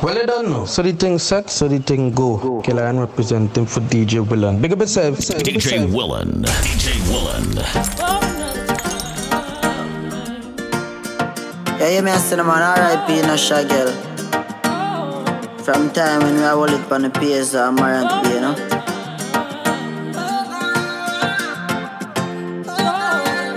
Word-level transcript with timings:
Well, 0.00 0.16
I 0.16 0.26
don't 0.26 0.48
know. 0.48 0.64
So 0.64 0.82
the 0.82 0.92
thing 0.92 1.18
set, 1.18 1.50
so 1.50 1.66
the 1.66 1.80
thing 1.80 2.12
go. 2.12 2.62
Killer 2.62 2.84
and 2.84 3.00
representing 3.00 3.66
for 3.66 3.80
DJ 3.80 4.24
Willen. 4.24 4.62
Big 4.62 4.72
up 4.72 4.78
yourself. 4.78 5.18
DJ 5.18 5.92
Willen. 5.92 6.44
DJ 6.44 7.02
Willen. 7.10 7.56
Yeah, 11.80 11.96
you 11.96 12.02
me 12.02 12.12
a 12.12 12.18
cinnamon 12.18 12.62
R.I.P. 12.62 13.18
in 13.18 13.24
a 13.24 13.36
shagel. 13.36 13.90
From 15.64 15.90
time 15.90 16.22
when 16.22 16.36
we 16.36 16.42
are 16.42 16.54
hold 16.54 16.70
it 16.70 16.92
on 16.92 17.02
the 17.02 17.10
PS, 17.10 17.54
I'm 17.56 17.76
uh, 17.76 17.82
married 17.82 18.08
to 18.08 18.22
be, 18.22 18.34
you 18.34 18.40
know. 18.40 18.54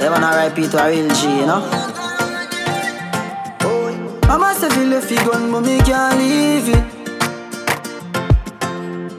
Yeah, 0.01 0.09
man, 0.09 0.23
R.I.P. 0.23 0.69
to 0.69 0.83
a 0.83 0.89
real 0.89 1.07
G, 1.13 1.37
you 1.37 1.45
know. 1.45 1.90
Mama 4.31 4.55
say 4.55 4.69
feel 4.69 4.89
the 4.89 5.01
fig 5.01 5.25
gun, 5.29 5.51
but 5.51 5.59
me 5.59 5.77
can't 5.79 6.17
leave 6.17 6.69
it. 6.69 6.83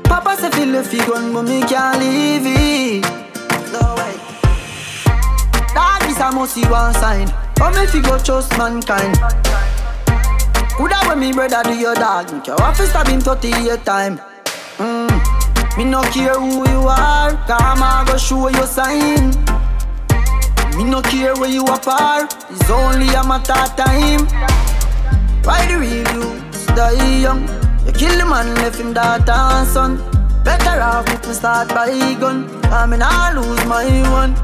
Papa 0.04 0.36
say 0.40 0.50
feel 0.52 0.72
the 0.72 0.82
fig 0.82 1.06
gun, 1.06 1.34
but 1.34 1.42
me 1.42 1.60
can't 1.60 2.00
leave 2.00 2.46
it. 2.46 3.04
No 3.74 3.94
way. 3.98 4.16
Dog 5.74 6.02
is 6.08 6.18
a 6.18 6.32
must 6.32 6.54
see 6.54 6.64
one 6.64 6.94
sign. 6.94 7.28
But 7.56 7.74
me 7.76 7.84
fi 7.88 8.00
go 8.00 8.16
trust 8.16 8.56
mankind. 8.56 9.18
Coulda 10.78 10.96
when 11.06 11.20
me 11.20 11.30
brother 11.30 11.62
do 11.62 11.74
your 11.76 11.94
dog, 11.94 12.32
me 12.32 12.40
have 12.46 12.78
to 12.78 12.86
stab 12.86 13.06
him 13.06 13.20
38 13.20 13.84
time. 13.84 14.18
Mm. 14.78 15.76
Me 15.76 15.84
no 15.84 16.00
care 16.04 16.40
who 16.40 16.66
you 16.70 16.88
are, 16.88 17.36
karma 17.46 18.04
go 18.06 18.16
show 18.16 18.48
you 18.48 18.64
sign. 18.64 19.30
Me 20.78 20.84
no 20.84 21.02
care 21.02 21.34
where 21.34 21.50
you 21.50 21.66
are, 21.66 22.24
it's 22.24 22.70
only 22.70 23.08
a 23.08 23.22
matter 23.28 23.52
of 23.52 23.76
time. 23.76 24.51
Why 25.44 25.66
the 25.66 25.78
real 25.78 26.06
youths 26.14 26.66
die 26.66 27.18
young? 27.18 27.42
You 27.84 27.92
kill 27.92 28.16
the 28.16 28.24
man, 28.24 28.54
left 28.56 28.78
him 28.78 28.92
daughter 28.92 29.32
and 29.32 29.66
son. 29.66 29.96
Better 30.44 30.80
off 30.80 31.08
if 31.08 31.26
me 31.26 31.34
start 31.34 31.68
by 31.68 32.14
gun, 32.20 32.48
I 32.66 32.86
mean 32.86 33.02
I 33.02 33.32
lose 33.34 33.64
my 33.66 33.86
one. 34.10 34.34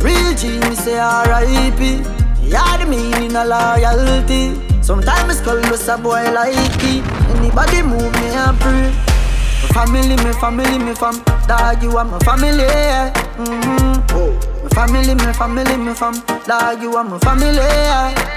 Real 0.00 0.34
G, 0.34 0.60
me 0.60 0.74
say 0.74 0.98
R.I.P. 0.98 2.02
Yeah, 2.42 2.76
the 2.76 2.86
meaning 2.86 3.34
of 3.34 3.48
loyalty. 3.48 4.54
Sometimes 4.82 5.38
skull 5.38 5.60
just 5.62 5.88
a 5.88 5.96
boy 5.96 6.30
like 6.30 6.54
it. 6.54 7.02
Anybody 7.34 7.82
move 7.82 8.12
me 8.20 8.28
and 8.36 8.58
pray. 8.60 8.92
My 9.62 9.68
family, 9.72 10.16
my 10.16 10.32
family, 10.32 10.78
my 10.78 10.94
fam. 10.94 11.24
Dog, 11.48 11.82
you 11.82 11.96
are 11.96 12.04
my 12.04 12.18
family. 12.20 12.64
Yeah. 12.64 13.12
Mm-hmm. 13.36 14.16
Oh. 14.16 14.62
My 14.62 14.68
family, 14.70 15.14
my 15.14 15.32
family, 15.32 15.76
my 15.76 15.94
fam. 15.94 16.14
Dog, 16.46 16.82
you 16.82 16.94
are 16.94 17.04
my 17.04 17.18
family. 17.18 17.56
Yeah. 17.56 18.35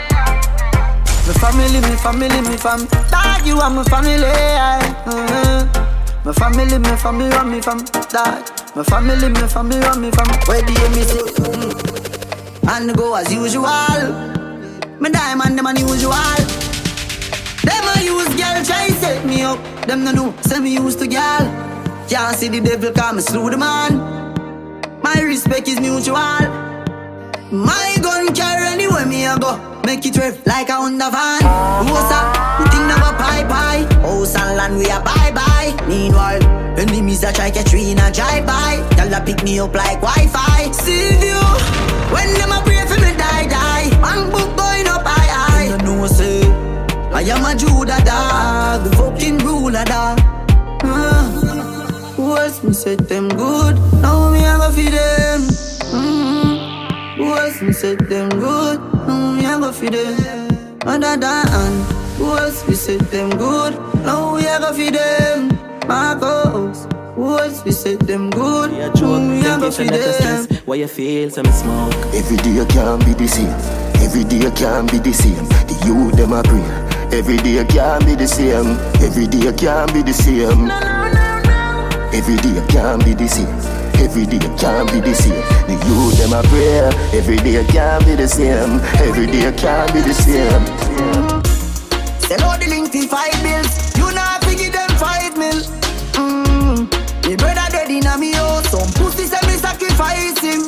My 1.29 1.35
family, 1.35 1.79
my 1.81 1.95
family, 1.97 2.41
my 2.41 2.57
fam. 2.57 2.87
Dog, 3.11 3.45
you 3.45 3.59
are 3.59 3.69
my 3.69 3.83
family. 3.83 4.17
Mm-hmm. 5.05 6.25
My 6.25 6.33
family, 6.33 6.79
my 6.79 6.95
family, 6.95 7.29
and 7.29 7.51
me 7.51 7.61
fam. 7.61 7.77
Dog. 8.09 8.49
My 8.75 8.81
family, 8.81 9.29
my 9.29 9.47
family, 9.47 9.77
and 9.77 10.01
me 10.01 10.09
fam. 10.09 10.25
Where 10.47 10.65
do 10.65 10.73
you 10.73 10.89
miss 10.89 11.13
it? 11.13 11.35
Mm. 11.35 12.67
And 12.67 12.97
go 12.97 13.13
as 13.13 13.31
usual. 13.31 13.61
Me 14.99 15.11
diamond, 15.11 15.55
them 15.55 15.67
unusual. 15.67 16.15
Them 17.61 17.85
a 17.93 18.01
use 18.01 18.29
girl 18.29 18.65
try 18.65 18.87
set 18.97 19.23
me 19.23 19.43
up. 19.43 19.59
Them 19.85 20.05
no 20.05 20.11
know, 20.11 20.35
say 20.41 20.59
me 20.59 20.73
used 20.73 20.97
to 20.97 21.07
girl. 21.07 21.45
Can't 22.09 22.35
see 22.37 22.47
the 22.47 22.59
devil 22.59 22.91
come 22.91 23.17
me 23.17 23.21
slew 23.21 23.51
the 23.51 23.57
man. 23.57 23.99
My 25.03 25.21
respect 25.21 25.67
is 25.67 25.79
mutual. 25.79 26.15
My 27.51 27.97
gun 28.01 28.33
carry 28.33 28.65
anywhere 28.65 29.05
me 29.05 29.25
a 29.27 29.37
go. 29.37 29.78
Make 29.89 30.05
it 30.05 30.17
rev 30.17 30.45
like 30.45 30.69
a 30.69 30.73
Honda 30.73 31.09
van. 31.09 31.41
What's 31.89 32.13
up? 32.13 32.59
We 32.59 32.69
think 32.69 32.85
never 32.85 33.11
pie 33.17 33.43
pie. 33.49 33.81
House 34.05 34.35
and 34.35 34.55
land 34.55 34.77
we 34.77 34.85
a 34.85 35.01
bye 35.01 35.31
bye. 35.33 35.73
Meanwhile, 35.87 36.43
enemies 36.77 37.23
a 37.23 37.33
try 37.33 37.49
catch 37.49 37.73
we 37.73 37.89
in 37.89 37.97
a 37.97 38.11
drive 38.11 38.45
by. 38.45 38.85
Y'all 38.97 39.11
a 39.11 39.19
pick 39.25 39.43
me 39.43 39.59
up 39.59 39.73
like 39.73 39.99
Wi-Fi. 39.99 40.71
See 40.73 41.09
you 41.25 41.41
when 42.13 42.31
them 42.37 42.51
a 42.51 42.61
pray 42.61 42.85
for 42.85 43.01
me 43.01 43.17
die 43.17 43.47
die. 43.49 43.89
Man 43.99 44.29
book 44.29 44.55
going 44.55 44.85
up 44.85 45.07
high 45.07 45.33
high. 45.33 45.65
You 45.71 45.77
know 45.79 46.05
say 46.05 46.43
I 47.09 47.23
am 47.33 47.43
a 47.43 47.57
Judah 47.57 47.97
dog, 48.05 48.83
the 48.83 48.95
fucking 48.95 49.39
ruler 49.39 49.85
dog. 49.85 50.19
Uh, 50.83 51.23
who 52.13 52.37
else 52.37 52.63
me 52.63 52.73
set 52.73 53.09
them 53.09 53.27
good? 53.27 53.75
Now 54.03 54.29
me 54.29 54.45
a 54.45 54.55
go 54.55 54.69
feed 54.69 54.93
them. 54.93 55.41
Mm-hmm. 55.97 57.23
Who 57.23 57.33
else 57.33 57.59
me 57.63 57.73
set 57.73 58.07
them 58.07 58.29
good? 58.29 58.98
Now 59.49 59.57
me 59.57 59.65
a 59.65 59.71
go 59.71 59.71
feed 59.71 59.93
them. 59.93 60.79
Other 60.85 61.17
than 61.17 61.81
who 62.17 62.37
else 62.37 62.67
we 62.67 62.75
set 62.75 62.99
them 63.09 63.31
good? 63.31 63.73
Now 64.05 64.35
we 64.35 64.45
a 64.45 64.59
go 64.59 64.71
feed 64.73 64.93
them. 64.93 65.57
Marcos. 65.87 66.85
Who 67.15 67.35
else 67.35 67.65
we 67.65 67.71
set 67.71 67.99
them 68.01 68.29
good? 68.29 68.71
Yeah, 68.71 68.89
Now 68.89 68.93
joke, 68.93 69.21
mm, 69.21 69.29
we 69.31 69.39
a 69.39 69.43
them 69.43 69.59
go 69.59 69.65
give 69.71 69.75
feed 69.77 69.91
you 69.91 69.97
them. 69.97 70.45
Why 70.65 70.75
you 70.75 70.87
feel 70.87 71.31
some 71.31 71.51
smoke? 71.51 71.95
Every 72.13 72.37
day 72.37 72.63
can't 72.69 73.03
be 73.03 73.13
the 73.15 73.27
same. 73.27 73.47
Every 74.05 74.23
day 74.23 74.51
can't 74.51 74.91
be 74.91 74.99
the 74.99 75.13
same. 75.13 75.45
The 75.65 75.81
youth 75.83 76.15
them 76.15 76.31
a 76.33 76.43
pray. 76.43 77.17
Every 77.17 77.37
day 77.37 77.65
can't 77.65 78.05
be 78.05 78.13
the 78.13 78.27
same. 78.27 78.77
Every 79.01 79.25
day 79.25 79.51
can't 79.57 79.91
be 79.91 80.03
the 80.03 80.13
same. 80.13 80.69
Every 82.13 82.35
day 82.37 82.63
can't 82.69 83.03
be 83.03 83.15
the 83.15 83.27
same. 83.27 83.78
Every 83.99 84.25
day 84.25 84.39
can't 84.57 84.89
be 84.91 84.99
the 85.01 85.13
same. 85.13 85.43
The 85.67 85.73
youth 85.85 86.17
them 86.17 86.33
a 86.33 86.41
pray. 86.47 86.89
Every 87.17 87.37
day 87.37 87.63
can't 87.65 88.03
be 88.05 88.15
the 88.15 88.27
same. 88.27 88.79
Every 89.07 89.27
day 89.27 89.51
can't 89.55 89.93
be 89.93 90.01
the 90.01 90.13
same. 90.13 90.65
Sell 92.27 92.43
out 92.49 92.59
the 92.59 92.67
link 92.67 92.91
for 92.91 93.05
five 93.07 93.35
bills. 93.43 93.95
You 93.97 94.11
not 94.13 94.43
figure 94.45 94.71
them 94.71 94.89
five 94.97 95.35
mil. 95.37 95.61
Mm. 96.15 96.87
Me 97.27 97.35
brother 97.35 97.67
dead 97.71 97.89
in 97.91 98.07
a 98.07 98.17
me 98.17 98.31
house. 98.31 98.69
Some 98.69 98.91
pussy 98.93 99.25
say 99.25 99.41
me 99.45 99.53
sacrifice 99.59 100.39
him. 100.39 100.61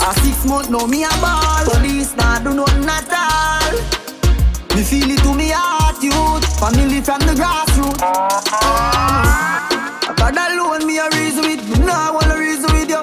A 0.00 0.12
six 0.20 0.44
month 0.46 0.70
now 0.70 0.86
me 0.86 1.04
a 1.04 1.10
ball. 1.20 1.64
Police 1.70 2.14
nah 2.16 2.38
do 2.38 2.54
nothing 2.54 2.88
at 2.88 3.12
all. 3.12 3.72
Me 4.74 4.82
feel 4.82 5.10
it 5.10 5.18
to 5.20 5.34
me 5.34 5.50
heart, 5.52 6.02
youth. 6.02 6.44
Family 6.58 7.00
from 7.00 7.20
the 7.20 7.34
grassroots. 7.34 8.02
God 10.26 10.50
alone 10.50 10.86
me 10.86 10.98
a 10.98 11.08
reason 11.10 11.44
with. 11.44 11.78
Me 11.78 11.86
nah 11.86 12.12
wanna 12.12 12.36
reason 12.36 12.72
with 12.72 12.88
you. 12.88 13.02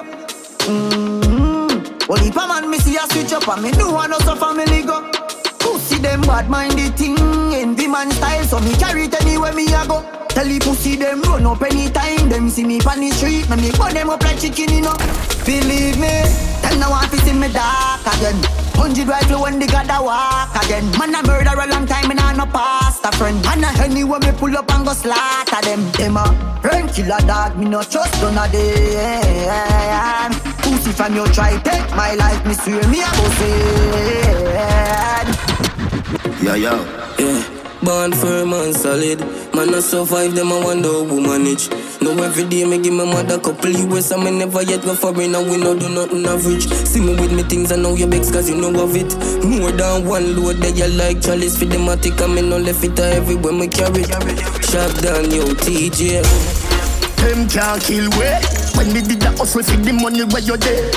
Mm-hmm. 0.68 2.06
Well, 2.06 2.22
if 2.22 2.36
a 2.36 2.46
man 2.46 2.70
me 2.70 2.76
see 2.78 2.96
a 2.96 3.06
switch 3.08 3.32
up 3.32 3.48
and 3.48 3.62
me 3.62 3.70
know 3.72 3.92
want 3.92 4.10
no 4.10 4.18
family 4.36 4.82
go. 4.82 5.10
Pussy 5.58 5.98
them 5.98 6.20
bad 6.22 6.50
minded 6.50 6.96
thing, 6.98 7.16
envy 7.54 7.86
man 7.86 8.10
style, 8.10 8.44
so 8.44 8.60
me 8.60 8.74
carry 8.74 9.04
it 9.04 9.20
anywhere 9.22 9.54
me 9.54 9.64
a 9.72 9.86
go. 9.86 10.04
Tell 10.28 10.44
the 10.44 10.58
pussy 10.60 10.96
them 10.96 11.22
run 11.22 11.46
up 11.46 11.62
anytime, 11.62 12.28
them 12.28 12.50
see 12.50 12.64
me 12.64 12.78
on 12.80 13.00
the 13.00 13.10
street, 13.10 13.48
me 13.48 13.56
me 13.56 13.70
burn 13.72 13.94
them 13.94 14.10
up 14.10 14.22
like 14.22 14.40
chicken, 14.40 14.74
you 14.74 14.82
know. 14.82 14.94
Believe 15.46 15.98
me, 15.98 16.24
them 16.74 16.80
no 16.80 16.90
want 16.90 17.10
to 17.10 17.16
see 17.18 17.32
me 17.32 17.48
dark 17.52 18.06
again. 18.06 18.36
Hundred 18.74 19.08
rifle 19.08 19.42
when 19.42 19.58
they 19.58 19.66
got 19.66 19.86
walk 20.02 20.54
again. 20.64 20.84
Man 20.98 21.14
a 21.14 21.22
murder 21.26 21.50
a 21.50 21.66
long 21.66 21.86
time, 21.86 22.08
me 22.08 22.14
nah 22.14 22.32
no 22.32 22.46
past 22.46 23.04
a 23.04 23.12
friend. 23.16 23.44
And 23.46 23.64
a 23.64 23.68
anywhere 23.82 24.20
me 24.20 24.32
pull 24.32 24.56
up 24.56 24.70
and 24.72 24.84
go 24.84 24.92
slaughter 24.92 25.60
them. 25.62 25.90
Them 25.92 26.16
a 26.16 26.24
run 26.62 26.88
killer 26.88 27.20
dog, 27.26 27.56
me 27.56 27.66
no 27.66 27.82
trust 27.82 28.20
none 28.22 28.38
of 28.38 28.52
them. 28.52 30.32
Pussy 30.62 30.92
from 30.92 31.14
you 31.14 31.26
try 31.28 31.56
take 31.62 31.90
my 31.90 32.14
life, 32.14 32.44
me 32.46 32.54
swear 32.54 32.86
me 32.88 33.02
a 33.02 33.10
go 33.16 33.28
say. 33.38 33.54
Yeah, 36.42 36.56
yeah. 36.56 36.78
Yeah, 37.18 37.53
born 37.84 38.12
firm 38.12 38.52
and 38.52 38.74
solid. 38.74 39.20
Man, 39.54 39.74
I 39.74 39.80
survive 39.80 40.34
them, 40.34 40.52
I 40.52 40.64
wonder 40.64 40.88
who 40.88 41.20
manage. 41.20 41.70
No, 42.00 42.10
every 42.22 42.44
day 42.44 42.64
me 42.64 42.78
give 42.78 42.94
my 42.94 43.04
mother 43.04 43.38
couple 43.38 43.70
US 43.70 44.10
and 44.10 44.24
me 44.24 44.30
never 44.30 44.62
yet 44.62 44.82
go 44.82 44.94
foreign 44.94 45.34
and 45.34 45.50
we 45.50 45.56
no 45.58 45.78
do 45.78 45.88
nothing 45.88 46.24
average. 46.26 46.66
See 46.68 47.00
me 47.00 47.14
with 47.14 47.32
me 47.32 47.42
things 47.42 47.70
and 47.70 47.82
now 47.82 47.94
you 47.94 48.06
begs 48.06 48.30
cause 48.30 48.48
you 48.48 48.56
know 48.56 48.82
of 48.82 48.96
it. 48.96 49.12
More 49.44 49.72
than 49.72 50.06
one 50.06 50.36
load 50.36 50.56
that 50.56 50.76
you 50.76 50.88
like 50.88 51.20
chalice 51.20 51.58
for 51.58 51.66
the 51.66 51.76
matic 51.76 52.20
and 52.24 52.34
me 52.34 52.42
no 52.42 52.58
left 52.58 52.82
it 52.82 52.98
everywhere 52.98 53.52
me 53.52 53.68
carry. 53.68 54.04
Sharp 54.64 54.92
down, 55.04 55.30
yo, 55.30 55.44
TJ. 55.54 56.24
Them 57.20 57.48
can't 57.48 57.82
kill 57.82 58.08
we. 58.16 58.26
When 58.76 58.92
we 58.92 59.00
did 59.02 59.20
the 59.20 59.34
hustle 59.36 59.62
for 59.62 59.76
the 59.76 59.92
money 59.92 60.24
where 60.24 60.42
you 60.42 60.56
there. 60.56 60.90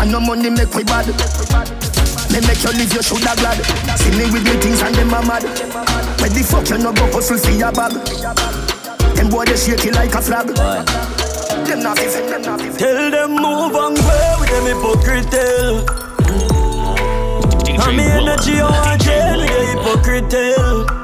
And 0.00 0.12
no 0.12 0.20
money 0.20 0.50
make 0.50 0.72
we 0.74 0.84
bad. 0.84 1.89
Me 2.32 2.40
make 2.46 2.62
you 2.62 2.70
live, 2.78 2.92
you 2.94 3.02
shoulda 3.02 3.34
glad. 3.36 3.58
See 3.98 4.10
me 4.14 4.30
with 4.30 4.44
me 4.44 4.54
things 4.62 4.82
and 4.82 4.94
them 4.94 5.10
a 5.10 5.20
mad. 5.26 5.42
Where 6.20 6.30
the 6.30 6.46
fuck 6.46 6.68
you 6.70 6.78
no 6.78 6.92
go 6.92 7.10
hustle 7.10 7.38
for 7.38 7.50
your 7.50 7.72
bag? 7.72 7.92
Them 9.16 9.28
boy 9.28 9.44
they 9.44 9.56
shake 9.56 9.84
it 9.84 9.94
like 9.94 10.14
a 10.14 10.22
flag. 10.22 10.46
Them 11.66 11.82
not 11.82 11.98
even, 11.98 12.30
them 12.30 12.42
not 12.42 12.60
even. 12.60 12.76
Tell 12.78 13.10
them 13.10 13.30
move 13.34 13.74
and 13.74 13.96
go 13.96 14.36
with 14.38 14.50
them 14.50 14.66
hypocrite 14.70 15.30
tell. 15.30 15.82
And 17.66 17.96
me 17.96 18.04
DJ 18.04 18.14
energy 18.22 18.52
Willen. 18.52 18.74
on 18.74 18.98
jail 18.98 19.38
with 19.40 19.50
the 19.50 19.60
hypocrite 19.74 20.30
tell. 20.30 21.00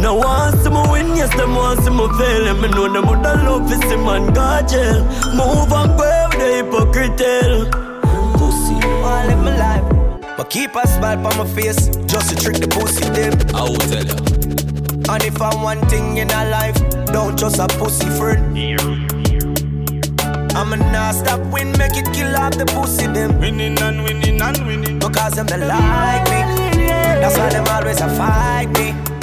Now 0.00 0.16
want 0.18 0.58
see 0.60 0.70
me 0.70 0.82
win, 0.90 1.16
yes 1.16 1.34
them 1.36 1.54
want 1.54 1.80
see 1.80 1.90
me 1.90 2.06
fail 2.18 2.48
And 2.48 2.60
me 2.60 2.68
know 2.68 2.92
them 2.92 3.06
woulda 3.06 3.36
love 3.44 3.70
to 3.70 3.76
see 3.88 3.96
man 3.96 4.26
go 4.34 4.60
jail 4.68 5.04
Move 5.32 5.72
and 5.72 5.96
go 5.96 6.28
with 6.28 6.38
the 6.38 6.48
hypocrite 6.60 7.16
tell. 7.16 7.83
Pussy, 8.34 8.74
live 8.74 9.42
my 9.42 9.56
life. 9.56 10.36
But 10.36 10.50
keep 10.50 10.74
a 10.74 10.86
smile 10.86 11.26
on 11.26 11.36
my 11.36 11.46
face, 11.54 11.88
just 12.06 12.30
to 12.30 12.36
trick 12.36 12.56
the 12.56 12.68
pussy 12.68 13.04
them. 13.10 13.32
I 13.54 13.62
will 13.62 13.76
tell 13.90 14.04
you. 14.04 14.16
And 15.08 15.22
if 15.24 15.40
I 15.40 15.54
want 15.62 15.88
thing 15.90 16.16
in 16.16 16.30
a 16.30 16.50
life, 16.50 16.76
don't 17.06 17.38
just 17.38 17.58
a 17.58 17.66
pussy 17.68 18.08
friend. 18.18 18.56
I'ma 20.56 20.76
not 20.76 21.14
stop 21.14 21.40
win, 21.52 21.72
make 21.78 21.96
it 21.96 22.12
kill 22.12 22.34
off 22.36 22.56
the 22.56 22.66
pussy 22.66 23.06
them. 23.06 23.38
Winning 23.40 23.78
and 23.80 24.04
winning 24.04 24.40
and 24.40 24.66
winning. 24.66 24.98
Because 24.98 25.34
them 25.34 25.46
they 25.46 25.58
like 25.58 26.24
me. 26.30 26.86
That's 27.20 27.36
why 27.36 27.50
them 27.50 27.66
always 27.68 28.00
a 28.00 28.08
fight 28.08 28.68
me. 28.78 29.13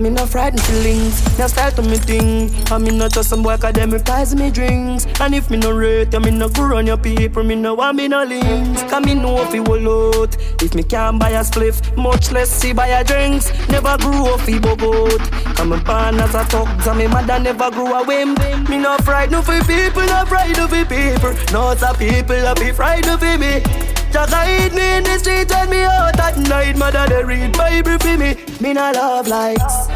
Me 0.00 0.10
no 0.10 0.26
frightened 0.26 0.62
feelings, 0.62 1.38
now 1.40 1.48
style 1.48 1.72
to 1.72 1.82
me 1.82 1.96
thing. 1.96 2.54
I 2.70 2.78
me 2.78 2.96
not 2.96 3.12
just 3.12 3.30
some 3.30 3.42
boy 3.42 3.54
academic 3.54 4.04
prize 4.04 4.32
me 4.32 4.48
drinks. 4.48 5.06
And 5.20 5.34
if 5.34 5.50
me 5.50 5.56
no 5.56 5.72
rate, 5.72 6.14
I 6.14 6.20
me 6.20 6.30
no 6.30 6.48
go 6.48 6.76
on 6.76 6.86
your 6.86 6.96
people, 6.96 7.42
me 7.42 7.56
no 7.56 7.74
want 7.74 7.96
me 7.96 8.06
no 8.06 8.22
links. 8.22 8.84
Cause 8.84 9.04
me 9.04 9.14
know 9.14 9.42
if 9.42 9.52
he 9.52 9.58
will 9.58 10.20
out. 10.22 10.36
If 10.62 10.76
me 10.76 10.84
can't 10.84 11.18
buy 11.18 11.30
a 11.30 11.40
spliff, 11.40 11.96
much 11.96 12.30
less 12.30 12.48
see 12.48 12.72
buy 12.72 12.86
a 12.86 13.02
drinks. 13.02 13.50
Never 13.68 13.98
grew 13.98 14.26
up 14.26 14.40
he 14.42 14.60
bogot. 14.60 15.18
Come 15.56 15.70
me 15.70 15.80
born 15.80 16.20
as 16.20 16.32
a 16.32 16.44
thug, 16.44 16.80
so 16.82 16.94
me 16.94 17.08
mother 17.08 17.40
never 17.40 17.68
grew 17.72 17.92
a 17.92 18.04
whim. 18.04 18.34
Me 18.70 18.78
no 18.78 18.96
frightened 18.98 19.32
no 19.32 19.42
for 19.42 19.60
people, 19.64 20.06
no 20.06 20.24
frightened 20.26 20.70
for 20.70 20.84
people. 20.84 21.34
No, 21.52 21.72
a 21.72 21.94
people, 21.98 22.46
I 22.46 22.54
be 22.54 22.70
frightened 22.70 23.18
for 23.18 23.36
me. 23.36 23.97
Just 24.12 24.32
hide 24.32 24.74
me 24.74 24.96
in 24.96 25.04
the 25.04 25.18
street 25.18 25.50
when 25.50 25.70
me 25.70 25.82
out 25.82 26.18
at 26.18 26.36
night. 26.38 26.76
Mother 26.76 27.06
they 27.08 27.24
read 27.24 27.56
Bible 27.56 27.98
for 27.98 28.16
me. 28.16 28.36
Me 28.60 28.72
no 28.72 28.90
love 28.92 29.28
likes. 29.28 29.88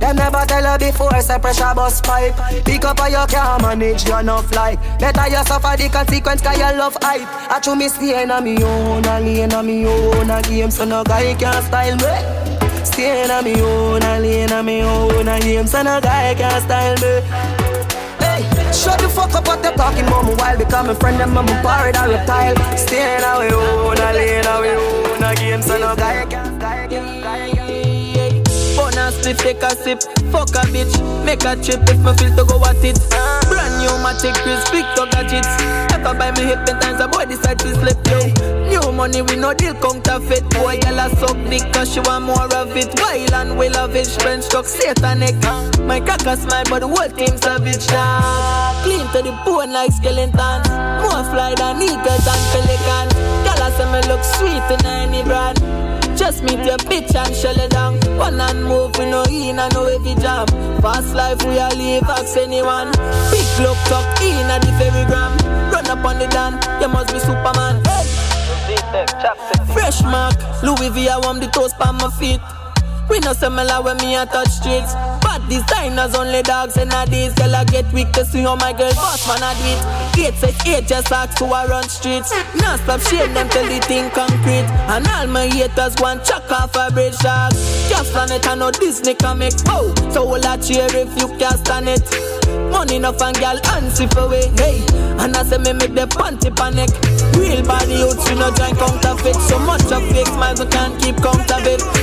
Them 0.00 0.16
never 0.16 0.44
tell 0.46 0.64
her 0.64 0.78
before, 0.78 1.18
say 1.22 1.38
pressure 1.38 1.72
bus 1.74 2.00
pipe. 2.00 2.34
Pick 2.64 2.84
up 2.84 3.00
or 3.00 3.08
you 3.08 3.24
can't 3.28 3.62
manage, 3.62 4.06
you 4.06 4.16
enough 4.18 4.54
like. 4.54 4.78
Better 4.98 5.28
you 5.28 5.42
suffer 5.44 5.76
the 5.76 5.88
consequence, 5.88 6.42
cause 6.42 6.58
you 6.58 6.76
love 6.76 6.96
hype. 7.00 7.26
I 7.50 7.60
chew 7.60 7.76
me 7.76 7.88
staying 7.88 8.30
on 8.30 8.44
me 8.44 8.62
own, 8.62 9.04
a 9.04 9.20
lane 9.20 9.52
on 9.52 9.66
me 9.66 9.86
own, 9.86 10.28
a 10.28 10.42
game, 10.42 10.70
so 10.70 10.84
no 10.84 11.04
guy 11.04 11.34
can 11.34 11.62
style 11.62 11.96
me. 11.96 12.84
Staying 12.84 13.30
on 13.30 13.44
me 13.44 13.60
own, 13.62 14.02
a 14.02 14.18
lane 14.20 14.52
on 14.52 14.66
me 14.66 14.82
own, 14.82 15.28
a 15.28 15.40
game, 15.40 15.66
so 15.66 15.82
no 15.82 16.00
guy 16.00 16.34
can 16.34 16.60
style 16.60 16.96
me. 16.96 17.63
Shut 18.74 18.98
the 19.00 19.08
fuck 19.08 19.34
up 19.34 19.46
what 19.46 19.62
they 19.62 19.72
talking 19.72 20.06
about 20.06 20.26
me 20.26 20.34
while 20.34 20.58
becoming 20.58 20.96
friend 20.96 21.20
them 21.20 21.38
I'm 21.38 21.48
a 21.48 21.62
pirate 21.62 21.96
reptile. 21.96 22.56
Staying 22.76 23.22
away 23.22 23.50
own 23.54 23.96
a 23.96 24.12
lane 24.12 24.46
away 24.46 24.74
own 24.74 25.22
a 25.22 25.34
game 25.34 25.62
so 25.62 25.78
no 25.78 25.94
guy 25.94 26.26
can 26.26 26.58
guy 26.58 26.88
can 26.88 27.14
a 29.30 29.34
take 29.34 29.62
a 29.62 29.70
sip, 29.70 30.02
fuck 30.30 30.50
a 30.50 30.62
bitch 30.72 30.94
Make 31.24 31.44
a 31.44 31.56
trip. 31.56 31.88
If 31.88 31.98
me 31.98 32.12
feel 32.14 32.36
to 32.36 32.44
go 32.44 32.62
at 32.64 32.84
it. 32.84 32.98
Brand 33.48 33.78
new 33.80 33.94
matic, 34.04 34.34
Chris, 34.42 34.68
big 34.70 34.84
to 34.96 35.06
gadgets 35.10 35.93
Ever 36.04 36.18
buy 36.18 36.30
me 36.32 36.42
hip 36.42 36.66
ten 36.66 36.78
times, 36.80 37.00
a 37.00 37.08
boy 37.08 37.24
decide 37.24 37.58
to 37.60 37.74
slip, 37.76 37.96
yo 38.06 38.20
New 38.68 38.92
money, 38.92 39.22
we 39.22 39.36
no 39.36 39.54
deal 39.54 39.72
counterfeit 39.74 40.44
Boy, 40.50 40.78
girl 40.80 40.98
a 40.98 41.08
suck 41.16 41.36
dick 41.48 41.72
cause 41.72 41.92
she 41.92 42.00
want 42.00 42.26
more 42.26 42.54
of 42.54 42.76
it. 42.76 42.92
Wild 43.00 43.32
and 43.32 43.58
we 43.58 43.68
it, 43.68 44.06
French 44.20 44.48
truck 44.50 44.66
satanic. 44.66 45.34
My 45.80 46.00
cock 46.00 46.26
a 46.26 46.36
smile 46.36 46.64
but 46.68 46.80
the 46.80 46.88
whole 46.88 47.08
team 47.08 47.36
savage 47.38 47.86
dog 47.86 48.84
Clean 48.84 49.06
to 49.12 49.22
the 49.22 49.32
bone 49.46 49.72
like 49.72 49.92
skeleton 49.92 50.60
More 51.04 51.24
fly 51.28 51.54
than 51.54 51.82
eagles 51.84 52.26
and 52.26 52.44
pelican 52.50 53.06
Girl 53.44 53.62
a 53.62 53.68
say 53.76 53.86
me 53.92 54.00
look 54.08 54.24
sweet 54.24 54.66
in 54.72 54.86
any 54.86 55.22
brand 55.22 55.60
just 56.16 56.44
meet 56.44 56.64
your 56.64 56.78
bitch 56.78 57.14
and 57.14 57.34
shell 57.34 57.58
it 57.58 57.70
down. 57.72 57.98
One 58.16 58.40
and 58.40 58.64
move, 58.64 58.96
we 58.98 59.06
no 59.06 59.24
in 59.24 59.58
and 59.58 59.74
no 59.74 59.84
heavy 59.86 60.14
jam. 60.20 60.46
Fast 60.80 61.14
life, 61.14 61.42
we 61.44 61.58
a 61.58 61.68
live, 61.74 62.04
ask 62.04 62.36
anyone. 62.36 62.92
Big 63.30 63.46
look 63.60 63.76
tuck 63.90 64.22
in 64.22 64.46
at 64.48 64.62
the 64.62 64.72
ferry 64.78 65.04
gram. 65.06 65.36
Run 65.72 65.86
up 65.86 66.04
on 66.04 66.18
the 66.18 66.26
dan, 66.28 66.54
you 66.80 66.88
must 66.88 67.12
be 67.12 67.18
Superman. 67.18 67.82
Hey. 67.84 68.06
Fresh 69.72 70.02
mark, 70.02 70.34
Louis 70.62 70.88
V, 70.90 71.08
I 71.08 71.18
want 71.18 71.40
the 71.40 71.48
toast 71.48 71.74
on 71.80 71.96
my 71.96 72.10
feet. 72.10 72.40
We 73.08 73.20
no 73.20 73.32
similar 73.32 73.82
when 73.82 73.96
me 73.98 74.16
a 74.16 74.26
touch 74.26 74.48
streets. 74.48 74.94
Bad 75.22 75.42
designers 75.48 76.14
only 76.14 76.42
dogs 76.42 76.76
and 76.76 76.90
these 77.10 77.34
girl 77.34 77.54
I 77.54 77.64
get 77.64 77.90
weak 77.92 78.12
to 78.12 78.24
see 78.24 78.42
how 78.42 78.56
my 78.56 78.72
girl 78.72 78.92
boss 78.94 79.26
man 79.28 79.42
I 79.42 79.54
do 79.54 80.20
it. 80.20 80.28
Eight 80.28 80.34
says 80.34 80.56
eight 80.66 80.86
just 80.86 81.12
ask 81.12 81.36
to 81.38 81.44
I 81.46 81.66
run 81.66 81.88
streets. 81.88 82.32
Now 82.56 82.76
stop 82.76 83.00
shame 83.00 83.34
them 83.34 83.48
till 83.48 83.66
the 83.66 83.80
thing 83.80 84.10
concrete. 84.10 84.68
And 84.92 85.06
all 85.08 85.26
my 85.26 85.46
haters 85.46 85.94
want 86.00 86.24
chuck 86.24 86.50
off 86.50 86.74
a 86.76 86.92
bridge 86.92 87.18
dog. 87.18 87.52
Just 87.88 88.12
planet 88.12 88.46
I 88.48 88.54
know 88.54 88.70
Disney 88.70 89.14
can 89.14 89.38
make 89.38 89.54
oh. 89.68 89.94
So 90.12 90.24
will 90.26 90.44
I 90.44 90.56
cheer 90.56 90.86
if 90.90 91.20
you 91.20 91.28
can't 91.38 91.58
stand 91.58 91.88
it. 91.88 92.02
Money 92.74 92.96
enough 92.96 93.22
and 93.22 93.38
girl 93.38 93.58
answer 93.78 94.08
for 94.08 94.26
way. 94.28 94.50
Hey, 94.58 94.82
and 95.22 95.36
I 95.36 95.44
say 95.46 95.58
me 95.58 95.72
make 95.72 95.94
the 95.94 96.10
panty 96.10 96.50
panic. 96.50 96.90
Real 97.38 97.62
body 97.62 98.02
out, 98.02 98.18
we 98.26 98.34
no 98.34 98.50
join 98.50 98.74
counterfeit. 98.74 99.38
So 99.46 99.62
much 99.62 99.86
of 99.94 100.02
fake 100.10 100.26
smiles 100.26 100.58
we 100.58 100.66
can't 100.66 100.98
keep 101.00 101.16
count. 101.22 101.46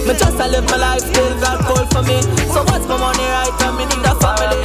Me 0.07 0.15
just 0.15 0.39
I 0.39 0.47
live 0.47 0.63
my 0.71 0.77
life, 0.77 1.03
still 1.03 1.35
got 1.43 1.59
cold 1.67 1.91
for 1.91 2.01
me. 2.07 2.23
So 2.55 2.63
what's 2.71 2.87
my 2.87 2.95
money 2.95 3.27
right? 3.27 3.51
I 3.51 3.75
me 3.75 3.83
need 3.91 4.07
a 4.07 4.15
family. 4.23 4.63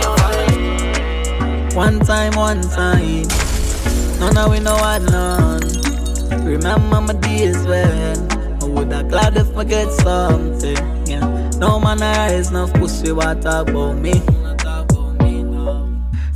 One 1.75 1.99
time, 2.01 2.35
one 2.37 2.63
time. 2.63 3.27
No, 4.21 4.31
of 4.31 4.49
we 4.49 4.61
know 4.61 4.77
what 4.77 5.03
none. 5.11 5.61
Remember 6.47 7.01
my 7.01 7.13
days 7.21 7.59
when 7.67 8.17
I 8.63 8.65
would 8.65 8.93
have 8.93 9.09
glad 9.09 9.37
if 9.37 9.57
I 9.57 9.65
get 9.65 9.91
something. 9.93 10.77
Yeah. 11.05 11.51
No 11.59 11.79
man 11.81 12.01
eyes, 12.03 12.51
no 12.53 12.69
pussy, 12.69 13.13
what 13.13 13.45
about 13.45 13.97
me. 13.97 14.23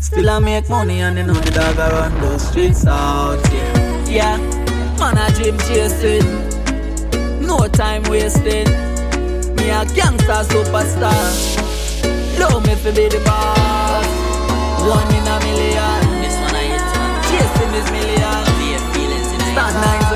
Still 0.00 0.30
I 0.30 0.38
make 0.38 0.68
money 0.70 1.00
and 1.02 1.18
you 1.18 1.24
know 1.24 1.34
the 1.34 1.50
dog 1.50 1.76
around 1.78 2.20
those 2.22 2.48
streets 2.48 2.86
out 2.86 3.46
here. 3.48 3.72
Yeah, 4.08 4.38
man 4.98 5.18
I 5.18 5.30
dream 5.34 5.58
chasing, 5.68 6.26
no 7.46 7.68
time 7.68 8.02
wasting. 8.04 8.68
Me 9.56 9.68
a 9.68 9.84
gangster 9.94 10.42
superstar, 10.48 11.20
love 12.40 12.66
me 12.66 12.74
for 12.76 12.92
be 12.92 13.08
the 13.08 13.20
boss. 13.26 14.06
One 14.88 15.14
in 15.14 15.26
a 15.28 15.36
million, 15.44 16.00
this 16.22 16.36
one 16.40 16.56
I 16.56 16.64
hit. 16.72 16.84
Chasing 17.28 17.72
this 17.72 17.90
million, 17.92 18.40
start 19.52 19.74
I 19.74 20.09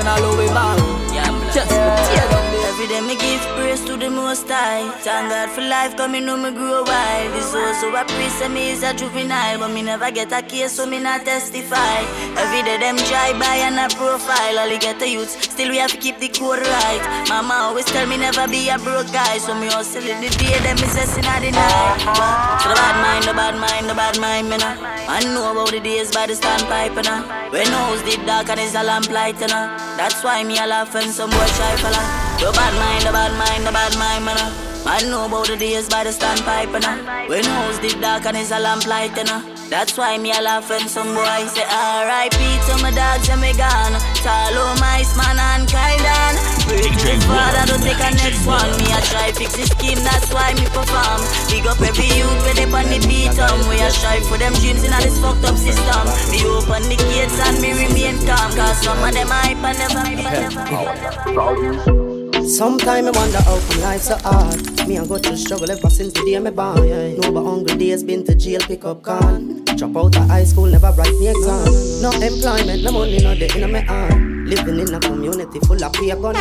to 3.99 4.05
the 4.05 4.11
most 4.11 4.47
high. 4.49 4.89
Thank 4.99 5.29
God 5.29 5.49
for 5.51 5.61
life 5.61 5.95
cause 5.95 6.09
me 6.09 6.19
know 6.19 6.37
me 6.37 6.51
grow 6.51 6.83
wild. 6.83 7.33
This 7.33 7.53
also 7.53 7.93
a 7.95 8.03
priest 8.03 8.41
and 8.41 8.53
me 8.53 8.71
is 8.71 8.83
a 8.83 8.93
juvenile. 8.93 9.59
But 9.59 9.71
me 9.71 9.81
never 9.81 10.11
get 10.11 10.31
a 10.31 10.41
case 10.41 10.73
so 10.73 10.85
me 10.85 10.99
not 10.99 11.25
testify. 11.25 11.99
Every 12.35 12.63
day 12.63 12.77
them 12.77 12.97
drive 12.97 13.39
by 13.39 13.55
and 13.67 13.79
a 13.79 13.87
profile. 13.95 14.59
All 14.59 14.77
get 14.77 14.99
the 14.99 15.07
youths, 15.07 15.33
still 15.51 15.69
we 15.69 15.77
have 15.77 15.91
to 15.91 15.97
keep 15.97 16.19
the 16.19 16.29
code 16.29 16.59
right. 16.59 17.25
Mama 17.29 17.53
always 17.53 17.85
tell 17.85 18.07
me 18.07 18.17
never 18.17 18.47
be 18.47 18.69
a 18.69 18.77
broke 18.79 19.11
guy. 19.11 19.37
So 19.37 19.53
me 19.55 19.67
hustle 19.67 20.03
in 20.03 20.21
the 20.21 20.29
day, 20.29 20.57
them 20.59 20.75
me 20.77 20.87
sessing 20.95 21.25
at 21.25 21.41
the 21.41 21.51
night. 21.51 22.61
So 22.61 22.69
the 22.69 22.75
bad 22.75 22.95
mind, 23.01 23.23
the 23.25 23.33
bad 23.33 23.55
mind, 23.59 23.89
the 23.89 23.95
bad 23.95 24.19
mind, 24.19 24.49
me 24.49 24.57
nah. 24.57 24.75
I 25.07 25.21
know 25.23 25.51
about 25.51 25.71
the 25.71 25.79
days 25.79 26.11
by 26.11 26.27
the 26.27 26.33
standpipe, 26.33 26.95
nah. 27.03 27.51
When 27.51 27.67
house 27.67 28.03
deep 28.03 28.25
dark 28.25 28.49
and 28.49 28.59
it's 28.59 28.75
a 28.75 28.83
lamp 28.83 29.09
light, 29.09 29.39
nah. 29.39 29.77
That's 29.95 30.23
why 30.23 30.43
me 30.43 30.57
a 30.57 30.65
laugh 30.67 30.95
and 30.95 31.11
some 31.11 31.29
boy 31.29 31.47
try 31.57 31.75
for 31.77 32.24
The 32.39 32.51
bad 32.51 32.73
mind, 32.75 33.03
the 33.07 33.11
bad 33.11 33.33
mind, 33.39 33.65
the 33.65 33.71
bad 33.71 33.97
mind, 33.97 34.25
man. 34.25 34.37
I 34.85 35.01
know 35.09 35.25
about 35.25 35.47
the 35.47 35.57
days 35.57 35.89
by 35.89 36.03
the 36.03 36.11
standpipe, 36.11 36.69
and 36.77 36.85
when 37.27 37.43
house 37.43 37.79
deep 37.79 37.99
dark 37.99 38.25
and 38.25 38.37
it's 38.37 38.51
a 38.51 38.59
lamp 38.59 38.85
light, 38.85 39.17
and 39.17 39.27
that's 39.65 39.97
why 39.97 40.19
me 40.19 40.29
a 40.29 40.37
laugh 40.45 40.69
when 40.69 40.85
some 40.87 41.09
boy 41.17 41.41
say 41.49 41.65
R.I.P. 41.65 42.37
to 42.37 42.77
my 42.85 42.93
dogs 42.93 43.25
and 43.33 43.41
me 43.41 43.49
gone. 43.57 43.97
Talo, 44.21 44.77
Mice, 44.77 45.17
Man, 45.17 45.41
and 45.41 45.65
Kaidan. 45.65 46.37
To 46.69 46.77
the 46.77 47.17
Father 47.25 47.65
to 47.73 47.81
take 47.81 47.97
a 47.97 48.13
next 48.13 48.45
one. 48.45 48.69
Me 48.77 48.93
a 48.93 49.01
try 49.09 49.33
fix 49.33 49.57
the 49.57 49.65
scheme, 49.65 49.97
that's 50.05 50.29
why 50.29 50.53
me 50.53 50.69
perform. 50.69 51.25
Big 51.49 51.65
up 51.65 51.81
every 51.81 52.05
youth 52.13 52.37
where 52.45 52.53
they 52.53 52.69
on 52.69 52.85
the 52.85 53.01
beat, 53.09 53.33
um. 53.41 53.57
We 53.65 53.81
a 53.81 53.89
strive 53.89 54.21
for 54.29 54.37
them 54.37 54.53
dreams 54.61 54.85
in 54.85 54.93
this 55.01 55.17
fucked 55.17 55.49
up 55.49 55.57
system. 55.57 56.05
Me 56.29 56.45
open 56.45 56.85
the 56.85 56.97
gates 57.09 57.41
and 57.41 57.57
me 57.57 57.73
remain 57.73 58.21
calm, 58.21 58.53
cause 58.53 58.85
some 58.85 59.01
of 59.01 59.13
them 59.17 59.33
hype 59.33 59.57
and 59.65 59.77
never, 59.81 60.03
never, 60.13 60.29
never, 60.29 61.73
never. 61.73 62.04
Sometimes 62.47 63.07
I 63.07 63.11
wonder 63.11 63.41
how 63.41 63.59
come 63.59 63.81
life 63.81 64.01
so 64.01 64.17
hard. 64.17 64.87
Me 64.87 64.99
I 64.99 65.05
go 65.05 65.17
through 65.17 65.35
struggle 65.35 65.71
ever 65.71 65.89
since 65.89 66.13
the 66.13 66.23
day 66.25 66.37
me 66.37 66.51
born. 66.51 66.87
Yeah. 66.87 67.15
No 67.17 67.31
but 67.31 67.43
hungry 67.43 67.75
days 67.75 68.03
been 68.03 68.23
to 68.23 68.35
jail 68.35 68.61
pick 68.61 68.85
up 68.85 69.03
can. 69.03 69.65
Drop 69.75 69.97
out 69.97 70.15
of 70.15 70.29
high 70.29 70.43
school 70.43 70.67
never 70.67 70.91
write 70.91 71.11
me 71.19 71.29
exam. 71.29 71.65
No 72.03 72.11
employment, 72.21 72.83
no 72.83 72.91
money, 72.91 73.17
no 73.17 73.33
day 73.33 73.49
in 73.55 73.71
my 73.71 73.79
hand. 73.79 74.47
Living 74.47 74.79
in 74.79 74.93
a 74.93 74.99
community 74.99 75.59
full 75.61 75.83
of 75.83 75.91
paper 75.93 76.21
gun. 76.21 76.35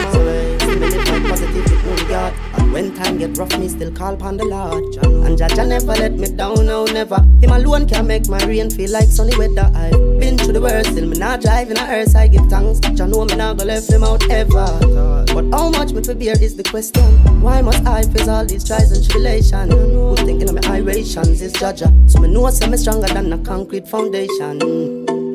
See 0.61 0.75
me 0.77 0.87
live 0.93 1.25
positive 1.25 1.65
with 1.87 2.11
no. 2.11 2.33
And 2.59 2.73
when 2.73 2.95
time 2.95 3.17
get 3.17 3.39
rough, 3.39 3.59
me 3.59 3.67
still 3.69 3.91
call 3.91 4.13
upon 4.13 4.37
the 4.37 4.45
Lord. 4.45 4.85
And 5.03 5.39
Jaja 5.39 5.67
never 5.67 5.87
let 5.87 6.13
me 6.13 6.29
down, 6.29 6.67
no 6.67 6.85
never. 6.85 7.17
Him 7.41 7.51
alone 7.51 7.89
can 7.89 8.07
make 8.07 8.29
my 8.29 8.45
rain 8.45 8.69
feel 8.69 8.91
like 8.91 9.09
sunny 9.09 9.35
weather. 9.39 9.71
I've 9.75 10.21
been 10.21 10.37
through 10.37 10.53
the 10.53 10.61
worst, 10.61 10.91
still 10.91 11.07
me 11.07 11.19
not 11.19 11.41
driving 11.41 11.79
a 11.79 11.87
hearse. 11.87 12.15
I 12.15 12.29
give 12.29 12.47
thanks. 12.51 12.79
Jah 12.81 13.07
know 13.07 13.25
me 13.25 13.37
not 13.37 13.57
go 13.57 13.65
left 13.65 13.91
him 13.91 14.05
out 14.05 14.23
ever. 14.31 15.24
But 15.35 15.51
how 15.51 15.69
much 15.69 15.93
me 15.93 16.01
to 16.03 16.15
bear 16.15 16.41
is 16.41 16.55
the 16.55 16.63
question. 16.63 17.03
Why 17.43 17.61
must 17.61 17.85
I 17.85 18.03
face 18.05 18.29
all 18.29 18.47
these 18.47 18.63
trials 18.65 18.93
and 18.93 19.05
tribulations? 19.05 19.73
Who's 19.73 20.21
thinking 20.23 20.49
of 20.49 20.55
my 20.55 20.77
irations 20.77 21.43
is 21.43 21.53
Jaja. 21.55 21.91
So 22.09 22.21
me 22.21 22.29
know 22.29 22.47
I'm 22.47 22.77
stronger 22.77 23.09
than 23.09 23.33
a 23.33 23.39
concrete 23.39 23.89
foundation. 23.89 24.59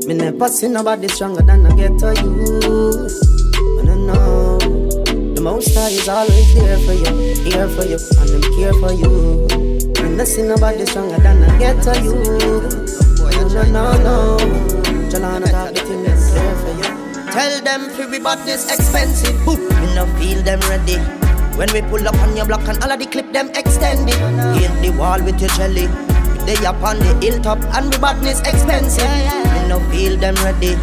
Me 0.08 0.13
never 0.13 0.48
see 0.48 0.70
nobody 0.70 1.10
stronger 1.10 1.41
than 1.41 1.65
I 1.65 1.75
get 1.75 2.00
to 2.00 2.15
you. 2.15 3.10
The 5.36 5.41
most 5.41 5.75
High 5.75 5.89
is 5.89 6.08
always 6.08 6.53
there 6.56 6.77
for 6.79 6.94
you, 6.94 7.34
here 7.44 7.68
for 7.68 7.84
you, 7.84 7.98
and 8.20 8.29
I'm 8.36 8.44
here 8.53 8.74
for 8.74 8.91
you. 8.91 9.48
And 10.03 10.20
I 10.20 10.24
see 10.24 10.44
nobody 10.44 10.86
stronger 10.86 11.18
than 11.18 11.44
I 11.44 11.60
get 11.60 11.84
to 11.84 11.94
you. 12.01 12.15
No, 13.20 13.48
no, 13.48 13.63
no, 13.72 14.38
no. 14.38 14.38
Jalana 15.10 15.51
got 15.51 15.74
the 15.74 15.82
Tell 17.39 17.62
them 17.62 17.88
we 17.88 18.19
free 18.19 18.19
this 18.43 18.69
expensive. 18.69 19.48
We 19.48 19.55
no 19.96 20.05
feel 20.19 20.43
them 20.43 20.60
ready. 20.72 20.98
When 21.58 21.72
we 21.72 21.81
pull 21.84 22.05
up 22.05 22.15
on 22.15 22.36
your 22.36 22.46
block 22.46 22.67
and 22.67 22.84
all 22.84 22.91
of 22.91 23.00
the 23.00 23.05
clip 23.05 23.31
them 23.31 23.50
extended. 23.55 24.19
Hit 24.60 24.74
the 24.81 24.89
wall 25.00 25.24
with 25.24 25.39
your 25.39 25.50
jelly. 25.51 25.88
They 26.46 26.58
up 26.65 26.84
on 26.84 27.00
the 27.00 27.17
hilltop 27.22 27.60
and 27.77 27.93
we 27.93 27.98
bought 27.98 28.19
this 28.22 28.41
expensive. 28.41 29.08
We 29.53 29.69
no 29.69 29.79
feel 29.89 30.17
them 30.17 30.36
ready. 30.43 30.75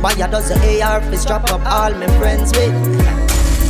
Buy 0.00 0.12
a 0.12 0.30
dozen 0.30 0.60
AR, 0.80 1.00
fist 1.10 1.26
drop 1.26 1.50
up 1.50 1.66
all 1.66 1.90
my 1.90 2.06
friends 2.20 2.52
with. 2.52 3.15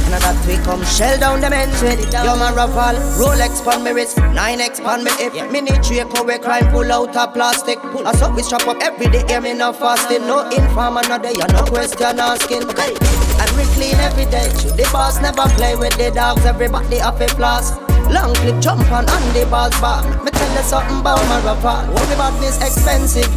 And 0.07 0.23
that 0.23 0.39
we 0.47 0.55
come 0.63 0.85
shell 0.87 1.19
down 1.19 1.41
the 1.41 1.51
men's 1.51 1.83
with 1.83 1.99
Yo 2.15 2.39
man 2.39 2.55
Rafal, 2.55 2.95
Rolex 3.19 3.59
pon 3.65 3.83
me 3.83 3.91
wrist 3.91 4.17
9X 4.17 4.83
pon 4.83 5.03
me 5.03 5.11
hip. 5.19 5.35
Mini 5.51 5.75
Draco 5.83 6.23
we 6.23 6.39
crime 6.39 6.71
pull 6.71 6.91
out 6.93 7.17
a 7.17 7.27
plastic 7.27 7.79
Pull. 7.91 8.07
Us 8.07 8.23
up 8.23 8.35
we 8.37 8.43
strap 8.43 8.67
up 8.69 8.79
every 8.81 9.07
day 9.11 9.25
Hear 9.27 9.41
me 9.41 9.53
no 9.55 9.73
fasting. 9.73 10.23
No 10.27 10.49
informer 10.51 11.03
no 11.09 11.19
day 11.19 11.35
You 11.35 11.47
no 11.51 11.65
question 11.67 12.19
asking. 12.23 12.63
And 12.63 13.51
we 13.59 13.65
clean 13.75 13.97
every 14.01 14.25
day 14.31 14.49
the 14.79 14.89
boss 14.93 15.21
never 15.21 15.43
play 15.57 15.75
with 15.77 15.97
the 15.99 16.11
dogs 16.15 16.47
Everybody 16.47 16.99
have 16.99 17.21
a 17.21 17.29
floss 17.29 17.77
Long 18.09 18.33
clip 18.35 18.61
jump 18.63 18.91
on 18.93 19.09
on 19.11 19.35
the 19.35 19.45
balls 19.51 19.79
bar 19.81 20.01
Me 20.25 20.31
tell 20.31 20.53
you 20.55 20.63
something 20.63 21.01
about 21.01 21.19
my 21.29 21.41
Rafal 21.43 21.85
Worry 21.89 22.15
about 22.15 22.39
this 22.41 22.57
expensive. 22.63 23.29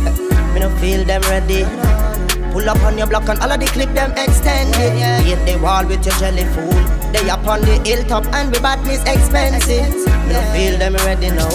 Me 0.54 0.60
no 0.62 0.70
feel 0.78 1.04
them 1.04 1.22
ready 1.24 1.66
Pull 2.52 2.68
up 2.70 2.82
on 2.84 2.98
your 2.98 3.08
block 3.08 3.30
and 3.30 3.40
all 3.40 3.52
of 3.52 3.60
the 3.60 3.68
clip 3.68 3.94
them 3.94 4.12
extended. 4.18 4.94
Hit 5.26 5.46
the 5.46 5.58
wall 5.62 5.86
with 5.86 6.06
your 6.06 6.16
jelly 6.16 6.46
fool. 6.54 6.74
They 7.12 7.30
up 7.30 7.46
on 7.48 7.62
the 7.62 7.82
hilltop 7.86 8.26
and 8.34 8.52
we 8.52 8.60
badness 8.60 9.02
expensive. 9.06 9.94
You 10.30 10.42
feel 10.54 10.78
them 10.78 10.96
ready 11.06 11.30
now. 11.30 11.50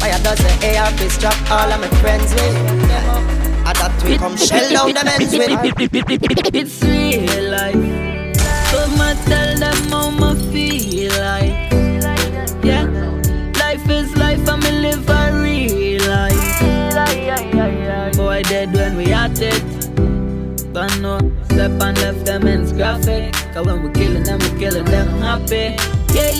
I 0.00 0.08
a 0.14 0.22
dozen 0.22 0.50
AR 0.62 0.90
fist 0.98 1.20
drop 1.20 1.36
all 1.50 1.72
of 1.72 1.80
my 1.80 1.88
friends 2.00 2.32
with. 2.34 2.56
I 3.66 3.72
thought 3.74 3.92
we 4.04 4.16
come 4.16 4.36
shell 4.36 4.70
down 4.70 4.94
the 4.94 5.04
men's 5.04 5.32
with. 5.36 5.50
It's 6.54 6.82
real 6.82 7.50
life. 7.50 7.74
Come 8.70 9.00
and 9.00 9.18
tell 9.26 9.58
them 9.58 9.92
and 20.88 21.02
no 21.02 21.18
Step 21.44 21.70
and 21.82 21.98
left 21.98 22.24
them 22.24 22.46
ends 22.46 22.72
graphic. 22.72 23.32
Cause 23.52 23.66
when 23.66 23.82
we 23.82 23.90
killing 23.90 24.22
them, 24.22 24.38
we 24.38 24.58
killing 24.58 24.84
them 24.84 25.08
happy. 25.20 25.76
Yeah 26.14 26.32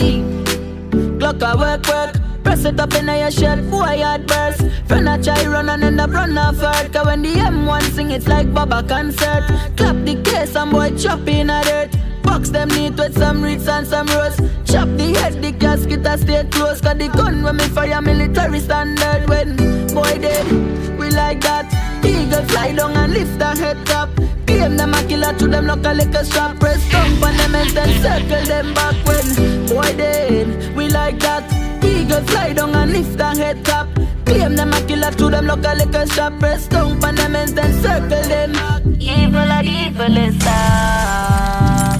Glock 1.19 1.43
I 1.43 1.55
work 1.55 1.87
work. 1.87 2.43
Press 2.43 2.65
it 2.65 2.79
up 2.79 2.93
in 2.95 3.07
your 3.07 3.31
shirt, 3.31 3.69
boy 3.69 3.95
yard 3.95 4.25
burst 4.25 4.63
Friend 4.87 5.07
I 5.09 5.21
try 5.21 5.45
run 5.45 5.69
and 5.69 5.83
end 5.83 5.99
up 5.99 6.09
run 6.09 6.37
off 6.37 6.57
hurt 6.57 6.91
Cause 6.93 7.05
when 7.05 7.21
the 7.21 7.29
M1 7.29 7.81
sing 7.93 8.11
it's 8.11 8.27
like 8.27 8.53
Baba 8.53 8.81
concert. 8.87 9.43
Clap 9.77 9.97
the 10.05 10.21
case 10.23 10.55
and 10.55 10.71
boy 10.71 10.95
chop 10.97 11.27
in 11.27 11.49
a 11.49 11.61
dirt. 11.63 11.89
Box 12.23 12.49
them 12.49 12.69
neat 12.69 12.93
with 12.93 13.17
some 13.17 13.41
reeds 13.43 13.67
and 13.67 13.85
some 13.85 14.07
rose 14.07 14.37
Chop 14.65 14.87
the 14.97 15.13
head, 15.19 15.41
the 15.41 15.51
casket 15.51 16.05
I 16.05 16.15
stay 16.15 16.43
close. 16.49 16.79
Cause 16.81 16.97
the 16.97 17.07
gun 17.09 17.43
when 17.43 17.57
me 17.57 17.67
fire 17.69 18.01
military 18.01 18.59
standard. 18.59 19.27
When 19.27 19.57
boy 19.93 20.17
dead, 20.19 20.47
we 20.97 21.09
like 21.09 21.41
that. 21.41 21.65
Eagle 22.05 22.45
fly 22.45 22.73
down 22.73 22.98
Claim 24.69 24.77
them 24.77 24.93
a 24.93 25.03
killer 25.07 25.33
to 25.33 25.47
them 25.47 25.65
look 25.65 25.83
a 25.83 25.93
liquor 25.93 26.23
shop 26.23 26.59
Press 26.59 26.83
stomp 26.83 27.23
on 27.23 27.35
them 27.37 27.55
and 27.55 27.71
then 27.71 27.89
circle 28.03 28.45
them 28.45 28.73
back 28.75 28.93
When 29.03 29.65
boy 29.65 29.97
dead, 29.97 30.75
we 30.75 30.89
like 30.89 31.17
that. 31.21 31.43
Eagle 31.83 32.21
fly 32.27 32.53
down 32.53 32.75
and 32.75 32.91
lift 32.91 33.17
the 33.17 33.29
head 33.29 33.65
top 33.65 33.87
Claim 34.25 34.55
them 34.55 34.71
a 34.71 34.81
killer 34.85 35.09
to 35.09 35.29
them 35.31 35.47
look 35.47 35.65
a 35.65 35.73
liquor 35.73 36.05
shop 36.05 36.37
Press 36.39 36.65
stomp 36.65 37.03
on 37.03 37.15
them 37.15 37.35
and 37.35 37.49
then 37.57 37.73
circle 37.81 38.21
them 38.29 38.53
Evil 38.99 39.39
and 39.39 39.67
evil 39.67 40.17
is 40.17 40.35
stuff 40.35 41.99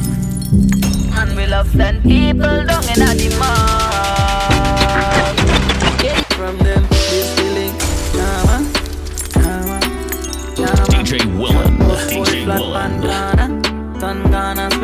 And 1.17 1.35
we 1.35 1.47
love 1.47 1.71
send 1.71 2.03
people 2.03 2.65
down 2.65 2.83
in 2.83 3.01
a 3.01 3.15
demand 3.15 3.98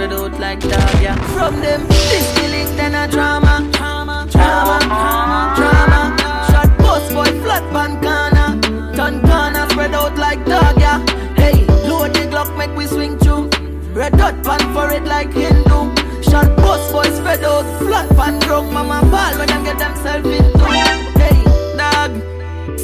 Spread 0.06 0.20
out 0.20 0.40
like 0.40 0.60
dog, 0.60 1.02
yeah. 1.02 1.16
From 1.34 1.62
them, 1.62 1.88
this 1.88 2.38
feeling, 2.38 2.68
then 2.78 2.94
a 2.94 3.12
drama, 3.12 3.68
drama, 3.74 4.28
drama, 4.30 4.78
drama, 4.86 5.56
drama. 5.58 6.46
Shot 6.52 6.78
post 6.78 7.12
boy 7.12 7.26
flat 7.42 7.64
pan 7.74 8.00
Ghana. 8.02 8.62
Turn 8.96 9.20
Ghana 9.24 9.68
spread 9.72 9.96
out 9.96 10.16
like 10.20 10.46
dog, 10.46 10.80
yeah. 10.80 11.04
Hey, 11.36 11.66
load 11.90 12.14
the 12.14 12.28
Glock, 12.30 12.56
make 12.56 12.76
we 12.78 12.86
swing 12.86 13.18
through. 13.18 13.50
Red 13.96 14.16
dot 14.16 14.44
pan 14.44 14.60
for 14.76 14.92
it 14.94 15.06
like 15.06 15.34
Hindu. 15.34 15.96
Shot 16.22 16.56
post 16.60 16.92
boy 16.94 17.10
spread 17.10 17.44
out, 17.44 17.66
flat 17.80 18.08
pan 18.10 18.40
broke. 18.42 18.72
Mama 18.72 19.02
ball 19.10 19.36
when 19.40 19.48
them 19.48 19.64
get 19.64 19.80
themselves 19.80 20.28
into. 20.28 21.15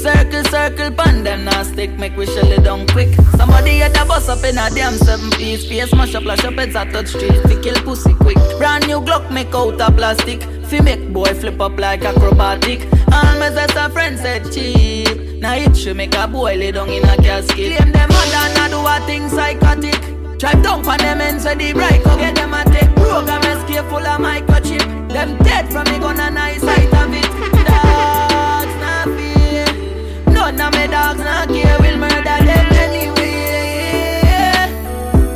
Circle, 0.01 0.43
circle, 0.45 0.89
pan 0.89 1.23
them 1.23 1.47
stick, 1.63 1.91
make 1.99 2.17
we 2.17 2.25
shell 2.25 2.51
it 2.51 2.63
down 2.63 2.87
quick. 2.87 3.13
Somebody 3.37 3.77
had 3.77 3.95
a 3.95 4.03
bus 4.03 4.29
up 4.29 4.43
in 4.43 4.57
a 4.57 4.67
damn 4.71 4.93
seven 4.93 5.29
piece. 5.29 5.67
Face 5.69 5.93
mash 5.93 6.15
up, 6.15 6.25
lash 6.25 6.43
up, 6.43 6.55
heads 6.55 6.73
a 6.73 6.85
touch 6.91 7.09
street. 7.09 7.39
Fi 7.43 7.61
kill 7.61 7.75
pussy 7.83 8.15
quick. 8.15 8.37
Brand 8.57 8.87
new 8.87 8.99
Glock 8.99 9.31
make 9.31 9.53
out 9.53 9.79
of 9.79 9.95
plastic. 9.95 10.41
Fi 10.65 10.81
make 10.81 11.13
boy 11.13 11.31
flip 11.35 11.61
up 11.61 11.79
like 11.79 12.03
acrobatic. 12.03 12.81
All 13.13 13.37
my 13.37 13.51
sister 13.51 13.89
friends 13.89 14.21
said 14.21 14.51
cheap. 14.51 15.39
Now 15.39 15.53
it 15.53 15.77
should 15.77 15.97
make 15.97 16.15
a 16.15 16.27
boy 16.27 16.55
lay 16.55 16.71
down 16.71 16.89
in 16.89 17.03
a 17.03 17.15
casket. 17.17 17.77
Claim 17.77 17.91
them 17.91 18.09
mother 18.09 18.53
now 18.55 18.69
do 18.69 18.79
a 18.79 19.05
thing 19.05 19.29
psychotic. 19.29 20.01
Drive 20.39 20.63
down 20.63 20.83
on 20.87 20.97
them 20.97 21.21
and 21.21 21.39
say 21.39 21.53
the 21.53 21.73
bright 21.73 22.03
go 22.03 22.17
get 22.17 22.33
them 22.33 22.55
a 22.55 22.63
take 22.63 22.89
program 22.95 23.43
escape 23.43 23.85
full 23.85 23.97
of 23.99 24.19
microchip. 24.19 25.11
Them 25.13 25.37
dead 25.43 25.71
from 25.71 25.83
me 25.93 25.99
gonna 25.99 26.31
nice 26.31 26.61
sight 26.61 26.91
of 26.91 27.13
it. 27.13 27.50
None 30.51 30.73
of 30.73 30.79
me 30.79 30.87
dogs 30.87 31.19
not 31.19 31.47
care. 31.47 31.77
Will 31.79 31.97
murder 31.97 32.23
them 32.23 32.67
anyway. 32.73 34.21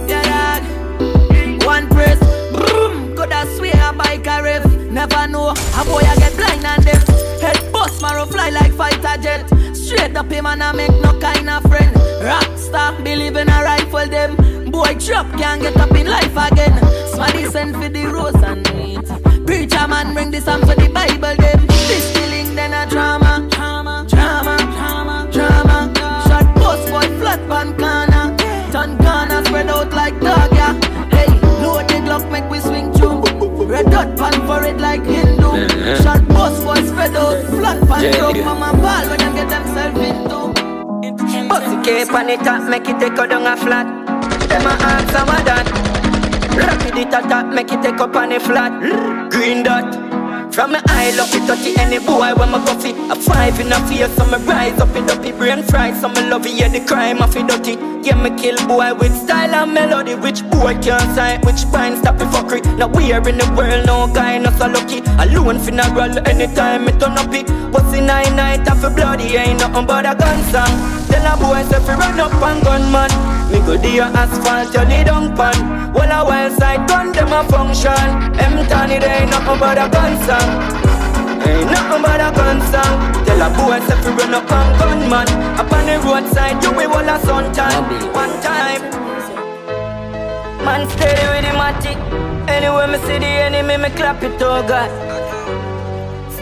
Yeah, 0.10 0.60
dog. 0.60 1.64
One 1.64 1.88
press, 1.88 2.20
boom. 2.52 3.16
Could 3.16 3.32
I 3.32 3.46
swear 3.56 3.90
a 3.90 3.94
bike 3.94 4.28
a 4.28 4.44
ref? 4.44 4.66
Never 4.92 5.28
know. 5.28 5.52
A 5.52 5.86
boy 5.86 6.04
I 6.04 6.16
get 6.18 6.36
blind 6.36 6.66
and 6.66 6.84
deaf. 6.84 7.08
Head 7.40 7.72
bust, 7.72 8.02
marrow 8.02 8.26
fly 8.26 8.50
like 8.50 8.74
fighter 8.74 9.22
jet. 9.22 9.50
Straight 9.74 10.18
up 10.18 10.30
him 10.30 10.48
and 10.48 10.62
I 10.62 10.74
make 10.74 10.92
no 11.02 11.18
kind 11.22 11.50
of 11.50 11.64
friend. 11.64 11.96
Rockstar, 12.22 13.02
believe 13.02 13.38
in 13.38 13.48
a 13.48 13.64
rifle 13.64 14.10
them. 14.10 14.36
Boy 14.70 14.96
drop, 15.00 15.32
can't 15.38 15.62
get 15.62 15.78
up 15.78 15.92
in 15.92 16.08
life 16.08 16.36
again. 16.36 16.78
Smarty 17.14 17.46
send 17.46 17.76
for 17.76 17.88
the 17.88 18.06
rose 18.08 18.44
and 18.44 18.68
meat. 18.76 19.08
Preacher 19.46 19.88
man 19.88 20.14
bring 20.14 20.32
the 20.32 20.42
song 20.42 20.60
for 20.62 20.76
the 20.76 20.90
Bible 20.90 21.36
them. 21.42 21.66
This 21.88 22.12
feeling 22.18 22.54
then 22.54 22.74
a. 22.74 22.86
Drama, 22.90 23.25
it 34.75 34.82
like 34.82 35.05
Hindu. 35.05 35.67
Shot 36.03 36.27
post 36.29 36.63
boy 36.63 36.75
spread 36.84 37.15
out. 37.15 37.46
Flat 37.48 37.79
pan 37.88 38.12
broke 38.20 38.46
mama 38.46 38.72
ball 38.82 39.08
when 39.10 39.20
them 39.20 39.36
get 39.36 39.50
themselves 39.50 40.00
into. 40.00 40.53
Pussy 41.50 41.75
cape 41.84 42.13
on 42.13 42.27
the 42.27 42.38
top, 42.38 42.70
make 42.70 42.88
it 42.88 43.00
take 43.00 43.17
out 43.17 43.29
down 43.29 43.48
a 43.48 43.55
flat. 43.58 43.88
Them 44.50 44.65
a 44.65 44.74
answer 44.94 45.25
what 45.25 45.46
that. 45.46 45.65
Rapid 46.55 46.98
it 46.98 47.13
at 47.13 47.29
top, 47.29 47.53
make 47.53 47.72
it 47.72 47.82
take 47.82 48.00
up 48.00 48.15
on 48.15 48.29
the 48.29 48.39
flat. 48.39 48.72
Green 49.32 49.63
dot. 49.63 50.15
From 50.56 50.72
my 50.72 50.82
eye, 50.88 51.12
look 51.18 51.36
it 51.36 51.46
dirty 51.48 51.76
any 51.78 52.00
boy 52.00 52.34
when 52.34 52.50
my 52.50 52.64
coffee. 52.64 52.92
A 53.12 53.16
five 53.16 53.60
in 53.60 53.74
a 53.74 53.80
face, 53.90 54.08
so 54.16 54.26
me 54.26 54.38
rise 54.48 54.80
up 54.80 54.96
in 54.96 55.06
dirty 55.06 55.34
brain 55.34 55.62
fry. 55.64 55.92
So 55.92 56.08
me 56.08 56.30
love 56.30 56.46
it, 56.46 56.54
yeah, 56.54 56.70
the 56.70 56.80
crime 56.80 57.22
of 57.22 57.36
it 57.36 57.46
dirty. 57.46 57.74
Yeah, 58.08 58.16
me 58.16 58.30
kill 58.40 58.56
boy 58.66 58.94
with 58.94 59.14
style 59.14 59.54
and 59.54 59.74
melody. 59.74 60.16
Which 60.16 60.50
boy 60.50 60.80
can't 60.80 61.04
sign, 61.14 61.42
which 61.42 61.70
pine 61.74 61.98
stop 61.98 62.18
the 62.18 62.24
fuckery. 62.24 62.64
Now 62.78 62.88
we 62.88 63.12
are 63.12 63.28
in 63.28 63.38
the 63.38 63.54
world, 63.58 63.86
no 63.86 64.08
guy 64.08 64.38
not 64.38 64.54
so 64.54 64.68
lucky. 64.68 65.00
Alone 65.20 65.60
funeral 65.60 66.26
anytime 66.26 66.86
me 66.86 66.94
turn 66.94 67.18
up 67.20 67.34
it. 67.34 67.50
What's 67.74 67.94
in 67.94 68.06
nine 68.06 68.38
night 68.38 68.66
of 68.72 68.82
a 68.82 68.90
bloody 68.90 69.36
ain't 69.36 69.60
nothing 69.60 69.86
but 69.86 70.06
a 70.06 70.16
gun 70.16 70.42
song. 70.54 71.05
Tell 71.16 71.32
a 71.32 71.38
boy 71.40 71.64
say 71.72 71.80
fi 71.80 71.96
run 71.96 72.20
up 72.20 72.44
and 72.44 72.62
gunman. 72.62 73.08
Me 73.48 73.60
go 73.64 73.78
the 73.80 74.04
asphalt, 74.04 74.74
you 74.76 74.84
need 74.84 75.08
dung 75.08 75.32
pan. 75.34 75.94
Well 75.94 76.12
a 76.12 76.26
wild 76.28 76.52
side 76.60 76.86
gun 76.90 77.14
them 77.14 77.32
a 77.32 77.40
function. 77.48 77.96
Em 78.36 78.60
Tony 78.68 79.00
they 79.00 79.24
ain't 79.24 79.32
nothing 79.32 79.58
but 79.58 79.80
a 79.80 79.88
gun 79.88 80.14
song. 80.28 80.50
Ain't 81.48 81.72
nothing 81.72 82.02
but 82.04 82.20
a 82.20 82.30
gun 82.36 82.60
song. 82.68 82.96
Tell 83.24 83.42
a 83.42 83.48
boy 83.56 83.80
say 83.88 83.96
fi 84.04 84.12
run 84.12 84.34
up 84.36 84.52
and 84.52 84.72
gunman. 84.78 85.28
Up 85.56 85.72
on 85.72 85.86
the 85.88 85.96
roadside, 86.04 86.62
you 86.62 86.72
will 86.76 86.92
a 86.92 87.18
suntan. 87.24 87.80
One 88.12 88.36
time. 88.44 88.84
Man 90.66 90.84
steady 90.90 91.26
with 91.32 91.46
the 91.48 91.54
matic. 91.56 91.98
Anywhere 92.50 92.88
me 92.88 92.98
see 93.08 93.20
the 93.20 93.32
enemy, 93.48 93.78
me 93.78 93.90
clap 93.96 94.22
it, 94.22 94.42
oh 94.42 94.68
God. 94.68 95.15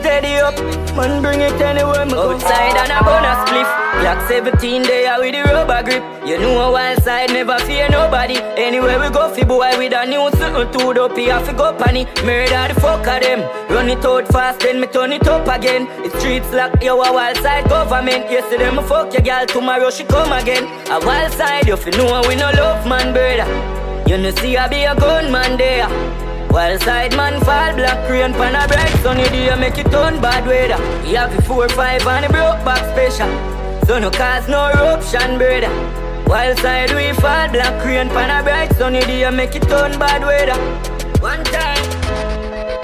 Steady 0.03 0.36
up, 0.36 0.53
man 0.98 1.22
bring 1.22 1.39
it 1.39 1.62
anywhere 1.62 2.05
me. 2.05 2.12
Outside 2.12 2.75
and 2.75 2.91
a 2.91 3.00
bonus 3.07 3.39
cliff. 3.48 3.69
Black 4.01 4.19
17 4.27 4.83
there 4.83 5.17
with 5.17 5.31
the 5.31 5.43
rubber 5.50 5.81
grip. 5.81 6.03
You 6.27 6.38
know 6.39 6.60
a 6.60 6.69
wild 6.74 7.01
side 7.01 7.29
never 7.29 7.57
fear 7.60 7.88
nobody. 7.88 8.36
Anywhere 8.57 9.00
we 9.00 9.10
go, 9.12 9.33
fi 9.33 9.45
boy 9.45 9.72
with 9.77 9.93
a 9.93 10.05
new 10.05 10.29
to 10.29 10.93
the 10.93 11.10
P, 11.15 11.31
I 11.31 11.41
fi 11.41 11.53
go 11.53 11.72
panny. 11.72 12.03
Murder 12.25 12.74
the 12.74 12.81
fuck 12.81 13.07
of 13.07 13.22
them. 13.22 13.39
Run 13.69 13.89
it 13.89 14.03
out 14.03 14.27
fast, 14.27 14.60
then 14.60 14.81
me 14.81 14.88
turn 14.88 15.13
it 15.13 15.25
up 15.25 15.48
again. 15.48 15.86
The 16.03 16.10
streets 16.19 16.51
lock, 16.51 16.83
yo 16.83 17.01
a 17.01 17.13
wild 17.13 17.38
side 17.38 17.69
government. 17.69 18.29
Yesterday 18.29 18.72
me 18.72 18.83
fuck 18.83 19.13
your 19.13 19.22
girl, 19.22 19.45
tomorrow 19.45 19.89
she 19.89 20.03
come 20.03 20.33
again. 20.33 20.65
A 20.91 21.00
wild 21.05 21.31
side, 21.31 21.65
you 21.65 21.77
fi 21.77 21.91
know 21.91 22.22
we 22.27 22.36
no 22.36 22.51
love 22.51 22.86
man, 22.86 23.13
brother. 23.13 23.48
You 24.10 24.17
know 24.17 24.31
see 24.31 24.57
I 24.57 24.67
be 24.67 24.83
a 24.83 24.95
gunman 24.95 25.57
there. 25.57 25.88
While 26.53 26.79
side 26.81 27.17
man 27.17 27.41
fall 27.41 27.74
black 27.74 28.07
rain 28.07 28.31
pan 28.31 28.53
a 28.53 28.67
bright 28.67 28.93
sunny 29.01 29.24
day 29.33 29.50
make 29.55 29.79
it 29.79 29.89
turn 29.89 30.22
bad 30.22 30.45
weather. 30.45 30.77
He 31.03 31.15
have 31.15 31.36
the 31.36 31.41
four 31.41 31.67
five 31.69 32.05
and 32.05 32.25
the 32.25 32.29
broke 32.29 32.63
back 32.63 32.83
special. 32.93 33.27
So 33.88 33.98
no 33.98 34.12
cause 34.12 34.48
no 34.48 34.69
eruption 34.69 35.39
brother. 35.39 35.74
While 36.29 36.55
side 36.57 36.93
we 36.93 37.12
fall 37.13 37.50
black 37.50 37.83
rain 37.83 38.07
pan 38.10 38.29
a 38.29 38.43
bright 38.43 38.72
sunny 38.75 39.00
day 39.01 39.27
make 39.31 39.55
it 39.55 39.63
turn 39.63 39.98
bad 39.98 40.22
weather. 40.22 40.60
One 41.25 41.43
time, 41.45 41.89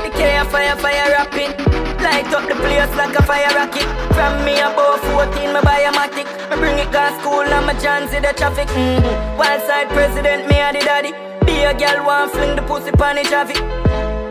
the 0.02 0.10
K 0.18 0.42
fire 0.50 0.76
fire 0.82 1.08
rapping. 1.14 1.54
Light 2.02 2.34
up 2.34 2.50
the 2.50 2.56
place 2.56 2.94
like 2.98 3.14
a 3.20 3.22
fire 3.22 3.54
rocket. 3.54 3.86
From 4.18 4.34
me 4.46 4.58
above 4.60 5.00
14, 5.14 5.54
me 5.54 5.62
buy 5.62 5.86
a 5.86 5.92
matic. 5.94 6.26
Me 6.50 6.58
bring 6.58 6.80
it 6.80 6.92
gas 6.92 7.14
school 7.22 7.46
and 7.46 7.66
my 7.68 7.76
chance 7.76 8.14
in 8.14 8.24
the 8.24 8.34
traffic. 8.34 8.68
Mm-hmm. 8.70 9.38
Wild 9.38 9.62
side 9.62 9.90
president, 9.90 10.48
me 10.50 10.58
a 10.60 10.74
the 10.74 10.80
daddy. 10.80 11.29
Be 11.46 11.64
a 11.64 11.74
girl 11.74 12.06
want 12.06 12.32
fling 12.32 12.56
the 12.56 12.62
pussy 12.62 12.92
pan 12.92 13.16
the 13.16 13.24
traffic. 13.24 13.58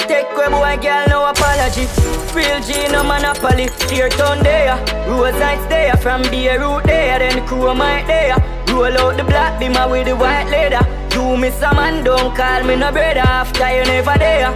Take 0.09 0.27
away 0.33 0.49
boy 0.49 0.83
girl 0.83 1.05
no 1.09 1.27
apology. 1.29 1.87
Real 2.35 2.61
G 2.61 2.88
no 2.91 3.03
monopoly. 3.03 3.69
Tear 3.88 4.09
town 4.09 4.43
there, 4.43 4.77
roadsides 5.07 5.67
there. 5.69 5.97
From 5.97 6.23
Beirut 6.23 6.85
there, 6.85 7.19
then 7.19 7.37
the 7.41 7.47
crew 7.47 7.75
might 7.75 8.07
there. 8.07 8.37
Roll 8.73 8.97
out 8.99 9.17
the 9.17 9.25
black 9.25 9.59
beamer 9.61 9.88
with 9.88 10.07
the 10.07 10.17
white 10.17 10.49
leather. 10.50 10.85
You 11.15 11.37
miss 11.37 11.61
a 11.62 11.75
man, 11.75 12.05
don't 12.05 12.35
call 12.35 12.62
me 12.65 12.77
no 12.77 12.93
brother 12.93 13.21
after 13.21 13.69
you 13.77 13.85
never 13.85 14.17
there. 14.19 14.53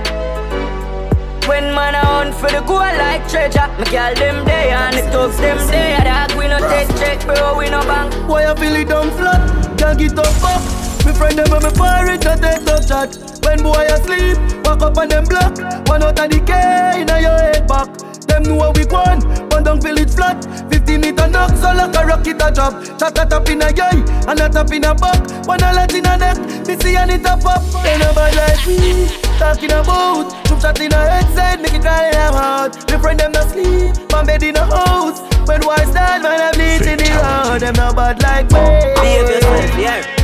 When 1.49 1.75
man 1.75 1.95
a 1.95 1.99
hunt 1.99 2.35
for 2.35 2.49
the 2.51 2.61
gold 2.61 2.97
like 3.03 3.29
treasure, 3.29 3.67
me 3.79 3.85
girl 3.91 4.15
them 4.15 4.45
there 4.45 4.77
and 4.77 4.97
the 4.97 5.03
thugs 5.11 5.37
them 5.39 5.59
there. 5.69 6.05
Dog 6.05 6.39
we 6.39 6.47
no 6.47 6.59
take 6.71 6.89
check, 7.01 7.21
bro, 7.27 7.59
we 7.59 7.69
no 7.69 7.81
bank. 7.83 8.15
Why 8.29 8.47
I 8.47 8.55
feel 8.55 8.77
it 8.77 8.89
down 8.89 9.11
flat? 9.11 9.79
Can't 9.79 9.99
get 9.99 10.19
up 10.19 10.45
up. 10.45 10.82
Me 11.05 11.13
friend 11.13 11.39
them 11.39 11.53
and 11.53 11.65
me 11.65 11.71
pirate 11.75 12.25
not 12.25 12.41
take 12.41 12.65
top 12.65 12.83
shot. 12.83 13.11
When 13.45 13.63
boy 13.63 13.87
asleep, 13.91 14.39
walk 14.65 14.83
up 14.83 14.99
on 14.99 15.09
them 15.09 15.25
block. 15.25 15.59
One 15.89 16.03
out 16.03 16.19
of 16.19 16.31
the 16.31 16.41
K 16.47 17.01
in 17.01 17.09
your 17.09 17.39
head 17.39 17.67
back. 17.67 17.91
Them 18.27 18.45
know 18.45 18.73
we 18.75 18.85
gone, 18.87 19.21
one 19.51 19.65
down 19.65 19.81
feel 19.81 19.99
it 19.99 20.11
flat. 20.11 20.45
50 20.71 20.99
meter 20.99 21.29
knock, 21.29 21.51
so 21.57 21.75
like 21.75 21.95
a 21.95 22.07
rocket 22.07 22.41
a 22.41 22.51
drop. 22.51 22.73
Chat 22.99 23.19
a 23.19 23.27
tap 23.27 23.49
in 23.51 23.63
a 23.63 23.67
eye, 23.67 24.01
and 24.29 24.41
a 24.41 24.49
tap 24.49 24.71
in 24.73 24.85
a 24.85 24.95
back. 24.95 25.21
One 25.47 25.63
a 25.63 25.73
lot 25.75 25.93
in 25.93 26.07
a 26.07 26.17
neck, 26.17 26.39
me 26.67 26.77
see 26.81 26.97
and 26.97 27.11
it 27.11 27.27
a 27.27 27.37
pop. 27.37 27.63
Ain't 27.85 28.01
nobody 28.01 28.37
like 28.37 28.67
me, 28.67 29.07
talking 29.39 29.73
about. 29.73 30.31
Two 30.47 30.59
shot 30.61 30.81
in 30.81 30.93
a 30.93 30.97
head 30.97 31.29
side, 31.35 31.61
make 31.61 31.75
it 31.75 31.83
cry 31.83 32.09
in 32.09 32.15
a 32.15 32.33
heart. 32.33 32.91
Me 32.91 32.97
friend 32.99 33.19
them 33.19 33.33
not 33.33 33.51
sleep, 33.51 33.93
man 34.13 34.27
bed 34.27 34.43
in 34.43 34.57
a 34.57 34.65
house. 34.65 35.21
When 35.47 35.61
why 35.67 35.85
stand, 35.85 36.23
man 36.23 36.41
I 36.41 36.53
bleed 36.55 36.87
in 36.89 36.99
the 36.99 37.11
road. 37.19 37.61
Them 37.61 37.75
not 37.75 37.97
bad 37.97 38.23
like 38.23 38.47
me. 38.53 38.63
Behave 38.95 39.29
yourself, 39.29 39.79
yeah. 39.79 40.22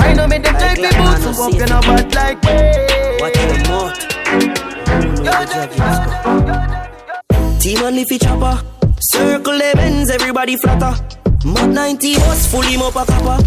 I 0.00 0.12
know 0.14 0.26
me 0.26 0.38
them 0.38 0.56
take 0.56 0.78
me 0.78 0.88
boots, 0.96 1.22
so 1.24 1.30
walk 1.40 1.54
in 1.54 1.72
a 1.72 1.80
bad 1.80 2.14
like 2.14 2.42
me. 2.44 2.54
What 3.20 3.36
you 3.36 3.58
more? 3.68 3.92
Team 7.60 7.82
on 7.84 7.94
leafy 7.94 8.18
chopper. 8.18 8.62
Circle 9.00 9.58
the 9.58 9.72
bends, 9.74 10.10
everybody 10.10 10.56
flatter. 10.56 10.94
Mud 11.44 11.70
90 11.70 12.14
was 12.16 12.46
full 12.50 12.62
him 12.62 12.82
up 12.82 12.96
a 12.96 13.04
copper. 13.04 13.42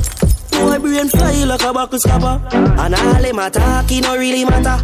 Boy 0.51 0.79
brain 0.79 1.09
fly 1.09 1.43
like 1.45 1.63
a 1.63 1.73
buckle 1.73 1.99
scupper. 1.99 2.41
And 2.53 2.95
all 2.95 3.21
them 3.21 3.39
attack, 3.39 3.91
it 3.91 4.01
no 4.01 4.17
really 4.17 4.45
matter. 4.45 4.83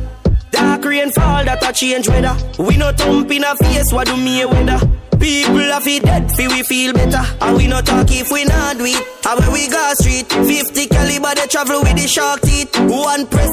Dark 0.52 0.86
rain 0.86 1.12
fall, 1.12 1.44
that 1.44 1.64
a 1.68 1.74
change 1.74 2.08
weather. 2.08 2.36
We 2.58 2.78
no 2.78 2.92
thump 2.92 3.32
in 3.32 3.44
a 3.44 3.56
face, 3.56 3.92
what 3.92 4.08
do 4.08 4.18
me 4.18 4.42
a 4.42 4.48
weather? 4.48 4.80
People 5.20 5.68
have 5.74 5.88
it 5.88 6.04
dead, 6.04 6.32
feel 6.32 6.50
we 6.50 6.64
feel 6.64 6.94
better. 6.94 7.24
And 7.42 7.58
we 7.58 7.68
no 7.68 7.82
talk 7.82 8.08
if 8.12 8.32
we 8.32 8.46
not 8.46 8.78
do 8.78 8.86
it. 8.86 9.02
And 9.26 9.40
when 9.40 9.52
we 9.52 9.68
go 9.68 9.94
street, 9.96 10.28
50 10.32 10.88
caliber 10.88 11.34
they 11.36 11.48
travel 11.48 11.82
with 11.82 11.96
the 11.98 12.08
shark 12.08 12.42
teeth. 12.42 12.72
One 12.80 13.26
press, 13.28 13.52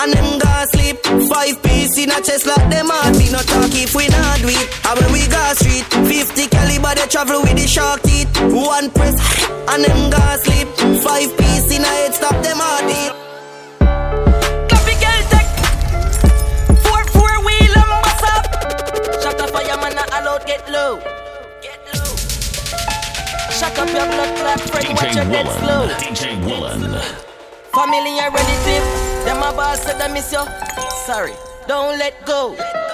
and 0.00 0.12
them 0.12 0.38
go 0.38 0.52
sleep. 0.72 0.98
Five 1.28 1.62
piece 1.62 1.98
in 1.98 2.10
a 2.10 2.20
chest 2.20 2.46
like 2.46 2.68
them 2.70 2.88
heart. 2.88 3.16
We 3.16 3.30
no 3.30 3.38
talk 3.44 3.72
if 3.74 3.94
we 3.94 4.08
not 4.08 4.38
do 4.40 4.48
it. 4.48 4.66
And 4.86 4.94
when 5.00 5.12
we 5.12 5.28
go 5.28 5.42
street, 5.54 5.84
50 6.08 6.46
caliber 6.48 6.94
they 6.94 7.06
travel 7.06 7.42
with 7.42 7.56
the 7.56 7.66
shark 7.66 8.02
teeth. 8.02 8.30
One 8.52 8.90
press, 8.90 9.16
and 9.72 9.84
them 9.84 10.10
go 10.10 10.24
sleep. 10.40 10.68
Five 11.04 11.36
piece 11.36 11.70
in 11.70 11.82
a 11.82 11.86
head, 11.86 12.14
stop 12.14 12.36
them 12.42 12.58
heart 12.58 13.23
Shut 19.54 19.70
up 19.70 19.80
fire 19.80 19.82
man, 19.82 19.94
not 19.94 20.08
allowed 20.20 20.46
get 20.46 20.68
low. 20.68 20.98
Get 21.62 21.78
low. 21.94 22.16
Shut 23.54 23.78
up 23.78 23.88
your 23.88 24.06
blood 24.10 24.36
clot 24.36 24.60
friend, 24.60 24.98
watch 24.98 25.14
your 25.14 25.24
DJ 25.24 25.30
dead 25.30 25.46
slow. 25.60 25.86
DJ 25.94 26.44
Willen. 26.44 26.80
Family 27.72 28.18
and 28.18 28.34
relative, 28.34 28.84
them 29.24 29.38
a 29.38 29.54
boss 29.54 29.80
said 29.82 30.00
I 30.00 30.12
miss 30.12 30.32
you. 30.32 30.44
Sorry, 31.06 31.34
don't 31.68 31.98
let 32.00 32.26
go. 32.26 32.48
When 32.50 32.93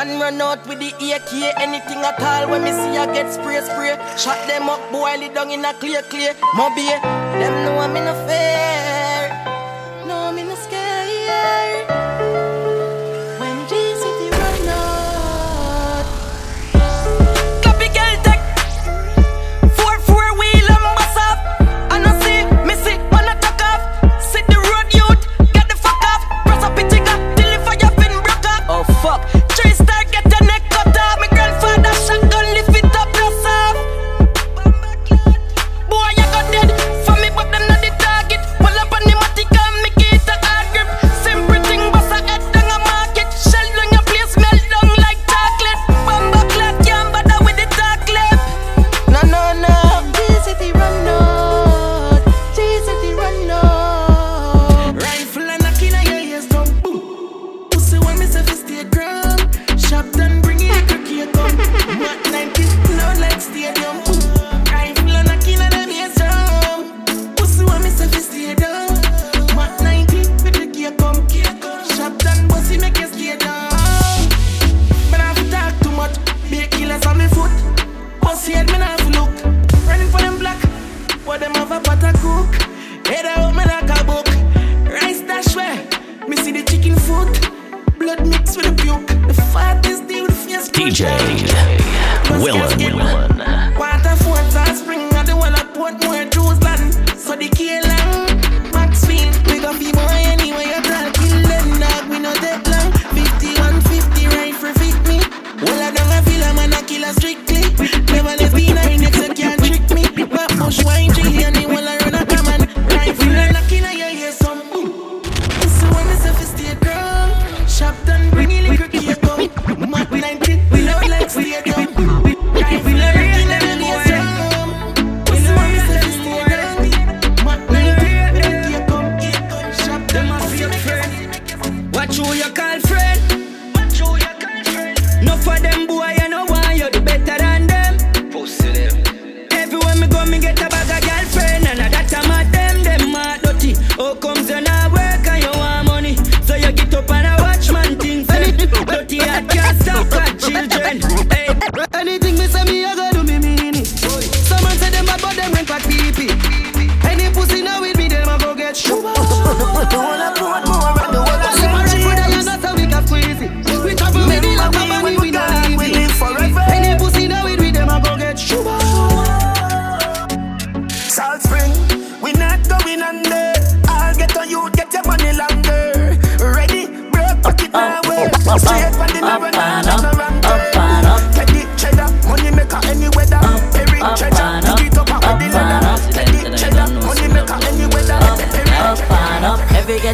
Man 0.00 0.18
run 0.18 0.40
out 0.40 0.66
with 0.66 0.78
the 0.78 0.88
AK, 0.88 1.60
anything 1.60 1.98
at 1.98 2.18
all 2.22 2.48
when 2.48 2.64
me 2.64 2.70
see 2.70 2.96
I 2.96 3.04
get 3.12 3.30
spray 3.30 3.60
spray. 3.60 3.98
Shot 4.16 4.40
them 4.48 4.70
up, 4.70 4.80
boil 4.90 5.20
it 5.20 5.34
down 5.34 5.50
in 5.50 5.62
a 5.62 5.74
clear 5.74 6.00
clear. 6.00 6.32
Moby, 6.54 6.86
them 6.86 7.54
know 7.66 7.76
I'm 7.76 7.94
in 7.94 8.08
a 8.08 8.14
fair. 8.26 8.89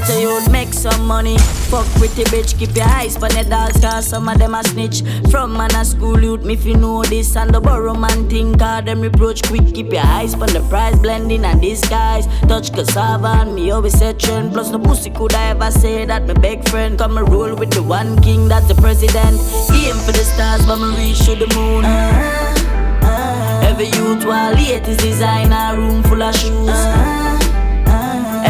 Up 0.06 0.10
Every 0.10 0.14
get 0.14 0.14
to 0.14 0.20
youth 0.20 0.52
make 0.52 0.72
some 0.72 1.06
money. 1.06 1.38
Fuck 1.38 1.86
pretty 1.98 2.24
bitch, 2.24 2.58
keep 2.58 2.74
your 2.76 2.86
eyes 2.86 3.16
on 3.16 3.30
the 3.30 3.44
dogs 3.48 3.80
Cause 3.80 4.06
some 4.06 4.28
of 4.28 4.38
them 4.38 4.54
a 4.54 4.62
snitch. 4.64 5.02
From 5.30 5.52
man 5.52 5.74
a 5.74 5.84
school 5.84 6.22
youth, 6.22 6.44
me 6.44 6.54
if 6.54 6.64
you 6.64 6.76
know 6.76 7.02
this 7.04 7.36
And 7.36 7.52
the 7.52 7.60
borrow 7.60 7.94
man 7.94 8.28
think 8.28 8.58
Cause 8.58 8.84
them 8.84 9.00
reproach 9.00 9.42
quick. 9.42 9.74
Keep 9.74 9.92
your 9.92 10.02
eyes 10.04 10.34
on 10.34 10.48
the 10.48 10.64
price, 10.68 10.98
blending 10.98 11.44
and 11.44 11.60
disguise. 11.60 12.26
Touch 12.48 12.72
cassava 12.72 13.42
and 13.42 13.54
me 13.54 13.70
always 13.70 13.98
say 13.98 14.12
trend. 14.14 14.52
Plus 14.52 14.70
no 14.70 14.78
pussy 14.78 15.10
could 15.10 15.34
I 15.34 15.50
ever 15.50 15.70
say 15.70 16.04
that 16.04 16.26
my 16.26 16.34
big 16.34 16.68
friend 16.68 16.98
Come 16.98 17.18
and 17.18 17.28
roll 17.28 17.54
with 17.54 17.70
the 17.72 17.82
one 17.82 18.20
king, 18.22 18.48
that's 18.48 18.68
the 18.68 18.74
president. 18.74 19.40
Aim 19.72 19.96
for 20.04 20.12
the 20.12 20.24
stars, 20.24 20.64
but 20.66 20.76
me 20.76 20.96
reach 20.96 21.24
to 21.26 21.34
the 21.34 21.46
moon. 21.54 21.84
Uh-huh. 21.84 23.62
Every 23.62 23.86
youth 23.86 24.24
while 24.24 24.54
late 24.54 24.86
is 24.88 24.96
designer 24.98 25.76
room 25.76 26.02
full 26.04 26.22
of 26.22 26.34
shoes. 26.34 26.68
Uh-huh. 26.68 27.35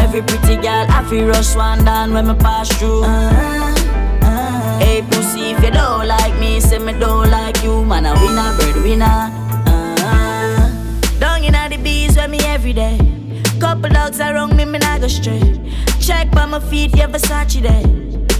Every 0.07 0.21
pretty 0.21 0.55
girl, 0.55 0.85
I 0.89 1.05
feel 1.09 1.27
rush 1.27 1.53
one 1.53 1.83
down 1.83 2.13
when 2.13 2.27
me 2.27 2.33
pass 2.35 2.69
through. 2.79 3.03
Uh, 3.03 4.79
hey 4.79 5.01
pussy, 5.01 5.51
if 5.51 5.61
you 5.61 5.69
don't 5.69 6.07
like 6.07 6.33
me, 6.39 6.61
say 6.61 6.79
me 6.79 6.93
don't 6.93 7.29
like 7.29 7.61
you. 7.61 7.83
Man, 7.83 8.05
a 8.05 8.13
winner, 8.13 8.55
bird 8.57 8.81
winner. 8.83 9.29
Uh, 9.67 11.19
down 11.19 11.43
in 11.43 11.51
the 11.51 11.77
bees 11.83 12.15
with 12.15 12.29
me 12.29 12.39
every 12.45 12.71
day. 12.71 12.97
Couple 13.59 13.89
dogs 13.89 14.21
around 14.21 14.55
me, 14.55 14.63
me 14.63 14.79
not 14.79 15.01
go 15.01 15.09
straight. 15.09 15.59
Check 15.99 16.31
by 16.31 16.45
my 16.45 16.61
feet, 16.61 16.95
yeah, 16.95 17.07
Versace 17.07 17.61
there. 17.61 17.83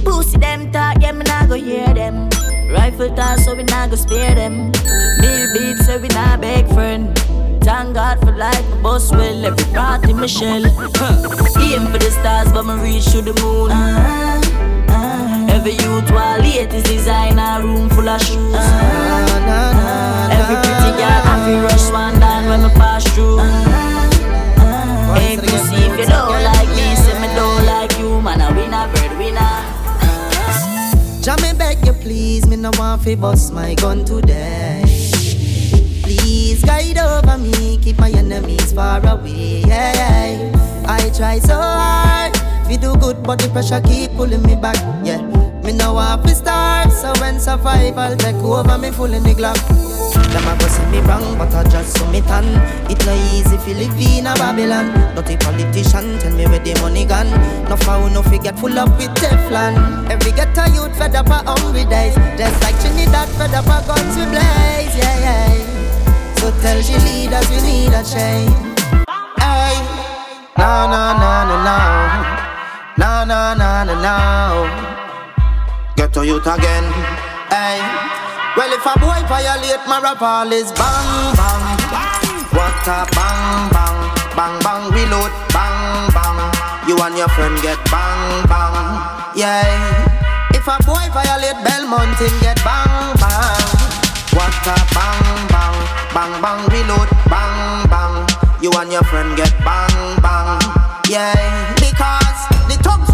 Pussy 0.06 0.38
them 0.38 0.72
talk, 0.72 1.02
yeah, 1.02 1.12
me 1.12 1.26
not 1.26 1.50
go 1.50 1.56
hear 1.56 1.94
them. 1.94 2.30
Rifle 2.72 3.14
toss, 3.14 3.44
so 3.44 3.54
we 3.54 3.64
not 3.64 3.90
go 3.90 3.98
spare 3.98 4.36
them. 4.36 4.72
Bill 5.20 5.54
beats, 5.54 5.86
so 5.86 5.98
we 6.00 6.08
not 6.08 6.40
beg 6.40 6.66
friend. 6.70 7.14
Thank 7.68 7.96
God 7.96 8.18
for 8.22 8.32
life, 8.32 8.64
my 8.70 8.82
boss 8.82 9.12
will 9.12 9.46
every 9.46 9.74
party 9.74 10.14
Michelle. 10.14 10.66
Aim 10.66 11.84
for 11.92 12.00
the 12.00 12.10
stars, 12.18 12.50
but 12.54 12.64
me 12.64 12.76
reach 12.82 13.12
to 13.12 13.22
the 13.22 13.34
moon. 13.44 13.72
Uh, 13.72 14.40
uh, 14.88 15.54
every 15.54 15.74
youth 15.74 16.10
while 16.10 16.40
late 16.40 16.70
designer 16.70 17.62
room 17.62 17.90
full 17.90 18.08
of 18.08 18.22
shoes. 18.22 18.56
Uh, 18.56 20.30
every 20.32 20.56
pretty 20.64 20.92
girl 20.96 21.20
happy 21.28 21.56
rush 21.60 21.92
one 21.92 22.18
down 22.22 22.48
when 22.48 22.64
me 22.64 22.70
pass 22.80 23.04
through. 23.14 23.40
Hey, 25.20 25.36
pussy, 25.36 25.76
if 25.76 26.00
you 26.00 26.06
don't 26.08 26.42
like 26.48 26.70
me, 26.70 26.96
say 26.96 27.20
me 27.20 27.28
don't 27.36 27.66
like 27.66 28.00
you, 28.00 28.22
man. 28.22 28.40
I 28.40 28.50
win 28.56 28.72
a 28.72 28.88
bird 28.96 29.12
winner. 29.20 29.56
Jammy 31.22 31.52
beg 31.58 31.86
you 31.86 31.92
please, 31.92 32.48
me 32.48 32.56
no 32.56 32.72
want 32.80 33.02
fi 33.04 33.16
bust 33.16 33.52
my 33.52 33.76
gun 33.76 34.06
today. 34.06 34.87
Please 36.08 36.64
guide 36.64 36.98
over 36.98 37.38
me, 37.38 37.78
keep 37.84 37.98
my 38.00 38.10
enemies 38.12 38.72
far 38.72 39.06
away. 39.06 39.60
Yeah, 39.68 40.54
I 40.88 41.12
try 41.12 41.38
so 41.40 41.60
hard, 41.60 42.32
we 42.70 42.78
do 42.78 42.96
good, 42.96 43.22
but 43.24 43.40
the 43.40 43.50
pressure 43.50 43.82
keep 43.82 44.12
pulling 44.12 44.42
me 44.44 44.56
back. 44.56 44.78
Yeah, 45.04 45.20
me 45.68 45.74
no 45.74 45.96
want 45.96 46.24
to 46.24 46.34
start, 46.34 46.94
so 46.94 47.12
when 47.20 47.42
survival 47.42 48.16
take 48.16 48.40
over, 48.40 48.78
me 48.78 48.90
full 48.92 49.12
the 49.12 49.36
glock. 49.36 49.60
Them 50.32 50.48
a 50.48 50.56
go 50.56 50.68
see 50.72 50.86
me 50.96 51.00
wrong, 51.04 51.38
but 51.38 51.54
I 51.54 51.68
just 51.68 51.98
so 51.98 52.08
me 52.08 52.22
tan. 52.22 52.48
It 52.90 53.04
no 53.06 53.12
easy 53.36 53.58
fi 53.58 53.74
live 53.76 54.00
in 54.00 54.28
a 54.28 54.34
Babylon. 54.40 54.88
Not 55.14 55.30
a 55.30 55.36
politician 55.36 56.20
tell 56.20 56.32
me 56.38 56.48
where 56.48 56.64
the 56.64 56.72
money 56.80 57.04
gone. 57.04 57.32
No 57.68 57.76
foul, 57.76 58.10
no 58.12 58.24
forget 58.24 58.58
full 58.58 58.80
up 58.80 58.96
with 58.96 59.12
Teflon. 59.20 60.10
Every 60.10 60.32
get 60.32 60.58
a 60.58 60.72
youth 60.72 60.98
fed 60.98 61.16
up 61.16 61.28
a 61.28 61.44
hungry 61.44 61.84
days. 61.84 62.16
Just 62.40 62.64
like 62.64 62.80
Trinidad 62.80 63.28
fed 63.36 63.54
up 63.54 63.68
a 63.68 63.86
guns 63.86 64.16
we 64.16 64.24
blaze. 64.32 64.96
Yeah, 64.96 65.20
yeah. 65.20 65.87
So 66.38 66.52
tell 66.62 66.82
she 66.82 66.96
leaders 67.02 67.50
we 67.50 67.60
need 67.66 67.94
a 67.94 68.04
change. 68.06 68.54
Hey, 69.42 69.76
na 70.58 70.86
na 70.86 71.18
na 71.18 71.34
na 71.50 71.58
na, 71.66 71.78
na 72.98 73.12
na 73.26 73.54
na 73.54 73.84
na 73.84 73.96
na, 74.06 74.16
Get 75.96 76.14
to 76.14 76.26
youth 76.26 76.46
again. 76.46 76.86
Hey, 77.50 77.82
well, 78.56 78.72
if 78.72 78.86
a 78.86 78.94
boy 79.02 79.20
violate 79.28 79.82
my 79.90 79.98
rapal 80.00 80.52
is 80.54 80.72
bang, 80.78 81.10
bang. 81.34 81.66
What 82.54 82.86
a 82.86 83.10
bang, 83.18 83.70
bang. 83.74 83.98
Bang, 84.38 84.56
bang, 84.62 84.84
reload, 84.94 85.34
bang, 85.50 86.14
bang. 86.14 86.40
You 86.88 86.96
and 87.02 87.18
your 87.18 87.30
friend 87.34 87.58
get 87.66 87.82
bang, 87.90 88.46
bang. 88.46 88.78
Yeah. 89.36 90.54
If 90.54 90.68
a 90.70 90.78
boy 90.86 91.10
violate 91.14 91.58
Belmont, 91.66 92.18
him 92.22 92.34
get 92.42 92.62
bang, 92.64 93.17
bang 94.74 95.48
bang. 95.48 95.76
Bang 96.14 96.34
bang 96.42 96.60
reload, 96.72 97.10
bang 97.30 97.88
bang. 97.90 98.16
You 98.62 98.72
and 98.74 98.92
your 98.92 99.04
friend 99.04 99.36
get 99.38 99.54
bang 99.64 99.96
bang. 100.22 100.60
Yeah, 101.08 101.36
because 101.80 102.40
the 102.68 102.76
thugs 102.84 103.10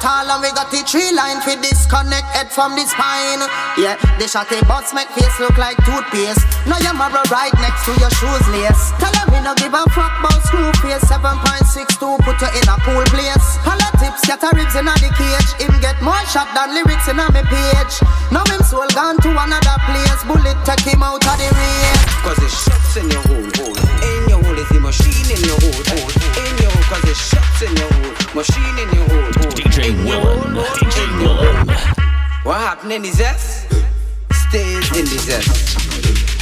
tall 0.00 0.26
and 0.30 0.42
we 0.42 0.50
got 0.54 0.70
the 0.70 0.82
tree 0.86 1.10
line 1.14 1.40
for 1.42 1.54
disconnect 1.58 2.26
head 2.34 2.48
from 2.50 2.74
the 2.74 2.84
spine. 2.86 3.42
Yeah, 3.78 3.98
they 4.18 4.26
shot 4.26 4.50
a 4.50 4.62
bus 4.66 4.94
make 4.94 5.10
face 5.14 5.38
look 5.38 5.58
like 5.58 5.78
toothpaste. 5.86 6.42
Now 6.66 6.78
your 6.82 6.94
marrow 6.94 7.22
right 7.30 7.54
next 7.58 7.86
to 7.86 7.92
your 7.98 8.10
shoes 8.18 8.46
lace. 8.54 8.94
Tell 9.02 9.12
them 9.14 9.28
we 9.34 9.40
no 9.42 9.54
give 9.58 9.74
a 9.74 9.82
fuck 9.94 10.14
about 10.18 10.42
screw 10.46 10.70
face. 10.82 11.02
7.62 11.06 11.98
put 12.22 12.38
you 12.42 12.50
in 12.54 12.66
a 12.66 12.76
cool 12.86 13.04
place. 13.10 13.46
Hollow 13.66 13.90
tips 13.98 14.22
get 14.26 14.42
a 14.42 14.50
ribs 14.54 14.74
in 14.78 14.86
a 14.86 14.94
the 15.02 15.10
cage. 15.14 15.50
Him 15.62 15.74
get 15.82 15.98
more 16.02 16.18
shot 16.30 16.50
than 16.54 16.74
lyrics 16.74 17.06
in 17.10 17.18
a 17.18 17.26
me 17.34 17.42
page. 17.46 17.94
Now 18.30 18.46
him 18.50 18.62
soul 18.66 18.88
gone 18.94 19.18
to 19.22 19.30
another 19.34 19.76
place. 19.86 20.20
Bullet 20.26 20.58
take 20.66 20.86
him 20.86 21.02
out 21.02 21.22
of 21.22 21.36
the 21.38 21.48
race. 21.54 22.02
Cause 22.22 22.38
the 22.38 22.50
shots 22.50 22.96
in 22.98 23.06
your 23.10 23.22
hole. 23.26 23.74
In 24.04 24.22
your 24.30 24.40
hole 24.42 24.58
is 24.58 24.68
the 24.70 24.80
machine 24.80 25.28
in 25.32 25.42
your 25.46 25.58
hole. 25.58 26.12
In 26.44 26.57
cause 26.88 27.02
the 27.02 27.14
shots 27.14 27.62
in 27.62 27.72
your 27.76 27.92
hole. 27.92 28.16
Machine 28.34 28.76
in 28.80 28.88
your 28.96 29.04
hole, 29.12 29.32
hole. 29.36 29.52
DJ 29.52 29.92
Willen, 30.08 30.56
DJ 30.80 30.96
Willen. 31.20 31.68
What 32.44 32.60
happened 32.64 32.92
in 32.92 33.02
the 33.02 33.12
zest? 33.12 33.68
Stays 34.48 34.88
in 34.96 35.04
the 35.04 35.18
zest. 35.20 35.76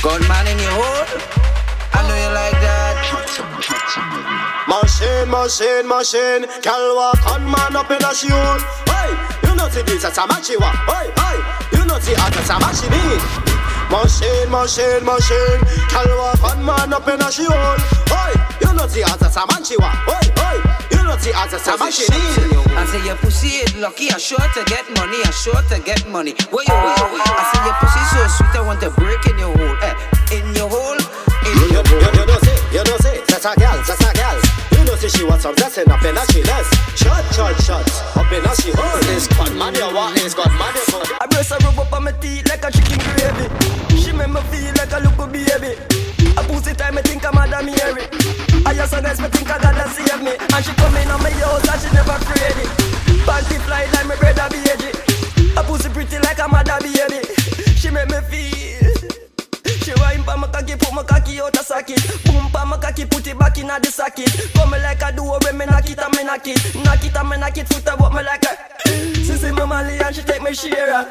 Gunman 0.02 0.46
in 0.46 0.58
your 0.62 0.70
hole. 0.70 1.02
I 1.92 2.06
know 2.06 2.14
you 2.14 2.30
like 2.30 2.58
that. 2.62 2.94
Machine, 4.70 5.26
machine, 5.30 5.86
machine. 5.86 6.42
Girl 6.62 6.94
walk 6.94 7.26
on 7.26 7.42
man 7.42 7.74
up 7.74 7.90
in 7.90 8.02
a 8.02 8.14
shoe. 8.14 8.30
Hey, 8.86 9.10
you 9.42 9.54
know 9.56 9.68
see 9.68 9.82
this 9.82 10.04
as 10.04 10.18
a 10.18 10.22
machiwa. 10.30 10.70
Hey, 10.86 11.10
hey, 11.10 11.38
you 11.74 11.82
know 11.86 11.98
see 11.98 12.14
as 12.14 12.50
a 12.50 12.56
machine. 12.62 12.92
Machine, 13.90 14.50
machine, 14.50 15.02
machine. 15.02 15.60
Girl 15.90 16.18
walk 16.18 16.42
on 16.54 16.64
man 16.64 16.92
up 16.92 17.08
in 17.08 17.20
a 17.22 17.30
shoe. 17.32 17.50
Hey, 18.10 18.45
you 18.60 18.72
know 18.74 18.86
see 18.86 19.02
as 19.02 19.20
a 19.22 19.28
machiwa. 19.50 19.90
Hey, 20.06 20.30
hey, 20.40 20.56
you 20.96 21.02
know 21.04 21.16
see 21.18 21.32
as 21.34 21.52
a 21.52 21.76
machine. 21.78 22.08
I 22.76 22.84
say 22.86 23.04
your 23.06 23.16
pussy 23.16 23.48
is 23.64 23.74
lucky, 23.76 24.10
I'm 24.12 24.18
sure 24.18 24.38
to 24.38 24.62
get 24.66 24.84
money, 24.96 25.18
I'm 25.24 25.32
sure 25.32 25.60
to 25.70 25.78
get 25.80 26.06
money. 26.08 26.34
Where 26.50 26.64
you 26.64 26.74
at? 26.74 27.00
I 27.00 27.42
say 27.52 27.60
your 27.64 27.76
pussy 27.80 28.02
so 28.12 28.20
sweet, 28.36 28.54
I 28.56 28.60
want 28.60 28.80
to 28.80 28.90
break 28.90 29.24
in 29.26 29.38
your 29.38 29.56
hole. 29.56 29.76
Eh, 29.82 29.94
in 30.36 30.54
your 30.54 30.68
hole, 30.68 30.98
in 30.98 31.54
You, 31.56 31.80
your 31.80 31.84
you, 31.88 31.98
hole. 32.04 32.14
you 32.14 32.26
know 32.26 32.38
say, 32.44 32.56
you 32.72 32.82
know 32.84 32.96
say, 33.00 33.20
that's 33.28 33.44
a 33.46 33.54
girl, 33.56 33.80
that's 33.86 34.00
a 34.04 34.12
girl. 34.12 34.45
Know 34.96 35.08
she 35.08 35.24
wants 35.24 35.42
some 35.44 35.54
dressing 35.54 35.90
up 35.90 36.02
in 36.04 36.16
a 36.16 36.24
she 36.32 36.42
less. 36.42 36.66
Shot, 36.96 37.22
shot, 37.34 37.54
shot, 37.60 37.84
up 38.16 38.32
in 38.32 38.42
a 38.42 38.52
she 38.56 38.72
hole. 38.72 38.98
This 39.04 39.28
got 39.28 39.52
money, 39.52 39.78
what 39.78 40.16
is 40.24 40.32
got 40.32 40.50
money 40.56 40.80
for? 40.88 41.04
I 41.20 41.26
brace 41.28 41.50
her 41.50 41.58
rub 41.60 41.78
up 41.78 41.92
on 41.92 42.04
my 42.04 42.12
teeth 42.12 42.48
like 42.48 42.64
a 42.64 42.72
chicken 42.72 42.98
gravy. 43.04 43.46
She 43.94 44.12
make 44.12 44.32
me 44.32 44.40
feel 44.48 44.72
like 44.80 44.90
a 44.96 45.00
little 45.04 45.26
baby. 45.28 45.76
A 46.36 46.42
pussy 46.48 46.72
time, 46.74 46.96
I 46.96 47.02
think 47.02 47.26
I'm 47.28 47.34
Mother 47.34 47.62
Mary. 47.62 48.08
I 48.64 48.72
just 48.72 48.90
so 48.90 49.00
nice, 49.00 49.20
me 49.20 49.28
think 49.28 49.50
I 49.50 49.58
gotta 49.60 49.86
save 49.90 50.22
me. 50.24 50.32
And 50.32 50.64
she 50.64 50.72
come 50.72 50.96
in 50.96 51.10
on 51.12 51.22
my 51.22 51.30
house 51.44 51.68
and 51.68 51.80
she 51.80 51.92
never 51.92 52.16
afraid. 52.16 52.66
Panty 53.28 53.60
fly 53.68 53.84
like 53.92 54.06
my 54.08 54.16
brother 54.16 54.48
baby. 54.48 54.96
A 55.56 55.62
pussy 55.62 55.90
pretty 55.90 56.18
like 56.24 56.40
a 56.40 56.48
mother 56.48 56.78
baby. 56.80 57.20
She 57.76 57.90
make 57.90 58.08
me 58.08 58.18
feel. 58.32 58.95
She 59.86 59.94
wine 60.02 60.24
pa 60.24 60.34
my 60.36 60.48
cocky, 60.48 60.74
put 60.74 60.92
my 60.92 61.04
cocky 61.04 61.38
out 61.38 61.54
a 61.54 61.62
socket. 61.62 62.02
Boom 62.26 62.50
pa 62.50 62.64
my 62.66 62.76
cocky. 62.76 63.06
put 63.06 63.24
it 63.24 63.38
back 63.38 63.56
in 63.56 63.68
the 63.68 63.86
socket. 63.86 64.26
Come 64.58 64.72
me 64.74 64.82
like 64.82 64.98
a 65.00 65.14
door 65.14 65.38
when 65.46 65.56
me 65.56 65.64
knock 65.66 65.86
it 65.88 66.02
and 66.02 66.10
me 66.10 66.24
knock 66.26 66.42
it. 66.42 66.58
Knock 66.82 67.04
it 67.06 67.14
and 67.14 67.28
me 67.30 67.36
knock 67.38 67.56
it, 67.56 67.68
foot 67.70 67.86
up 67.86 68.02
me 68.10 68.18
like 68.26 68.42
a. 68.42 68.58
She 69.22 69.38
see 69.38 69.52
me 69.54 69.62
Molly 69.62 69.94
and 70.02 70.10
she 70.10 70.22
take 70.26 70.42
me 70.42 70.54
share. 70.58 70.90
A 70.90 71.06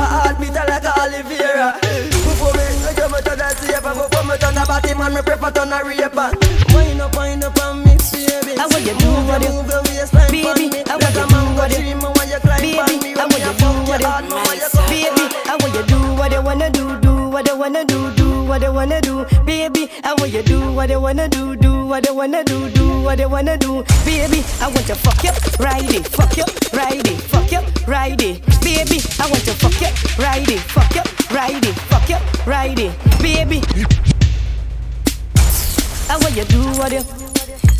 heartbeat 0.00 0.56
like 0.56 0.88
a 0.88 0.92
Oliveira. 1.04 1.76
Before 1.84 2.56
me, 2.56 2.64
I 2.64 2.96
give 2.96 3.12
me 3.12 3.20
to 3.28 3.32
the 3.36 3.48
safe. 3.60 3.84
Before 3.84 4.24
me 4.24 4.34
turn 4.40 4.56
the 4.56 4.64
body 4.72 4.94
man, 4.96 5.12
me 5.12 5.20
prefer 5.20 5.50
turn 5.52 5.76
a 5.76 5.84
raper. 5.84 6.32
Wind 6.72 7.04
up, 7.04 7.12
wind 7.20 7.44
up 7.44 7.60
on 7.60 7.84
me, 7.84 7.92
baby. 8.08 8.56
How 8.56 8.72
will 8.72 8.80
you 8.88 8.96
do 9.04 9.12
what 9.28 9.44
you 9.44 9.52
Move 9.52 9.68
your 9.68 9.84
waistline 9.84 10.32
Baby, 10.32 10.80
how 10.88 10.96
Like 10.96 11.12
you 11.12 11.28
do 11.28 11.40
what 11.60 11.68
you 11.68 11.76
tree, 11.76 11.92
me 11.92 12.08
want 12.08 12.32
you 12.32 12.40
climb 12.40 12.60
Baby, 12.64 12.80
on 12.80 12.88
me. 13.04 13.12
how 13.20 13.28
When 13.28 13.36
will 13.36 13.36
me 13.36 13.44
you 13.44 13.52
a 13.52 13.60
do 13.60 13.68
what 13.84 14.00
you 14.00 14.00
you 14.00 14.08
hard, 14.08 14.24
want 14.32 14.56
you 14.56 14.68
come 14.72 14.88
Baby, 14.88 15.24
how 15.44 15.56
will 15.60 15.74
you 15.76 15.84
do 15.84 15.98
what 16.16 16.32
you 16.32 16.40
wanna 16.40 16.70
do, 16.72 16.84
do 17.04 17.13
what 17.34 17.48
you 17.48 17.58
wanna 17.58 17.84
do, 17.84 18.12
do 18.14 18.44
what 18.44 18.62
you 18.62 18.72
wanna 18.72 19.00
do. 19.00 19.26
Baby, 19.44 19.90
I 20.04 20.14
want 20.14 20.32
you 20.32 20.42
do 20.42 20.72
what 20.72 20.88
you 20.88 21.00
wanna 21.00 21.28
do, 21.28 21.56
do 21.56 21.84
what 21.84 22.06
you 22.06 22.14
wanna 22.14 22.44
do, 22.44 22.70
do 22.70 23.02
what 23.02 23.18
you 23.18 23.28
wanna 23.28 23.58
do. 23.58 23.82
Baby, 24.04 24.44
I 24.60 24.68
want 24.68 24.86
to 24.86 24.94
fuck 24.94 25.24
you, 25.24 25.30
it, 25.30 26.06
fuck 26.06 26.36
you, 26.36 26.44
it, 26.44 27.20
fuck 27.32 27.50
you, 27.50 27.58
it. 27.58 28.38
Baby, 28.62 29.02
I 29.18 29.26
want 29.26 29.44
to 29.46 29.52
fuck 29.52 29.80
you, 29.80 29.88
it, 29.88 30.60
fuck 30.60 30.94
you, 30.94 31.02
it, 31.02 31.74
fuck 31.90 32.08
you, 32.08 32.18
it. 32.46 33.18
Baby, 33.20 33.62
I 36.08 36.16
want 36.16 36.36
you 36.36 36.44
do 36.44 36.62
what 36.78 36.92
you, 36.92 37.02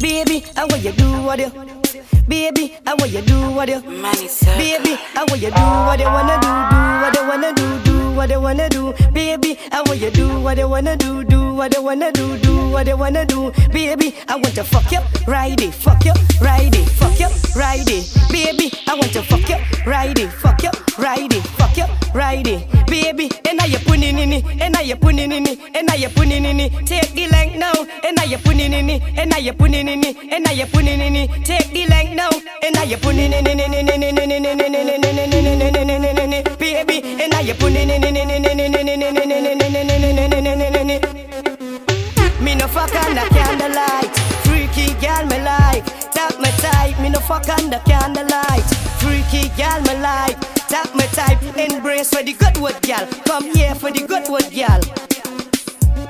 baby, 0.01 0.45
I 0.57 0.65
want 0.65 0.83
you 0.83 0.91
do 0.91 1.23
what 1.23 1.39
you. 1.39 1.84
Baby, 2.29 2.77
how 2.87 2.97
will 2.97 3.07
you 3.07 3.23
do 3.23 3.51
what 3.51 3.69
you 3.69 3.81
Baby, 3.81 4.99
how 5.15 5.25
will 5.31 5.37
you 5.37 5.51
do 5.51 5.63
what 5.87 5.99
you 6.01 6.07
wanna 6.07 6.39
do, 6.41 6.51
do 6.71 6.95
what 7.01 7.17
you 7.17 7.27
wanna 7.29 7.53
do, 7.53 7.79
do 7.85 8.13
what 8.15 8.31
you 8.31 8.41
wanna 8.41 8.69
do. 8.69 8.93
Baby, 9.13 9.59
how 9.71 9.83
will 9.85 9.95
you 9.95 10.11
do 10.11 10.41
what 10.41 10.59
you 10.59 10.69
wanna 10.69 10.97
do, 10.97 11.25
do 11.25 11.55
what 11.55 11.75
you 11.75 11.83
wanna 11.83 12.11
do, 12.13 12.39
do 12.39 12.71
what 12.71 12.87
you 12.87 12.97
wanna 12.97 13.25
do. 13.27 13.53
Baby, 13.73 14.15
I 14.29 14.37
want 14.37 14.55
to 14.55 14.65
fuck 14.65 14.91
you, 14.91 15.01
ride 15.27 15.61
it, 15.61 15.73
fuck 15.75 16.05
you, 16.05 16.13
ride 16.41 16.75
it, 16.75 16.89
fuck 16.89 17.19
you, 17.21 17.29
ride 17.57 17.89
it. 17.89 18.05
Baby, 18.31 18.73
I 18.87 18.95
want 18.95 19.13
to 19.13 19.23
fuck 19.23 19.49
you, 19.49 19.57
ride 19.87 20.19
it, 20.19 20.31
fuck 20.33 20.63
you, 20.63 20.71
ride 20.99 21.33
it, 21.33 21.43
fuck 21.43 21.77
you, 21.77 21.85
ride 22.15 22.47
it. 22.47 22.87
Baby, 22.87 23.31
and 23.49 23.59
now 23.59 23.67
you 23.67 23.79
putting 23.79 24.19
in 24.19 24.33
it, 24.33 24.45
and 24.61 24.73
now 24.73 24.81
you 24.81 24.97
putting 24.97 25.33
in 25.33 25.47
it, 25.47 25.59
and 25.75 25.87
now 25.87 25.95
you 25.95 26.09
putting 26.09 26.45
in 26.45 26.61
it. 26.61 26.73
Take 26.87 27.13
the 27.13 27.29
length 27.29 27.57
now, 27.57 27.73
and 28.05 28.17
now 28.17 28.25
you 28.25 28.39
putting 28.39 28.73
in 28.73 28.91
it, 28.91 29.03
and 29.17 29.31
now 29.31 29.39
you 29.39 29.53
putting 29.53 29.89
in 29.89 30.05
it, 30.05 30.17
and 30.31 30.45
now 30.45 30.53
you 30.53 30.67
putting 30.67 31.01
in 31.01 31.17
it. 31.17 31.31
Take 31.45 31.71
the 31.73 31.84
length 31.89 32.15
now, 32.15 32.31
and 32.63 32.75
now 32.75 32.85
you 32.85 32.97
putting 32.97 33.33
in 33.33 33.47
it, 33.47 33.57
baby, 36.59 37.03
and 37.23 37.33
now 37.33 37.41
you 37.41 37.55
putting 37.55 37.91
in 37.91 38.05
Me 42.41 42.55
no 42.55 42.67
fuck 42.69 42.95
on 42.95 43.15
the 43.15 43.23
candlelight, 43.31 44.15
freaky 44.45 44.93
girl 45.01 45.25
me 45.27 45.39
like. 45.41 45.85
Tap 46.13 46.39
me 46.39 46.51
tight, 46.59 46.95
me 47.01 47.09
no 47.09 47.21
fuck 47.21 47.49
on 47.49 47.71
the 47.71 47.81
candlelight, 47.87 48.65
freaky 49.01 49.49
girl 49.57 49.81
me 49.83 49.95
like. 50.01 50.39
Tap 50.69 50.95
me 50.95 51.07
tight, 51.13 51.39
embrace 51.57 52.11
for 52.11 52.23
the 52.23 52.35
good 52.35 52.59
word, 52.59 52.81
girl. 52.83 53.07
Come 53.25 53.45
here 53.55 53.75
for 53.75 53.91
the 53.91 54.03
good 54.07 54.29
word, 54.29 54.51
girl. 54.53 54.81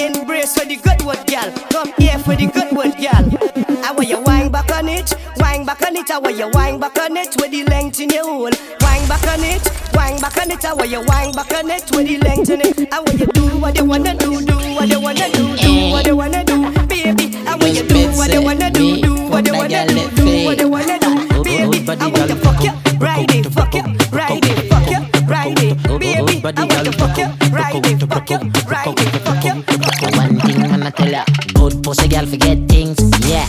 Embrace 0.00 0.54
for 0.58 0.64
the 0.64 0.76
good 0.76 1.02
word, 1.02 1.24
girl. 1.26 1.50
Come 1.70 1.92
here 1.98 2.18
for 2.18 2.34
the 2.34 2.46
good 2.46 2.72
word, 2.76 2.96
girl. 2.96 3.30
I 3.84 3.92
want 3.92 4.08
you 4.08 4.20
wine 4.22 4.50
back 4.50 4.72
on 4.72 4.88
it, 4.88 5.12
wine 5.64 5.76
back 5.76 5.82
on 5.86 5.96
it. 5.96 6.08
Want 6.10 6.36
you 6.36 6.50
wine 6.52 6.78
back 6.78 6.98
on 6.98 7.16
it 7.16 7.34
with 7.40 7.50
the 7.50 7.64
length 7.64 8.00
in 8.00 8.10
your 8.10 8.24
hole. 8.24 8.50
Wine 8.80 9.08
back 9.08 9.26
on 9.28 9.44
it, 9.44 9.62
wine 9.94 10.20
back 10.20 10.36
on 10.36 10.50
it. 10.50 10.62
Want 10.62 10.90
you 10.90 11.02
wine 11.06 11.32
back 11.32 11.52
on 11.54 11.70
it 11.70 11.90
with 11.90 12.06
the 12.06 12.18
length 12.18 12.50
in 12.50 12.60
it. 12.60 12.92
I 12.92 13.00
want 13.00 13.18
you 13.18 13.26
do 13.26 13.46
what 13.58 13.76
you 13.76 13.84
wanna 13.84 14.14
do, 14.14 14.40
do 14.44 14.56
what 14.74 14.88
you 14.88 15.00
wanna 15.00 15.30
do, 15.32 15.56
do 15.56 15.90
what 15.90 16.06
you 16.06 16.16
wanna 16.16 16.44
do, 16.44 16.70
baby. 16.86 17.36
I 17.46 17.56
want 17.56 17.74
you 17.74 17.84
do 17.84 18.08
what 18.12 18.32
you 18.32 18.42
wanna 18.42 18.70
do, 18.70 19.00
do 19.00 19.14
what 19.28 19.46
you 19.46 19.54
wanna 19.54 19.86
do, 19.86 20.10
do 20.10 20.44
what 20.44 20.60
you 20.60 20.68
wanna 20.68 20.98
do, 20.98 21.42
baby. 21.42 21.84
I 21.88 22.06
want 22.08 22.30
to 22.30 22.36
fuck 22.36 22.62
you, 22.62 22.72
ride 22.98 23.34
it, 23.34 23.46
fuck 23.52 23.74
you, 23.74 23.82
ride 24.12 24.44
it, 24.44 24.68
fuck 24.68 24.90
you, 24.90 25.00
ride 25.26 25.58
it, 25.62 25.82
baby. 25.98 26.42
I 26.44 26.64
want 26.64 26.84
to 26.84 26.92
fuck 26.92 27.16
you, 27.16 27.28
ride 27.50 27.86
it, 27.86 28.00
fuck 28.08 28.30
you, 28.30 28.38
ride 28.68 29.00
it, 29.00 29.20
fuck 29.24 29.44
you. 29.44 29.54
One 30.18 30.40
thing 30.40 30.62
I'ma 30.62 30.90
tell 30.90 31.10
ya, 31.10 31.24
good 31.54 31.82
pussy 31.82 32.08
girl 32.08 32.26
forget 32.26 32.58
things, 32.68 32.98
yeah. 33.26 33.46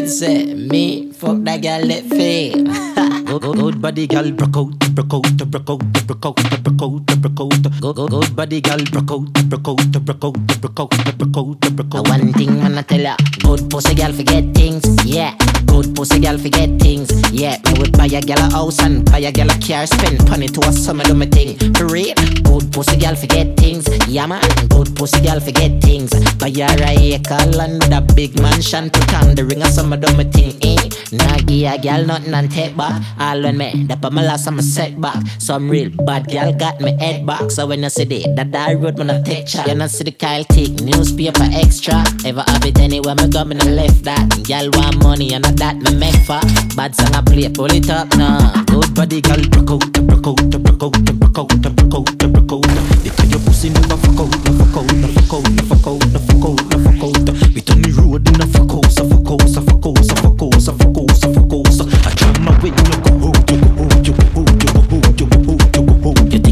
headset. 0.00 0.56
Me, 0.56 1.12
fuck 1.12 1.38
that 1.44 1.62
guy, 1.62 1.80
let. 1.82 3.19
Good, 3.30 3.42
good, 3.42 3.56
good 3.58 3.82
body 3.82 4.06
girl 4.06 4.30
broke 4.32 4.56
out, 4.56 4.94
broke 4.94 5.14
out, 5.14 5.50
broke 5.50 5.70
out, 5.70 5.78
broke 6.06 6.26
out, 6.26 6.36
broke 6.62 6.82
out, 6.82 7.06
broke 7.22 7.40
out. 7.40 7.80
Good, 7.80 7.96
good, 7.96 8.10
good 8.10 8.36
body 8.36 8.60
girl 8.60 8.78
broke 8.90 9.10
out, 9.10 9.32
broke 9.48 9.68
out, 9.68 10.04
broke 10.04 10.24
out, 10.24 10.34
broke 10.60 10.80
out, 10.80 10.90
broke 11.18 11.36
out, 11.36 11.76
broke 11.76 11.94
out. 11.94 12.08
One 12.08 12.32
thing 12.32 12.60
I'ma 12.60 12.82
tell 12.82 13.00
ya, 13.00 13.16
good 13.42 13.70
pussy 13.70 13.94
girl 13.94 14.12
forget 14.12 14.52
things, 14.54 14.84
yeah. 15.04 15.36
Good 15.66 15.94
pussy 15.94 16.18
girl 16.18 16.38
forget 16.38 16.70
things, 16.80 17.08
yeah. 17.30 17.56
Me 17.66 17.78
would 17.78 17.96
buy 17.96 18.06
a 18.06 18.20
girl 18.20 18.38
a 18.38 18.50
house 18.50 18.80
and 18.82 19.04
buy 19.10 19.18
a 19.18 19.30
girl 19.30 19.50
a 19.50 19.54
car, 19.60 19.86
spend 19.86 20.28
money 20.28 20.48
to 20.48 20.60
a 20.66 20.72
summer 20.72 21.04
do 21.04 21.14
me 21.14 21.26
thing. 21.26 21.56
For 21.74 21.86
real, 21.86 22.14
good 22.42 22.72
pussy 22.72 22.96
girl 22.96 23.14
forget 23.14 23.56
things, 23.56 23.86
yeah 24.08 24.26
man. 24.26 24.42
Good 24.68 24.96
pussy 24.96 25.20
girl 25.20 25.38
forget 25.38 25.80
things. 25.80 26.10
Buy 26.38 26.48
a 26.48 27.14
acre 27.14 27.46
land 27.56 27.84
with 27.84 27.92
a 27.92 28.00
big 28.14 28.40
mansion, 28.40 28.90
put 28.90 29.14
on 29.14 29.36
the 29.36 29.44
ring 29.44 29.62
a 29.62 29.66
summer 29.70 29.96
do 29.96 30.12
me 30.16 30.24
thing. 30.24 30.58
Eh? 30.62 30.88
Nah 31.12 31.38
give 31.38 31.72
a 31.72 31.78
girl 31.78 32.04
nothing 32.04 32.34
and 32.34 32.50
take 32.50 32.76
back. 32.76 33.00
All 33.20 33.42
when 33.42 33.58
me, 33.58 33.84
that 33.84 34.00
put 34.00 34.14
my 34.14 34.24
last 34.24 34.46
I'm 34.46 34.58
a 34.58 34.62
setback. 34.62 35.22
Some 35.38 35.68
real 35.68 35.90
bad 35.90 36.30
girl 36.30 36.54
got 36.54 36.80
me 36.80 36.96
head 36.96 37.26
back. 37.26 37.50
So 37.50 37.66
when 37.66 37.82
you 37.82 37.90
see 37.90 38.04
the 38.04 38.24
that 38.34 38.50
die 38.50 38.72
road 38.72 38.96
when 38.96 39.10
I 39.10 39.20
take 39.20 39.46
shot, 39.46 39.68
you 39.68 39.74
not 39.74 39.90
see 39.90 40.04
the 40.04 40.12
Kyle 40.12 40.42
take 40.44 40.80
newspaper 40.80 41.44
extra. 41.52 42.02
Ever 42.24 42.42
have 42.48 42.64
it 42.64 42.78
anywhere 42.78 43.14
me 43.14 43.28
go 43.28 43.44
me 43.44 43.56
no 43.56 43.66
left 43.66 44.04
that. 44.04 44.24
Girl 44.48 44.70
want 44.72 45.02
money 45.04 45.34
and 45.34 45.44
a 45.44 45.52
that 45.60 45.76
me 45.76 45.94
make 46.00 46.16
for. 46.24 46.40
Bad 46.74 46.96
song 46.96 47.14
I 47.14 47.20
play, 47.20 47.48
pull 47.50 47.68
it 47.68 47.90
up 47.90 48.08
now. 48.16 48.64
Good 48.64 48.94
body 48.94 49.20
girl 49.20 49.44
broke 49.52 49.70
out, 49.76 49.92
broke 49.92 50.26
out, 50.26 50.40
broke 50.50 50.82
out, 50.82 50.92
broke 51.20 51.38
out, 51.38 51.48
broke 51.60 51.94
out, 51.94 52.32
broke 52.32 52.52
out. 52.56 53.04
Because 53.04 53.30
your 53.30 53.40
pussy 53.44 53.68
never 53.68 54.00
fuck 54.00 54.16
out, 54.16 54.32
no 54.48 54.50
fuck 54.56 54.76
out, 54.80 54.88
no 54.96 55.08
fuck 55.12 55.34
out, 55.36 55.44
no 55.44 55.62
fuck 55.68 55.86
out, 55.86 56.00
no 56.08 56.18
fuck 56.24 56.44
out, 56.48 56.60
no 56.72 56.76
fuck 56.88 57.04
out. 57.04 57.28
We 57.52 57.60
turn 57.60 57.84
the 57.84 57.92
road 58.00 58.24
in 58.24 58.40
a 58.40 58.46
fuck 58.48 58.72
out, 58.72 58.88
so 58.88 59.04
fuck 59.04 59.28
out, 59.28 59.44
so 59.44 59.60
fuck 59.60 59.84
out, 59.84 60.00
so 60.08 60.16
fuck 60.24 60.40
out, 60.40 60.56
fuck 60.56 60.96
out, 60.96 61.20
fuck 61.36 61.52
out. 61.52 61.69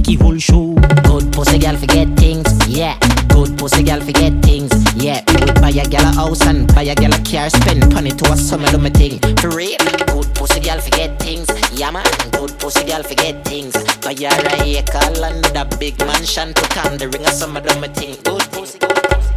Out. 0.08 0.18
The 0.18 0.24
whole 0.24 0.38
show. 0.38 0.74
Good 1.04 1.32
pussy 1.32 1.58
girl 1.58 1.76
forget 1.76 2.08
things, 2.16 2.46
yeah. 2.68 2.98
Good 3.28 3.58
pussy 3.58 3.82
girl 3.82 4.00
forget 4.00 4.32
things, 4.42 4.72
yeah. 4.94 5.22
We 5.28 5.44
would 5.44 5.54
buy 5.60 5.70
a 5.70 5.88
girl 5.88 6.00
a 6.00 6.12
house 6.14 6.46
and 6.46 6.66
buy 6.74 6.82
a 6.82 6.94
girl 6.94 7.12
a 7.12 7.22
car, 7.22 7.50
spend 7.50 7.92
money 7.92 8.10
to 8.10 8.32
a 8.32 8.36
summer 8.36 8.70
do 8.70 8.78
me 8.78 8.90
thing. 8.90 9.18
For 9.36 9.50
real, 9.50 9.78
good 10.06 10.34
pussy 10.34 10.60
girl 10.60 10.80
forget 10.80 11.18
things, 11.18 11.48
yeah 11.72 11.90
man. 11.90 12.06
Good 12.32 12.58
pussy 12.58 12.84
girl 12.84 13.02
forget 13.02 13.44
things. 13.44 13.74
Buy 14.00 14.14
her 14.14 14.48
a 14.48 14.78
acre 14.78 15.20
land 15.20 15.44
with 15.44 15.56
a 15.56 15.64
big 15.78 15.98
mansion, 16.00 16.54
put 16.54 16.76
on 16.84 16.98
the 16.98 17.08
ring 17.08 17.26
a 17.26 17.30
summer 17.30 17.60
do 17.60 17.80
me 17.80 17.88
thing. 17.88 18.16
Good 18.24 18.50
pussy, 18.52 18.78
good 18.78 19.02
pussy. 19.02 19.34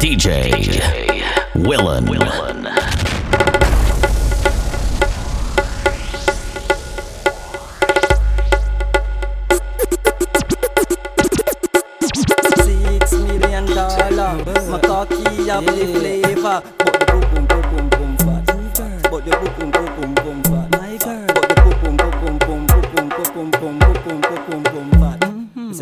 DJ 0.00 0.54
Willen. 1.54 2.08
Six 2.08 2.97
my 14.36 14.78
cocky 14.80 15.48
have 15.48 15.64
the 15.64 15.86
flavor, 15.98 16.62
but 16.78 16.92
the 16.98 17.04
boom 17.06 17.46
boom 17.46 17.46
boom 17.46 17.88
boom 17.88 18.16
boom. 18.16 18.16
But 19.10 19.24
the 19.24 19.30
boom 19.30 19.70
boom 19.70 19.70
boom 19.70 20.14
boom 20.14 20.27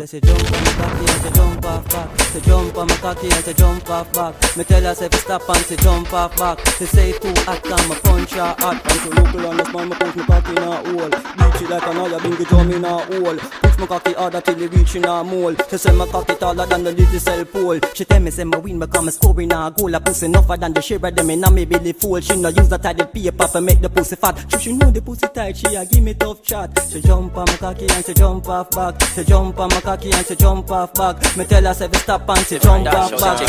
say 0.07 0.21
jump 0.21 0.39
on 0.39 0.63
my 0.63 0.71
cocky 0.71 1.11
and 1.11 1.21
she 1.21 1.31
jump 1.31 1.65
off 1.65 1.89
back. 1.89 2.19
She 2.31 2.41
jump 2.41 2.77
on 2.77 2.87
my 2.87 2.95
cocky 2.95 3.29
and 3.29 3.45
she 3.45 3.53
jump 3.53 3.89
off 3.89 4.13
back. 4.13 4.57
Me 4.57 4.63
tell 4.63 4.83
her 4.83 4.95
say 4.95 5.09
stop 5.11 5.49
and 5.49 5.65
she 5.65 5.75
jump 5.75 6.13
off 6.13 6.37
back. 6.37 6.59
She 6.77 6.85
say 6.85 7.11
too 7.19 7.33
hot 7.43 7.65
and 7.65 7.89
me 7.89 7.95
punch 8.01 8.31
her 8.31 8.55
hot. 8.57 8.81
And 8.89 9.01
she 9.01 9.09
look 9.09 9.35
on 9.45 9.57
the 9.57 9.65
spine, 9.65 9.89
me 9.89 9.95
push 9.95 10.15
my 10.15 10.25
cocky 10.25 10.51
in 10.51 10.57
her 10.57 10.77
hole. 10.87 11.09
Beat 11.09 11.61
it 11.61 11.69
like 11.69 11.87
an 11.87 11.97
oil, 11.97 12.19
bingy 12.19 12.47
drum 12.47 12.71
in 12.71 12.83
her 12.83 12.89
hole. 12.89 13.37
Push 13.37 13.77
my 13.79 13.87
cocky 13.87 14.13
harder 14.13 14.41
till 14.41 14.61
it 14.61 14.73
reach 14.73 14.95
in 14.95 15.03
her 15.03 15.23
mole. 15.23 15.55
She 15.69 15.77
say 15.77 15.93
my 15.93 16.07
cocky 16.07 16.35
taller 16.35 16.65
than 16.65 16.83
the 16.83 16.91
little 16.93 17.19
cell 17.19 17.43
pole. 17.45 17.79
She 17.93 18.05
tell 18.05 18.21
me 18.21 18.31
say 18.31 18.45
my 18.45 18.57
win 18.59 18.79
me 18.79 19.11
score 19.11 19.41
in 19.41 19.49
her 19.49 19.71
goal. 19.71 19.93
A 19.93 19.99
pussy 19.99 20.27
enougher 20.27 20.55
than 20.55 20.73
the 20.73 20.99
of 21.03 21.15
them 21.15 21.29
in 21.29 21.43
a 21.43 21.51
me 21.51 21.65
belly 21.65 21.91
full. 21.91 22.21
She 22.21 22.39
no 22.39 22.47
use 22.49 22.69
that 22.69 22.81
tidy 22.81 23.03
paper 23.03 23.47
for 23.47 23.59
make 23.61 23.81
the 23.81 23.89
pussy 23.89 24.15
fat. 24.15 24.45
She 24.51 24.57
she 24.59 24.73
know 24.73 24.89
the 24.89 25.01
pussy 25.01 25.27
tight, 25.27 25.57
she 25.57 25.75
a 25.75 25.85
give 25.85 26.03
me 26.03 26.13
tough 26.13 26.43
chat. 26.43 26.71
She 26.89 27.01
jump 27.01 27.35
on 27.35 27.45
my 27.45 27.57
cocky 27.57 27.87
and 27.89 28.05
she 28.05 28.13
jump 28.13 28.47
off 28.47 28.71
back. 28.71 29.01
She 29.13 29.25
jump 29.25 29.59
on 29.59 29.69
my 29.69 29.81
cocky 29.81 29.96
and 30.05 30.25
she 30.25 30.35
jump 30.35 30.71
off 30.71 30.93
back. 30.93 31.15
Me 31.37 31.45
tell 31.45 31.63
her 31.63 31.73
say 31.73 31.89
stop 31.93 32.29
and 32.29 32.45
she 32.45 32.59
jump 32.59 32.87
off 32.87 33.11
back. 33.11 33.39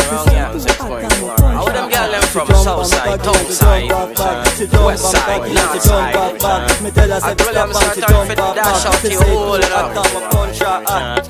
How 1.39 1.65
them 1.67 1.91
girl 1.91 2.11
them 2.11 2.23
from 2.23 2.49
south 2.49 2.87
side, 2.87 3.23
down 3.23 3.45
side, 3.47 3.91
uh, 3.91 4.85
west 4.85 5.11
side, 5.11 5.53
north 5.55 5.83
side, 5.83 6.17
uh, 6.17 6.83
Me 6.83 6.91
tell 6.91 7.11
her 7.11 7.21
say 7.21 7.35
stop 7.39 7.69
and 7.69 8.03
time 8.03 8.27
for 8.27 8.35
the 8.35 8.53
dash 8.55 8.87
out 8.87 9.05
your 9.11 9.25
hole. 9.25 9.63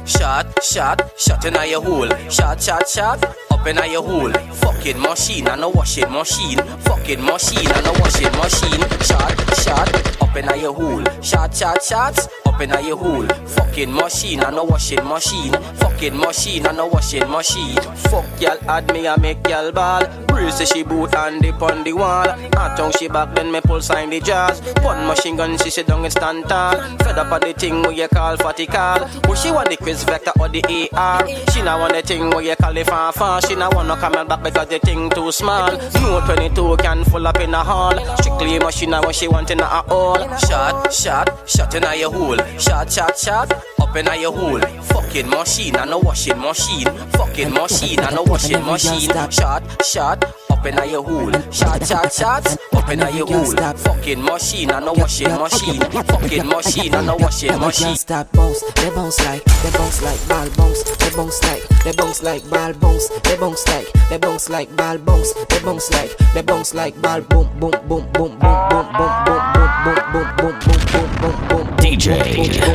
Shot, 0.06 0.62
shot, 0.62 1.12
shot 1.18 1.44
in 1.44 1.70
your 1.70 1.82
hole. 1.82 2.10
Shot, 2.30 2.62
shot, 2.62 2.88
shot 2.88 3.24
up 3.50 3.66
in 3.66 3.76
your 3.90 4.02
hole. 4.02 4.32
Fucking 4.32 5.00
machine 5.00 5.48
and 5.48 5.62
a 5.62 5.68
washing 5.68 6.10
machine. 6.10 6.58
Fucking 6.58 7.24
machine 7.24 7.70
and 7.70 7.86
a 7.86 7.92
washing 8.00 8.32
machine. 8.32 8.82
Shot, 9.00 9.34
shot, 9.62 10.22
up 10.22 10.36
in 10.36 10.60
your 10.60 10.74
hole. 10.74 11.04
Shot, 11.22 11.54
shot, 11.54 11.82
shots 11.82 12.28
up 12.58 12.78
in 12.78 12.86
your 12.86 12.96
hole. 12.96 13.26
Fucking 13.46 13.92
machine 13.92 14.40
and 14.42 14.56
a 14.56 14.64
washing 14.64 15.04
machine. 15.04 15.52
Fucking 15.76 16.16
machine 16.16 16.66
and 16.66 16.78
a 16.78 16.86
washing 16.86 17.28
machine. 17.30 17.76
Fuck 18.10 18.26
y'all 18.40 18.58
add 18.68 18.92
me 18.92 19.06
a 19.06 19.18
make 19.18 19.46
y'all 19.48 19.70
ball. 19.70 20.02
Breeze 20.26 20.68
she 20.68 20.82
boot 20.82 21.14
and 21.14 21.40
dip 21.40 21.60
on 21.62 21.84
the 21.84 21.92
wall. 21.92 22.28
I 22.28 22.74
tongue 22.76 22.92
she 22.98 23.08
back 23.08 23.34
then 23.34 23.52
me 23.52 23.60
pull 23.60 23.80
sign 23.80 24.10
the 24.10 24.20
jazz. 24.20 24.60
One 24.82 25.06
machine 25.06 25.36
gun 25.36 25.56
she 25.58 25.70
sit 25.70 25.86
down 25.86 26.04
and 26.04 26.12
stand 26.12 26.48
tall. 26.48 26.74
Fed 26.98 27.18
up 27.18 27.32
on 27.32 27.40
the 27.40 27.52
thing 27.52 27.82
where 27.82 27.92
you 27.92 28.08
call 28.08 28.36
fatty 28.36 28.66
call. 28.66 29.00
But 29.22 29.34
she 29.36 29.50
want 29.50 29.70
the 29.70 29.76
Kriss 29.76 30.04
Vector 30.04 30.32
or 30.40 30.48
the 30.48 30.62
AR. 30.92 31.26
She 31.52 31.62
not 31.62 31.80
want 31.80 31.94
the 31.94 32.02
thing 32.02 32.30
where 32.30 32.42
you 32.42 32.56
call 32.56 32.74
the 32.74 32.84
fanfare. 32.84 33.40
She 33.42 33.54
not 33.54 33.74
want 33.74 33.88
no 33.88 33.96
camel 33.96 34.24
back 34.24 34.42
because 34.42 34.68
the 34.68 34.78
thing 34.78 35.10
too 35.10 35.30
small. 35.32 35.70
No 35.94 36.20
22 36.26 36.76
can 36.78 37.04
full 37.04 37.26
up 37.26 37.40
in 37.40 37.54
a 37.54 37.62
hall. 37.62 37.94
Strictly 38.16 38.58
machine 38.58 38.92
when 38.92 39.12
she 39.12 39.28
want 39.28 39.50
in 39.50 39.60
a 39.60 39.64
hole. 39.64 40.18
Shot, 40.38 40.92
shot, 40.92 41.48
shot 41.48 41.74
in 41.74 41.84
a 41.84 41.94
your 41.94 42.12
hole. 42.12 42.47
Shot, 42.58 42.90
shot, 42.90 43.18
shot, 43.18 43.52
up 43.80 43.96
in 43.96 44.06
your 44.20 44.32
hole. 44.32 44.60
Fucking 44.60 45.28
machine 45.28 45.76
and 45.76 45.92
a 45.92 45.98
washing 45.98 46.38
machine. 46.38 46.86
Fucking 47.12 47.52
machine 47.52 48.00
and 48.00 48.18
a 48.18 48.22
washing 48.22 48.64
machine. 48.64 49.10
Shot, 49.30 49.84
shot, 49.84 50.24
up 50.50 50.66
in 50.66 50.90
your 50.90 51.02
hole. 51.02 51.32
Shot, 51.50 51.86
shot, 51.86 52.12
shot, 52.12 52.56
up 52.74 52.88
in 52.88 53.00
your 53.16 53.26
hole. 53.26 53.74
Fucking 53.76 54.22
machine 54.22 54.70
and 54.70 54.86
a 54.86 54.92
washing 54.92 55.28
machine. 55.28 55.80
Fucking 55.80 56.46
machine 56.46 56.94
and 56.94 57.08
a 57.10 57.16
washing 57.16 57.58
machine. 57.58 57.96
Stop 57.96 58.32
bounce, 58.32 58.62
they 58.74 58.90
bounce 58.90 59.18
like, 59.24 59.44
they 59.44 59.70
bounce 59.70 60.02
like 60.02 60.28
ball 60.28 60.48
bounce, 60.56 60.82
they 60.96 61.10
bounce 61.16 61.42
like, 61.44 61.68
they 61.84 61.92
bounce 61.92 62.22
like 62.22 62.50
ball 62.50 62.72
bounce, 62.74 63.08
they 63.08 63.36
bounce 63.36 63.68
like, 63.68 63.92
they 64.08 64.18
bounce 64.18 64.48
like 64.48 64.76
ball 64.76 64.98
bounce, 64.98 65.32
they 65.32 65.60
bounce 65.60 65.90
like, 65.92 66.16
they 66.34 66.42
bounce 66.42 66.74
like 66.74 67.00
ball 67.02 67.20
boom 67.20 67.48
boom 67.60 67.72
boom 67.88 68.06
boom 68.12 68.38
boom 68.38 68.68
boom 68.70 68.86
boom 68.98 69.12
boom 69.24 69.44
boom 69.44 69.72
boom 69.84 69.98
boom 70.12 70.28
boom 70.36 70.58
boom 70.58 70.80
boom 70.92 71.20
boom 71.20 71.48
boom 71.48 71.67
DJ 71.88 72.10
it 72.10 72.68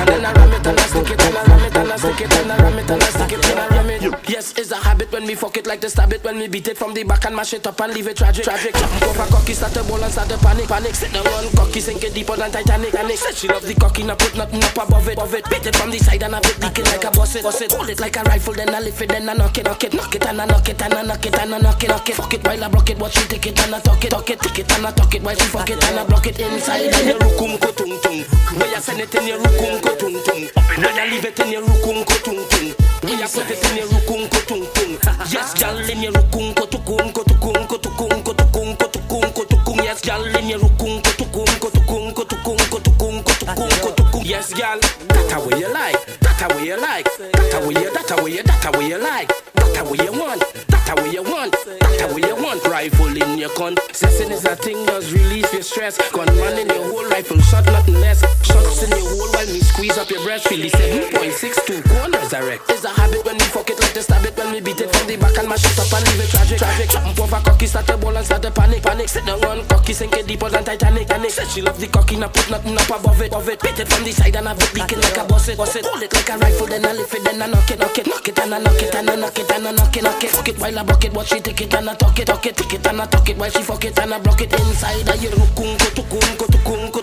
and 0.00 0.08
then 0.08 0.24
I 0.24 0.32
ram 0.32 0.52
it, 0.52 0.66
and 0.66 0.78
I 0.78 0.86
stick 0.86 1.10
it, 1.10 1.20
and 1.20 1.36
I 1.36 1.42
ram 1.42 1.64
it, 1.64 1.76
and 1.76 1.92
I 1.92 1.96
stick 1.96 2.20
it, 2.20 2.32
and 2.32 2.52
I 2.52 2.56
ram 2.56 2.78
it, 2.78 2.90
and 2.90 3.02
I 3.02 3.06
stick 3.06 3.32
it, 3.32 3.50
and 3.50 3.60
I 3.60 3.68
ram 3.68 3.90
it. 3.90 3.99
Yes, 4.00 4.56
it's 4.56 4.70
a 4.70 4.76
habit 4.76 5.12
when 5.12 5.26
we 5.26 5.34
fuck 5.34 5.58
it 5.58 5.66
like 5.66 5.82
the 5.82 5.90
stab 5.90 6.12
it, 6.12 6.24
when 6.24 6.38
we 6.38 6.48
beat 6.48 6.66
it 6.68 6.78
from 6.78 6.94
the 6.94 7.02
back 7.04 7.26
and 7.26 7.36
mash 7.36 7.52
it 7.52 7.66
up 7.66 7.78
and 7.80 7.92
leave 7.92 8.06
it 8.06 8.16
tragic, 8.16 8.44
tragic. 8.44 8.74
Over 9.04 9.26
cocky, 9.28 9.52
start 9.52 9.74
to 9.74 9.84
ball 9.84 10.02
and 10.02 10.10
start 10.10 10.28
to 10.30 10.38
panic, 10.38 10.68
panic. 10.68 10.94
Sit 10.94 11.12
down 11.12 11.26
on 11.26 11.52
cocky, 11.52 11.80
sink 11.80 12.02
it 12.04 12.14
deeper 12.14 12.34
than 12.36 12.50
Titanic, 12.50 12.94
and 12.94 13.10
Said 13.10 13.34
she 13.34 13.48
love 13.48 13.62
the 13.62 13.74
cocky, 13.74 14.02
not 14.02 14.18
put 14.18 14.34
nothing 14.36 14.64
up 14.64 14.76
above 14.78 15.08
it, 15.08 15.18
above 15.18 15.34
it. 15.34 15.44
Beat 15.50 15.66
it 15.66 15.76
from 15.76 15.90
the 15.90 15.98
side 15.98 16.22
and 16.22 16.34
I 16.34 16.38
it 16.38 16.58
leaking 16.64 16.86
like 16.86 17.04
a 17.04 17.10
boss 17.10 17.34
it, 17.36 17.42
boss 17.42 17.60
it. 17.60 17.72
Hold 17.72 17.90
it 17.90 18.00
like 18.00 18.16
a 18.16 18.22
rifle, 18.22 18.54
then 18.54 18.74
I 18.74 18.80
lift 18.80 19.02
it, 19.02 19.10
then 19.10 19.28
I 19.28 19.34
knock 19.34 19.58
it, 19.58 19.64
knock 19.64 19.84
it, 19.84 19.92
knock 19.92 20.14
it, 20.14 20.24
and 20.24 20.40
I 20.40 20.46
knock 20.46 20.68
it, 20.68 20.80
and 20.80 20.94
I 20.94 21.02
knock 21.02 21.26
it, 21.26 21.38
and 21.38 21.54
I 21.54 21.58
knock 21.58 21.84
it, 21.84 21.88
knock 21.88 22.08
it. 22.08 22.14
Fuck 22.14 22.34
it 22.34 22.46
while 22.46 22.64
I 22.64 22.68
block 22.68 22.88
it, 22.88 22.98
watch 22.98 23.18
she 23.18 23.28
take 23.28 23.46
it 23.46 23.60
and 23.60 23.74
I 23.74 23.80
talk 23.80 24.02
it, 24.04 24.10
talk 24.10 24.30
it, 24.30 24.40
take 24.40 24.58
it 24.60 24.72
and 24.72 24.86
I 24.86 24.90
talk 24.92 25.14
it 25.14 25.22
while 25.22 25.34
she 25.36 25.44
fuck 25.44 25.68
it 25.68 25.84
and 25.84 25.98
I 25.98 26.04
block 26.06 26.26
it 26.26 26.40
inside 26.40 26.88
and 26.88 27.06
your 27.06 27.18
rukum 27.18 27.60
ko 27.60 27.70
tung 27.72 28.00
tung. 28.00 28.24
Where 28.56 28.70
you 28.70 28.80
send 28.80 29.00
it 29.00 29.14
in 29.14 29.26
your 29.26 29.38
rukum 29.38 29.82
ko 29.82 29.94
tung 29.96 30.16
tung. 30.24 30.48
Where 30.80 31.04
you 31.04 31.10
leave 31.12 31.24
it 31.26 31.38
in 31.40 31.52
your 31.52 31.62
rukum 31.62 32.06
ko 32.06 32.16
tung 32.24 32.48
tung. 32.48 32.99
Me 33.02 33.14
a 33.22 33.26
put 33.26 33.50
it 33.50 33.64
in 33.70 33.76
your 33.78 33.86
rukunko 33.88 34.40
tungung. 34.46 35.32
Yes, 35.32 35.54
gal 35.54 35.76
in 35.78 36.02
your 36.02 36.12
rukunko 36.12 36.66
tukunko 36.68 37.24
tukunko 37.24 37.78
tukunko 37.78 38.34
tukunko 38.34 38.86
tukunko 38.92 39.44
tukung. 39.48 39.76
Yes, 39.82 40.00
gal 40.02 40.24
in 40.36 40.48
your 40.48 40.58
rukunko 40.60 41.10
tukunko 41.16 41.70
tukunko 41.70 42.24
tukunko 42.24 42.78
tukunko 42.80 43.32
tukunko 43.40 43.90
tukung. 43.96 44.24
Yes, 44.24 44.52
gal. 44.52 44.78
That 45.08 45.32
a 45.32 45.40
way 45.40 45.60
you 45.60 45.72
like. 45.72 46.20
That 46.20 46.42
a 46.42 46.54
way 46.54 46.66
you 46.66 46.76
like. 46.80 47.08
That 47.16 47.54
a 47.54 47.66
way 47.66 47.74
you. 47.74 47.90
That 47.90 48.10
a 48.10 48.22
way 48.22 48.32
you. 48.36 48.42
That 48.42 48.64
a 48.66 48.78
way 48.78 48.88
you 48.88 48.98
like. 48.98 49.28
That 49.54 49.80
a 49.80 49.84
way 49.84 50.04
you 50.04 50.12
want. 50.12 50.44
That 50.68 50.88
a 50.90 51.02
way 51.02 51.10
you 51.10 51.22
want. 51.22 51.52
That 51.52 52.10
a 52.10 52.14
way 52.14 52.22
you 52.28 52.36
want. 52.36 52.64
Rifle 52.66 53.16
in 53.16 53.38
your 53.38 53.50
gun. 53.56 53.76
sexing 53.96 54.30
is 54.30 54.44
a 54.44 54.56
thing 54.56 54.84
that's 54.84 55.10
release 55.10 55.50
your 55.52 55.62
stress. 55.62 55.96
Gunman 56.12 56.58
in 56.58 56.68
your 56.68 56.84
whole 56.90 57.08
rifle 57.08 57.40
shot, 57.40 57.64
nothing 57.66 57.94
less. 57.94 58.20
Shots 58.50 58.82
in 58.82 58.90
your 58.90 59.06
hole 59.06 59.30
while 59.32 59.46
me 59.46 59.60
squeeze 59.60 59.98
up 59.98 60.10
your 60.10 60.22
breast. 60.22 60.48
The 60.50 60.68
7.62 60.70 61.86
corners 61.88 62.28
direct. 62.30 62.68
It's 62.70 62.84
a 62.84 62.90
habit 62.90 63.24
when 63.24 63.36
we 63.38 63.46
fuck 63.50 63.70
it 63.70 63.78
like 63.80 63.94
the 63.94 64.02
stab 64.02 64.24
it 64.26 64.36
when 64.36 64.52
we 64.52 64.60
beat 64.60 64.80
it 64.80 64.90
from 64.90 65.06
the 65.06 65.16
back 65.16 65.36
and 65.38 65.48
mash 65.48 65.64
it 65.64 65.78
up 65.78 65.92
and 65.92 66.02
leave 66.06 66.20
it 66.20 66.30
tragic. 66.30 66.58
Tragic. 66.58 66.90
Jump 66.90 67.18
over 67.20 67.40
cocky, 67.40 67.66
start 67.66 67.86
the 67.86 67.96
ball 67.96 68.16
and 68.16 68.26
start 68.26 68.42
the 68.42 68.50
panic. 68.50 68.82
Panic. 68.82 69.08
Sit 69.08 69.24
down 69.26 69.44
on 69.44 69.66
cocky, 69.68 69.92
sink 69.92 70.14
it 70.14 70.26
deeper 70.26 70.48
than 70.50 70.64
Titanic. 70.64 71.06
Titanic. 71.06 71.30
Said 71.30 71.48
she 71.48 71.62
love 71.62 71.78
the 71.80 71.86
cocky, 71.86 72.16
not 72.16 72.34
put 72.34 72.50
nothing 72.50 72.76
up 72.76 72.90
above 72.90 73.20
it. 73.22 73.32
Above 73.32 73.48
it. 73.48 73.60
Beat 73.62 73.78
it 73.78 73.88
from 73.88 74.04
the 74.04 74.12
side 74.12 74.36
and 74.36 74.46
have 74.46 74.58
it 74.58 74.74
leaking 74.74 75.00
like 75.00 75.16
a 75.16 75.24
boss 75.24 75.48
it. 75.48 75.56
Boss 75.56 75.76
it. 75.76 75.84
Hold 75.86 76.02
it 76.02 76.12
like 76.12 76.28
a 76.28 76.36
rifle, 76.38 76.66
then 76.66 76.84
I 76.84 76.92
lift 76.92 77.14
it, 77.14 77.24
then 77.24 77.42
I 77.42 77.46
knock 77.46 77.70
it, 77.70 77.78
knock 77.78 77.98
it, 77.98 78.06
knock 78.06 78.28
it, 78.28 78.38
and 78.38 78.54
I 78.54 78.58
knock 78.58 78.82
it, 78.82 78.94
and 78.94 79.10
I 79.10 79.14
knock 79.16 79.38
it, 79.38 79.50
and 79.50 79.68
I 79.68 79.72
knock 79.72 79.96
it, 79.96 80.02
knock 80.02 80.24
it. 80.24 80.30
Fuck 80.30 80.48
it 80.48 80.58
while 80.58 80.78
I 80.78 80.82
block 80.82 81.04
it, 81.04 81.12
watch 81.12 81.28
she 81.28 81.40
take 81.40 81.60
it 81.60 81.74
and 81.74 81.90
I 81.90 81.94
talk 81.94 82.18
it, 82.18 82.26
talk 82.26 82.46
it, 82.46 82.56
take 82.56 82.74
it 82.74 82.86
and 82.86 83.00
I 83.00 83.06
talk 83.06 83.28
it 83.28 83.36
while 83.36 83.50
she 83.50 83.62
fuck 83.62 83.84
it 83.84 83.98
and 83.98 84.14
I 84.14 84.18
block 84.18 84.40
it 84.40 84.52
inside. 84.52 85.08
I 85.08 85.16
hear 85.16 85.30
rukung 85.32 85.76
ko 85.78 85.88
tukung 85.94 86.99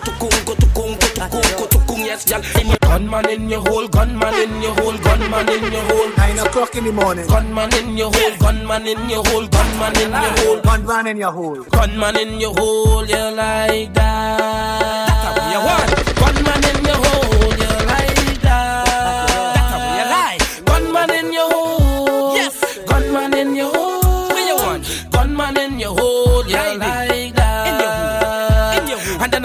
tukung 1.28 1.52
ko 1.60 1.64
tukung. 1.68 2.00
Yes, 2.00 2.24
y'all. 2.28 2.40
In 2.56 2.68
your 2.72 2.80
gunman 2.80 3.28
in 3.28 3.48
your 3.48 3.60
hole, 3.60 3.88
gunman 3.88 4.34
in 4.34 4.62
your 4.62 4.72
hole, 4.80 4.96
gunman 4.98 5.48
in 5.48 5.72
your 5.72 5.84
hole. 5.92 6.10
Nine 6.16 6.38
o'clock 6.40 6.74
in 6.74 6.84
the 6.84 6.92
morning. 6.92 7.26
Gunman 7.28 7.74
in 7.74 7.96
your 7.96 8.10
hole, 8.10 8.36
gunman 8.40 8.86
in 8.86 9.08
your 9.08 9.22
hole, 9.28 9.46
gunman 9.46 9.96
in 10.00 10.10
your 10.10 10.32
hole, 10.40 10.60
gunman 10.64 11.06
in 11.06 11.16
your 11.18 11.32
hole, 11.32 11.62
gunman 11.68 12.16
in 12.16 12.40
your 12.40 12.54
hole. 12.56 13.04
You 13.04 13.24
like 13.36 13.92
that? 13.94 14.40
That's 14.40 15.36
how 15.36 15.52
you 15.52 15.60
want. 15.60 15.88
Gunman 16.16 16.47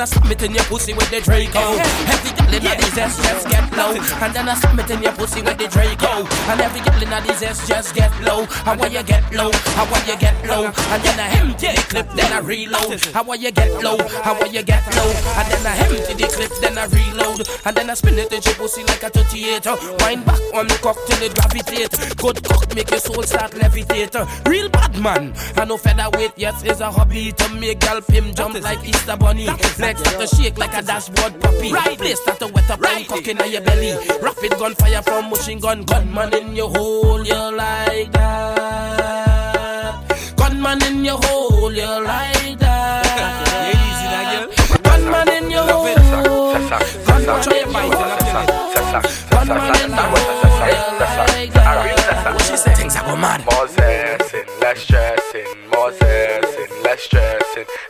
I'm 0.04 0.08
stop 0.08 0.42
in 0.44 0.54
your 0.54 0.66
pussy 0.66 0.92
with 0.92 1.10
the 1.12 1.22
Draco. 1.22 1.78
Heavy 1.78 2.43
in 2.56 2.62
just 2.62 3.48
get 3.50 3.66
low. 3.74 3.96
And 4.22 4.34
then 4.34 4.50
I 4.50 4.56
submit 4.56 4.90
in 4.90 5.02
your 5.02 5.14
pussy 5.14 5.42
with 5.42 5.58
the 5.58 5.68
Draco. 5.68 6.28
And 6.52 6.62
every 6.62 6.82
girl 6.82 7.02
in 7.02 7.24
these 7.24 7.44
ass 7.44 7.68
just 7.68 7.96
get 7.96 8.12
low. 8.22 8.46
How 8.46 8.76
will 8.76 8.92
you 8.92 9.04
get 9.04 9.24
low? 9.34 9.52
How 9.74 9.86
will 9.86 10.06
you 10.06 10.18
get 10.18 10.36
low? 10.46 10.66
And 10.66 11.04
then 11.04 11.20
I 11.20 11.28
empty 11.40 11.68
the 11.68 11.84
clip, 11.90 12.10
then 12.14 12.32
I 12.34 12.40
reload. 12.40 13.02
How 13.14 13.24
will 13.24 13.36
you 13.36 13.52
get 13.52 13.72
low? 13.82 13.98
How 14.24 14.38
will 14.40 14.52
you 14.52 14.64
get 14.64 14.84
low? 14.96 15.10
And 15.10 15.48
then 15.52 15.66
I 15.66 15.78
empty 15.86 16.14
the 16.14 16.28
clip, 16.28 16.52
then 16.62 16.78
I 16.78 16.86
reload. 16.86 17.48
And 17.66 17.76
then 17.76 17.90
I 17.90 17.94
spin 17.96 18.20
it 18.20 18.32
in 18.32 18.42
your 18.42 18.56
pussy 18.56 18.84
like 18.84 19.04
a 19.04 19.10
38. 19.10 19.66
Wind 20.02 20.26
back 20.26 20.42
on 20.54 20.68
the 20.68 20.78
cock 20.82 20.98
till 21.08 21.22
it 21.24 21.34
gravitate. 21.34 22.18
Good 22.18 22.44
cock 22.44 22.76
make 22.76 22.90
your 22.90 23.00
soul 23.00 23.24
start 23.24 23.52
levitate. 23.52 24.14
Real 24.48 24.70
bad 24.70 25.00
man. 25.00 25.34
I 25.56 25.66
know 25.66 25.78
featherweight, 25.78 26.34
yes, 26.36 26.64
is 26.64 26.82
a 26.82 26.92
hobby 26.92 27.32
to 27.32 27.50
make 27.56 27.80
gal 27.80 28.02
him 28.02 28.34
jump 28.34 28.60
like 28.62 28.84
Easter 28.86 29.18
bunny. 29.18 29.48
Legs 29.80 30.00
start 30.02 30.20
to 30.20 30.28
shake 30.36 30.58
like 30.58 30.74
a 30.74 30.82
dashboard 30.82 31.40
puppy. 31.42 31.72
Right 31.72 31.98
place 31.98 32.20
start 32.22 32.43
to 32.48 32.54
wet 32.54 32.70
up 32.70 32.82
right. 32.82 33.08
cock 33.08 33.28
in 33.28 33.38
your 33.52 33.62
belly. 33.62 33.96
Rapid 34.22 34.52
gunfire 34.60 35.02
from 35.02 35.30
machine 35.30 35.60
gun. 35.60 35.84
Gunman 35.84 36.34
in 36.34 36.56
your 36.56 36.70
hole, 36.70 37.26
you 37.26 37.56
like 37.56 38.12
that. 38.12 39.54
Gunman 40.36 40.84
in 40.84 41.06
your 41.06 41.18
hole, 41.22 41.74
you 41.74 41.86
like 42.04 42.60
that. 42.60 43.04
Gunman 44.84 45.30
in 45.30 45.52
your 45.52 45.64
hole. 45.64 45.86
Gunman 45.94 47.40
in 47.40 47.52
your 47.52 47.54
hole. 47.54 48.24
Gunman 49.30 49.76
in 49.82 49.92
your 49.92 50.08
hole, 50.14 50.44
you 50.68 50.88
like 51.00 51.52
that. 51.54 52.34
What 52.34 52.42
she 52.42 52.58
say? 52.58 52.74
Things 52.74 52.96
are 52.96 53.06
go 53.06 53.16
mad. 53.16 53.46
More 53.46 53.68
zessing, 53.68 54.48
less 54.62 54.80
stressing. 54.82 55.48
More 55.72 55.92
zessing, 55.92 56.84
less 56.84 57.02
stressing. 57.04 57.43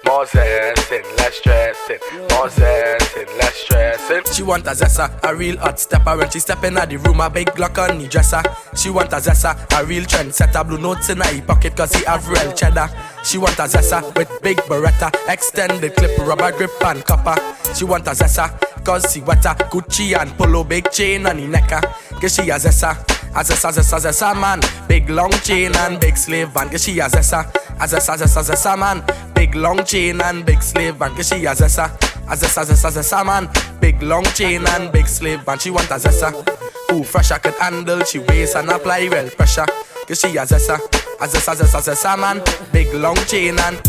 More 0.05 0.25
zessing, 0.25 1.17
less 1.17 1.35
stressing. 1.35 1.99
More 2.31 2.49
zessing, 2.49 3.37
less 3.37 3.55
stressing. 3.55 4.33
She 4.33 4.43
want 4.43 4.67
a 4.67 4.71
zessa, 4.71 5.09
a 5.23 5.33
real 5.33 5.57
hot 5.57 5.79
stepper. 5.79 6.17
When 6.17 6.29
she 6.29 6.39
step 6.39 6.63
in 6.63 6.77
at 6.77 6.89
the 6.89 6.97
room, 6.97 7.21
a 7.21 7.29
big 7.29 7.47
Glock 7.47 7.77
on 7.77 7.97
the 7.97 8.07
dresser. 8.07 8.41
She 8.75 8.89
want 8.89 9.13
a 9.13 9.17
zessa, 9.17 9.55
a 9.79 9.85
real 9.85 10.03
trendsetter. 10.03 10.67
Blue 10.67 10.77
notes 10.77 11.09
in 11.09 11.19
her 11.19 11.41
pocket 11.43 11.75
cause 11.75 11.93
he 11.93 12.03
have 12.05 12.27
real 12.27 12.51
cheddar. 12.53 12.89
She 13.23 13.37
want 13.37 13.57
a 13.59 13.63
zessa 13.63 14.03
with 14.17 14.29
big 14.41 14.57
beretta 14.57 15.11
Extended 15.29 15.95
clip, 15.95 16.17
rubber 16.19 16.51
grip 16.51 16.71
and 16.85 17.05
copper. 17.05 17.35
She 17.73 17.85
want 17.85 18.07
a 18.07 18.11
zessa 18.11 18.59
cause 18.83 19.11
she 19.13 19.21
wetter. 19.21 19.55
Gucci 19.71 20.19
and 20.19 20.31
polo, 20.37 20.63
big 20.63 20.91
chain 20.91 21.25
on 21.25 21.37
the 21.37 21.47
necker 21.47 21.79
ah. 21.81 22.19
Cause 22.19 22.35
she 22.35 22.49
a 22.49 22.55
zessa 22.55 23.22
a 23.35 23.43
zessa, 23.43 23.71
zessa, 23.71 23.99
zessa 23.99 24.33
man. 24.33 24.59
Big 24.87 25.09
long 25.09 25.31
chain 25.43 25.75
and 25.75 25.99
big 25.99 26.15
slave 26.17 26.49
van 26.49 26.69
Cause 26.69 26.83
she 26.83 26.99
a 26.99 27.07
zessa 27.09 27.45
A 27.79 27.87
zessa, 27.87 28.17
zessa, 28.17 28.43
zessa 28.43 28.77
man. 28.77 29.03
Big 29.33 29.55
long 29.55 29.83
chain 29.83 30.21
and 30.21 30.45
big 30.45 30.61
slave 30.61 30.95
van 30.95 31.15
Cause 31.15 31.27
she 31.29 31.45
a 31.45 31.53
zessa 31.55 31.91
A 32.27 32.35
zessa, 32.35 32.63
zessa 32.91 33.25
man. 33.25 33.49
Big 33.79 34.01
long 34.01 34.23
chain 34.35 34.65
and 34.67 34.91
big 34.91 35.07
slave 35.07 35.41
van 35.43 35.57
She 35.59 35.71
want 35.71 35.89
a 35.91 35.95
zessa 35.95 36.62
Who 36.93 37.03
fresh 37.03 37.31
I 37.31 37.39
could 37.39 37.55
handle 37.55 38.03
She 38.03 38.19
waist 38.19 38.55
and 38.55 38.69
apply 38.69 39.09
well 39.09 39.27
pressure 39.31 39.65
Cause 40.07 40.19
she 40.19 40.37
a 40.37 40.41
zessa 40.41 40.77
As 41.19 41.33
a, 41.33 41.51
as 41.51 41.73
a, 41.73 41.77
as 41.77 41.87
a 41.87 41.95
salmon, 41.95 42.43
big 42.71 42.93
long 42.93 43.15
chain 43.25 43.57
and 43.57 43.81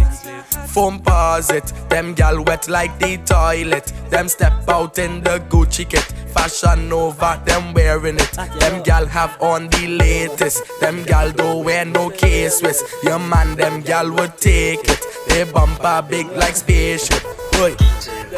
foam 0.75 0.99
paws 0.99 1.51
it. 1.51 1.73
Them 1.89 2.15
gal 2.15 2.43
wet 2.43 2.69
like 2.69 2.99
the 2.99 3.19
toilet. 3.19 3.93
Them 4.11 4.29
step 4.29 4.69
out 4.69 4.99
in 4.99 5.21
the 5.23 5.39
Gucci 5.49 5.89
kit. 5.89 6.03
Fashion 6.35 6.93
over, 6.93 7.41
them 7.45 7.75
wearing 7.75 8.17
it. 8.17 8.33
Them 8.61 8.83
gal 8.83 9.07
have 9.07 9.41
on 9.41 9.69
the 9.69 9.87
latest. 9.87 10.63
Them 10.81 11.05
gal 11.05 11.31
don't 11.31 11.65
wear 11.65 11.85
no 11.85 12.11
K-Swiss. 12.11 12.83
Your 13.05 13.19
man, 13.19 13.57
them 13.57 13.83
gal 13.83 14.11
would 14.11 14.37
take 14.39 14.89
it. 14.89 15.03
They 15.29 15.45
bump 15.45 15.81
bumper 15.83 16.09
big 16.09 16.27
like 16.33 16.57
spaceship. 16.57 17.23
Boy, 17.53 17.77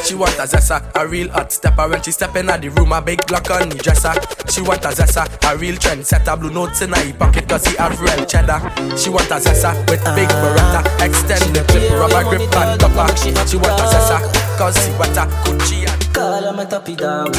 she 0.03 0.15
want 0.15 0.35
a 0.39 0.47
zessa, 0.47 0.83
a 0.95 1.07
real 1.07 1.29
hot 1.31 1.53
stepper 1.53 1.89
when 1.89 2.03
she 2.03 2.11
step 2.11 2.37
in 2.37 2.47
the 2.47 2.69
room, 2.77 2.93
a 2.93 3.01
big 3.01 3.25
block 3.27 3.51
on 3.51 3.69
the 3.69 3.77
dresser. 3.77 4.13
She 4.51 4.61
want 4.63 4.85
a 4.85 4.89
zessa, 4.89 5.27
a 5.51 5.57
real 5.57 5.77
trend 5.77 6.07
setter, 6.07 6.37
blue 6.37 6.51
notes 6.51 6.83
in 6.83 6.93
her 6.93 7.13
pocket 7.15 7.49
cause 7.49 7.67
he 7.67 7.77
have 7.77 7.99
real 8.01 8.25
cheddar. 8.27 8.61
She 8.97 9.11
want 9.11 9.31
a 9.31 9.39
zessa 9.41 9.75
with 9.91 10.05
big 10.15 10.29
beretta, 10.29 10.83
extend 11.05 11.55
the 11.55 11.65
clip, 11.69 11.91
rubber 11.93 12.25
grip 12.29 12.55
and 12.57 12.81
topper. 12.81 13.09
She 13.17 13.57
want 13.57 13.81
a 13.81 13.85
zessa 13.85 14.19
cause 14.59 14.77
she 14.85 14.93
want 14.93 15.17
a 15.17 15.25
Gucci 15.45 15.96
Call 16.17 16.33
her 16.33 16.53
my 16.55 16.65
toppy 16.65 16.97
dog. 16.97 17.35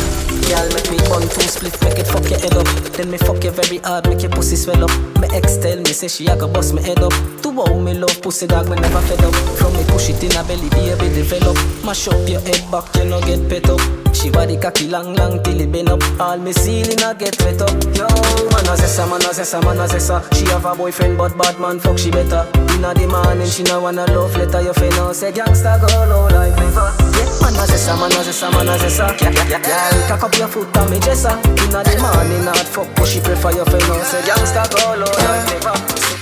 Girl 0.46 0.70
make 0.76 0.92
me 0.92 0.98
bun 1.10 1.24
two 1.24 1.42
split 1.50 1.74
Make 1.82 1.98
it 1.98 2.06
fuck 2.06 2.30
your 2.30 2.38
head 2.38 2.54
up. 2.54 2.68
Then 2.94 3.10
me 3.10 3.18
fuck 3.18 3.44
you 3.44 3.50
very 3.50 3.80
hard 3.80 4.08
Make 4.08 4.22
your 4.22 4.30
pussy 4.30 4.56
swell 4.56 4.84
up. 4.84 4.92
My 5.18 5.28
ex 5.34 5.58
tell 5.58 5.78
me 5.78 5.94
Say 5.94 6.08
she 6.08 6.28
a 6.28 6.38
go 6.38 6.48
bust 6.48 6.76
me 6.76 6.84
head 6.84 7.00
up. 7.00 7.12
To 7.42 7.50
wow 7.50 7.80
me 7.80 7.96
love 7.96 8.22
pussy 8.22 8.46
dog 8.46 8.70
Me 8.70 8.76
never 8.76 9.02
fed 9.02 9.24
up. 9.24 9.34
From 9.58 9.74
me 9.74 9.84
push 9.88 10.10
it 10.12 10.24
in 10.24 10.38
a 10.38 10.44
belly 10.44 10.70
Baby 10.70 11.10
develop 11.16 11.58
Mash 11.84 12.08
up 12.08 12.30
your 12.30 12.42
head 12.42 12.64
back 12.70 12.86
You 12.96 13.06
no 13.06 13.20
get 13.22 13.50
pet 13.50 13.68
up 13.68 14.07
she 14.14 14.30
body 14.30 14.58
cocky 14.58 14.88
long, 14.88 15.14
long 15.16 15.42
till 15.44 15.60
it 15.60 15.72
bend 15.72 15.90
up. 15.90 16.02
All 16.20 16.38
me 16.38 16.52
ceiling 16.54 17.02
a 17.02 17.14
get 17.16 17.38
wet 17.44 17.62
up. 17.62 17.72
Yo, 17.96 18.08
man 18.52 18.68
a 18.68 18.76
zessa, 18.76 19.08
man 19.10 19.22
a 19.22 19.32
zessa, 19.34 19.64
man 19.64 19.80
a 19.80 19.88
zessa. 19.88 20.22
She 20.34 20.46
have 20.52 20.66
a 20.66 20.76
boyfriend, 20.76 21.18
but 21.18 21.38
bad 21.38 21.60
man 21.60 21.80
fuck 21.80 21.98
she 21.98 22.12
better. 22.12 22.48
Inna 22.76 22.94
the 22.94 23.08
morning, 23.08 23.50
she 23.50 23.64
no 23.64 23.82
wanna 23.82 24.06
love 24.08 24.36
letter. 24.36 24.62
You 24.62 24.74
finna 24.74 25.14
say 25.14 25.32
gangsta 25.32 25.80
go 25.82 25.88
low 26.10 26.28
like 26.30 26.56
never. 26.58 26.90
Yeah, 27.18 27.30
man 27.42 27.56
a 27.56 27.64
zessa, 27.66 27.94
man 28.00 28.12
a 28.12 28.22
zessa, 28.26 28.52
man 28.52 28.68
a 28.70 28.78
zessa. 28.78 29.08
Yeah, 29.22 29.32
yeah, 29.32 29.60
yeah. 29.60 29.68
yeah. 29.68 30.08
Cock 30.08 30.24
up 30.24 30.36
your 30.38 30.48
foot 30.48 30.76
and 30.78 30.90
me 30.90 31.00
dresser. 31.00 31.36
Inna 31.64 31.84
the 31.84 31.98
morning, 32.02 32.46
not 32.46 32.58
fuck, 32.58 32.88
but 32.96 33.08
she 33.08 33.20
prefer 33.20 33.52
you 33.52 33.66
finna 33.66 34.04
say 34.06 34.22
gangsta 34.22 34.64
go 34.72 34.96
low 34.96 35.12
like 35.26 35.46
never. 35.52 35.76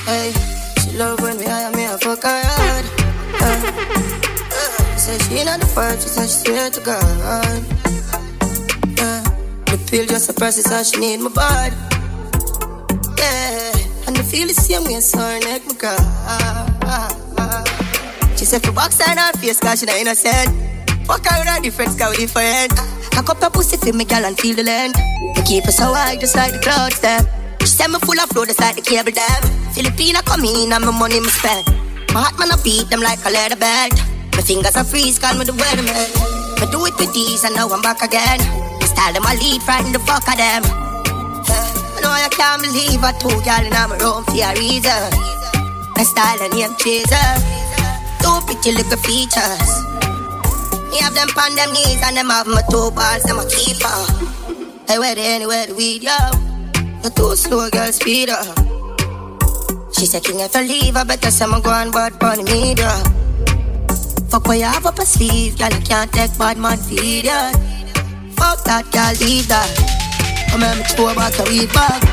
Hey, 0.05 0.31
she 0.81 0.97
love 0.97 1.19
when 1.21 1.37
me 1.37 1.45
hire 1.45 1.71
me 1.71 1.85
a 1.85 1.97
fuck 1.97 2.23
her 2.23 2.41
hard. 2.43 2.85
Say 5.05 5.19
she 5.19 5.43
not 5.45 5.59
the 5.59 5.67
first, 5.67 6.01
she 6.01 6.09
said 6.09 6.25
she 6.25 6.49
swear 6.49 6.65
to 6.71 6.81
God. 6.81 7.61
Yeah, 8.97 9.21
the 9.69 9.77
pill 9.85 10.07
just 10.07 10.27
a 10.31 10.33
process, 10.33 10.65
how 10.65 10.81
she 10.81 10.97
need 10.97 11.21
my 11.21 11.29
body. 11.29 11.77
Yeah, 13.13 14.09
and 14.09 14.17
the 14.17 14.25
feel 14.25 14.47
the 14.47 14.57
same 14.57 14.81
way, 14.89 14.97
so 15.01 15.21
her 15.21 15.37
neck 15.45 15.61
my 15.69 15.77
girl. 15.77 16.01
She 18.33 18.45
said 18.49 18.65
for 18.65 18.71
box 18.71 18.97
in 18.97 19.13
her 19.15 19.31
face, 19.37 19.59
cause 19.59 19.81
she 19.81 19.85
not 19.85 20.01
innocent. 20.01 20.49
Walk 21.05 21.21
her 21.29 21.37
with 21.37 21.53
her 21.53 21.61
different, 21.61 21.99
cause 22.01 22.17
we 22.17 22.25
different. 22.25 22.73
I 23.13 23.21
up 23.21 23.37
her 23.45 23.51
pussy 23.53 23.77
for 23.77 23.93
me, 23.93 24.05
girl, 24.05 24.25
and 24.25 24.33
feel 24.33 24.55
the 24.55 24.63
land. 24.63 24.95
We 25.37 25.43
keep 25.45 25.65
her 25.65 25.71
so 25.71 25.93
high, 25.93 26.17
just 26.17 26.35
like 26.35 26.51
the 26.51 26.57
clouds, 26.65 26.99
them. 27.05 27.29
She 27.61 27.67
said 27.67 27.93
me 27.93 28.01
full 28.01 28.17
of 28.17 28.33
flow, 28.33 28.45
just 28.49 28.57
like 28.59 28.73
the 28.73 28.81
cable 28.81 29.13
dam. 29.13 29.41
Filipina 29.69 30.25
come 30.25 30.49
in, 30.49 30.73
and 30.73 30.83
my 30.83 30.89
money 30.89 31.21
me 31.21 31.29
spend. 31.29 31.61
My 32.09 32.25
heart 32.25 32.39
man, 32.41 32.49
I 32.49 32.57
beat 32.63 32.89
them 32.89 33.01
like 33.01 33.21
a 33.21 33.29
leather 33.29 33.55
belt. 33.55 34.14
My 34.35 34.41
fingers 34.43 34.75
are 34.75 34.83
freeze, 34.83 35.17
call 35.17 35.37
me 35.37 35.45
the 35.45 35.53
weatherman. 35.53 36.11
I 36.61 36.67
do 36.71 36.85
it 36.85 36.95
with 36.99 37.13
these, 37.13 37.43
and 37.43 37.55
now 37.55 37.67
I'm 37.69 37.81
back 37.81 38.03
again. 38.03 38.39
I 38.43 38.85
style 38.85 39.13
them, 39.13 39.23
I 39.25 39.35
lead, 39.39 39.63
frighten 39.63 39.91
the 39.91 39.99
fuck 39.99 40.27
of 40.27 40.35
them. 40.35 40.63
I 40.67 41.99
know 42.03 42.11
I 42.11 42.27
can't 42.29 42.61
believe 42.61 43.03
I 43.03 43.11
told 43.15 43.45
y'all 43.47 43.63
in 43.63 43.71
my 43.71 43.95
room 43.95 44.23
for 44.27 44.35
a 44.35 44.51
reason. 44.59 45.07
My 45.95 46.03
style 46.03 46.43
and 46.43 46.51
name 46.51 46.75
chaser. 46.75 47.29
Two 48.19 48.35
pretty 48.43 48.75
little 48.75 48.99
features. 48.99 49.71
Me 50.91 50.99
have 50.99 51.15
them 51.15 51.31
on 51.31 51.55
them 51.55 51.71
knees, 51.71 52.03
and 52.03 52.17
them 52.17 52.29
have 52.29 52.47
my 52.47 52.61
two 52.69 52.91
balls, 52.91 53.23
them 53.23 53.39
a 53.39 53.47
keeper. 53.47 53.99
Hey, 54.87 54.99
where 54.99 55.15
they 55.15 55.35
anywhere 55.35 55.67
the 55.67 55.75
weed, 55.75 56.03
yo. 56.03 56.15
The 57.03 57.09
two 57.15 57.35
slow 57.35 57.69
girl 57.69 57.91
speed 57.91 58.29
up. 58.29 58.43
She 59.95 60.05
said, 60.05 60.23
King, 60.23 60.39
if 60.41 60.55
I 60.55 60.61
leave, 60.63 60.95
I 60.97 61.03
better 61.03 61.31
say 61.31 61.45
I'm 61.45 61.61
going 61.61 61.91
bad 61.91 62.19
bunny 62.19 62.43
media. 62.43 62.91
Fuck 64.35 64.47
what 64.47 64.57
you 64.57 64.65
have 64.65 64.85
up 64.85 64.99
a 64.99 65.05
sleeve, 65.05 65.57
girl, 65.57 65.69
you 65.71 65.79
can't 65.79 66.11
take 66.11 66.37
bad 66.37 66.57
man 66.57 66.75
feed 66.75 67.23
ya. 67.23 67.55
Fuck 68.35 68.65
that, 68.67 68.83
girl, 68.91 69.15
leave 69.23 69.47
that. 69.47 69.71
Come 70.51 70.59
here, 70.59 70.75
me 70.75 70.83
throw 70.91 71.15
back 71.15 71.39
a 71.39 71.43
weed 71.47 71.71
bag. 71.71 72.03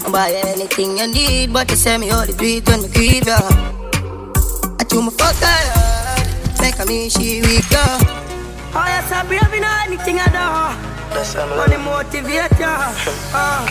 I 0.00 0.08
buy 0.08 0.32
anything 0.32 0.96
you 0.96 1.06
need, 1.12 1.52
but 1.52 1.68
you 1.68 1.76
say 1.76 1.98
me 1.98 2.08
all 2.08 2.24
the 2.24 2.32
do 2.32 2.56
it 2.56 2.66
when 2.66 2.80
me 2.80 2.88
grieve 2.88 3.28
ya. 3.28 3.36
I 4.80 4.84
do 4.88 5.02
my 5.04 5.12
fuck 5.12 5.36
her, 5.44 6.64
make 6.64 6.80
a 6.80 6.86
me 6.88 7.10
she 7.10 7.42
weak 7.44 7.68
ya. 7.68 7.84
Oh, 8.72 8.88
yes, 8.88 9.12
I'm 9.12 9.28
brave 9.28 9.52
in 9.52 9.60
anything 9.84 10.16
I 10.16 10.32
do. 10.32 11.52
Money 11.52 11.76
motivate 11.84 12.56
ya. 12.56 12.96
Uh, 13.36 13.68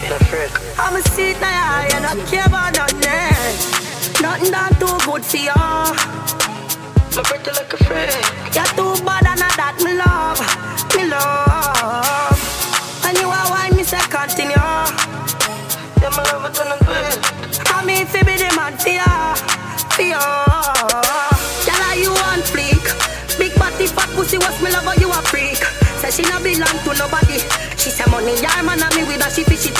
I'm 0.78 0.95
a 0.97 1.01
seat 1.18 1.41
now, 1.41 1.82
you 1.82 1.99
not 1.99 2.28
care 2.30 2.45
about 2.45 2.78
nothing. 2.78 4.22
Nothing 4.22 4.51
done 4.53 4.74
too 4.78 4.97
good 5.09 5.26
for 5.26 5.38
ya. 5.38 6.16
My 7.16 7.24
pretty 7.24 7.51
like 7.51 7.72
a 7.72 7.78
freak. 7.80 8.11
You're 8.51 8.68
too 8.76 8.91
bad 9.07 9.24
and 9.24 9.39
that 9.39 9.80
me 9.80 9.95
love, 9.95 10.36
me 10.99 11.07
love. 11.07 12.36
And 13.07 13.16
you 13.16 13.32
are 13.32 13.47
wine 13.55 13.72
me 13.72 13.84
say 13.88 14.03
continue. 14.11 14.51
Yeah, 16.03 16.11
my 16.11 16.28
love 16.28 16.43
it 16.43 16.59
when 16.59 16.76
I'm. 16.76 16.84
I 17.72 17.86
mean 17.88 18.03
fi 18.05 18.20
be 18.20 18.36
the 18.36 18.51
man 18.59 18.76
for 18.76 18.91
ya, 18.91 19.32
for 19.95 20.03
ya. 20.03 20.20
Girl, 21.63 21.84
are 21.88 21.95
you 21.95 22.11
on 22.11 22.43
fleek? 22.51 22.84
Big 23.39 23.55
body, 23.55 23.88
fat 23.88 24.11
pussy, 24.11 24.36
what's 24.38 24.59
me 24.59 24.72
love? 24.76 24.84
You 24.99 25.07
a 25.07 25.20
freak? 25.32 25.63
Say 26.03 26.11
she 26.11 26.24
no 26.28 26.43
belong 26.43 26.76
to 26.84 26.91
nobody. 26.99 27.39
She 27.80 27.95
say 27.95 28.03
money, 28.11 28.36
yar 28.43 28.59
man, 28.68 28.84
and 28.84 28.91
me 28.91 29.07
with 29.07 29.24
her, 29.24 29.32
she 29.32 29.47
fish, 29.47 29.72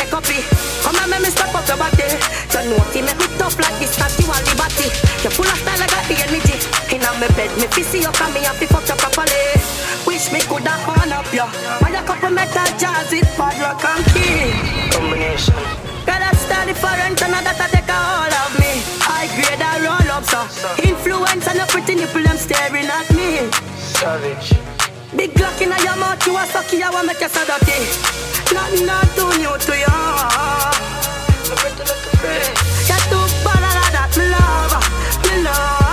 me 7.76 7.84
bed, 7.84 7.84
me 7.84 7.84
fi 7.84 7.84
see 7.84 8.02
you 8.02 8.12
come 8.12 8.34
me 8.34 8.46
and 8.46 8.56
fi 8.58 8.66
fuck 8.66 8.88
you 8.88 8.96
properly. 8.96 9.56
Wish 10.08 10.32
me 10.32 10.40
coulda 10.42 10.72
on 10.88 11.12
up 11.12 11.32
ya. 11.34 11.48
Why 11.80 11.92
a 11.92 12.04
couple 12.04 12.30
metal 12.32 12.66
jazz 12.78 13.12
it 13.12 13.26
bad 13.38 13.58
luck 13.60 13.84
and 13.84 14.06
key. 14.14 14.52
Combination. 14.92 15.56
Girl, 16.06 16.22
I 16.22 16.32
style 16.36 16.68
different 16.68 17.22
and 17.22 17.34
that 17.34 17.60
I 17.60 17.68
take 17.68 17.90
a 17.90 17.98
hold 17.98 18.34
of 18.34 18.54
me. 18.60 18.72
I 19.04 19.28
grade 19.36 19.62
I 19.62 19.82
roll 19.84 20.12
up 20.12 20.24
so. 20.24 20.46
Influence 20.84 21.48
and 21.48 21.60
a 21.60 21.66
pretty 21.66 21.96
nipple 21.96 22.24
them 22.24 22.38
staring 22.38 22.86
at 22.88 23.10
me. 23.12 23.50
Savage. 23.78 24.54
Big 25.16 25.32
Glock 25.34 25.62
in 25.62 25.72
your 25.72 25.96
mouth, 25.96 26.26
you 26.28 26.36
a 26.36 26.44
sucky, 26.44 26.82
I 26.84 26.92
want 26.92 27.08
make 27.08 27.22
you 27.22 27.30
so 27.30 27.44
dirty. 27.46 27.80
Nothing 28.54 28.86
not 28.86 29.08
too 29.16 29.32
new 29.40 29.56
to 29.58 29.74
you. 29.74 29.98
My 31.48 31.56
pretty 31.56 31.82
a 31.82 31.96
freak. 32.20 32.56
You're 32.88 33.04
too 33.10 33.26
bad 33.44 33.64
at 33.64 33.92
that, 33.96 34.12
me 34.18 34.26
love, 34.28 34.76
me 35.24 35.44
love. 35.44 35.85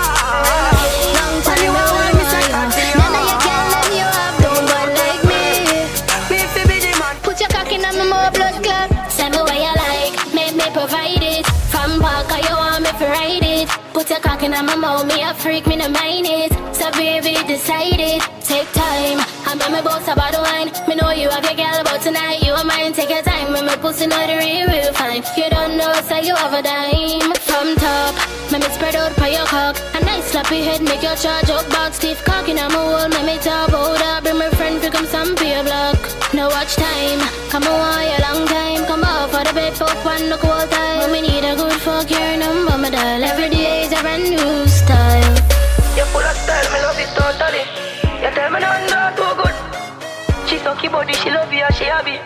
Put 14.22 14.30
your 14.30 14.34
cock 14.34 14.42
in 14.44 14.54
on 14.54 14.66
my 14.66 14.76
mouth, 14.76 15.06
me 15.06 15.22
a 15.22 15.34
freak, 15.34 15.66
me 15.66 15.76
no 15.76 15.88
mind 15.88 16.26
it. 16.26 16.52
So 16.74 16.90
baby, 16.92 17.34
decide 17.46 17.98
it. 17.98 18.22
Take 18.42 18.70
time, 18.72 19.18
I'm 19.46 19.58
make 19.58 19.70
my 19.70 19.82
boss 19.82 20.06
about 20.06 20.32
the 20.32 20.40
wine. 20.40 20.70
Me 20.88 20.94
know 20.94 21.10
you 21.10 21.28
have 21.28 21.44
your 21.44 21.54
girl, 21.54 21.82
but 21.84 22.00
tonight 22.00 22.42
you 22.42 22.52
are 22.52 22.64
mine. 22.64 22.92
Take 22.92 23.10
your 23.10 23.22
time, 23.22 23.52
when 23.52 23.66
me 23.66 23.76
pussy 23.76 24.06
know 24.06 24.26
the 24.26 24.36
real, 24.38 24.66
real 24.68 24.92
fine. 24.92 25.22
You 25.36 25.50
don't 25.50 25.76
know, 25.76 25.92
so 26.06 26.18
you 26.18 26.34
have 26.34 26.52
a 26.52 26.62
dime. 26.62 27.34
From 27.42 27.74
top, 27.76 28.14
me 28.52 28.58
me 28.58 28.68
spread 28.70 28.96
out 28.96 29.12
for 29.12 29.26
your 29.26 29.46
cock. 29.46 29.76
A 29.94 30.00
nice 30.04 30.32
slappy 30.32 30.62
head, 30.62 30.82
make 30.82 31.02
your 31.02 31.16
charge 31.16 31.50
up 31.50 31.68
back. 31.70 31.92
Stiff 31.94 32.22
cock 32.24 32.48
in 32.48 32.58
a 32.58 32.68
wall, 32.68 33.08
me 33.08 33.22
me 33.26 33.38
top 33.38 33.70
hold 33.70 34.00
up. 34.00 34.21
body, 51.02 51.14
she 51.18 51.30
love 51.30 51.52
you, 51.52 51.66
she 51.74 51.84
have 51.84 52.06
it. 52.06 52.22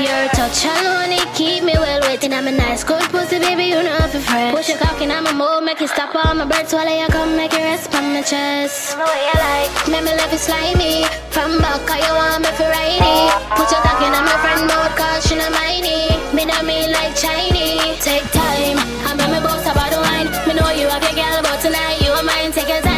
Your 0.00 0.24
touch 0.32 0.64
alone, 0.64 1.12
it 1.12 1.28
keep 1.34 1.62
me 1.62 1.74
well 1.74 2.00
waiting. 2.08 2.32
I'm 2.32 2.48
a 2.48 2.52
nice, 2.52 2.82
cold 2.82 3.04
pussy, 3.12 3.38
baby, 3.38 3.64
you 3.64 3.82
know 3.82 3.96
if 4.00 4.14
you 4.14 4.20
fresh. 4.20 4.54
Push 4.54 4.68
your 4.70 4.78
cock 4.78 5.00
in 5.02 5.08
my 5.08 5.32
mouth, 5.32 5.62
make 5.62 5.80
it 5.82 5.90
stop 5.90 6.14
all 6.16 6.34
my 6.34 6.46
breaths 6.46 6.72
while 6.72 6.88
I 6.88 7.06
come, 7.08 7.36
make 7.36 7.52
it 7.52 7.60
rest 7.60 7.94
on 7.94 8.14
my 8.14 8.22
chest. 8.22 8.96
The 8.96 9.04
way 9.04 9.22
you 9.28 9.36
like, 9.36 9.72
make 9.92 10.04
me 10.08 10.12
love 10.16 10.32
you 10.32 10.38
slimy. 10.38 11.04
From 11.28 11.58
back, 11.60 11.84
all 11.92 12.00
you 12.00 12.14
want 12.16 12.40
me 12.44 12.50
for 12.56 12.68
righty. 12.72 13.16
Put 13.52 13.68
your 13.70 13.82
cock 13.84 14.00
in 14.00 14.16
my 14.16 14.36
friend 14.40 14.64
mode, 14.64 14.94
cause 14.96 15.28
she 15.28 15.36
not 15.36 15.52
miney. 15.52 16.08
Me 16.32 16.44
not 16.48 16.64
me 16.64 16.88
like 16.88 17.12
Chinese. 17.14 18.00
Take 18.00 18.24
time, 18.32 18.80
I'm 19.04 19.20
in 19.20 19.28
my 19.28 19.40
boss 19.44 19.66
about 19.68 19.92
the 19.92 20.00
wine. 20.00 20.28
Me 20.48 20.52
know 20.56 20.70
you 20.72 20.88
have 20.88 21.04
your 21.04 21.16
girl, 21.20 21.38
but 21.44 21.60
tonight 21.60 22.00
you 22.00 22.10
are 22.16 22.24
mine, 22.24 22.50
take 22.52 22.68
your 22.68 22.80
time. 22.80 22.95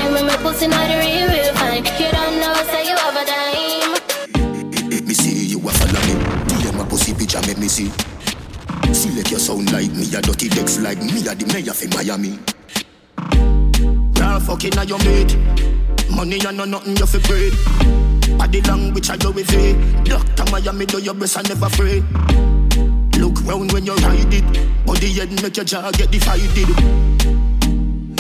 See. 7.69 7.93
Select 8.93 9.31
your 9.31 9.41
sound 9.41 9.71
like 9.73 9.93
me, 9.93 10.05
a 10.17 10.21
dirty 10.21 10.49
decks 10.49 10.79
like 10.81 10.99
me, 10.99 11.21
a 11.29 11.35
the 11.35 11.47
mayor 11.53 11.75
for 11.75 11.89
Miami. 11.95 12.39
Girl 14.15 14.41
fucking 14.41 14.79
on 14.79 14.89
your 14.89 14.99
mate. 15.05 15.37
Money 16.11 16.41
and 16.47 16.57
no 16.57 16.65
nothing 16.65 16.97
you 16.97 17.07
fi 17.07 17.19
breed. 17.29 17.53
Body 18.39 18.61
language 18.63 19.11
I 19.11 19.17
go 19.17 19.31
with 19.31 19.53
it. 19.53 20.05
Doctor 20.05 20.51
Miami 20.51 20.87
do 20.87 20.99
your 21.03 21.15
best 21.15 21.37
and 21.37 21.49
never 21.49 21.67
afraid. 21.67 22.03
Look 23.19 23.45
round 23.45 23.73
when 23.73 23.85
you 23.85 23.95
ride 23.97 24.33
it. 24.33 24.87
Body 24.87 25.13
head 25.13 25.31
make 25.43 25.57
your 25.57 25.65
jaw 25.65 25.91
get 25.93 26.11
divided. 26.11 26.69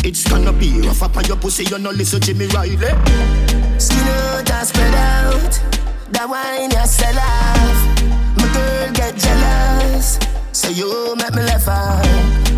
It's 0.04 0.28
gonna 0.28 0.52
be 0.52 0.80
rough 0.82 1.02
up 1.02 1.16
on 1.16 1.24
your 1.24 1.36
pussy, 1.36 1.64
you 1.64 1.78
no 1.78 1.90
listen 1.90 2.20
to 2.20 2.26
Jimmy 2.26 2.46
Riley. 2.48 2.76
Skin 3.78 4.06
out 4.06 4.66
spread 4.66 4.94
out. 4.94 5.60
That 6.12 6.28
wine 6.28 6.70
you 6.70 6.86
sell 6.86 7.18
off. 7.18 7.78
My 8.36 8.46
girl 8.52 8.92
get 8.92 9.16
jealous. 9.16 10.18
Say 10.52 10.72
you 10.72 11.14
make 11.16 11.34
me 11.34 11.42
laugh 11.42 11.68
out. 11.68 12.02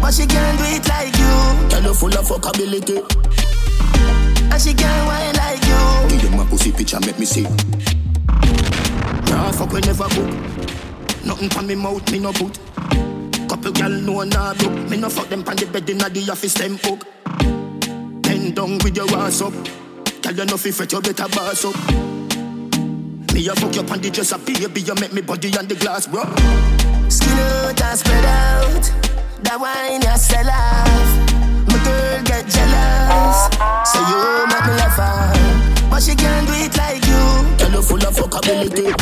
But 0.01 0.14
she 0.14 0.26
can't 0.26 0.59
do 0.59 0.64
it 0.64 0.86
like 0.88 1.16
you. 1.18 1.68
Girl, 1.68 1.82
you 1.82 1.94
full 1.94 2.14
of 2.14 2.26
fuckability. 2.26 3.03
And 4.53 4.61
she 4.61 4.72
can't 4.74 5.07
wine 5.07 5.34
like 5.34 5.62
you. 5.66 6.09
Give 6.09 6.30
them 6.30 6.38
my 6.38 6.46
pussy 6.46 6.72
picture, 6.72 7.01
make 7.01 7.18
me 7.18 7.26
see. 7.26 7.42
Nah, 9.30 9.53
fuck 9.53 9.72
we 9.72 9.80
never 9.80 10.09
book. 10.09 10.30
Nothing 11.24 11.51
from 11.51 11.66
me 11.66 11.74
mouth, 11.74 12.11
me 12.11 12.18
no 12.18 12.32
put. 12.32 12.59
Couple 13.48 13.72
gal 13.72 13.90
know 13.90 14.22
nah 14.22 14.55
book. 14.55 14.72
Me 14.88 14.96
no 14.96 15.09
fuck 15.09 15.28
them 15.28 15.42
pon 15.42 15.57
the 15.57 15.66
bed 15.66 15.90
inna 15.90 16.09
the 16.09 16.30
office 16.30 16.55
them 16.55 16.76
book. 16.76 17.05
Bend 18.22 18.55
down 18.55 18.78
with 18.78 18.96
your 18.96 19.11
ass 19.18 19.42
up. 19.42 19.53
Girl, 20.22 20.34
you 20.34 20.44
know 20.46 20.57
fi 20.57 20.70
fret, 20.70 20.92
you 20.92 21.01
better 21.01 21.28
boss 21.28 21.64
up. 21.64 22.19
Me 23.33 23.49
a 23.49 23.55
fuck 23.55 23.74
you 23.74 23.83
on 23.83 24.01
the 24.01 24.11
dresser, 24.11 24.39
baby, 24.39 24.81
you 24.81 24.95
make 24.97 25.12
me 25.12 25.20
body 25.22 25.57
on 25.57 25.66
the 25.66 25.74
glass, 25.74 26.07
bro. 26.07 26.22
Skin 27.09 27.39
out 27.39 27.81
and 27.81 27.99
spread 27.99 28.24
out. 28.24 28.85
That 29.43 29.59
wine 29.59 30.03
you 30.03 30.16
sell 30.18 30.51
off. 30.51 31.31
My 31.68 31.78
girl 31.85 32.22
get 32.24 32.45
jealous. 32.51 33.39
Say 33.87 34.03
you 34.03 34.20
make 34.51 34.66
me 34.66 34.72
laugh 34.76 34.99
out. 34.99 35.91
But 35.91 36.03
she 36.03 36.14
can't 36.14 36.47
do 36.47 36.55
it 36.55 36.76
like 36.76 37.07
you. 37.07 37.22
Girl, 37.59 37.70
you 37.70 37.83
full 37.83 38.03
of 38.03 38.14
fuckability. 38.14 38.93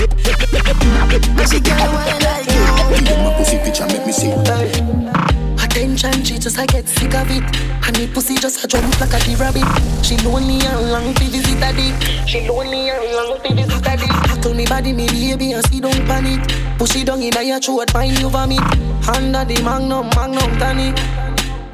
But 1.36 1.48
she 1.48 1.60
can't 1.60 1.92
wine 1.92 2.20
like 2.22 2.46
you. 2.46 2.64
Give 2.96 3.04
them 3.08 3.24
my 3.24 3.34
pussy 3.36 3.58
picture, 3.58 3.86
make 3.86 4.06
me 4.06 4.12
see. 4.12 5.47
Attention, 5.78 6.24
she 6.24 6.38
just 6.38 6.58
I 6.58 6.66
get 6.66 6.88
sick 6.88 7.14
of 7.14 7.30
it. 7.30 7.44
And 7.86 7.96
me 7.96 8.08
pussy 8.08 8.34
just 8.34 8.64
a 8.64 8.66
jump 8.66 8.98
like 8.98 9.14
a 9.14 9.18
the 9.22 9.36
rabbit. 9.38 9.62
She 10.04 10.16
lonely 10.26 10.58
and 10.66 10.90
long 10.90 11.14
to 11.14 11.24
visit 11.30 11.60
dick. 11.76 12.26
She 12.26 12.48
lonely 12.48 12.90
and 12.90 13.12
long 13.14 13.40
to 13.44 13.54
visit 13.54 13.86
a 13.86 13.96
dick. 13.96 14.10
I 14.10 14.36
told 14.42 14.56
me 14.56 14.66
body, 14.66 14.92
me 14.92 15.06
baby, 15.06 15.52
and 15.52 15.64
she 15.70 15.78
don't 15.78 15.94
panic. 16.10 16.42
Push 16.78 16.96
it 16.96 17.06
down 17.06 17.22
in 17.22 17.32
your 17.46 17.60
throat, 17.60 17.92
find 17.92 18.18
you 18.18 18.28
vomit. 18.28 18.58
Under 19.06 19.44
the 19.44 19.62
magnum, 19.62 20.10
magnum 20.16 20.58
tonic. 20.58 20.98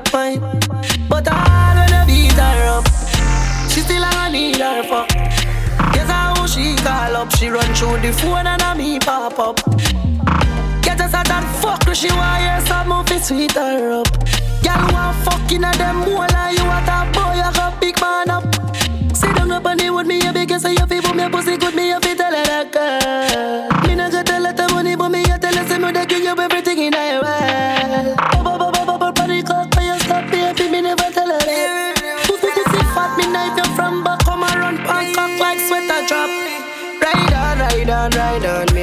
Fine, 0.08 0.40
but 1.08 1.26
I 1.26 1.72
wanna 1.72 2.04
beat 2.06 2.32
her 2.32 2.76
up. 2.76 2.84
She 3.70 3.80
still 3.80 4.04
I 4.04 4.28
need 4.30 4.58
her 4.58 4.82
fuck. 4.82 5.08
Guess 5.94 6.10
how 6.10 6.44
she 6.44 6.76
call 6.76 7.16
up. 7.16 7.34
She 7.36 7.48
run 7.48 7.72
through 7.72 8.00
the 8.02 8.12
phone 8.12 8.46
and 8.46 8.60
a 8.60 8.74
me 8.74 8.98
pop 8.98 9.38
up. 9.38 10.43
Get 10.94 11.10
us 11.10 11.14
out 11.14 11.26
that 11.26 11.42
fuck, 11.58 11.92
she 11.92 12.06
want 12.06 12.38
hear 12.38 12.60
some 12.70 12.92
of 12.92 13.10
it 13.10 13.24
sweet 13.24 13.50
her 13.58 13.98
up. 13.98 14.06
Girl 14.62 14.86
want 14.94 15.18
fucking 15.26 15.64
at 15.64 15.74
them 15.74 16.06
more 16.06 16.22
like 16.30 16.54
you 16.54 16.62
at 16.70 16.86
a 16.86 17.10
boy, 17.10 17.34
I 17.34 17.50
got 17.50 17.80
big 17.80 17.98
man 17.98 18.30
up. 18.30 18.46
Sit 19.10 19.34
down 19.34 19.50
up 19.50 19.66
on 19.66 19.76
the 19.76 19.90
wood, 19.90 20.06
me 20.06 20.22
a 20.22 20.32
big 20.32 20.54
say 20.54 20.70
you 20.70 20.86
feel 20.86 21.02
boom, 21.02 21.18
your 21.18 21.30
pussy 21.30 21.56
good, 21.56 21.74
me 21.74 21.90
a 21.90 21.98
fit 21.98 22.16
tell 22.16 22.30
her 22.30 22.46
that 22.46 22.70
girl. 22.70 23.82
Me 23.88 23.96
not 23.96 24.12
got 24.12 24.30
a 24.30 24.38
lot 24.38 24.60
of 24.60 24.70
money, 24.70 24.94
but 24.94 25.08
me 25.08 25.24
a 25.26 25.36
tell 25.36 25.50
her 25.50 25.66
say 25.66 25.78
me 25.82 25.90
they 25.90 26.06
give 26.06 26.22
you 26.22 26.30
everything 26.30 26.78
in 26.78 26.94
a 26.94 27.18
world. 27.18 28.14
Bubble, 28.14 28.70
bubble, 28.70 28.86
bubble, 28.86 29.12
body 29.18 29.42
cock, 29.42 29.74
but 29.74 29.82
you 29.82 29.98
stop, 29.98 30.30
baby, 30.30 30.70
me 30.70 30.80
never 30.80 31.10
tell 31.10 31.26
her 31.26 31.42
that. 31.42 32.22
Pussy, 32.22 32.54
pussy 32.54 32.82
fat, 32.94 33.10
me 33.18 33.26
knife 33.34 33.58
you 33.58 33.66
from 33.74 34.04
back, 34.06 34.22
come 34.22 34.46
around, 34.46 34.78
punk 34.86 35.10
cock 35.10 35.34
like 35.42 35.58
sweater 35.58 36.06
drop. 36.06 36.30
Ride 37.02 37.34
on, 37.34 37.58
ride 37.58 37.90
on, 37.90 38.10
ride 38.14 38.46
on. 38.46 38.73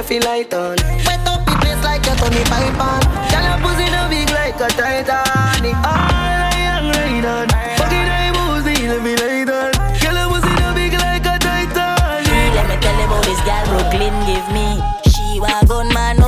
Boost, 0.00 0.08
feel 0.08 0.22
light 0.22 0.52
on. 0.54 0.76
Wet 1.06 1.26
up 1.26 1.44
the 1.44 1.56
place 1.60 1.82
like 1.84 2.06
a 2.06 2.14
Tony 2.16 2.42
Python. 2.44 3.00
Girl, 3.30 3.42
your 3.42 3.58
pussy 3.60 3.90
no 3.90 4.08
big 4.08 4.30
like 4.30 4.54
a 4.56 4.68
Titanic. 4.68 5.29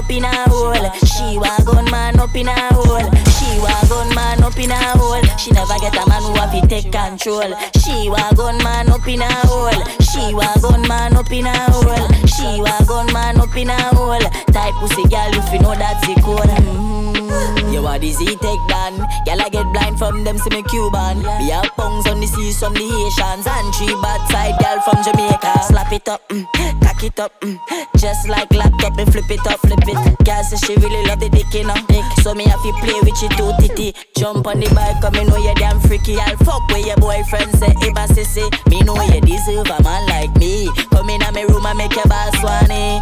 Up 0.02 0.10
in 0.10 0.24
a 0.24 0.50
hole. 0.50 0.90
She 1.06 1.38
wagon 1.38 1.84
man 1.90 2.18
up 2.18 2.34
in 2.34 2.48
a 2.48 2.74
hole. 2.74 2.98
She 3.38 3.60
wagon 3.62 4.14
man 4.14 4.42
up 4.42 4.58
in 4.58 4.70
a 4.70 4.76
hole. 4.98 5.22
She 5.38 5.50
never 5.52 5.78
get 5.78 5.94
a 5.94 6.08
man 6.08 6.22
who 6.22 6.34
have 6.34 6.52
to 6.52 6.66
take 6.66 6.90
control. 6.90 7.54
She 7.78 8.08
wagon 8.08 8.58
man 8.58 8.88
up 8.90 9.06
in 9.06 9.22
a 9.22 9.30
hole. 9.46 9.70
She 10.00 10.34
wagon 10.34 10.82
man 10.88 11.16
up 11.16 11.30
in 11.30 11.46
a 11.46 11.54
hole. 11.70 12.08
She 12.26 12.60
wagon 12.60 13.12
man 13.12 13.40
up 13.40 13.56
in 13.56 13.70
a 13.70 13.80
hole. 13.94 14.18
Type 14.50 14.74
pussy 14.80 15.04
girl 15.08 15.34
if 15.34 15.52
you 15.52 15.60
know 15.60 15.74
that's 15.74 16.06
the 16.06 16.20
code. 16.20 16.48
Mm. 16.48 17.21
You 17.72 17.86
are 17.86 17.98
the 17.98 18.10
Z 18.12 18.24
take 18.26 18.64
down. 18.68 18.98
Girl 19.24 19.40
I 19.40 19.48
get 19.48 19.66
blind 19.72 19.98
from 19.98 20.24
them 20.24 20.38
see 20.38 20.50
me 20.50 20.62
Cuban. 20.68 21.18
We 21.40 21.50
have 21.50 21.72
pungs 21.76 22.06
on 22.06 22.20
the 22.20 22.26
seas 22.26 22.58
from 22.58 22.74
the 22.74 22.84
Haitians 22.84 23.46
and 23.46 23.74
three 23.74 23.96
bad 24.00 24.20
side 24.28 24.56
girl 24.60 24.78
from 24.84 25.02
Jamaica. 25.02 25.52
Slap 25.64 25.92
it 25.92 26.08
up, 26.08 26.28
mm, 26.28 26.44
cock 26.82 27.02
it 27.02 27.18
up, 27.18 27.40
mm, 27.40 27.58
just 27.96 28.28
like 28.28 28.52
laptop 28.52 28.98
and 28.98 29.10
flip 29.10 29.30
it 29.30 29.46
up, 29.46 29.58
flip 29.60 29.80
it. 29.82 29.98
Girl 30.24 30.42
say 30.44 30.56
she 30.66 30.74
really 30.76 31.06
love 31.08 31.20
the 31.20 31.28
dick, 31.30 31.48
you 31.54 31.64
know. 31.64 31.74
Dick. 31.88 32.04
So 32.22 32.34
me 32.34 32.44
have 32.44 32.62
to 32.62 32.72
play 32.84 32.98
with 33.02 33.20
you 33.22 33.28
too 33.40 33.52
titty. 33.60 33.94
Jump 34.16 34.46
on 34.46 34.60
the 34.60 34.68
bike, 34.74 35.00
come 35.00 35.14
me 35.14 35.24
know 35.24 35.36
you 35.36 35.54
damn 35.56 35.80
freaky. 35.80 36.16
I'll 36.18 36.36
fuck 36.44 36.68
with 36.68 36.86
your 36.86 36.96
boyfriend 36.96 37.50
say 37.56 37.72
Iba 37.82 38.06
sissy. 38.12 38.46
Me 38.70 38.80
know 38.82 39.00
you 39.02 39.20
deserve 39.20 39.66
a 39.66 39.82
man 39.82 40.06
like 40.08 40.34
me. 40.36 40.70
Come 40.90 41.08
in 41.10 41.22
a 41.22 41.32
me 41.32 41.44
room 41.44 41.66
and 41.66 41.78
make 41.78 41.94
your 41.94 42.06
boss 42.06 42.36
swanny. 42.40 43.00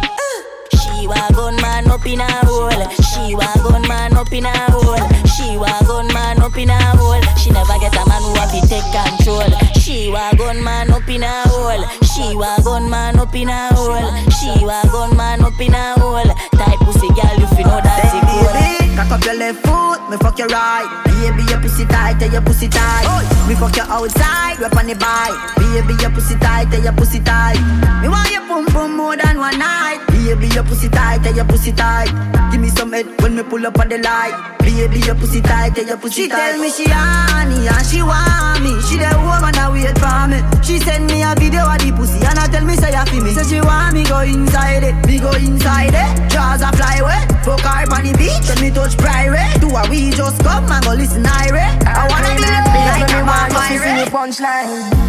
She 1.01 1.07
wagon 1.07 1.55
man 1.55 1.89
up 1.89 2.05
in 2.05 2.21
a 2.21 2.29
hole. 2.45 2.69
She 2.69 3.33
wagon 3.33 3.81
man 3.87 4.13
up 4.13 4.31
in 4.31 4.45
a 4.45 4.53
hole. 4.69 5.01
She 5.25 5.57
wagon 5.57 6.05
man 6.13 6.39
up 6.43 6.55
in 6.55 6.69
a 6.69 6.77
hole. 6.95 7.19
She 7.37 7.49
never 7.49 7.73
get 7.79 7.95
a 7.95 8.05
man 8.07 8.21
who 8.21 8.35
have 8.35 8.51
to 8.51 8.61
take 8.69 8.85
control. 8.93 9.49
She 9.81 10.11
wagon 10.11 10.63
man 10.63 10.91
up 10.91 11.09
in 11.09 11.23
a 11.23 11.47
hole. 11.47 11.83
She 12.03 12.35
wagon 12.35 12.87
man 12.87 13.17
up 13.17 13.33
in 13.33 13.49
a 13.49 13.73
hole. 13.73 14.29
She 14.29 14.63
wagon 14.63 15.17
man 15.17 15.41
up 15.41 15.59
in 15.59 15.73
a 15.73 15.99
hole. 15.99 16.23
Type 16.53 16.79
pussy 16.81 17.07
girl 17.07 17.49
if 17.49 17.57
you 17.57 17.65
know 17.65 17.81
that's 17.81 18.13
it. 18.13 18.21
Baby, 18.21 18.80
cock 19.03 19.19
up 19.19 19.25
your 19.25 19.35
left 19.35 19.65
foot, 19.65 19.99
me 20.09 20.17
fuck 20.17 20.37
your 20.37 20.47
right. 20.49 20.85
Baby, 21.05 21.43
your 21.49 21.61
pussy 21.61 21.85
tight, 21.85 22.19
tell 22.19 22.31
your 22.31 22.41
pussy 22.41 22.67
tight. 22.67 23.05
Me 23.47 23.55
fuck 23.55 23.75
you 23.75 23.83
outside, 23.83 24.59
rap 24.59 24.75
on 24.77 24.87
the 24.87 24.95
bike. 24.95 25.33
Baby, 25.57 25.93
your 26.01 26.11
pussy 26.11 26.35
tight, 26.37 26.69
tell 26.71 26.83
your 26.83 26.93
pussy 26.93 27.19
tight. 27.19 27.57
Me 28.01 28.07
want 28.09 28.29
you 28.31 28.41
pum 28.47 28.65
pum 28.67 28.97
more 28.97 29.15
than 29.17 29.37
one 29.37 29.57
night. 29.57 29.99
Baby, 30.09 30.47
your 30.53 30.63
pussy 30.63 30.89
tight, 30.89 31.23
tell 31.23 31.35
your 31.35 31.45
pussy 31.45 31.71
tight. 31.71 32.09
Give 32.51 32.61
me 32.61 32.69
some 32.69 32.91
head 32.91 33.07
when 33.21 33.35
me 33.35 33.43
pull 33.43 33.65
up 33.65 33.79
on 33.79 33.89
the 33.89 33.97
light. 33.97 34.57
Baby, 34.59 34.99
your 34.99 35.15
pussy 35.15 35.41
tight, 35.41 35.73
tell 35.75 35.85
your 35.85 35.97
pussy 35.97 36.23
She 36.23 36.29
tight. 36.29 36.51
tell 36.51 36.61
me 36.61 36.69
she 36.69 36.85
honey 36.85 37.67
and 37.67 37.85
she 37.85 38.01
want 38.03 38.61
me. 38.61 38.77
She 38.85 38.97
the 38.97 39.09
woman 39.17 39.53
that 39.57 39.69
wait 39.73 39.97
for 39.97 40.25
me. 40.29 40.39
She 40.61 40.77
send 40.79 41.07
me 41.09 41.23
a 41.23 41.33
video 41.33 41.65
of 41.65 41.79
the 41.81 41.89
pussy 41.97 42.21
and 42.21 42.37
I 42.37 42.45
tell 42.47 42.65
me 42.65 42.75
say 42.75 42.93
you 42.93 43.05
feel 43.09 43.23
me. 43.23 43.31
Say 43.33 43.45
she 43.49 43.61
want 43.61 43.93
me 43.93 44.05
go 44.05 44.19
inside 44.21 44.83
it, 44.83 44.93
me 45.05 45.17
go 45.19 45.31
inside 45.33 45.93
it. 45.93 46.09
Jaws 46.29 46.61
a 46.61 46.69
fly 46.77 47.01
away, 47.01 47.21
fuck 47.43 47.61
her 47.61 47.85
on 47.93 48.03
the 48.05 48.13
beach 48.17 48.45
when 48.49 48.59
me 48.61 48.69
touch 48.71 48.97
private. 48.97 49.59
Do 49.61 49.69
a 49.69 49.83
we 49.89 50.11
just 50.11 50.41
come 50.43 50.71
and 50.71 50.83
go 50.85 50.93
listen 50.93 51.25
irate. 51.25 51.81
I 51.85 52.07
wanna 52.07 52.35
be 52.37 52.45
like 52.45 53.09
a 53.09 53.25
man 53.25 53.51
pirate. 53.51 54.09
punchline. 54.09 55.01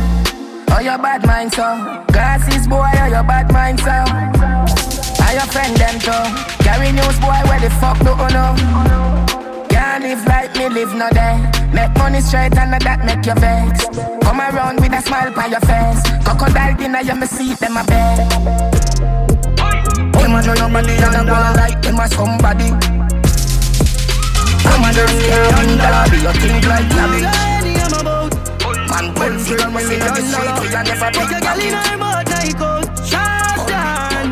Oh, 0.74 0.80
your 0.80 0.96
bad 0.96 1.26
mind, 1.26 1.52
so. 1.52 1.68
Glasses, 2.08 2.66
boy, 2.66 2.88
oh, 2.96 3.06
your 3.06 3.22
bad 3.24 3.52
mind, 3.52 3.78
so. 3.80 3.92
I 3.92 5.34
your 5.34 5.48
friend, 5.52 5.76
them, 5.76 6.00
too. 6.00 6.64
Carry 6.64 6.92
news, 6.92 7.18
boy, 7.20 7.36
where 7.44 7.60
the 7.60 7.68
fuck 7.76 7.98
do 7.98 8.16
you 8.16 8.28
know? 8.32 8.56
Can't 9.68 10.02
live 10.02 10.24
like 10.26 10.56
me, 10.56 10.68
live 10.70 10.94
no 10.94 11.10
day. 11.10 11.36
Make 11.74 11.92
money 11.98 12.20
straight 12.20 12.56
and 12.56 12.70
not 12.70 12.82
that 12.84 13.04
make 13.04 13.26
you 13.26 13.34
vex. 13.34 13.84
Come 14.24 14.40
around 14.40 14.80
with 14.80 14.92
a 14.92 15.02
smile 15.02 15.32
on 15.38 15.50
your 15.50 15.60
face. 15.60 16.02
Crocodile 16.24 16.76
dinner, 16.76 17.02
you 17.02 17.16
me 17.16 17.26
see 17.26 17.54
them 17.54 17.76
a 17.76 17.84
bed. 17.84 18.71
Them 20.32 20.40
a 20.40 20.46
know 20.46 20.54
your 20.54 20.68
body 20.70 20.92
and 20.92 21.14
a 21.14 21.24
go 21.28 21.36
like 21.60 21.82
them 21.82 22.00
a 22.00 22.08
somebody. 22.08 22.72
I'm 24.64 24.80
a 24.80 24.88
just 24.96 25.12
can't 25.28 25.52
handle 25.52 26.08
Be 26.08 26.24
a 26.24 26.32
king 26.32 26.64
like 26.72 26.88
Nabby 26.96 27.20
Man, 28.88 29.12
well, 29.12 29.36
figure 29.38 29.68
me 29.68 29.82
see 29.82 29.98
the 30.00 30.08
street 30.24 30.56
We 30.58 30.68
a 30.72 30.80
never 30.88 31.10
big 31.12 31.28
a 31.28 31.38
girl 31.38 31.60
in 31.60 31.74
her 31.76 31.96
mouth 31.98 32.30
like 32.30 32.60
out 32.62 32.88
shotgun. 33.06 34.28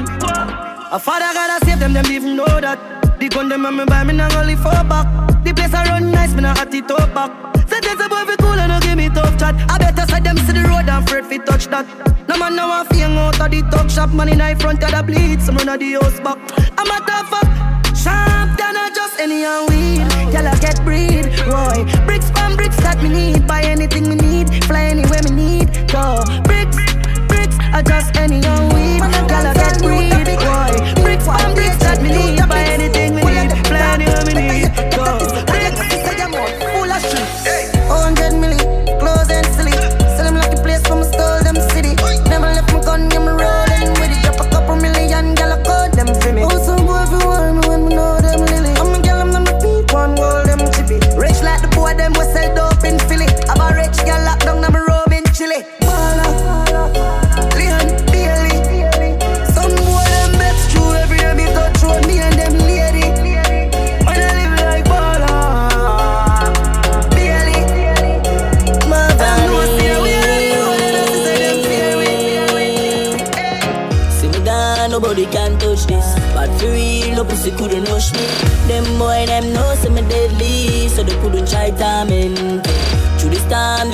A 0.90 0.98
father 0.98 1.34
gotta 1.34 1.66
save 1.66 1.80
them, 1.80 1.92
them 1.92 2.06
even 2.06 2.34
know 2.34 2.46
that. 2.46 2.78
The 3.20 3.28
gun 3.28 3.50
them 3.50 3.66
and 3.66 3.76
me 3.76 3.84
buy 3.84 4.02
me 4.02 4.16
go 4.16 4.42
live 4.42 4.58
for 4.60 4.70
back. 4.88 5.44
The 5.44 5.52
place 5.52 5.74
I 5.74 5.84
run 5.84 6.10
nice, 6.10 6.32
me 6.32 6.40
nah 6.40 6.54
hot 6.54 6.72
it 6.72 6.90
up 6.90 7.12
back. 7.12 7.30
I 7.82 7.96
tell 7.96 8.08
boy 8.08 8.24
fi 8.28 8.36
cool 8.36 8.60
and 8.60 8.68
no 8.68 8.78
give 8.80 8.96
me 8.96 9.08
tough 9.08 9.38
chat. 9.38 9.54
I 9.70 9.78
better 9.78 10.06
side 10.10 10.24
them 10.24 10.36
see 10.44 10.52
the 10.52 10.62
road 10.68 10.84
and 10.84 11.02
afraid 11.04 11.24
fi 11.24 11.38
touch 11.38 11.66
that. 11.68 11.86
No 12.28 12.36
man 12.36 12.54
now 12.54 12.82
a 12.82 12.84
fing 12.84 13.16
out 13.16 13.40
of 13.40 13.50
the 13.50 13.62
talk 13.70 13.88
shop. 13.88 14.10
Man 14.10 14.28
in 14.28 14.58
front 14.58 14.84
of 14.84 14.90
the 14.90 15.02
bleed, 15.02 15.40
some 15.40 15.56
run 15.56 15.68
of 15.68 15.80
the 15.80 15.92
house 15.96 16.20
back. 16.20 16.36
I'm 16.76 16.90
a 16.92 16.98
tough 17.08 17.32
up. 17.32 17.48
Sharp 17.96 18.56
than 18.58 18.76
a 18.76 18.92
just 18.94 19.18
any 19.18 19.44
and 19.44 19.64
weed. 19.68 20.04
Tell 20.32 20.46
I 20.46 20.56
get 20.60 20.84
breed, 20.84 21.24
boy. 21.48 21.88
Bricks 22.04 22.28
from 22.30 22.56
bricks 22.56 22.76
that 22.84 23.00
me 23.02 23.08
need. 23.08 23.46
Buy 23.46 23.62
anything 23.62 24.08
me 24.08 24.16
need. 24.16 24.64
Fly 24.64 24.92
anywhere 24.92 25.22
me 25.24 25.32
need. 25.32 25.68
Go 25.88 26.20
bricks, 26.44 26.76
bricks. 27.32 27.56
I 27.72 27.80
just 27.80 28.14
any 28.16 28.44
and 28.44 28.72
weed. 28.76 29.00
Tell 29.24 29.46
I 29.46 29.54
get 29.56 29.80
breed, 29.80 30.28
boy. 30.36 30.72
Bricks 31.00 31.24
from 31.24 31.54
bricks 31.56 31.80
that 31.80 32.02
me 32.02 32.12
need. 32.12 32.44
Buy 32.44 32.60
anything 32.76 33.16
me 33.16 33.24
need. 33.24 33.50
Fly 33.66 33.80
anywhere 33.96 34.24
me 34.28 34.34
need. 34.36 34.68
Go 34.92 35.19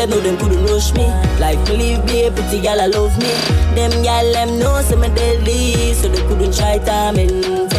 them 0.07 0.18
know 0.18 0.20
them 0.22 0.36
couldn't 0.38 0.64
rush 0.66 0.92
me. 0.94 1.07
Like 1.40 1.59
me 1.68 2.00
be 2.07 2.24
a 2.24 2.30
pretty 2.30 2.61
gal, 2.61 2.80
I 2.80 2.86
love 2.86 3.16
me. 3.18 3.28
Them 3.74 3.90
gal, 4.02 4.32
them 4.32 4.59
know 4.59 4.80
say 4.82 4.96
me 4.96 5.09
deadly, 5.09 5.94
so 5.94 6.09
they 6.09 6.22
couldn't 6.28 6.54
try 6.54 6.78
timing. 6.78 7.76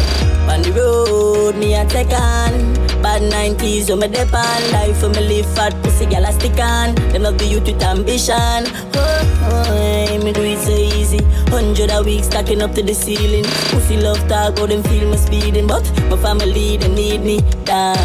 On 0.48 0.62
the 0.62 0.72
road, 0.72 1.56
me 1.56 1.74
a 1.74 1.84
take 1.86 2.12
on. 2.12 2.74
Bad 3.02 3.22
90s, 3.30 3.90
when 3.90 4.00
me 4.00 4.08
dip 4.08 4.32
on. 4.32 4.72
Life 4.72 4.98
for 4.98 5.08
me 5.10 5.20
live 5.20 5.46
fat, 5.54 5.74
pussy 5.82 6.06
gal 6.06 6.24
a 6.24 6.32
stick 6.32 6.58
on. 6.58 6.94
Them 7.12 7.22
love 7.22 7.38
the 7.38 7.46
youth 7.46 7.66
with 7.66 7.82
ambition. 7.82 8.64
Oh, 8.94 9.68
oh, 9.70 10.24
me 10.24 10.32
do 10.32 10.42
it 10.42 10.58
so 10.58 10.72
easy. 10.72 11.20
Hundred 11.50 11.90
a 11.90 12.02
week 12.02 12.24
stacking 12.24 12.60
up 12.60 12.74
to 12.74 12.82
the 12.82 12.94
ceiling. 12.94 13.44
Pussy 13.70 13.96
love 13.98 14.18
talk, 14.28 14.56
but 14.56 14.70
them 14.70 14.82
feel 14.82 15.08
me 15.10 15.16
speeding. 15.16 15.66
But 15.66 15.84
my 16.10 16.16
family, 16.16 16.76
they 16.76 16.88
need 16.88 17.22
me 17.22 17.40
down. 17.64 17.96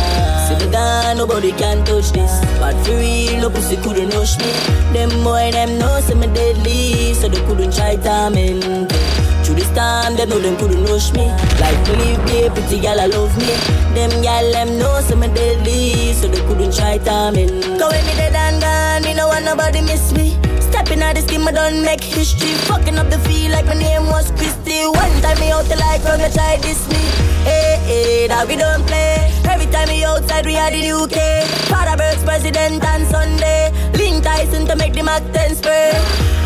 See 0.47 0.65
me 0.65 0.71
gone, 0.71 1.17
nobody 1.17 1.51
can 1.53 1.83
touch 1.85 2.11
this. 2.11 2.39
But 2.59 2.75
for 2.85 2.91
real, 2.91 3.41
no 3.41 3.49
pussy 3.49 3.77
couldn't 3.77 4.09
rush 4.13 4.37
me. 4.37 4.51
Them 4.93 5.09
boy, 5.23 5.49
them 5.51 5.79
know 5.79 5.99
say 6.01 6.13
me 6.13 6.27
deadly, 6.27 7.13
so 7.15 7.27
they 7.27 7.41
couldn't 7.47 7.73
try 7.73 7.95
timing. 7.95 8.92
Through 9.53 9.65
this 9.65 9.75
time, 9.75 10.15
them 10.15 10.29
know 10.29 10.39
them 10.39 10.57
couldn't 10.57 10.83
rush 10.85 11.13
me. 11.13 11.29
Like 11.61 11.77
me 11.85 12.17
live 12.25 12.55
pretty 12.55 12.79
gal, 12.79 12.99
I 12.99 13.05
love 13.05 13.37
me. 13.37 13.53
Them 13.93 14.09
gal, 14.23 14.51
them 14.51 14.79
know 14.79 14.99
say 15.01 15.13
me 15.13 15.27
deadly, 15.27 16.13
so 16.13 16.27
they 16.27 16.41
couldn't 16.47 16.73
try 16.73 16.97
timing. 16.97 17.61
Cause 17.77 17.93
when 17.93 18.03
me 18.07 18.13
dead 18.17 18.33
and 18.33 18.59
gone, 18.59 19.03
me 19.03 19.13
no 19.13 19.27
want 19.27 19.45
nobody 19.45 19.81
miss 19.81 20.11
me. 20.13 20.33
Stepping 20.59 21.03
out 21.03 21.13
the 21.13 21.21
scheme, 21.21 21.47
I 21.47 21.51
done 21.51 21.85
make 21.85 22.01
history. 22.01 22.49
Fucking 22.65 22.97
up 22.97 23.11
the 23.11 23.19
feel 23.29 23.51
like 23.51 23.67
my 23.67 23.75
name 23.75 24.07
was 24.07 24.31
Christy. 24.31 24.87
One 24.87 25.13
time 25.21 25.39
me 25.39 25.51
out 25.51 25.65
the 25.65 25.77
like 25.77 26.01
from 26.01 26.19
you 26.19 26.33
try 26.33 26.57
this 26.57 26.89
me. 26.89 27.03
Hey, 27.45 27.77
hey, 27.85 28.27
that 28.29 28.47
we 28.47 28.55
don't 28.55 28.81
play. 28.87 29.29
Every 29.45 29.67
time 29.67 29.89
we 29.89 30.03
outside, 30.03 30.47
we 30.47 30.57
are 30.57 30.71
the 30.71 30.81
UK. 30.81 31.45
Paderberg's 31.69 32.23
president 32.23 32.83
on 32.83 33.05
Sunday. 33.05 33.69
Link 33.93 34.23
Tyson 34.23 34.65
to 34.65 34.75
make 34.75 34.93
the 34.93 35.03
Mac 35.03 35.21
10 35.31 35.55
spray. 35.61 35.91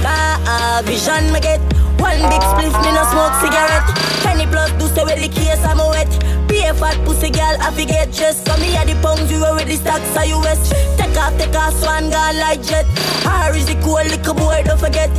Ah, 0.03 0.81
vision 0.83 1.31
me 1.31 1.39
get. 1.39 1.86
One 1.99 2.21
big 2.29 2.41
spliff, 2.41 2.75
me 2.83 2.91
no 2.93 3.03
smoke 3.09 3.33
cigarette. 3.41 3.87
Penny 4.23 4.45
plus 4.47 4.71
do 4.79 4.87
stay 4.87 5.03
with 5.03 5.19
the 5.21 5.29
case, 5.29 5.63
I'm 5.65 5.79
a 5.79 5.89
wet. 5.89 6.09
Be 6.47 6.63
a 6.63 6.73
fat 6.73 6.97
pussy 7.05 7.29
girl, 7.29 7.57
I 7.59 7.71
forget 7.71 8.11
just. 8.11 8.45
So 8.45 8.57
me 8.57 8.75
at 8.75 8.87
the 8.87 8.95
pound 9.01 9.27
zero 9.27 9.55
with 9.55 9.67
the 9.67 9.75
stacks 9.75 10.15
are 10.15 10.25
US. 10.25 10.69
Take 10.97 11.17
off, 11.17 11.37
take 11.37 11.55
off, 11.55 11.73
swan 11.73 12.09
gone 12.09 12.37
like 12.37 12.61
jet. 12.61 12.85
Or 13.25 13.55
is 13.55 13.69
it 13.69 13.81
cool, 13.81 13.95
little 13.95 14.33
boy, 14.33 14.63
don't 14.65 14.79
forget. 14.79 15.09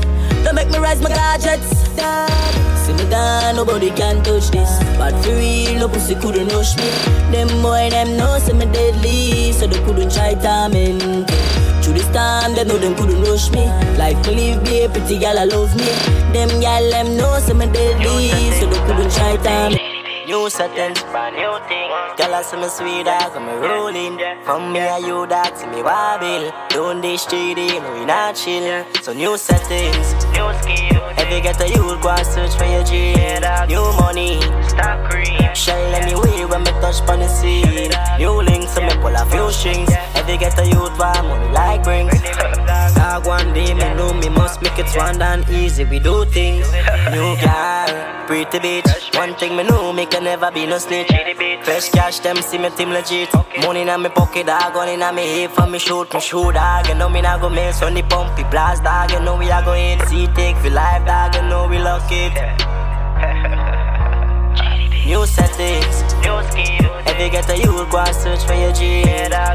Don't 0.45 0.55
make 0.55 0.71
me 0.71 0.79
rise 0.79 1.01
my 1.03 1.11
gadgets. 1.11 1.69
See 2.87 2.93
me 2.95 3.05
gone, 3.11 3.57
nobody 3.57 3.91
can 3.91 4.23
touch 4.23 4.51
this. 4.51 4.71
But 4.97 5.13
for 5.23 5.31
real, 5.31 5.81
no 5.81 5.89
pussy 5.89 6.15
couldn't 6.15 6.49
rush 6.49 6.77
me. 6.77 6.89
Them 7.33 7.49
boy, 7.61 7.91
them 7.91 8.17
know 8.17 8.39
say 8.39 8.53
me 8.53 8.67
deadly, 8.67 9.53
so 9.53 9.67
they 9.67 9.83
couldn't 9.85 10.13
try 10.13 10.35
timing. 10.35 11.27
Through 11.89 12.01
this 12.01 12.09
time, 12.09 12.55
they 12.55 12.65
know 12.65 12.77
them 12.77 12.95
couldn't 12.97 13.23
rush 13.23 13.51
me. 13.51 13.65
Like 13.97 14.19
me 14.27 14.35
live 14.37 14.63
be 14.63 14.83
a 14.83 14.91
pretty 14.91 15.19
gal, 15.19 15.39
I 15.39 15.45
love 15.45 15.75
me. 15.75 15.87
Them 16.35 16.61
gal, 16.61 16.91
them 16.91 17.17
know 17.17 17.39
say 17.39 17.55
me 17.55 17.65
deadly, 17.65 18.29
so 18.61 18.67
they 18.67 18.79
couldn't 18.87 19.11
try 19.11 19.39
timing. 19.39 19.78
New 20.29 20.51
setting, 20.51 20.93
brand 21.11 21.37
new 21.37 21.57
thing. 21.69 21.89
Girl, 22.19 22.35
I 22.35 22.43
see 22.43 22.59
me 22.59 22.69
sweet 22.69 23.05
dog, 23.07 23.33
I'm 23.35 23.49
rolling. 23.63 24.21
From 24.45 24.75
me 24.75 24.81
and 24.81 25.07
you 25.07 25.27
dog, 25.27 25.57
see 25.57 25.67
me 25.69 25.83
wobble. 25.83 26.53
Down 26.69 27.01
the 27.01 27.17
street, 27.17 27.57
no 27.57 27.95
we 27.95 28.05
not 28.05 28.37
chill. 28.37 28.85
So 29.01 29.15
new 29.15 29.39
settings, 29.39 30.13
new 30.37 30.53
skill. 30.61 31.01
Every 31.17 31.41
get 31.41 31.59
a 31.63 31.69
youth, 31.69 32.03
go 32.03 32.11
and 32.11 32.27
search 32.27 32.55
for 32.61 32.67
your 32.67 32.85
dream. 32.85 33.17
New 33.73 33.89
money, 34.05 34.39
stop 34.69 35.11
cream. 35.11 35.49
Shine 35.55 35.95
anyway 35.95 36.45
when 36.45 36.61
me 36.61 36.73
touch 36.83 37.01
pon 37.07 37.21
the 37.21 37.29
scene. 37.29 37.91
New 38.19 38.43
links, 38.43 38.75
so 38.75 38.83
me 38.83 38.93
pull 39.01 39.17
a 39.17 39.25
few 39.33 39.51
strings. 39.51 39.89
Every 40.15 40.37
get 40.37 40.59
a 40.59 40.67
youth, 40.67 40.99
want 40.99 41.25
money 41.27 41.49
like 41.55 41.87
rings. 41.87 42.13
Dog 42.95 43.25
one 43.25 43.55
day, 43.55 43.73
me 43.73 43.95
know 43.97 44.13
me 44.13 44.29
must 44.29 44.61
make 44.61 44.79
it 44.79 44.89
swan 44.89 45.19
down 45.19 45.49
easy. 45.51 45.85
We 45.85 45.99
do 45.99 46.27
things. 46.27 46.71
New 47.13 47.35
girl, 47.41 48.27
pretty 48.27 48.59
bitch. 48.59 49.17
One 49.17 49.35
thing 49.35 49.57
me 49.57 49.65
know, 49.65 49.93
me 49.93 50.07
can 50.19 50.25
never 50.25 50.51
be 50.51 50.67
no 50.67 50.79
snitch. 50.79 51.09
Fresh 51.63 51.91
cash, 51.91 52.19
them 52.21 52.37
see 52.39 52.59
me 52.59 52.71
team 52.71 52.91
legit. 52.91 53.33
Money 53.63 53.83
in 53.83 53.87
my 53.87 54.09
pocket, 54.09 54.47
dog, 54.47 54.73
gun 54.75 54.89
in 54.89 55.01
my 55.01 55.13
hip 55.21 55.53
for 55.53 55.67
me 55.67 55.79
shoot, 55.79 56.13
me 56.13 56.21
shoot, 56.21 56.53
dog. 56.53 56.89
You 56.89 56.95
know 56.95 57.09
me 57.09 57.21
not 57.21 57.41
go 57.41 57.49
miss 57.49 57.83
on 57.83 57.95
the 57.95 58.03
pumpy 58.03 58.45
blast, 58.51 58.83
dog. 58.83 59.11
You 59.13 59.21
know 59.21 59.37
we 59.37 59.51
are 59.51 59.63
going 59.63 60.01
see 60.07 60.27
take 60.29 60.57
for 60.57 60.71
life, 60.71 61.07
dog. 61.07 61.35
You 61.35 61.43
know 61.43 61.69
we 61.69 61.79
lock 61.79 62.11
it. 62.11 62.78
New 65.09 65.25
settings, 65.25 66.03
new 66.21 66.37
skill. 66.53 66.93
Every 67.07 67.31
get 67.31 67.49
a 67.49 67.57
youth, 67.57 67.91
go 67.91 67.97
and 67.97 68.15
search 68.15 68.45
for 68.45 68.53
your 68.53 68.73
G. 68.75 69.05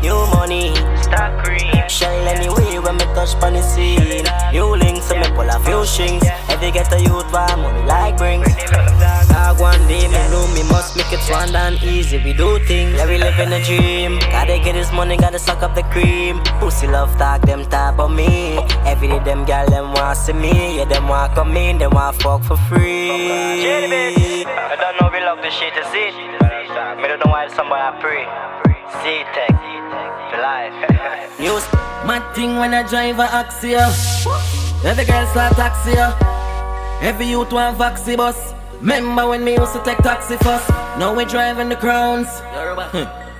New 0.01 0.17
money, 0.33 0.73
stock 1.03 1.45
cream. 1.45 1.87
Shine 1.87 2.27
anyway 2.27 2.79
when 2.79 2.97
me 2.97 3.05
touch 3.13 3.39
pon 3.39 3.53
the 3.53 3.61
scene. 3.61 4.25
New 4.51 4.75
links, 4.75 5.05
so 5.05 5.15
me 5.15 5.29
pull 5.35 5.47
a 5.47 5.59
few 5.59 5.85
strings. 5.85 6.23
Every 6.49 6.71
get 6.71 6.91
a 6.91 6.99
youth, 6.99 7.31
want 7.31 7.61
money 7.61 7.85
like 7.85 8.19
rings. 8.19 8.47
Dog 9.29 9.59
one 9.59 9.77
day, 9.87 10.07
me 10.07 10.17
know 10.33 10.47
me 10.55 10.63
must 10.73 10.97
make 10.97 11.13
it 11.13 11.19
swan 11.19 11.55
and 11.55 11.77
easy. 11.83 12.17
We 12.17 12.33
do 12.33 12.57
things, 12.65 12.97
yeah 12.97 13.05
we 13.05 13.19
live 13.19 13.37
in 13.37 13.53
a 13.53 13.63
dream. 13.63 14.17
Gotta 14.33 14.57
get 14.57 14.73
this 14.73 14.91
money, 14.91 15.17
gotta 15.17 15.37
suck 15.37 15.61
up 15.61 15.75
the 15.75 15.83
cream. 15.93 16.41
Pussy 16.59 16.87
love 16.87 17.15
talk, 17.19 17.41
them 17.41 17.63
type 17.65 17.99
of 17.99 18.09
me. 18.09 18.57
Every 18.89 19.07
day 19.07 19.19
them 19.19 19.45
gal 19.45 19.69
them 19.69 19.93
want 19.93 20.17
see 20.17 20.33
me, 20.33 20.77
yeah 20.77 20.85
them 20.85 21.07
want 21.07 21.35
come 21.35 21.55
in, 21.55 21.77
them 21.77 21.91
want 21.91 22.19
fuck 22.19 22.41
for 22.41 22.57
free. 22.57 23.61
I 24.73 24.75
don't 24.75 24.99
know 24.99 25.09
we 25.13 25.19
love 25.19 25.42
shit 25.51 25.75
is 25.77 25.93
it. 25.93 26.13
Don't 27.07 27.19
know 27.25 27.31
why 27.31 27.47
somebody 27.49 27.81
I 27.81 27.91
pray. 27.99 28.23
C-Tech, 29.01 29.55
for 30.29 30.39
life. 30.41 31.39
News. 31.39 31.65
Mad 32.05 32.35
thing 32.35 32.57
when 32.57 32.73
I 32.73 32.83
drive 32.87 33.19
a 33.19 33.27
Axia. 33.27 33.87
Every 34.83 35.05
girl 35.05 35.25
start 35.27 35.53
taxi. 35.55 35.93
Every 37.01 37.27
youth 37.27 37.51
want 37.51 37.77
vaxi 37.77 38.17
bus. 38.17 38.53
Remember 38.79 39.27
when 39.27 39.43
me 39.43 39.57
used 39.57 39.73
to 39.73 39.81
take 39.83 39.97
taxi 39.99 40.35
first? 40.37 40.69
Now 40.97 41.13
we 41.15 41.25
driving 41.25 41.69
the 41.69 41.75
crowns. 41.75 42.27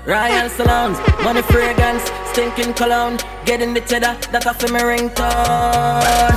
Royal 0.06 0.49
salons, 0.49 0.99
money 1.24 1.41
fragrance, 1.41 2.04
stinking 2.32 2.74
cologne. 2.74 3.18
Getting 3.45 3.74
the 3.74 3.82
cheddar, 3.82 4.18
that 4.32 4.47
off 4.47 4.62
me 4.64 4.80
ringtone. 4.80 6.34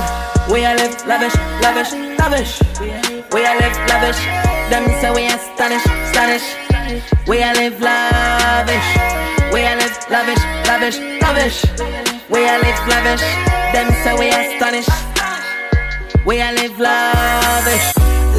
We 0.51 0.63
a 0.63 0.75
live 0.75 1.05
lavish, 1.05 1.35
lavish, 1.61 1.93
lavish 2.19 3.16
we 3.33 3.41
a 3.41 3.53
live 3.59 3.77
lavish. 3.87 4.21
Them 4.69 4.85
say 4.99 5.11
we 5.11 5.25
astonish, 5.27 5.85
astonish. 5.85 6.45
We 7.27 7.41
a 7.43 7.53
live 7.53 7.79
lavish. 7.81 8.89
We 9.53 9.61
a 9.61 9.75
live 9.75 9.97
lavish, 10.09 10.43
lavish, 10.67 10.99
lavish. 11.21 11.63
We 12.29 12.39
a 12.45 12.55
live 12.59 12.81
lavish. 12.87 13.25
Them 13.73 13.87
say 14.03 14.15
we 14.19 14.29
astonish. 14.29 14.87
We 16.25 16.41
a 16.41 16.51
live 16.51 16.79
lavish. 16.79 17.87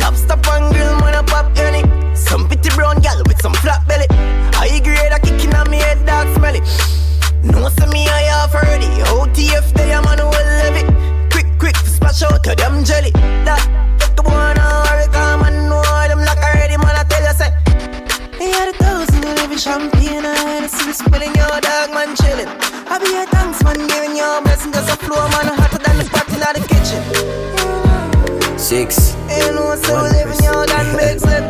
Lobster 0.01 0.39
and 0.53 0.73
grill, 0.73 0.97
man, 1.01 1.15
a 1.15 1.23
pop 1.23 1.57
any. 1.59 1.83
Some 2.15 2.47
pretty 2.47 2.71
brown 2.77 3.01
gal 3.01 3.23
with 3.27 3.41
some 3.41 3.55
flat 3.55 3.87
belly. 3.87 4.07
High 4.55 4.81
grade 4.81 5.13
a 5.13 5.19
kicking 5.19 5.55
on 5.55 5.71
me 5.71 5.79
head, 5.79 6.05
dog 6.07 6.29
smelly. 6.37 6.61
No, 7.43 7.69
see 7.69 7.87
me, 7.87 8.09
I 8.09 8.23
have 8.33 8.55
already. 8.55 8.87
OTF, 9.13 9.73
day 9.75 9.93
a 9.93 10.03
man 10.03 10.19
who 10.19 10.27
will 10.27 10.77
it. 10.81 11.31
Quick, 11.33 11.47
quick, 11.59 11.77
splash 11.77 12.23
out 12.23 12.43
to 12.45 12.55
them 12.55 12.85
jelly. 12.85 13.11
That 13.45 13.78
champagne 19.59 20.25
and 20.25 20.39
Hennessy 20.39 20.93
spilling 20.93 21.35
your 21.35 21.61
dog 21.61 21.91
man 21.91 22.15
chilling. 22.15 22.47
I 22.87 22.99
be 23.03 23.11
a 23.17 23.27
thanks 23.27 23.63
man 23.65 23.87
giving 23.89 24.17
your 24.17 24.41
blessing 24.43 24.73
just 24.73 24.89
a 24.89 24.97
flow 25.05 25.19
man 25.35 25.51
hotter 25.59 25.79
than 25.83 25.99
the 25.99 26.05
pot 26.15 26.29
in 26.31 26.39
the 26.39 26.63
kitchen. 26.71 27.03
Six. 28.59 29.17
You 29.29 29.53
know 29.53 29.75
so 29.75 30.03
living 30.15 30.43
your 30.45 30.65
dog 30.65 30.97
makes 30.97 31.25
it. 31.27 31.43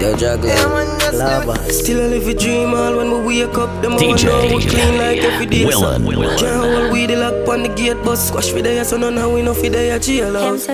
Yo, 0.00 0.16
juggler. 0.16 0.92
Lava. 1.12 1.72
Still 1.72 2.00
I 2.02 2.06
live 2.06 2.26
a 2.28 2.34
dream 2.34 2.74
all 2.74 2.96
when 2.96 3.24
we 3.26 3.44
wake 3.44 3.58
up. 3.58 3.82
Them 3.82 3.92
DJ 3.92 4.32
all 4.32 4.48
know 4.48 4.56
we 4.56 4.64
clean 4.64 4.98
like 4.98 5.18
every 5.18 5.46
day. 5.46 5.66
Willen. 5.66 6.04
Can't 6.38 6.56
hold 6.56 6.92
we 6.92 7.06
the 7.06 7.16
lock 7.16 7.48
on 7.48 7.62
the 7.64 7.68
gate, 7.68 7.98
but 8.04 8.16
squash 8.16 8.50
for 8.50 8.62
the 8.62 8.84
so 8.84 8.96
none 8.96 9.16
how 9.16 9.32
we 9.34 9.42
know 9.42 9.54
for 9.54 9.68
the 9.68 9.98
jail 10.00 10.34
house. 10.34 10.66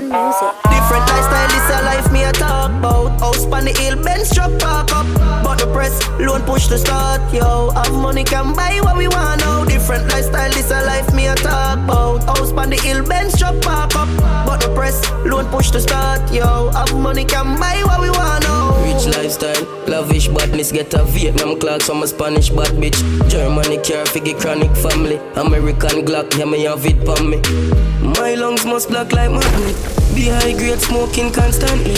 Different 0.89 1.11
lifestyle, 1.11 1.49
this 1.49 1.68
a 1.68 1.84
life 1.84 2.12
me 2.12 2.24
a 2.24 2.32
talk 2.32 2.70
about. 2.70 3.20
House 3.20 3.45
on 3.45 3.66
the 3.66 3.72
hill, 3.78 4.03
Benz 4.03 4.34
truck 4.34 4.59
park 4.59 4.91
up. 4.91 5.05
But 5.45 5.59
the 5.59 5.70
press, 5.70 6.01
loan 6.18 6.41
push 6.45 6.68
to 6.68 6.78
start, 6.78 7.20
yo. 7.30 7.72
Have 7.72 7.93
money 7.93 8.24
can 8.24 8.55
buy 8.55 8.80
what 8.80 8.97
we 8.97 9.07
want 9.07 9.43
now. 9.43 9.66
Different 9.66 10.09
lifestyle, 10.09 10.49
this 10.49 10.70
a 10.70 10.80
life 10.86 11.12
me 11.12 11.26
a 11.26 11.34
talk 11.34 11.76
about. 11.84 12.24
House 12.24 12.53
on 12.53 12.70
the 12.70 12.76
hill, 12.76 13.05
Benz 13.05 13.39
truck 13.39 13.61
park 13.61 13.95
up. 13.97 14.09
But 14.47 14.62
the 14.62 14.72
press, 14.74 15.05
loan 15.26 15.45
push 15.49 15.68
to 15.72 15.80
start, 15.82 16.32
yo. 16.32 16.70
Have 16.70 16.97
money 16.97 17.26
can 17.26 17.61
buy 17.61 17.82
what 17.84 18.01
we 18.01 18.09
want 18.09 18.45
now. 18.45 18.72
Rich 18.82 19.14
lifestyle, 19.14 19.64
lavish 19.86 20.28
badness. 20.28 20.72
Get 20.72 20.95
a 20.95 21.05
Vietnam 21.05 21.61
clocks 21.61 21.84
from 21.84 22.03
a 22.03 22.07
Spanish 22.07 22.49
bad 22.49 22.72
bitch. 22.80 22.97
Germany 23.28 23.76
care 23.84 24.07
figure 24.07 24.39
chronic 24.41 24.74
family. 24.74 25.20
American 25.36 26.07
Glock, 26.07 26.32
yeah 26.39 26.47
me 26.47 26.64
have 26.64 26.86
it 26.86 27.07
on 27.07 27.28
me. 27.28 27.43
My 28.19 28.35
lungs 28.35 28.64
must 28.66 28.89
block 28.89 29.12
like 29.12 29.31
magnet. 29.31 29.77
Be 30.14 30.27
high 30.29 30.53
grade 30.53 30.81
smoking 30.81 31.33
constantly. 31.33 31.95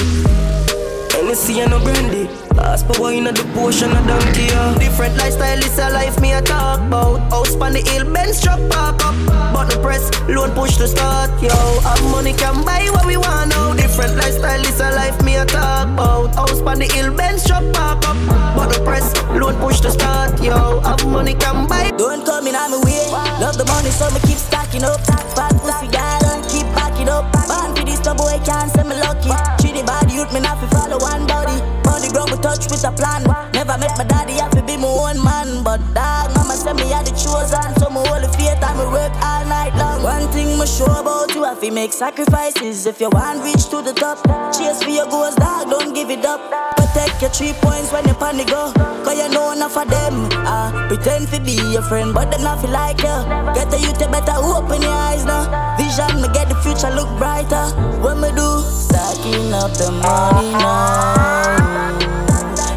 Hennessy 1.30 1.60
and 1.60 1.70
no 1.70 1.78
brandy. 1.78 2.26
Ask 2.58 2.86
for 2.86 3.00
wine 3.00 3.24
at 3.28 3.36
the 3.36 3.44
potion 3.54 3.92
of 3.94 4.04
donkey, 4.04 4.50
yeah. 4.50 4.74
Different 4.80 5.16
lifestyle, 5.16 5.60
this 5.60 5.78
a 5.78 5.88
life 5.90 6.20
me 6.20 6.32
a 6.32 6.42
talk 6.42 6.80
about. 6.80 7.20
House 7.30 7.54
on 7.54 7.72
the 7.72 7.78
hill, 7.86 8.02
Benz 8.12 8.42
truck 8.42 8.58
pop 8.68 8.98
up. 9.06 9.14
But 9.54 9.70
the 9.70 9.78
press, 9.78 10.10
loan 10.26 10.50
push 10.58 10.76
to 10.78 10.88
start, 10.88 11.30
yo. 11.40 11.54
Have 11.86 12.02
money 12.10 12.32
can 12.32 12.64
buy 12.64 12.82
what 12.90 13.06
we 13.06 13.16
want 13.16 13.50
now. 13.50 13.74
Different 13.74 14.16
lifestyle, 14.16 14.60
this 14.60 14.80
a 14.80 14.90
life 14.90 15.22
me 15.22 15.36
a 15.36 15.44
talk 15.46 15.86
about. 15.94 16.34
House 16.34 16.60
on 16.62 16.80
the 16.80 16.90
hill, 16.90 17.14
Benz 17.14 17.46
truck 17.46 17.62
pop 17.74 18.02
up. 18.08 18.18
But 18.56 18.74
the 18.74 18.82
press, 18.82 19.14
loan 19.30 19.54
push 19.62 19.78
to 19.86 19.92
start, 19.92 20.34
yo. 20.42 20.80
Have 20.80 21.06
money 21.06 21.34
can 21.34 21.68
buy. 21.68 21.92
Don't 21.96 22.26
come 22.26 22.48
in 22.48 22.56
on 22.56 22.72
my 22.72 22.82
way. 22.82 23.06
Love 23.38 23.56
the 23.56 23.66
money, 23.70 23.90
so 23.90 24.10
me 24.10 24.18
keep 24.26 24.36
stacking 24.36 24.82
up. 24.82 24.98
Fat 25.38 25.54
pussy 25.62 25.86
girl, 25.94 26.26
and 26.34 26.42
keep 26.50 26.66
backing 26.74 27.08
up. 27.08 27.30
Born 27.46 27.70
for 27.76 27.86
this, 27.86 28.00
the 28.00 28.18
boy 28.18 28.34
can't 28.42 28.66
say 28.74 28.82
me 28.82 28.98
lucky. 28.98 29.59
Body 29.90 30.14
youth, 30.14 30.32
me 30.32 30.38
not 30.38 30.56
fi 30.60 30.66
follow 30.70 30.98
one 31.02 31.26
body. 31.26 31.58
On 31.90 31.98
the 31.98 32.10
we 32.30 32.38
touch 32.38 32.70
with 32.70 32.84
a 32.86 32.92
plan. 32.92 33.24
Never 33.52 33.76
met 33.76 33.98
my 33.98 34.04
daddy, 34.04 34.34
have 34.34 34.52
to 34.52 34.62
be 34.62 34.76
my 34.76 34.86
own 34.86 35.18
man. 35.18 35.64
But 35.64 35.82
dog, 35.92 36.30
said 36.60 36.76
me 36.76 36.88
had 36.92 37.06
the 37.06 37.12
chosen. 37.16 37.72
So 37.80 37.88
hold 37.88 38.22
the 38.22 38.28
faith 38.36 38.60
and 38.60 38.78
me 38.78 38.84
work 38.92 39.12
all 39.24 39.44
night 39.48 39.74
long. 39.74 40.02
One 40.02 40.28
thing 40.32 40.58
me 40.58 40.66
sure 40.66 41.00
about 41.00 41.34
you, 41.34 41.44
have 41.44 41.60
to 41.60 41.70
make 41.70 41.92
sacrifices. 41.92 42.86
If 42.86 43.00
you 43.00 43.08
want 43.10 43.42
reach 43.42 43.64
to 43.72 43.80
the 43.82 43.92
top, 43.92 44.20
chase 44.52 44.82
for 44.82 44.90
your 44.90 45.08
goals, 45.08 45.34
dog, 45.36 45.70
don't 45.70 45.94
give 45.94 46.10
it 46.10 46.24
up. 46.24 46.40
Protect 46.76 47.22
your 47.22 47.30
three 47.30 47.52
points 47.64 47.92
when 47.92 48.06
you 48.06 48.14
panic 48.14 48.48
go. 48.48 48.72
Cause 49.04 49.16
you 49.16 49.28
know 49.32 49.52
enough 49.52 49.76
of 49.76 49.88
them. 49.88 50.28
Ah, 50.44 50.86
pretend 50.88 51.28
to 51.28 51.40
be 51.40 51.56
your 51.72 51.82
friend, 51.82 52.12
but 52.12 52.30
them 52.30 52.42
not 52.42 52.60
feel 52.60 52.70
like 52.70 53.00
you. 53.00 53.16
Get 53.56 53.70
the 53.70 53.78
youth, 53.80 54.00
you 54.00 54.08
better 54.08 54.36
open 54.36 54.82
your 54.82 54.92
eyes 54.92 55.24
now. 55.24 55.48
Vision, 55.76 56.20
me 56.20 56.28
get 56.34 56.48
the 56.48 56.56
future 56.60 56.92
look 56.94 57.08
brighter. 57.18 57.66
What 58.04 58.18
me 58.18 58.30
do? 58.36 58.60
Stacking 58.68 59.52
up 59.54 59.72
the 59.80 59.90
money 59.90 60.52
now. 60.52 61.98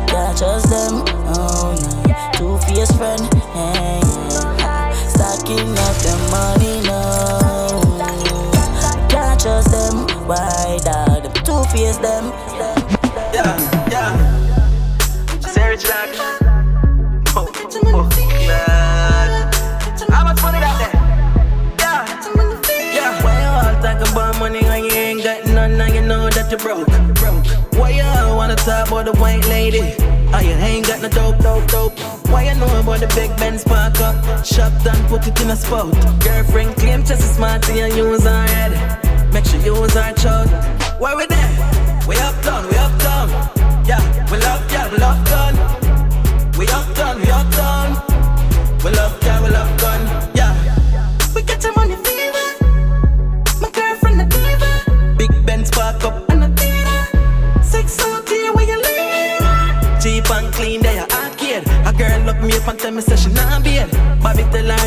Can't 0.07 0.37
trust 0.37 0.69
them. 0.69 1.03
Oh 1.35 1.75
no. 1.75 1.93
Two 2.37 2.57
faced 2.67 2.95
friend. 2.97 3.32
Hey, 5.45 5.55
yeah. 5.55 5.63
Stacking 5.63 5.73
the 5.75 6.13
money 6.31 6.81
now. 6.87 7.81
Can't 9.09 9.39
trust 9.39 9.71
them. 9.71 10.07
Why 10.27 10.79
dog? 10.83 11.23
Them 11.23 11.33
two 11.43 11.63
faced 11.71 12.01
them. 12.01 12.31
Yeah, 13.33 13.57
yeah. 13.91 14.11
Sarah 15.41 15.77
Jack. 15.77 16.09
Oh, 17.35 17.51
oh, 17.55 17.81
oh, 17.85 18.09
man. 18.47 19.51
How 20.11 20.23
much 20.23 20.41
money 20.41 20.59
that 20.59 20.77
there? 20.79 20.95
Yeah. 21.79 22.05
Yeah. 22.93 23.23
Why 23.23 23.33
you 23.41 23.49
all 23.49 23.81
talk 23.81 24.11
about 24.11 24.39
money 24.39 24.63
when 24.63 24.83
you 24.85 24.91
ain't 24.91 25.23
got 25.23 25.45
none 25.47 25.81
and 25.81 25.93
you 25.95 26.01
know 26.01 26.29
that 26.29 26.51
you 26.51 26.57
broke? 26.57 26.87
Broke. 27.15 27.45
Why 27.73 27.89
you 27.91 28.03
all 28.03 28.37
wanna 28.37 28.55
talk 28.55 28.87
about 28.87 29.05
the 29.05 29.13
white 29.13 29.45
lady? 29.47 29.95
You 30.41 30.49
ain't 30.49 30.87
got 30.87 31.01
no 31.01 31.09
dope, 31.09 31.37
dope, 31.39 31.67
dope. 31.67 31.99
Why 32.29 32.43
you 32.49 32.55
know 32.59 32.67
about 32.79 32.99
the 32.99 33.07
big 33.15 33.35
Benz 33.37 33.63
park 33.63 33.99
up? 34.01 34.45
Shop 34.45 34.73
down, 34.83 35.07
put 35.07 35.27
it 35.27 35.39
in 35.41 35.49
a 35.49 35.55
spot. 35.55 35.93
Girlfriend 36.23 36.75
claim 36.75 37.03
just 37.03 37.35
smart 37.35 37.67
and 37.69 37.77
you 37.95 38.09
use 38.09 38.23
her 38.23 38.47
head. 38.47 39.33
Make 39.33 39.45
sure 39.45 39.59
you 39.61 39.75
use 39.75 39.93
her 39.93 40.13
child. 40.13 40.49
Why 40.99 41.15
we 41.15 41.25
there? 41.27 41.51
We 42.07 42.17
uptown, 42.17 42.67
we 42.69 42.75
uptown. 42.75 43.29
Yeah, 43.87 44.01
we 44.31 44.37
love, 44.39 44.71
yeah, 44.71 44.91
we 44.91 44.97
love 44.97 45.23
gun. 45.25 45.55
We 46.57 46.67
uptown, 46.67 47.21
we 47.21 47.29
uptown. 47.29 47.89
We 48.83 48.91
love, 48.91 49.17
yeah, 49.23 49.41
we 49.43 49.49
love 49.49 49.79
gun. 49.79 50.01
Yeah. 50.35 50.53
We 51.35 51.41
get 51.43 51.63
your 51.63 51.72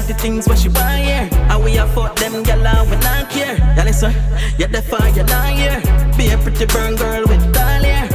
the 0.07 0.14
things 0.14 0.46
what 0.46 0.59
she 0.59 0.68
want 0.68 1.02
here. 1.02 1.28
And 1.32 1.64
we 1.64 1.76
a 1.78 1.86
fuck 1.88 2.16
them 2.16 2.44
gyal 2.44 2.64
and 2.64 2.90
we 2.90 2.96
not 2.98 3.30
care. 3.30 3.57
Yeah 3.57 3.84
listen, 3.84 4.12
yeah 4.59 4.68
the 4.68 4.82
fire 4.82 5.11
you 5.11 5.24
not 5.24 5.52
here. 5.52 5.80
Be 6.16 6.30
a 6.30 6.38
pretty 6.38 6.66
burn 6.66 6.94
girl 6.96 7.24
with 7.26 7.42
tall 7.52 7.82
hair. 7.82 8.07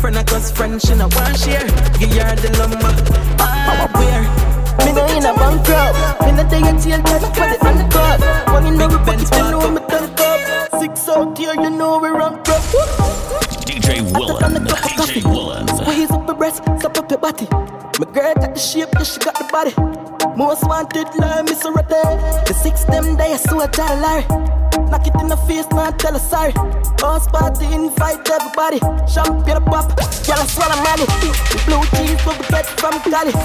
Friend 0.00 0.16
of 0.16 0.26
cause 0.26 0.50
friend 0.50 0.80
she 0.80 0.94
not 0.94 1.14
want 1.14 1.36
share. 1.38 1.66
Give 1.98 2.10
her 2.10 2.34
the 2.36 2.50
lumber, 2.58 2.92
I 3.38 3.86
wear. 3.94 4.22
Me 4.84 4.92
no 4.92 5.06
in 5.16 5.26
a 5.26 5.32
bankrupt. 5.34 5.96
Me 6.22 6.32
no 6.32 6.42
day 6.50 6.62
a 6.68 6.72
jail 6.82 7.02
touch 7.02 7.26
for 7.36 7.46
the 7.46 7.58
undercut. 7.66 8.18
Money 8.48 8.70
no 8.76 8.88
we 8.88 8.98
Benz, 9.06 9.30
me 9.30 9.38
know 9.38 9.70
me 9.70 9.80
done 9.88 10.10
up. 10.18 10.80
Six 10.80 11.08
out 11.08 11.38
here, 11.38 11.54
you 11.54 11.70
know 11.70 11.98
we 11.98 12.08
run 12.08 12.34
up. 12.34 13.17
DJ 13.68 14.00
Willen. 14.16 14.64
DJ 14.64 15.22
Willen. 15.28 15.68
Squeeze 15.68 16.10
up 16.10 16.26
your 16.26 16.36
breast, 16.36 16.64
suck 16.80 16.96
up 16.96 17.10
your 17.10 17.18
body. 17.20 17.46
My 18.00 18.08
girl 18.16 18.32
got 18.40 18.54
the 18.54 18.58
shape, 18.58 18.88
yeah, 18.94 19.02
she 19.04 19.20
got 19.20 19.36
the 19.36 19.44
body. 19.52 19.76
Most 20.38 20.64
wanted, 20.64 21.04
like 21.20 21.44
Miss 21.44 21.60
Rete. 21.68 22.00
The 22.48 22.54
six 22.56 22.84
them 22.84 23.18
day, 23.18 23.34
I 23.34 23.36
saw 23.36 23.60
a 23.60 23.68
Larry. 24.00 24.24
Knock 24.88 25.06
it 25.06 25.12
in 25.20 25.28
the 25.28 25.36
face, 25.44 25.68
now 25.68 25.90
tell 25.90 26.14
her 26.14 26.18
sorry. 26.18 26.52
House 26.96 27.28
party, 27.28 27.68
invite 27.68 28.24
everybody. 28.24 28.80
Champagne 29.04 29.60
pop, 29.68 29.92
y'all 30.24 30.48
swallow 30.48 30.80
money. 30.88 31.04
Blue 31.68 31.84
cheese, 31.92 32.24
what 32.24 32.40
we 32.40 32.48
get 32.48 32.64
from 32.80 32.96
Cali. 33.04 33.36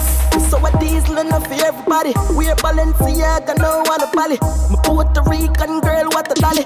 So 0.47 0.55
a 0.63 0.71
diesel 0.79 1.17
enough 1.17 1.43
for 1.51 1.59
everybody. 1.67 2.15
We're 2.31 2.55
Balenciaga, 2.63 3.59
no 3.59 3.83
one 3.83 3.99
a 3.99 4.07
Bali. 4.15 4.39
My 4.71 4.79
Puerto 4.87 5.19
Rican 5.27 5.81
girl, 5.83 6.07
what 6.15 6.31
a 6.31 6.35
dolly. 6.39 6.63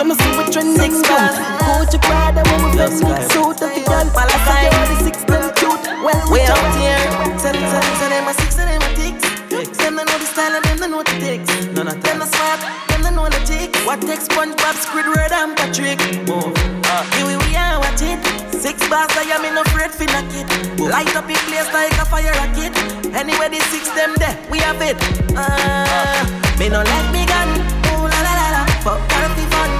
You 0.00 0.06
know, 0.08 0.16
see 0.16 0.32
we 0.32 0.48
trending 0.48 0.96
girl. 1.04 1.28
Gucci 1.60 2.00
Prada, 2.00 2.40
when 2.48 2.64
we 2.64 2.72
fit 2.72 3.20
suit 3.28 3.60
of 3.60 3.68
the 3.68 3.84
girl. 3.84 4.08
Malachi, 4.16 4.72
all 4.72 4.86
the 4.88 4.96
six 5.04 5.20
them 5.28 5.52
cute. 5.60 5.84
Well, 6.00 6.16
we 6.32 6.40
out 6.48 6.72
here. 6.80 6.96
Tell 7.36 7.52
them, 7.52 7.60
tell 7.68 7.84
them, 7.84 7.94
tell 8.00 8.08
them, 8.08 8.24
my 8.24 8.32
six 8.32 8.56
and 8.56 8.72
them, 8.72 8.80
my 8.80 8.88
ticks. 8.96 9.28
Them 9.76 10.00
don't 10.00 10.08
know 10.08 10.16
the 10.16 10.24
style 10.24 10.56
and 10.56 10.64
them 10.64 10.78
don't 10.80 10.90
know 10.96 11.02
the 11.04 11.12
ticks. 11.20 11.52
Of 11.52 12.00
them 12.00 12.16
not 12.16 12.32
smart, 12.32 12.64
them 12.88 13.02
don't 13.04 13.12
know 13.12 13.28
the 13.28 13.44
ticks. 13.44 13.76
What 13.84 14.00
takes 14.00 14.24
SpongeBob, 14.24 14.80
Squidward, 14.80 15.36
and 15.36 15.52
Patrick? 15.52 16.00
Move. 16.24 16.48
Uh, 16.88 17.04
here 17.12 17.28
we, 17.28 17.36
we 17.44 17.52
are, 17.60 17.76
watch 17.76 18.00
it. 18.00 18.24
Six 18.56 18.80
bars, 18.88 19.12
I 19.20 19.28
am 19.36 19.44
in 19.44 19.52
no 19.52 19.68
afraid 19.68 19.92
for 19.92 20.08
knock 20.08 20.32
it. 20.32 20.48
Light 20.80 21.12
up 21.12 21.28
in 21.28 21.36
place 21.44 21.68
like 21.76 21.92
a 22.00 22.08
fire 22.08 22.32
rocket. 22.40 22.72
Anyway, 23.12 23.52
the 23.52 23.60
six 23.68 23.92
them 23.92 24.16
there, 24.16 24.32
we 24.48 24.64
have 24.64 24.80
it. 24.80 24.96
Uh, 25.36 26.24
me 26.56 26.72
no 26.72 26.80
let 26.80 27.06
me 27.12 27.28
gun. 27.28 27.52
Ooh 27.92 28.08
la 28.08 28.20
la 28.24 28.32
la 28.32 28.48
la. 28.48 28.64
Fuck 28.80 28.96
therapy 29.12 29.44
fun. 29.52 29.79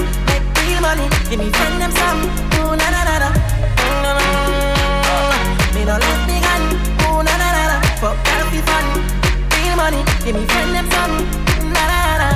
Money. 0.81 1.09
Give 1.28 1.39
me 1.39 1.51
friend 1.51 1.81
them 1.81 1.93
some. 1.93 2.22
Ooh 2.59 2.74
la 2.74 2.89
la 2.95 3.03
la 3.05 3.16
la. 3.22 3.31
Mm, 3.31 4.03
no, 4.03 4.11
no, 4.16 4.24
no. 4.24 5.74
Me 5.74 5.85
no 5.85 5.95
let 5.99 6.20
me 6.26 6.41
gun. 6.41 6.62
Ooh 7.05 7.22
la 7.22 7.35
la 7.43 7.49
la 7.57 7.64
la. 7.70 7.76
Fuck 8.01 8.16
therapy 8.24 8.61
fun. 8.68 8.87
Real 9.57 9.76
money. 9.76 10.03
Give 10.24 10.35
me 10.35 10.47
friend 10.47 10.74
them 10.74 10.91
some. 10.91 11.14
La 11.74 11.85
la 11.91 11.99
la 12.07 12.14
la. 12.22 12.31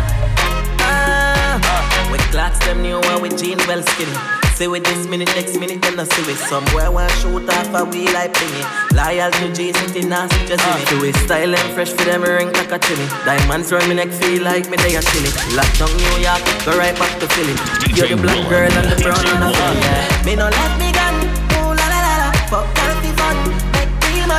Ah. 0.81 2.09
With 2.13 2.23
clocks 2.31 2.59
them 2.67 2.83
new 2.83 3.01
one 3.01 3.23
with 3.23 3.39
jean 3.39 3.59
well 3.67 3.83
skinny. 3.83 4.44
See 4.55 4.69
with 4.69 4.85
this 4.85 5.09
minute, 5.09 5.35
next 5.35 5.59
minute, 5.59 5.83
then 5.83 5.99
I 5.99 6.05
see 6.05 6.23
with 6.31 6.39
somewhere 6.39 6.87
when 6.87 7.11
want 7.11 7.13
shoot 7.19 7.43
off 7.51 7.75
a 7.75 7.85
wheel 7.85 8.13
like 8.15 8.33
thingy. 8.35 8.63
Loyal 8.95 9.31
to 9.43 9.53
J 9.53 9.73
City, 9.73 10.07
now 10.07 10.29
just 10.47 10.63
in 10.63 10.79
it. 10.79 10.87
Ah. 10.87 10.87
Do 10.91 11.05
it 11.05 11.17
style 11.27 11.55
and 11.55 11.75
fresh 11.75 11.91
for 11.91 12.05
them 12.05 12.23
ring 12.23 12.53
like 12.53 12.71
a 12.71 12.79
chimney. 12.79 13.09
Diamonds 13.27 13.73
round 13.73 13.89
me 13.89 13.97
neck 13.97 14.11
feel 14.11 14.45
like 14.45 14.71
me 14.71 14.77
they 14.77 14.95
a 14.95 15.03
chilly. 15.03 15.35
Lockdown 15.59 15.91
New 15.91 16.23
York, 16.23 16.39
go 16.63 16.79
right 16.79 16.95
back 16.95 17.19
to 17.19 17.27
Philly. 17.35 17.59
You're 17.99 18.15
the 18.15 18.23
black 18.23 18.39
girl 18.49 18.71
and 18.71 18.87
the 18.95 18.99
brown 19.03 19.27
and 19.27 19.43
the 19.43 19.51
fun. 19.59 19.75
Me 20.23 20.39
no 20.39 20.47
let 20.47 20.73
me 20.79 20.95
gun. 20.95 21.15
Ooh 21.59 21.75
la 21.75 21.87
la 21.91 21.99
la 22.07 22.15
la. 22.23 22.29
Fuck 22.47 22.71
therapy 22.79 23.11
fun. 23.19 23.35
Make 23.75 23.91
real 24.07 24.31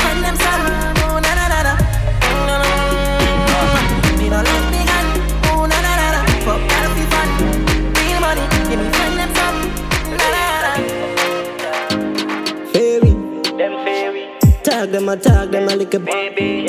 find 0.00 0.24
them 0.24 0.36
some. 0.40 0.64
Oh 0.64 0.70
na 0.72 0.92
na 0.96 1.01
Tag 14.82 14.90
them, 14.90 15.08
a 15.08 15.16
tag 15.16 15.52
them, 15.52 15.68
a 15.68 15.76
like 15.76 15.94
a 15.94 16.00
baby. 16.00 16.66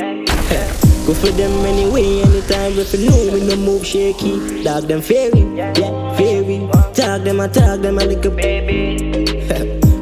Go 1.08 1.16
for 1.16 1.32
them 1.32 1.66
anyway, 1.66 2.22
anytime 2.22 2.78
if 2.78 2.94
you 2.94 3.10
know 3.10 3.34
we 3.34 3.42
no 3.42 3.56
move 3.56 3.84
shaky. 3.84 4.64
Dog 4.64 4.84
them 4.84 5.02
fairy, 5.02 5.42
yeah, 5.58 5.74
fairy. 6.16 6.70
Tag 6.94 7.24
them, 7.24 7.40
a 7.40 7.48
tag 7.48 7.82
them, 7.82 7.98
a 7.98 8.06
like 8.06 8.24
a 8.24 8.30
baby. 8.30 9.42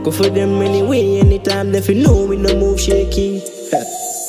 Go 0.04 0.12
for 0.12 0.28
them 0.28 0.62
anyway, 0.62 1.20
anytime 1.20 1.74
if 1.74 1.88
you 1.88 2.04
know 2.04 2.26
we 2.26 2.36
no 2.36 2.54
move 2.54 2.82
shaky. 2.82 3.40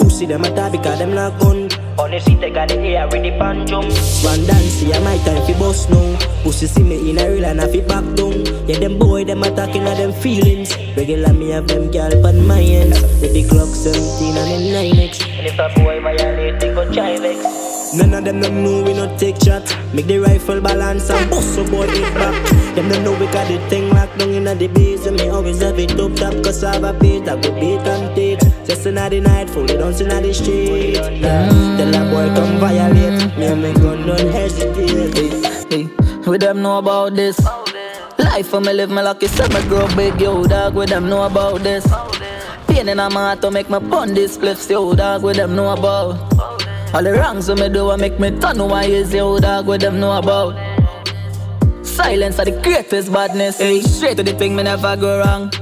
Pussy 0.03 0.27
them 0.27 0.43
a 0.43 0.51
tag 0.51 0.73
because 0.73 0.99
them 0.99 1.15
not 1.15 1.39
gun. 1.39 1.69
Honestly, 1.97 2.35
they 2.35 2.51
got 2.51 2.69
the 2.69 2.75
air 2.75 3.07
with 3.07 3.23
the 3.23 3.31
pan 3.39 3.65
jump. 3.67 3.87
One 4.27 4.45
dance, 4.47 4.83
yeah, 4.83 4.99
my 4.99 5.17
time 5.19 5.47
fi 5.47 5.57
bust 5.59 5.91
now. 5.91 6.19
Pussy 6.43 6.67
see 6.67 6.83
me 6.83 7.11
in 7.11 7.19
a 7.19 7.31
real 7.31 7.45
and 7.45 7.61
I 7.61 7.71
fi 7.71 7.81
back 7.83 8.03
down. 8.17 8.45
Yeah, 8.67 8.81
them 8.81 8.99
boy, 8.99 9.25
them 9.25 9.45
attacking 9.45 9.83
at 9.83 9.99
them 9.99 10.13
feelings. 10.13 10.77
Regular 10.97 11.33
me 11.33 11.51
have 11.51 11.69
them 11.69 11.91
gal 11.93 12.27
on 12.27 12.45
my 12.47 12.61
ends. 12.61 13.01
With 13.23 13.33
the 13.33 13.47
clock 13.49 13.69
17 13.69 14.37
and 14.37 14.51
the 14.51 15.05
9x. 15.07 15.23
And 15.39 15.47
if 15.47 15.59
a 15.59 15.69
boy 15.79 16.01
violate, 16.01 16.59
they 16.59 16.75
go 16.75 16.93
try 16.93 17.19
vex. 17.19 17.95
None 17.95 18.15
of 18.15 18.25
them 18.25 18.41
don't 18.41 18.65
know 18.65 18.83
we 18.83 18.95
not 18.95 19.21
take 19.21 19.37
shot. 19.37 19.63
Make 19.95 20.07
the 20.07 20.19
rifle 20.19 20.61
balance 20.61 21.11
and 21.11 21.31
bust 21.31 21.55
so 21.55 21.63
boy 21.71 21.87
it 21.87 22.15
back. 22.15 22.35
Them 22.75 22.89
don't 22.89 23.05
know 23.05 23.13
we 23.13 23.27
got 23.27 23.47
the 23.47 23.59
thing 23.69 23.91
locked 23.91 24.19
down 24.19 24.31
in 24.31 24.45
the 24.45 24.67
base. 24.67 25.07
And 25.07 25.17
me 25.17 25.29
always 25.29 25.61
have 25.61 25.79
it 25.79 26.01
up 26.01 26.15
top 26.17 26.35
cause 26.43 26.65
I 26.65 26.75
have 26.75 26.85
a 26.85 26.93
beat. 26.99 27.29
I 27.29 27.41
go 27.41 27.53
beat 27.55 27.87
and 27.87 28.17
take. 28.17 28.52
Just 28.73 28.87
another 28.87 29.21
night, 29.21 29.51
fully 29.51 29.77
dance 29.77 30.01
in 30.01 30.09
the 30.09 30.33
street. 30.33 30.95
Yeah. 30.95 31.47
Tell 31.77 31.95
a 31.95 32.09
boy 32.09 32.35
come 32.35 32.59
violate. 32.59 33.37
Me 33.37 33.45
and 33.45 33.61
me 33.63 33.75
gun 33.75 34.07
don't 34.07 34.33
hesitate. 34.33 35.45
Hey, 35.71 35.85
with 36.27 36.41
them 36.41 36.63
know 36.63 36.79
about 36.79 37.15
this. 37.15 37.39
Life 38.19 38.49
for 38.49 38.63
me 38.63 38.73
live 38.73 38.89
my 38.89 39.03
lucky 39.03 39.27
set 39.27 39.53
me 39.53 39.61
grow 39.69 39.87
big, 39.95 40.19
yo 40.19 40.47
dog. 40.47 40.75
With 40.75 40.89
them 40.89 41.11
know 41.11 41.25
about 41.25 41.61
this. 41.63 41.87
Pain 42.67 42.89
in 42.89 42.97
my 42.97 43.13
heart 43.13 43.43
to 43.43 43.51
make 43.51 43.69
me 43.69 43.79
pun 43.79 44.15
this 44.15 44.39
spliffs, 44.39 44.71
yo 44.71 44.95
dog. 44.95 45.23
With 45.23 45.37
them 45.37 45.55
know 45.55 45.73
about. 45.73 46.17
All 46.95 47.03
the 47.03 47.13
wrongs 47.13 47.51
we 47.51 47.57
me 47.57 47.69
do, 47.69 47.91
I 47.91 47.97
make 47.97 48.19
me 48.19 48.31
turn 48.41 48.57
why 48.57 48.85
is 48.85 49.13
yo 49.13 49.39
dog. 49.39 49.67
With 49.67 49.83
them 49.83 50.01
know 50.01 50.17
about. 50.17 50.57
Silence 51.83 52.39
are 52.39 52.47
the 52.47 52.59
greatest 52.63 53.13
badness. 53.13 53.59
Hey, 53.59 53.83
straight 53.83 54.17
to 54.17 54.23
the 54.23 54.33
thing, 54.33 54.57
me 54.57 54.63
never 54.63 54.97
go 54.97 55.19
wrong. 55.19 55.53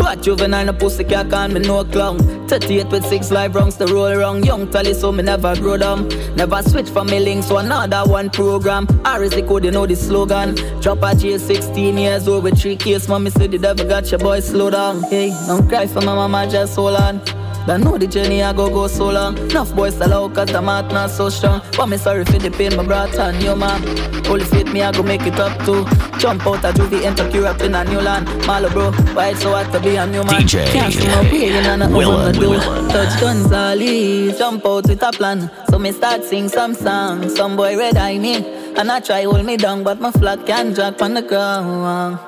But 0.00 0.22
juvenile, 0.22 0.64
no 0.64 0.72
pussy 0.72 1.04
can't 1.04 1.30
call 1.30 1.48
me 1.48 1.60
no 1.60 1.84
clown. 1.84 2.18
38 2.48 2.86
with 2.86 3.04
6 3.04 3.30
live 3.30 3.54
rounds 3.54 3.76
to 3.76 3.86
roll 3.86 4.06
around. 4.06 4.46
Young 4.46 4.66
tally, 4.70 4.94
so 4.94 5.12
me 5.12 5.22
never 5.22 5.54
grow 5.56 5.76
down. 5.76 6.08
Never 6.36 6.62
switch 6.62 6.88
from 6.88 7.08
me 7.08 7.20
links 7.20 7.48
to 7.48 7.56
another 7.56 8.10
one 8.10 8.30
program. 8.30 8.88
R 9.04 9.22
is 9.22 9.32
the 9.32 9.42
code, 9.42 9.66
you 9.66 9.70
know 9.70 9.86
the 9.86 9.94
slogan. 9.94 10.54
Drop 10.80 11.02
a 11.02 11.14
J 11.14 11.36
16 11.36 11.98
years 11.98 12.26
old 12.26 12.44
with 12.44 12.58
three 12.58 12.76
kids. 12.76 13.08
Mommy 13.08 13.30
said 13.30 13.50
the 13.50 13.58
devil 13.58 13.86
got 13.86 14.10
your 14.10 14.18
boy 14.18 14.40
slow 14.40 14.70
down. 14.70 15.02
Hey, 15.02 15.30
don't 15.46 15.68
cry 15.68 15.86
for 15.86 16.00
my 16.00 16.14
mama, 16.14 16.48
just 16.50 16.74
hold 16.76 16.96
on. 16.96 17.39
Don't 17.66 17.84
know 17.84 17.98
the 17.98 18.06
journey 18.06 18.42
I 18.42 18.52
go 18.52 18.68
go 18.68 18.86
so 18.88 19.10
long. 19.10 19.36
Enough 19.38 19.74
boys 19.76 19.96
sell 19.96 20.12
out 20.12 20.34
cause 20.34 20.48
the 20.48 20.60
heart 20.60 20.92
not 20.92 21.10
so 21.10 21.28
strong. 21.28 21.62
But 21.76 21.86
me 21.86 21.96
sorry 21.96 22.24
for 22.24 22.38
the 22.38 22.50
pain 22.50 22.74
my 22.76 22.84
brought 22.84 23.18
on 23.18 23.40
you, 23.40 23.54
man. 23.54 23.82
Holy 24.24 24.44
faith 24.44 24.72
me 24.72 24.82
I 24.82 24.92
go 24.92 25.02
make 25.02 25.22
it 25.22 25.38
up 25.38 25.56
too. 25.64 25.84
Jump 26.18 26.46
out 26.46 26.64
of 26.64 26.74
juvie, 26.74 27.04
enter 27.04 27.28
Europe 27.30 27.60
in 27.60 27.74
a 27.74 27.84
new 27.84 28.00
land. 28.00 28.26
Malo 28.46 28.70
bro, 28.70 28.92
why 29.14 29.28
it's 29.30 29.42
so 29.42 29.50
hard 29.50 29.70
to 29.72 29.80
be 29.80 29.96
a 29.96 30.06
new 30.06 30.24
man? 30.24 30.42
DJ 30.42 30.66
Can't 30.66 30.92
see 30.92 31.06
no 31.06 31.22
way 31.22 31.48
in 31.48 31.66
and 31.66 31.94
Willen, 31.94 32.34
do. 32.34 32.50
Willen. 32.50 32.88
Touch 32.88 33.20
Gonzales, 33.20 34.38
jump 34.38 34.64
out 34.66 34.88
with 34.88 35.02
a 35.02 35.12
plan. 35.12 35.50
So 35.70 35.78
me 35.78 35.92
start 35.92 36.24
sing 36.24 36.48
some 36.48 36.74
songs. 36.74 37.36
Some 37.36 37.56
boy 37.56 37.76
red 37.76 37.96
eye 37.96 38.18
me. 38.18 38.36
And 38.76 38.90
I 38.90 39.00
try 39.00 39.24
hold 39.24 39.44
me 39.44 39.56
down, 39.56 39.82
but 39.82 40.00
my 40.00 40.10
flag 40.12 40.46
can't 40.46 40.74
drop 40.74 41.02
on 41.02 41.14
the 41.14 41.22
ground. 41.22 42.18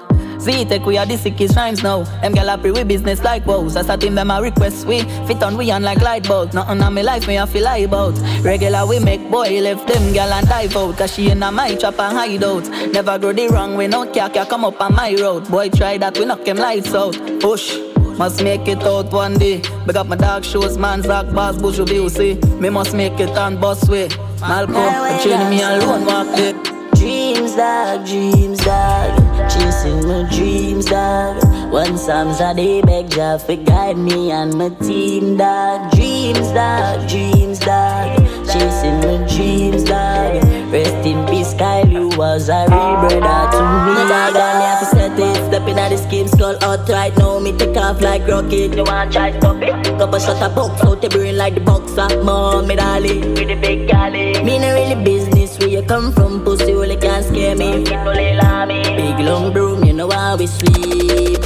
See, 0.43 0.65
take 0.65 0.85
we 0.85 0.99
are 0.99 1.07
the 1.07 1.17
sickest 1.17 1.55
rhymes 1.55 1.85
now. 1.85 2.03
Them 2.21 2.33
gal 2.33 2.49
happy 2.49 2.73
with 2.73 2.89
business 2.89 3.23
like 3.23 3.47
woes. 3.47 3.77
As 3.77 3.89
a 3.89 3.97
team, 3.97 4.17
them 4.17 4.29
a 4.29 4.43
request 4.43 4.87
we 4.89 5.03
fit 5.29 5.41
on 5.41 5.57
we 5.57 5.71
on 5.71 5.85
like 5.85 6.01
light 6.01 6.27
bulbs. 6.27 6.53
Nothing 6.53 6.83
on 6.83 6.95
me 6.95 7.05
life 7.05 7.29
me 7.29 7.39
I 7.39 7.47
feel 7.47 7.63
lie 7.63 7.77
about. 7.79 8.19
Regular 8.43 8.85
we 8.85 8.99
make 8.99 9.31
boy 9.31 9.61
left 9.61 9.87
them 9.87 10.13
gal 10.13 10.33
and 10.33 10.49
dive 10.49 10.77
out. 10.77 10.99
Cause 10.99 11.15
she 11.15 11.31
in 11.31 11.45
a 11.45 11.53
my 11.53 11.77
trap 11.77 12.01
and 12.01 12.17
hide 12.17 12.43
out. 12.43 12.69
Never 12.93 13.21
go 13.21 13.33
the 13.33 13.47
wrong 13.51 13.77
way, 13.77 13.87
no 13.87 14.05
care, 14.13 14.29
care 14.31 14.45
come 14.45 14.65
up 14.65 14.81
on 14.81 14.97
my 14.97 15.15
road. 15.15 15.49
Boy 15.49 15.69
try 15.69 15.97
that, 15.99 16.19
we 16.19 16.25
knock 16.25 16.45
them 16.45 16.57
lights 16.57 16.93
out. 16.93 17.15
Push. 17.41 17.79
Must 18.19 18.43
make 18.43 18.67
it 18.67 18.83
out 18.83 19.13
one 19.13 19.39
day. 19.39 19.63
Big 19.87 19.97
up 19.97 20.09
my 20.09 20.17
dog 20.17 20.45
shows, 20.45 20.77
man, 20.77 21.03
Zach, 21.03 21.33
Boss, 21.33 21.57
Bush, 21.57 21.79
you 21.79 22.09
see. 22.11 22.35
Me 22.61 22.69
must 22.69 22.95
make 22.95 23.19
it 23.21 23.31
on 23.39 23.61
bus 23.61 23.89
way. 23.89 24.09
Malcolm, 24.43 24.77
I'm 24.77 25.23
training 25.23 25.51
me 25.51 25.63
alone, 25.63 26.05
walk 26.05 26.27
it. 26.39 26.57
Dreams, 26.97 27.55
dog, 27.55 28.07
dreams, 28.07 28.59
dog. 28.59 29.17
Chasing 29.49 30.07
my 30.07 30.29
dreams, 30.31 30.87
dog. 30.87 31.43
One 31.73 31.97
Psalms 31.97 32.41
a 32.41 32.53
day 32.53 32.83
beg 32.83 33.11
Jah 33.11 33.39
for 33.39 33.57
guide 33.57 33.97
me 33.97 34.31
and 34.31 34.55
my 34.55 34.71
team, 34.71 35.37
dog. 35.37 35.93
Dreams, 35.93 36.51
dog, 36.53 37.09
dreams, 37.09 37.61
dog. 37.61 38.19
Chasing 38.47 38.99
my 39.01 39.27
dreams, 39.29 39.85
dog. 39.85 40.43
Rest 40.73 41.07
in 41.07 41.25
peace, 41.27 41.55
Kyle, 41.55 41.89
you 41.89 42.09
was 42.17 42.49
a 42.49 42.67
real 42.69 42.97
brother 43.03 43.43
to 43.53 43.63
me, 43.85 43.95
dog. 44.11 44.37
And 44.37 44.59
me 44.59 44.65
have 44.65 44.81
to 44.81 44.87
set 44.87 45.19
it, 45.19 45.37
step 45.49 45.69
in 45.69 45.79
at 45.79 45.91
the 45.91 45.99
scheme, 45.99 46.29
skull 46.29 46.57
out 46.65 46.89
right 46.89 47.17
now. 47.17 47.39
Me 47.39 47.57
take 47.57 47.77
off 47.77 48.01
like 48.01 48.27
rocket. 48.27 48.77
You 48.77 48.85
want 48.85 49.13
try 49.13 49.37
stop 49.39 49.63
it? 49.63 49.85
Couple 49.99 50.19
shot 50.19 50.43
a 50.43 50.55
box 50.55 50.83
out 50.85 51.01
the 51.01 51.09
brain 51.09 51.37
like 51.37 51.55
the 51.55 51.61
boxer. 51.61 52.23
Mom, 52.23 52.67
me 52.67 52.77
dolly 52.77 53.19
with 53.19 53.49
the 53.49 53.55
big 53.55 53.89
galley. 53.89 54.32
Me 54.45 54.59
no 54.59 54.73
really 54.75 55.05
business 55.05 55.59
where 55.59 55.69
you 55.69 55.83
come 55.83 56.13
from, 56.13 56.43
pussy 56.45 56.73
only 56.73 56.97
can't 56.97 57.25
scare 57.25 57.55
me. 57.57 57.85
Big 57.85 59.19
long 59.21 59.53
broom, 59.53 59.85
you 59.85 59.93
know 59.93 60.11
how 60.11 60.37
we 60.37 60.47
sleep. 60.47 61.41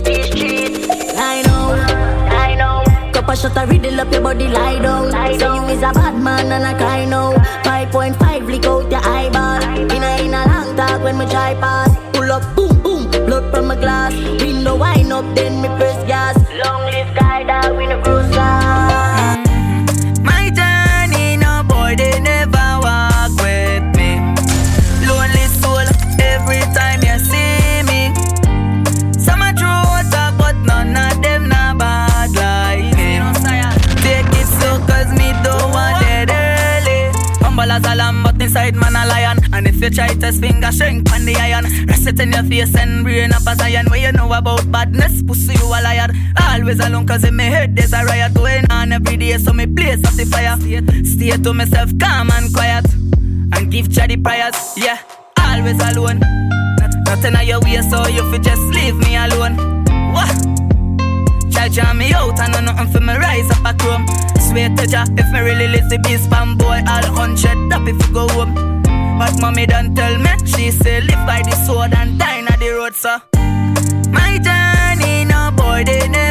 I 1.18 1.42
know, 1.46 1.74
I 2.44 2.54
know. 2.54 2.84
Couple 3.12 3.34
shot 3.34 3.56
a 3.56 3.66
riddle 3.66 4.00
up 4.00 4.12
your 4.12 4.22
body, 4.22 4.48
lie 4.48 4.78
down. 4.80 5.10
Say 5.38 5.54
you 5.54 5.64
is 5.74 5.82
a 5.82 5.92
bad 5.92 6.14
man 6.22 6.52
and 6.52 6.64
I 6.64 6.74
cry 6.74 7.04
now. 7.04 7.34
5.5 7.64 8.46
lick 8.46 8.64
out 8.66 8.90
your 8.90 9.00
eyeball. 9.04 9.62
In 9.92 10.02
a 10.02 10.24
in 10.24 10.34
a 10.34 10.46
long 10.46 10.76
talk 10.76 11.02
when 11.02 11.16
my 11.16 11.26
try 11.26 11.54
pass. 11.54 11.90
Pull 12.12 12.30
up, 12.32 12.42
boom 12.56 12.82
boom, 12.82 13.10
blood 13.26 13.52
from 13.52 13.66
my 13.66 13.76
glass. 13.76 14.12
Window 14.40 14.76
wind 14.76 15.12
up, 15.12 15.24
then 15.34 15.60
me 15.60 15.68
press 15.76 15.98
gas. 16.06 16.15
Humble 37.66 37.88
as 37.88 37.92
a 37.92 37.96
lamb, 37.96 38.22
but 38.22 38.40
inside 38.40 38.76
man 38.76 38.94
a 38.94 39.06
lion. 39.06 39.38
And 39.52 39.66
if 39.66 39.80
you 39.80 39.90
try 39.90 40.08
to 40.08 40.32
finger 40.32 40.70
shrink 40.70 41.10
on 41.12 41.24
the 41.24 41.34
iron, 41.34 41.64
rest 41.86 42.06
it 42.06 42.20
in 42.20 42.32
your 42.32 42.44
face 42.44 42.74
and 42.76 43.02
brain 43.02 43.32
up 43.32 43.46
as 43.46 43.60
iron. 43.60 43.86
Where 43.86 43.98
you 43.98 44.12
know 44.12 44.32
about 44.32 44.70
badness, 44.70 45.22
pussy 45.22 45.54
you 45.54 45.66
a 45.66 45.82
liar. 45.82 46.08
Always 46.40 46.78
alone, 46.78 47.06
cause 47.06 47.24
in 47.24 47.34
my 47.34 47.44
head 47.44 47.74
there's 47.74 47.92
a 47.92 48.04
riot 48.04 48.34
going 48.34 48.70
on 48.70 48.92
every 48.92 49.16
day. 49.16 49.36
So 49.38 49.52
me 49.52 49.66
place 49.66 50.04
up 50.04 50.14
the 50.14 50.26
fire. 50.26 50.56
Stay 51.04 51.30
to 51.30 51.52
myself, 51.52 51.90
calm 51.98 52.30
and 52.30 52.54
quiet. 52.54 52.86
And 53.52 53.70
give 53.70 53.92
charity 53.92 54.16
prayers, 54.16 54.56
yeah. 54.76 54.98
Always 55.38 55.80
alone. 55.80 56.20
Not, 56.20 56.94
nothing 57.06 57.34
on 57.34 57.46
your 57.46 57.60
way, 57.60 57.80
so 57.82 58.06
you 58.06 58.22
fi 58.30 58.38
just 58.38 58.62
leave 58.74 58.96
me 58.98 59.16
alone. 59.16 59.56
What? 60.12 60.30
Try 61.50 61.68
jam 61.68 61.98
me 61.98 62.12
out, 62.12 62.38
I 62.38 62.46
know 62.48 62.60
nothing 62.60 62.92
for 62.92 63.00
me 63.00 63.16
rise 63.16 63.50
up 63.50 63.64
a 63.64 63.74
chrome. 63.76 64.06
Swear 64.48 64.68
to 64.76 64.86
Jah, 64.86 65.04
if 65.16 65.32
me 65.32 65.40
really 65.40 65.68
live 65.68 65.88
the 65.88 65.98
beast, 65.98 66.30
spam 66.30 66.56
boy, 66.58 66.80
all 66.88 67.06
hundred 67.14 67.72
up 67.72 67.86
if 67.88 67.96
you 68.06 68.12
go 68.12 68.28
home. 68.28 68.54
But 69.18 69.40
mommy 69.40 69.66
don't 69.66 69.94
tell 69.94 70.16
me, 70.18 70.30
she 70.44 70.70
say 70.70 71.00
live 71.00 71.24
by 71.26 71.42
the 71.42 71.54
sword 71.64 71.94
and 71.94 72.18
die 72.18 72.40
on 72.40 72.58
the 72.58 72.70
road, 72.70 72.94
so. 72.94 73.18
My 74.12 74.38
journey, 74.46 75.24
no 75.24 75.50
boy, 75.50 75.84
they 75.84 76.08
never 76.08 76.25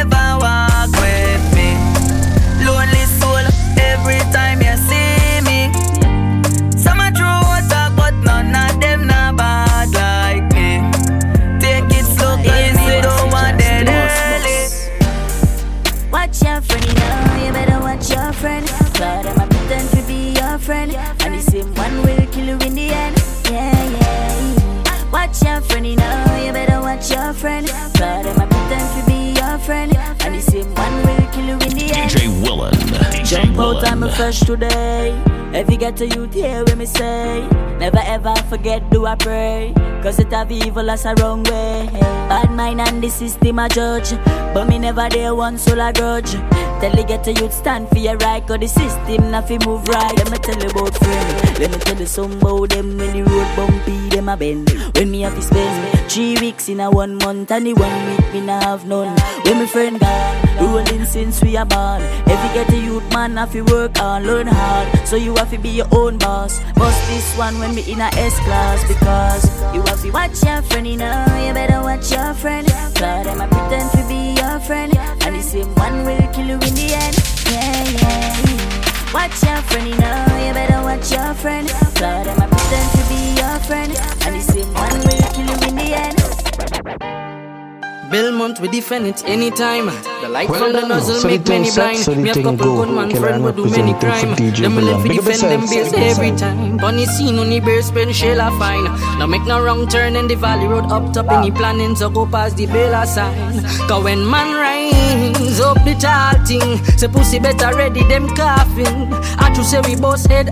friend. 18.96 19.24
Cause 19.24 19.36
them 19.36 19.44
a 19.44 19.46
pretend 19.48 19.88
to 19.90 20.02
be 20.06 20.32
your 20.32 20.58
friend. 20.58 20.92
And 21.24 21.34
the 21.34 21.40
same 21.40 21.74
one 21.74 22.02
will 22.02 22.26
kill 22.32 22.46
you 22.46 22.58
in 22.66 22.74
the 22.74 22.88
end. 22.90 23.16
Yeah, 23.50 23.84
yeah. 23.98 25.10
Watch 25.12 25.42
your 25.42 25.60
friend, 25.60 25.86
you 25.86 25.96
know, 25.96 26.42
you 26.44 26.52
better 26.52 26.80
watch 26.80 27.10
your 27.10 27.32
friend. 27.32 27.66
Cause 27.68 27.92
them 27.92 28.40
a 28.40 28.46
pretend 28.46 28.86
to 28.94 29.06
be 29.06 29.40
your 29.40 29.58
friend. 29.58 29.96
And 30.20 30.34
the 30.34 30.40
same 30.40 30.74
one 30.74 30.96
will 31.04 31.26
kill 31.32 31.46
you 31.46 31.58
in 31.66 31.72
the 31.78 31.92
end. 31.94 32.10
DJ 32.10 32.42
Willen. 32.42 32.74
DJ 32.74 33.24
Jump 33.24 33.58
out, 33.58 33.86
I'm 33.88 34.08
fresh 34.10 34.40
today. 34.40 35.45
If 35.56 35.70
you 35.70 35.78
get 35.78 35.96
to 35.96 36.06
youth, 36.06 36.34
hear 36.34 36.64
what 36.64 36.76
me 36.76 36.84
say. 36.84 37.48
Never 37.78 38.02
ever 38.04 38.34
forget, 38.50 38.90
do 38.90 39.06
I 39.06 39.14
pray. 39.14 39.72
Cause 40.02 40.18
it 40.18 40.30
have 40.30 40.52
evil 40.52 40.90
as 40.90 41.06
a 41.06 41.14
wrong 41.14 41.44
way. 41.44 41.88
Bad 42.28 42.50
mind 42.52 42.82
and 42.82 43.02
the 43.02 43.08
system 43.08 43.58
a 43.58 43.66
judge. 43.66 44.10
But 44.52 44.68
me 44.68 44.78
never 44.78 45.08
there 45.08 45.34
one 45.34 45.56
soul 45.56 45.80
a 45.80 45.94
grudge. 45.94 46.32
Tell 46.80 46.94
you 46.94 47.04
get 47.04 47.24
to 47.24 47.32
youth, 47.32 47.54
stand 47.54 47.88
for 47.88 47.96
your 47.96 48.18
right. 48.18 48.46
Cause 48.46 48.58
the 48.60 48.68
system 48.68 49.30
not 49.30 49.48
fi 49.48 49.56
move 49.64 49.88
right. 49.88 50.14
Let 50.18 50.30
me 50.30 50.36
tell 50.36 50.62
you 50.62 50.68
about 50.68 50.94
friend. 50.94 51.58
Let 51.58 51.70
me 51.70 51.78
tell 51.78 51.98
you 52.00 52.06
some 52.06 52.32
about 52.32 52.68
them 52.68 52.98
when 52.98 53.16
the 53.16 53.22
road 53.22 53.56
bumpy, 53.56 54.10
them 54.26 54.34
a 54.34 54.36
bend. 54.36 54.70
When 54.96 55.10
me 55.10 55.20
have 55.22 55.34
to 55.34 55.42
spend 55.42 56.10
three 56.10 56.36
weeks 56.40 56.68
in 56.68 56.80
a 56.80 56.90
one 56.90 57.16
month 57.16 57.50
and 57.50 57.66
the 57.66 57.74
one 57.74 58.06
week 58.06 58.32
me 58.32 58.40
nah 58.40 58.60
have 58.60 58.86
none. 58.86 59.16
When 59.44 59.58
my 59.58 59.66
friend 59.66 60.00
gone, 60.00 60.58
rolling 60.60 61.04
since 61.04 61.42
we 61.42 61.56
are 61.56 61.66
born. 61.66 62.02
If 62.26 62.38
you 62.44 62.54
get 62.54 62.72
a 62.72 62.76
youth 62.76 63.08
man, 63.12 63.36
have 63.36 63.52
to 63.52 63.62
work 63.62 63.96
hard, 63.96 64.24
learn 64.24 64.46
hard. 64.46 65.06
So 65.06 65.16
you 65.16 65.34
have 65.36 65.50
to 65.50 65.58
be 65.58 65.70
your 65.70 65.86
own 65.92 66.18
boss. 66.18 66.60
Bust 66.74 67.08
this 67.08 67.36
one 67.36 67.58
when 67.58 67.74
me 67.74 67.82
in 67.90 68.00
a 68.00 68.10
S 68.16 68.38
class 68.40 68.82
because 68.88 69.44
you 69.74 69.80
have 69.82 70.00
to 70.02 70.10
watch 70.10 70.42
your 70.42 70.62
friend, 70.62 70.86
you 70.86 70.96
know. 70.96 71.26
You 71.46 71.52
better 71.54 71.82
watch 71.82 72.10
your 72.10 72.34
friend. 72.34 72.66
Cause 72.66 73.24
them 73.24 73.40
a 73.40 73.46
pretend 73.46 73.90
to 73.92 74.02
be 74.08 74.34
your 74.40 74.58
friend, 74.60 74.96
and 74.96 75.36
the 75.36 75.42
same 75.42 75.72
one 75.74 76.04
will 76.04 76.32
kill 76.32 76.46
you 76.46 76.54
in 76.54 76.74
the 76.74 76.88
end. 76.94 77.16
Yeah, 77.50 77.88
yeah. 78.00 79.12
Watch 79.14 79.42
your 79.42 79.62
friend, 79.68 79.88
you 79.88 79.98
know. 79.98 80.46
You 80.46 80.52
better 80.52 80.82
watch 80.82 81.12
your 81.12 81.34
friend. 81.34 81.68
Cause 81.68 82.24
them 82.26 82.52
a 82.52 82.55
pretend 82.68 82.90
to 82.90 83.08
be 83.08 83.40
your 83.40 83.58
friend, 83.60 83.92
and 84.26 84.34
the 84.34 84.40
same 84.40 84.74
one 84.74 84.98
will 84.98 85.22
kill 85.32 85.46
you 85.46 85.68
in 85.68 85.76
the 85.76 85.94
end. 85.94 87.25
Belmont, 88.10 88.60
we 88.60 88.68
defend 88.68 89.06
it 89.06 89.24
anytime. 89.24 89.86
The 90.22 90.28
light 90.28 90.48
Well 90.48 90.60
from 90.60 90.72
the 90.72 90.86
nozzle 90.86 91.16
so 91.16 91.28
make 91.28 91.46
many 91.48 91.70
blind. 91.70 91.98
so 91.98 92.14
Me 92.14 92.32
thing 92.32 92.44
couple 92.44 92.56
go. 92.56 92.84
good 92.84 92.94
man 92.94 93.10
friend 93.10 93.42
who 93.42 93.52
do 93.52 93.70
many 93.70 93.94
crime. 93.94 94.34
Them 94.36 94.76
will 94.76 94.84
Villan. 94.84 95.02
live 95.02 95.02
Big 95.02 95.12
fi 95.12 95.18
up 95.18 95.24
defend 95.24 95.52
them 95.52 95.60
base 95.68 95.92
every 95.92 96.30
time. 96.36 96.76
Bunny 96.76 97.06
scene 97.06 97.38
on 97.38 97.48
the 97.50 97.60
bear 97.60 97.82
spend 97.82 98.14
shell 98.14 98.40
a 98.40 98.50
fine. 98.58 98.84
Now 99.18 99.26
make 99.26 99.42
no 99.46 99.62
wrong 99.62 99.88
turn 99.88 100.14
in 100.14 100.28
the 100.28 100.36
valley 100.36 100.68
road 100.68 100.86
up 100.92 101.12
top 101.12 101.30
any 101.32 101.50
planning 101.50 101.94
to 101.96 102.08
go 102.08 102.26
past 102.26 102.56
the 102.56 102.66
Bella 102.66 103.06
sign. 103.06 103.62
Cause 103.88 104.04
when 104.04 104.28
man 104.28 104.54
rise 104.54 105.60
up 105.60 105.82
the 105.84 105.94
tall 105.98 106.34
thing, 106.46 106.84
say 106.98 107.08
pussy 107.08 107.38
better 107.40 107.76
ready 107.76 108.04
them 108.04 108.28
coughing. 108.36 109.12
I 109.38 109.52
to 109.54 109.64
say 109.64 109.80
we 109.80 109.96
head 110.28 110.46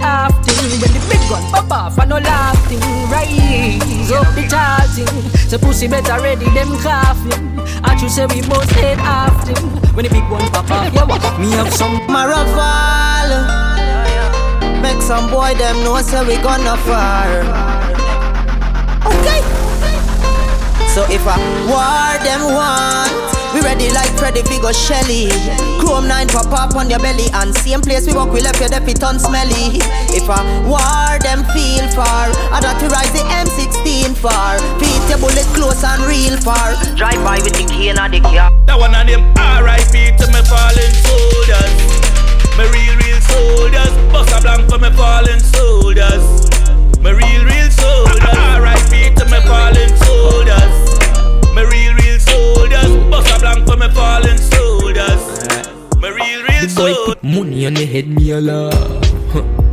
thing. 0.45 0.65
When 0.81 0.91
the 0.91 1.07
big 1.09 1.23
gun 1.31 1.43
pop 1.53 1.71
off 1.71 1.99
and 1.99 2.11
no 2.11 2.19
laughing. 2.19 2.81
Rise 3.15 4.11
up 4.11 4.35
the 4.35 4.47
tall 4.49 4.87
thing, 4.95 5.31
say 5.49 5.59
pussy 5.59 5.89
better 5.89 6.21
ready 6.23 6.49
them 6.51 6.77
coughing. 6.83 7.43
I 7.84 7.97
to 8.01 8.09
say 8.09 8.26
we 8.26 8.40
head 8.80 8.99
half 8.99 9.47
thing. 9.47 9.84
When 9.95 10.05
the 10.05 10.11
big 10.11 10.28
one 10.28 10.42
pop 10.51 10.68
off, 10.70 10.92
yeah, 10.92 11.05
what? 11.05 11.38
Me 11.38 11.51
have 11.53 11.72
some 11.72 12.01
Maraval 12.11 13.30
Make 14.82 15.01
some 15.01 15.30
boy 15.30 15.55
them 15.55 15.84
know 15.84 16.01
say 16.03 16.26
we 16.26 16.36
gonna 16.42 16.76
far 16.78 17.30
Okay 19.07 19.40
So 20.92 21.07
if 21.14 21.22
I 21.26 21.38
war 21.70 22.24
them 22.26 22.42
want 22.53 23.34
We 23.55 23.63
ready 23.63 23.89
like 23.95 24.11
Freddy 24.19 24.43
Figo 24.43 24.75
Shelly 24.75 25.31
Chrome 25.79 26.09
9 26.09 26.29
pop 26.29 26.51
up 26.51 26.75
on 26.75 26.91
your 26.91 26.99
belly 26.99 27.31
And 27.33 27.55
same 27.55 27.81
place 27.81 28.07
we 28.07 28.13
walk 28.13 28.35
we 28.35 28.41
left 28.43 28.59
your 28.59 28.69
dep 28.69 28.89
it 28.89 28.99
unsmelly 28.99 29.79
If 30.11 30.27
a 30.27 30.43
war 30.67 31.15
them 31.23 31.47
feel 31.55 31.87
far 31.95 32.35
I 32.51 32.59
got 32.61 32.83
to 32.83 32.89
rise 32.91 33.15
the 33.15 33.23
M16 33.31 34.19
far 34.19 34.59
Feet 34.83 35.05
your 35.09 35.19
bullet 35.23 35.47
close 35.55 35.85
and 35.85 36.03
real 36.11 36.37
far 36.43 36.75
Drive 36.99 37.23
by 37.23 37.39
with 37.47 37.55
the 37.55 37.65
key 37.71 37.89
and 37.91 37.99
the 38.13 38.21
car 38.21 38.51
That 38.67 38.77
one 38.77 38.95
of 38.95 39.07
them 39.07 39.35
R.I.P. 39.65 40.17
to 40.19 40.27
my 40.33 40.43
fallen 40.43 40.93
soldiers. 41.07 41.75
My 42.59 42.67
real, 42.75 42.97
real 43.01 43.21
soldiers. 43.23 43.95
Bust 44.13 44.35
a 44.37 44.43
blank 44.43 44.69
for 44.69 44.79
my 44.79 44.91
fallen 44.91 45.41
soldiers. 45.41 46.25
My 47.01 47.11
real, 47.11 47.45
real 47.45 47.71
soldiers. 47.71 48.35
R.I.P. 48.35 49.15
to 49.15 49.25
my 49.31 49.41
fallen 49.47 49.91
soldiers. 50.05 50.75
My 51.55 51.63
real, 51.63 51.95
real. 51.95 52.14
Bust 53.15 53.37
a 53.37 53.39
blank 53.39 53.65
for 53.69 53.77
my 53.77 53.89
fallen 53.91 54.37
soldiers. 54.39 55.23
My 56.03 56.09
real, 56.09 56.43
real 56.43 56.67
The 56.67 56.75
boy 56.75 56.95
put 57.07 57.23
money 57.23 57.65
on 57.65 57.75
the 57.75 57.87
head, 57.87 58.09
me 58.09 58.33
a 58.33 58.41
laugh. 58.41 58.75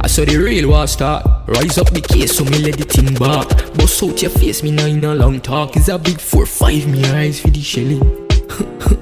I 0.04 0.06
saw 0.06 0.26
the 0.26 0.38
real 0.38 0.70
war 0.70 0.86
start. 0.86 1.26
Rise 1.48 1.80
up 1.80 1.90
the 1.90 2.02
case, 2.02 2.38
so 2.38 2.46
me 2.46 2.60
let 2.60 2.78
the 2.78 2.84
thing 2.84 3.16
back. 3.16 3.48
Bust 3.74 4.04
out 4.04 4.22
your 4.22 4.30
face, 4.30 4.62
me 4.62 4.70
now 4.70 4.86
in 4.86 5.04
a 5.04 5.16
long 5.16 5.42
talk. 5.42 5.76
Is 5.76 5.90
a 5.90 5.98
big 5.98 6.20
four 6.20 6.46
five, 6.46 6.88
me 6.88 7.04
eyes 7.06 7.40
for 7.42 7.50
the 7.50 7.62
shelling. 7.62 8.28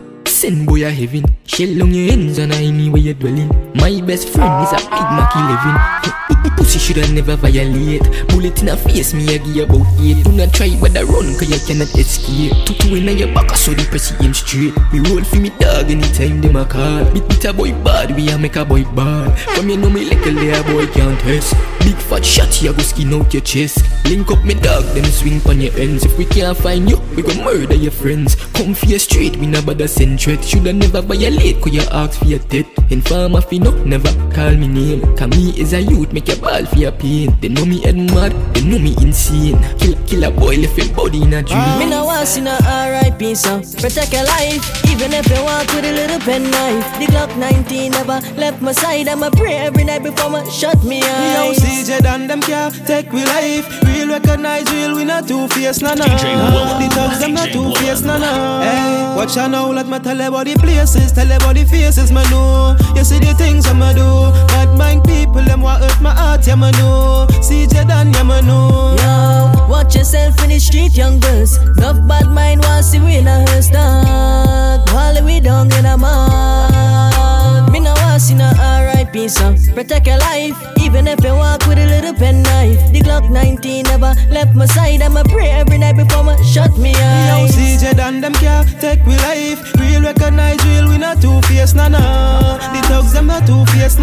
Send 0.39 0.65
boy 0.65 0.85
a 0.85 0.89
heaven. 0.89 1.25
Shell 1.43 1.83
on 1.83 1.93
your 1.93 2.13
ends 2.13 2.37
and 2.37 2.53
anywhere 2.53 3.01
you 3.01 3.13
dwelling. 3.13 3.49
My 3.75 3.99
best 3.99 4.29
friend 4.29 4.63
is 4.63 4.71
a 4.71 4.77
big 4.87 5.07
Mac 5.11 5.35
11. 5.35 6.19
The 6.43 6.51
pussy 6.55 6.79
shoulda 6.79 7.11
never 7.11 7.35
violate. 7.35 8.07
Bullet 8.29 8.61
in 8.61 8.69
a 8.69 8.77
face, 8.77 9.13
me 9.13 9.35
a 9.35 9.39
give 9.39 9.67
about 9.67 9.83
eight. 9.99 10.23
Do 10.23 10.31
not 10.31 10.53
try 10.53 10.71
I 10.71 11.03
run, 11.03 11.35
cause 11.35 11.51
you 11.51 11.59
cannot 11.67 11.91
escape. 11.99 12.55
Two 12.65 12.73
two 12.75 12.95
in 12.95 13.17
your 13.17 13.27
back, 13.35 13.51
so 13.57 13.73
the 13.73 13.83
him 14.23 14.33
straight. 14.33 14.71
Me 14.93 15.03
roll 15.11 15.23
for 15.25 15.35
me 15.35 15.49
dog 15.59 15.91
anytime 15.91 16.39
them 16.39 16.55
a 16.55 16.63
call. 16.63 17.03
Beat 17.11 17.27
beat 17.27 17.43
a 17.43 17.51
boy 17.51 17.73
bad, 17.83 18.15
we 18.15 18.29
a 18.29 18.37
make 18.37 18.55
a 18.55 18.63
boy 18.63 18.85
bad. 18.95 19.37
From 19.55 19.67
you 19.67 19.75
know 19.75 19.89
me 19.89 20.05
like 20.05 20.25
a 20.25 20.31
layer 20.31 20.63
boy 20.63 20.87
can't 20.87 21.19
test. 21.19 21.53
Big 21.79 21.95
fat 21.95 22.23
shot, 22.23 22.61
you 22.61 22.71
go 22.71 22.83
skin 22.83 23.13
out 23.13 23.33
your 23.33 23.43
chest. 23.43 23.83
Link 24.05 24.31
up 24.31 24.43
me 24.45 24.53
dog, 24.53 24.83
then 24.95 25.03
swing 25.11 25.41
on 25.47 25.59
your 25.59 25.73
ends. 25.75 26.05
If 26.05 26.17
we 26.17 26.23
can't 26.23 26.57
find 26.57 26.89
you, 26.89 26.97
we 27.15 27.23
go 27.23 27.35
murder 27.43 27.75
your 27.75 27.91
friends. 27.91 28.35
Come 28.53 28.73
for 28.73 28.85
your 28.85 28.99
street, 28.99 29.35
we 29.37 29.45
never 29.45 29.67
bother 29.67 29.87
send 29.87 30.19
threat. 30.29 30.45
Shoulda 30.45 30.73
never 30.73 31.01
violate, 31.01 31.61
cause 31.61 31.73
you 31.73 31.81
ask 31.91 32.19
for 32.19 32.25
your 32.25 32.39
death. 32.39 32.67
Informer 32.91 33.41
fi 33.41 33.59
no, 33.59 33.71
never 33.83 34.11
call 34.33 34.51
me 34.55 34.67
name. 34.67 35.01
Cause 35.17 35.29
me 35.29 35.53
is 35.59 35.73
a 35.73 35.81
youth, 35.81 36.13
make 36.13 36.27
your 36.27 36.37
ball 36.37 36.65
for 36.65 36.77
your 36.77 36.91
pain. 36.91 37.35
They 37.41 37.49
know 37.49 37.65
me 37.65 37.81
head 37.81 37.97
mad, 37.97 38.31
they 38.53 38.61
know 38.61 38.79
me 38.79 38.95
insane. 39.01 39.57
Kill, 39.79 39.95
kill 40.05 40.23
a 40.23 40.31
boy, 40.31 40.57
left 40.57 40.77
him 40.77 40.93
body 40.95 41.23
in 41.23 41.33
a 41.33 41.41
dream. 41.43 41.79
Me 41.79 41.89
no 41.89 42.05
want 42.05 42.27
see 42.27 42.41
no 42.41 42.57
R.I.P. 42.65 43.35
so 43.35 43.61
Protect 43.79 44.13
your 44.13 44.25
life 44.25 44.61
Even 44.89 45.13
if 45.13 45.27
you 45.29 45.41
walk 45.43 45.67
with 45.73 45.85
a 45.85 45.91
little 45.93 46.19
pen 46.19 46.43
knife 46.43 46.85
The 46.99 47.05
Glock 47.07 47.35
19 47.37 47.91
never 47.91 48.19
left 48.37 48.61
my 48.61 48.71
side 48.71 49.07
I'ma 49.07 49.29
pray 49.29 49.55
every 49.55 49.83
night 49.83 50.03
before 50.03 50.29
my 50.29 50.43
shut 50.49 50.83
me 50.83 50.99
Yo, 50.99 51.05
eyes 51.05 51.59
CJ 51.59 52.01
done 52.01 52.27
them 52.27 52.41
care 52.41 52.69
take 52.85 53.11
we 53.11 53.23
life. 53.23 53.65
Real 53.83 54.09
recognize 54.09 54.69
real, 54.71 54.95
we 54.95 55.05
not 55.05 55.27
two 55.27 55.47
face, 55.49 55.81
nah 55.81 55.93
nah. 55.93 56.05
DJ 56.05 56.35
Willen. 56.35 56.89
The 56.89 56.95
thugs 56.95 57.19
them 57.19 57.33
not 57.33 57.49
DJ 57.49 57.53
two 57.53 57.75
face, 57.75 58.01
nah-nah 58.01 58.61
Hey, 58.61 59.15
watch 59.15 59.37
out 59.37 59.51
now, 59.51 59.71
let 59.71 59.87
me 59.87 59.99
tell 59.99 60.18
about 60.21 60.45
the 60.45 60.55
places, 60.55 61.11
tell 61.11 61.31
about 61.31 61.55
the 61.55 61.65
faces, 61.65 62.11
man 62.11 62.29
know. 62.31 62.75
You 62.95 63.03
see 63.03 63.19
the 63.19 63.33
things 63.33 63.65
I'ma 63.67 63.93
do. 63.93 64.31
Bad 64.47 64.77
mind 64.77 65.03
people, 65.03 65.43
them 65.43 65.61
want 65.61 65.83
hurt 65.83 66.01
my 66.01 66.13
heart, 66.13 66.45
yeah 66.47 66.55
man 66.55 66.73
know. 66.73 67.27
CJ 67.41 67.87
done, 67.87 68.13
yeah 68.13 68.23
man 68.23 68.45
know. 68.47 68.95
Yo, 68.97 69.58
watch 69.69 69.95
yourself 69.95 70.41
in 70.43 70.49
the 70.49 70.59
street, 70.59 70.97
young 70.97 71.19
girls. 71.19 71.57
Enough 71.77 72.07
bad 72.07 72.27
mind 72.27 72.61
want 72.63 72.83
see 72.83 72.99
we 72.99 73.17
in 73.17 73.27
a 73.27 73.45
hearse 73.47 73.69
dog. 73.69 74.89
While 74.89 75.23
we 75.23 75.39
down 75.39 75.71
in 75.73 75.85
a 75.85 75.95
mud. 75.97 77.71
Me 77.71 77.79
no 77.79 77.93
want 77.93 78.21
see 78.21 78.33
no 78.33 78.51
R.I.P. 78.57 79.27
so 79.29 79.55
protect 79.73 80.07
your 80.07 80.17
life. 80.17 80.57
Even 80.81 81.07
if 81.07 81.23
you 81.23 81.33
walk 81.33 81.65
with 81.67 81.77
a 81.77 81.85
little 81.85 82.13
pen 82.13 82.41
knife. 82.41 82.91
The 82.91 83.01
Glock 83.01 83.29
19 83.29 83.85
never 83.85 84.13
left 84.29 84.55
my 84.55 84.65
side. 84.65 85.01
I'ma 85.01 85.23
pray 85.23 85.49
every 85.51 85.77
night 85.77 85.95
before 85.95 86.23
my 86.23 86.35
shut 86.41 86.75
me 86.77 86.91
Yo, 86.91 86.99
eyes. 86.99 87.51
CJ 87.55 87.95
done 87.95 88.21
them 88.21 88.33
care 88.33 88.63
take 88.81 89.05
we 89.05 89.15
life. 89.17 89.59
Real 89.75 90.01
recognize 90.01 90.63
real, 90.65 90.89
we 90.89 90.97
not 90.97 91.21
two 91.21 91.41
face, 91.43 91.73
nah 91.73 91.87
nah. 91.87 92.57
The 92.73 92.81
thugs 92.87 93.13
them 93.13 93.27
not 93.27 93.45
two 93.45 93.65
face, 93.67 93.97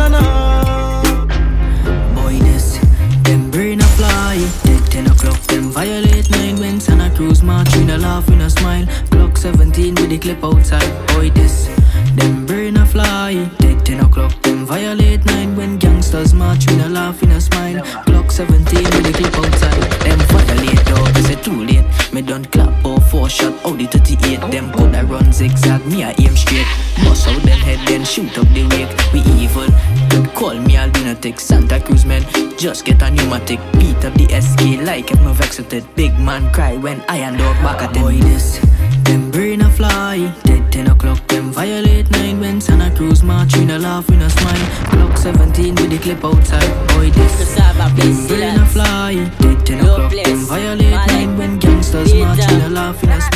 10 4.97 5.09
o'clock, 5.09 5.39
them 5.43 5.65
violate 5.73 6.31
nine 6.31 6.57
when 6.57 6.81
Santa 6.81 7.15
Cruz 7.15 7.43
march 7.43 7.77
in 7.77 7.91
a 7.91 7.99
laugh 7.99 8.27
in 8.29 8.41
a 8.41 8.49
smile. 8.49 8.87
Glock 9.11 9.37
17 9.37 9.95
with 9.97 10.09
the 10.09 10.17
clip 10.17 10.43
outside. 10.43 10.91
Boy, 11.09 11.29
this, 11.29 11.67
them 12.15 12.47
brain 12.47 12.79
a 12.79 12.87
fly. 12.87 13.45
Dead 13.59 13.85
10 13.85 14.01
o'clock, 14.01 14.33
them 14.41 14.65
violate 14.65 15.23
nine 15.27 15.55
when 15.55 15.77
gangsters 15.77 16.33
march 16.33 16.67
with 16.67 16.81
a 16.81 16.89
laugh 16.89 17.23
and 17.23 17.33
a 17.33 17.41
smile. 17.43 17.85
Glock 18.07 18.33
17 18.33 18.85
with 18.85 19.05
the 19.05 19.13
clip 19.13 19.37
outside. 19.37 19.83
Them 20.01 20.19
violate 20.33 20.87
dog, 20.87 21.15
is 21.19 21.29
it 21.29 21.45
too 21.45 21.65
late? 21.65 21.85
Me 22.15 22.23
done 22.23 22.47
clap 22.47 22.73
or 22.83 22.99
four 22.99 23.29
shot, 23.29 23.53
out 23.67 23.77
the 23.77 23.85
38. 23.85 24.51
Them 24.51 24.73
coulda 24.73 25.05
run 25.05 25.31
zigzag, 25.31 25.85
me 25.85 26.05
I 26.05 26.15
aim 26.19 26.35
straight. 26.35 26.67
Bust 27.05 27.29
out 27.29 27.43
them 27.43 27.59
head, 27.61 27.87
then 27.87 28.03
shoot 28.03 28.39
up 28.39 28.49
the 28.55 28.65
wake. 28.73 29.13
We 29.13 29.21
evil. 29.37 29.69
Could 30.09 30.35
call 30.35 30.55
me 30.55 30.77
a 30.77 30.87
lunatic, 30.87 31.39
Santa 31.39 31.79
Cruz 31.81 32.07
man. 32.07 32.25
Just 32.57 32.87
get 32.87 33.03
a 33.03 33.11
pneumatic, 33.11 33.61
beat 33.73 34.03
up 34.03 34.15
the 34.15 34.27
SK 34.41 34.86
like 34.87 35.11
if 35.11 35.21
me 35.21 35.33
vexed 35.33 35.73
it. 35.73 35.85
Big 35.97 36.17
man 36.19 36.51
cry 36.53 36.77
when 36.77 37.01
I 37.09 37.19
and 37.19 37.37
dog 37.37 37.57
back 37.57 37.83
at 37.83 37.93
them. 37.93 38.05
Boy, 38.05 38.19
this, 38.19 38.59
them 39.05 39.31
brain 39.31 39.61
a 39.63 39.71
fly. 39.71 40.33
Dead 40.45 40.73
10 40.73 40.87
o'clock, 40.93 41.27
them 41.27 41.51
violate 41.51 42.09
nine 42.13 42.39
when 42.41 42.61
Santa 42.61 42.95
Cruz 42.97 43.23
march 43.23 43.57
in 43.57 43.71
a 43.71 43.79
laugh 43.79 44.09
in 44.09 44.23
a 44.23 44.31
smile. 44.31 44.67
Glock 44.93 45.19
17 45.19 45.75
with 45.75 45.91
the 45.91 45.99
clip 45.99 46.25
outside. 46.25 46.71
Boy, 46.89 47.11
this, 47.11 47.55
them 47.57 48.27
brain 48.29 48.61
a 48.61 48.67
fly. 48.67 49.15
Dead 49.41 49.67
10 49.67 49.81
o'clock, 49.81 50.13
them 50.13 50.39
violate 50.47 51.07
nine 51.09 51.37
when 51.37 51.59
gangsters 51.59 52.15
march 52.15 52.53
in 52.53 52.61
a 52.61 52.69
laugh 52.69 53.03
in 53.03 53.11
a 53.11 53.21
smile. 53.21 53.36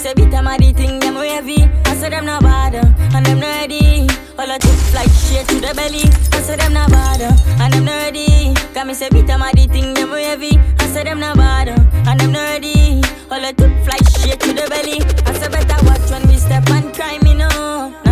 Say 0.00 0.14
them 0.14 0.46
a 0.46 0.56
the 0.56 0.72
thing 0.72 0.98
them 0.98 1.16
heavy. 1.16 1.62
I 1.84 1.94
say 1.94 2.08
them 2.08 2.24
not 2.24 2.42
bother 2.42 2.80
and 3.14 3.26
them 3.26 3.40
not 3.40 3.48
ready. 3.60 4.08
All 4.38 4.50
I 4.50 4.56
took 4.56 4.94
like 4.94 5.10
shit 5.12 5.46
to 5.48 5.60
the 5.60 5.74
belly. 5.74 6.08
I 6.32 6.40
say 6.40 6.56
them 6.56 6.72
not 6.72 6.90
bother 6.90 7.30
and 7.60 7.72
them 7.72 7.84
not 7.84 8.00
ready. 8.04 8.54
Cause 8.72 8.86
me 8.86 8.94
say 8.94 9.08
them 9.10 9.42
a 9.42 9.52
the 9.52 9.66
thing 9.68 9.92
them 9.92 10.10
heavy. 10.12 10.56
I 10.78 10.86
say 10.86 11.04
them 11.04 11.20
not 11.20 11.36
bother 11.36 11.76
and 12.08 12.18
them 12.18 12.32
not 12.32 12.48
ready. 12.48 13.02
All 13.30 13.44
I 13.44 13.52
took 13.52 13.72
fly 13.84 13.98
shit 14.16 14.40
to 14.40 14.52
the 14.54 14.66
belly. 14.70 15.02
I 15.26 15.32
say 15.38 15.48
better 15.48 15.84
watch 15.84 16.10
when 16.10 16.26
we 16.28 16.36
step 16.38 16.68
and 16.70 16.94
cry 16.94 17.18
me 17.18 17.34
no. 17.34 18.09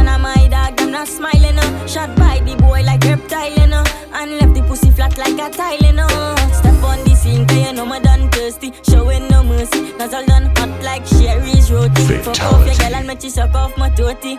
Them 0.88 0.92
not 0.92 1.08
smiling 1.08 1.56
no. 1.56 1.86
Shot 1.86 2.14
by 2.16 2.40
the 2.40 2.56
boy 2.56 2.82
like 2.82 3.04
reptile 3.04 3.52
you 3.52 3.66
know. 3.66 3.84
And 4.12 4.38
left 4.38 4.54
the 4.54 4.62
pussy 4.62 4.90
flat 4.90 5.16
like 5.18 5.38
a 5.38 5.50
tile 5.54 5.78
you 5.78 5.92
know. 5.92 6.08
Step 6.52 6.82
on 6.82 7.04
the 7.04 7.14
scene 7.14 7.46
cause 7.46 7.58
you 7.58 7.72
know 7.72 7.86
me 7.86 8.00
done 8.00 8.28
thirsty. 8.30 8.72
Showing 8.88 9.28
no 9.28 9.42
mercy. 9.42 9.92
Nozzle 9.98 10.24
done 10.26 10.50
hot 10.56 10.82
like 10.82 11.06
Sherry's 11.06 11.70
roti. 11.70 12.02
Fuck 12.24 12.40
off 12.40 12.66
your 12.66 12.74
girl 12.76 12.94
and 12.94 13.06
make 13.06 13.22
you 13.22 13.30
suck 13.30 13.54
off 13.54 13.76
my 13.76 13.90
tootie. 13.90 14.38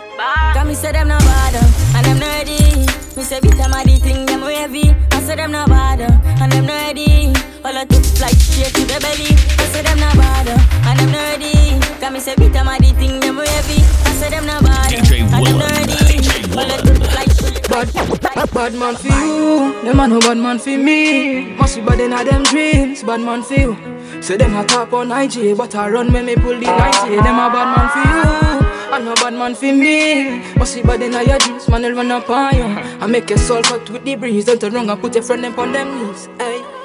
Cause 0.54 0.68
me 0.68 0.74
say 0.74 0.92
them 0.92 1.08
not 1.08 1.22
bother 1.22 1.66
and 1.96 2.06
them 2.06 2.20
not 2.20 2.34
ready. 2.38 2.86
Me 3.16 3.24
say 3.24 3.40
beat 3.40 3.58
them 3.58 3.74
a 3.74 3.84
the 3.84 3.98
thing 3.98 4.26
them 4.26 4.42
heavy. 4.42 4.96
I 5.12 5.22
say 5.22 5.36
them 5.36 5.52
not 5.52 5.70
bother 5.70 6.10
and 6.42 6.52
them 6.52 6.66
not 6.66 6.82
ready. 6.88 7.34
All 7.64 7.78
I 7.78 7.86
took 7.86 8.06
like 8.20 8.38
shit 8.40 8.74
to 8.74 8.82
the 8.90 8.98
belly. 9.00 9.36
I 9.60 9.66
say 9.70 9.82
them 9.84 10.00
not 10.00 10.16
bother 10.18 10.58
and 10.88 11.00
them 11.00 11.12
not 11.12 11.38
ready. 11.38 11.80
Cause 12.00 12.12
me 12.12 12.20
say 12.20 12.36
beat 12.36 12.54
them 12.54 12.68
a 12.68 12.78
the 12.80 12.92
thing 12.98 13.20
them 13.20 13.38
heavy. 13.38 14.09
Say 14.20 14.30
them 14.30 14.46
not 14.46 14.62
bother 14.64 14.96
and 14.96 15.08
them 15.08 15.30
not 15.32 15.72
ready. 15.72 16.18
All 16.58 16.72
I 16.72 16.78
took 16.78 17.00
like 17.16 17.32
shit. 17.32 17.70
Bad, 17.70 18.52
bad 18.54 18.74
man 18.74 18.96
for 18.96 19.08
you, 19.08 19.82
them 19.84 20.00
a 20.00 20.08
no 20.08 20.20
bad 20.20 20.38
man 20.38 20.60
for 20.60 20.78
me. 20.78 21.54
Must 21.56 21.76
be 21.78 21.82
bad 21.82 22.00
inna 22.02 22.24
them 22.26 22.44
dreams, 22.44 23.04
bad 23.04 23.22
man 23.22 23.44
for 23.44 23.54
you. 23.54 24.22
Say 24.22 24.36
them 24.38 24.56
a 24.58 24.66
top 24.66 24.92
on 24.92 25.12
IG, 25.12 25.56
but 25.58 25.74
I 25.76 25.90
run 25.90 26.12
when 26.12 26.26
me 26.26 26.36
pull 26.36 26.60
the 26.60 26.66
90. 26.66 27.16
Them 27.16 27.40
a 27.40 27.50
bad 27.50 27.68
man 27.76 27.90
for 27.94 28.04
you. 28.10 28.70
I 28.92 29.00
no 29.00 29.16
bad 29.16 29.34
man 29.34 29.56
for 29.56 29.72
me. 29.72 30.40
Must 30.56 30.76
be 30.76 30.82
bad 30.82 31.02
inna 31.02 31.24
your 31.24 31.38
dreams, 31.38 31.70
man. 31.70 31.86
I'll 31.86 31.94
run 31.94 32.12
up 32.12 32.30
on 32.30 32.56
you. 32.56 32.64
I 32.64 33.08
make 33.08 33.30
your 33.30 33.40
soul 33.40 33.62
cut 33.64 33.90
with 33.90 34.04
the 34.04 34.16
breeze. 34.16 34.46
Don't 34.46 34.60
turn 34.60 34.74
wrong 34.74 34.90
and 34.90 35.00
put 35.00 35.14
your 35.14 35.24
friend 35.24 35.44
them 35.44 35.58
on 35.58 35.72
them 35.72 36.08
knees. 36.08 36.28
Hey. 36.38 36.79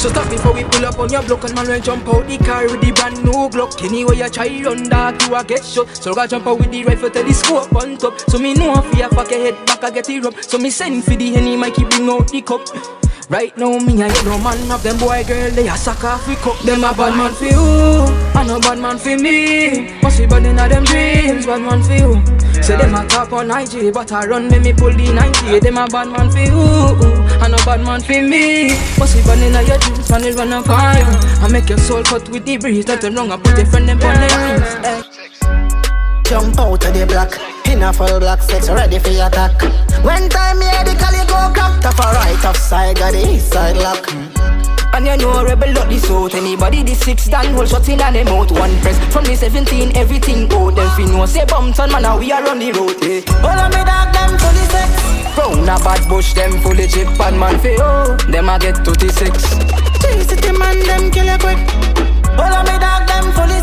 So 0.00 0.08
stop 0.08 0.30
before 0.30 0.54
we 0.54 0.64
pull 0.64 0.86
up 0.86 0.98
on 0.98 1.12
your 1.12 1.22
block 1.22 1.44
and 1.44 1.54
man 1.54 1.68
will 1.68 1.78
jump 1.78 2.08
out 2.08 2.26
the 2.26 2.38
car 2.38 2.64
with 2.64 2.80
the 2.80 2.90
brand 2.90 3.22
new 3.22 3.50
Glock. 3.52 3.84
Anyway 3.84 4.16
you 4.16 4.30
try 4.30 4.48
run 4.64 4.84
that 4.88 5.20
you 5.28 5.34
a 5.34 5.44
get 5.44 5.62
shot. 5.62 5.94
So 5.94 6.18
I 6.18 6.26
jump 6.26 6.46
out 6.46 6.58
with 6.58 6.70
the 6.70 6.84
rifle 6.84 7.10
telescope 7.10 7.76
on 7.76 7.98
top. 7.98 8.18
So 8.20 8.38
me 8.38 8.54
know 8.54 8.72
if 8.78 8.96
you 8.96 9.06
fuck 9.10 9.30
your 9.30 9.40
head 9.40 9.66
back 9.66 9.84
I 9.84 9.90
get 9.90 10.08
it 10.08 10.24
up. 10.24 10.42
So 10.42 10.56
me 10.56 10.70
send 10.70 11.04
for 11.04 11.16
the 11.16 11.30
henny 11.32 11.54
Mikey 11.54 11.84
bring 11.84 12.08
out 12.08 12.28
the 12.28 12.40
cup. 12.40 12.66
Right 13.28 13.54
now 13.58 13.76
me 13.76 14.00
and 14.00 14.16
you 14.16 14.24
no 14.24 14.38
man 14.38 14.72
of 14.72 14.82
them 14.82 14.96
boy 14.96 15.22
girl 15.28 15.50
they 15.50 15.68
a 15.68 15.76
suck 15.76 16.02
off 16.02 16.26
we 16.26 16.34
cup. 16.36 16.58
Them 16.60 16.82
a 16.82 16.94
bad 16.96 17.14
man 17.14 17.34
for 17.34 17.44
you, 17.44 17.60
I 17.60 18.44
no 18.46 18.58
bad 18.58 18.78
man 18.78 18.96
for 18.96 19.18
me. 19.18 20.00
Must 20.00 20.16
be 20.16 20.24
bad 20.24 20.46
inna 20.46 20.66
them 20.66 20.84
dreams, 20.84 21.44
bad 21.44 21.60
man 21.60 21.82
for 21.82 21.92
you. 21.92 22.49
Say 22.62 22.76
them 22.76 22.94
a 22.94 23.06
top 23.08 23.32
on 23.32 23.50
IG, 23.50 23.92
but 23.92 24.12
I 24.12 24.26
run 24.26 24.48
when 24.48 24.62
me 24.62 24.72
pull 24.72 24.92
the 24.92 25.12
90. 25.12 25.60
Them 25.60 25.78
a 25.78 25.86
bad 25.86 26.08
man 26.08 26.30
for 26.30 26.38
you, 26.38 26.60
I 27.40 27.48
no 27.48 27.56
bad 27.64 27.80
man 27.80 28.00
for 28.00 28.20
me. 28.20 28.68
Be 28.70 29.20
bad 29.26 29.38
inna 29.38 29.62
your 29.62 29.78
dreams, 29.78 30.10
man, 30.10 30.24
it 30.24 30.36
run 30.36 30.52
on 30.52 30.62
you. 30.62 31.44
I 31.44 31.48
make 31.50 31.68
your 31.68 31.78
soul 31.78 32.02
cut 32.04 32.28
with 32.28 32.44
the 32.44 32.58
breeze. 32.58 32.86
Nothing 32.86 33.14
wrong, 33.14 33.32
I 33.32 33.38
put 33.38 33.56
your 33.56 33.66
friend 33.66 33.88
them 33.88 34.00
on 34.02 34.14
their 34.20 34.54
rings. 34.54 34.74
Eh. 34.84 35.02
Jump 36.24 36.58
out 36.60 36.84
of 36.84 36.94
the 36.94 37.06
block, 37.06 37.34
in 37.66 37.82
a 37.82 37.92
full 37.92 38.20
black 38.20 38.42
sex, 38.42 38.68
ready 38.68 38.98
for 38.98 39.10
your 39.10 39.26
attack. 39.26 39.60
When 40.04 40.28
time 40.28 40.60
cali 40.60 41.26
go 41.26 41.52
crack, 41.52 41.80
top 41.82 41.98
a 41.98 42.12
right 42.14 42.44
off 42.44 42.56
side, 42.56 42.96
got 42.96 43.12
the 43.12 43.26
east 43.26 43.52
side 43.52 43.76
lock. 43.76 44.06
And 44.92 45.06
you 45.06 45.16
know 45.16 45.44
rebel 45.44 45.72
not 45.72 45.88
this 45.88 46.10
out. 46.10 46.34
Anybody 46.34 46.82
this 46.82 47.00
six 47.00 47.26
dan 47.28 47.54
hold 47.54 47.68
shots 47.68 47.88
in 47.88 48.00
and 48.00 48.16
them 48.16 48.28
out. 48.28 48.50
One 48.50 48.74
press 48.80 48.98
from 49.12 49.24
the 49.24 49.36
17 49.36 49.96
everything 49.96 50.50
out. 50.52 50.74
Them 50.74 50.90
fi 50.96 51.04
know 51.04 51.26
say 51.26 51.44
Bumpton 51.44 51.90
man 51.92 52.02
now 52.02 52.18
we 52.18 52.32
are 52.32 52.46
on 52.48 52.58
the 52.58 52.72
road. 52.72 52.96
Eh. 53.04 53.22
All 53.42 53.58
of 53.58 53.70
me 53.70 53.82
dog 53.84 54.12
them 54.12 54.38
fully 54.38 54.66
sex. 54.72 54.90
Round 55.38 55.62
a 55.68 55.78
bad 55.84 56.08
bush 56.08 56.34
them 56.34 56.58
fully 56.60 56.86
chip 56.88 57.08
and 57.20 57.38
man 57.38 57.58
fi 57.60 57.76
oh 57.78 58.16
Them 58.28 58.48
a 58.48 58.58
get 58.58 58.76
36 58.84 59.42
City 60.28 60.52
man 60.58 60.78
them 60.86 61.10
kill 61.10 61.26
you 61.26 61.38
quick. 61.38 61.58
All 62.38 62.52
of 62.52 62.66
me 62.66 62.76
dog 62.78 63.06
them 63.06 63.30
fully 63.32 63.59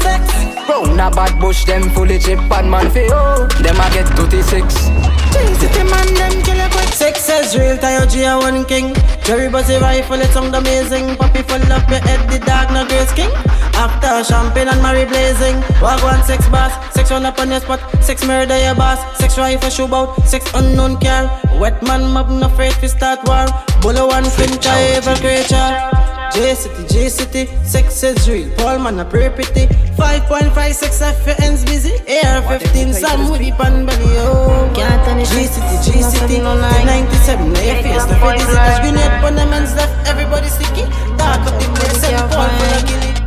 Round 0.67 0.99
a 0.99 1.09
bad 1.09 1.39
bush 1.39 1.65
them 1.65 1.89
fully 1.91 2.19
chip 2.19 2.39
and 2.39 2.69
man 2.69 2.89
fi 2.91 3.07
oh. 3.11 3.47
Them 3.61 3.79
a 3.79 3.89
get 3.93 4.07
36 4.17 5.17
City 5.59 5.83
man 5.89 6.13
them 6.13 6.41
kill 6.43 6.57
you 6.57 6.69
quick. 6.69 6.89
Sex 6.93 7.29
is 7.29 7.57
real, 7.57 7.77
tie 7.77 7.97
your 7.97 8.05
G 8.05 8.23
a 8.23 8.37
one 8.37 8.65
king. 8.65 8.93
Jerry 9.23 9.49
Buzzy 9.49 9.77
rifle, 9.77 10.21
it 10.21 10.31
sound 10.31 10.53
amazing. 10.53 11.15
Poppy 11.15 11.41
full 11.43 11.61
up 11.71 11.89
your 11.89 11.99
head, 11.99 12.29
the 12.29 12.39
dog 12.45 12.71
no 12.71 12.85
grace 12.87 13.11
king. 13.13 13.29
After 13.73 14.23
champagne 14.23 14.67
and 14.67 14.81
Mary 14.81 15.05
blazing. 15.05 15.57
Walk 15.81 16.03
one 16.03 16.23
sex 16.23 16.47
boss, 16.49 16.73
sex 16.93 17.11
run 17.11 17.25
up 17.25 17.39
on 17.39 17.49
your 17.49 17.59
spot. 17.59 17.79
Sex 18.03 18.25
murder 18.25 18.57
your 18.57 18.75
boss, 18.75 18.99
sex 19.17 19.37
rifle 19.37 19.69
shoot 19.69 19.91
out 19.91 20.15
Sex 20.25 20.49
unknown 20.53 20.97
care, 20.97 21.25
wet 21.59 21.81
man 21.83 22.11
mob 22.11 22.29
no 22.29 22.47
afraid 22.47 22.73
to 22.81 22.89
start 22.89 23.19
war. 23.27 23.45
Bullet 23.81 24.07
one 24.07 24.25
fincher, 24.25 24.77
evil 24.95 25.15
creature 25.17 26.06
J 26.33 26.53
City, 26.55 26.83
J 26.87 27.09
City, 27.09 27.45
sex 27.63 28.03
is 28.03 28.29
real. 28.29 28.49
Paul 28.57 28.79
man 28.79 28.99
a 28.99 29.05
pretty 29.05 29.33
pretty. 29.33 29.67
5.56 29.95 31.01
F 31.01 31.27
your 31.27 31.35
ends 31.41 31.65
busy. 31.65 31.93
AR 32.23 32.41
15 32.59 32.93
Sam 32.93 33.31
with 33.31 33.41
the 33.41 33.51
pan 33.51 33.85
belly. 33.85 34.05
Oh, 34.21 34.71
Can't 34.75 35.03
turn 35.05 35.19
it 35.19 35.27
G 35.27 35.45
City, 35.45 35.75
G 35.85 36.01
City, 36.03 36.37
seven, 36.37 36.43
no 36.43 36.59
nine. 36.59 36.85
97. 36.85 37.53
Now 37.53 37.59
face, 37.81 38.05
the 38.05 38.15
face. 38.15 38.45
There's 38.45 38.79
grenade 38.79 39.23
on 39.23 39.35
the 39.35 39.45
men's 39.45 39.73
left. 39.75 40.07
Everybody 40.07 40.47
sticky. 40.47 40.85
Dark 41.17 41.41
up 41.47 41.55
the 41.59 41.67
place. 41.75 42.01
Send 42.01 42.31
Paul 42.31 42.49
full 42.49 42.73
of 42.75 42.85
gilly. 42.87 43.17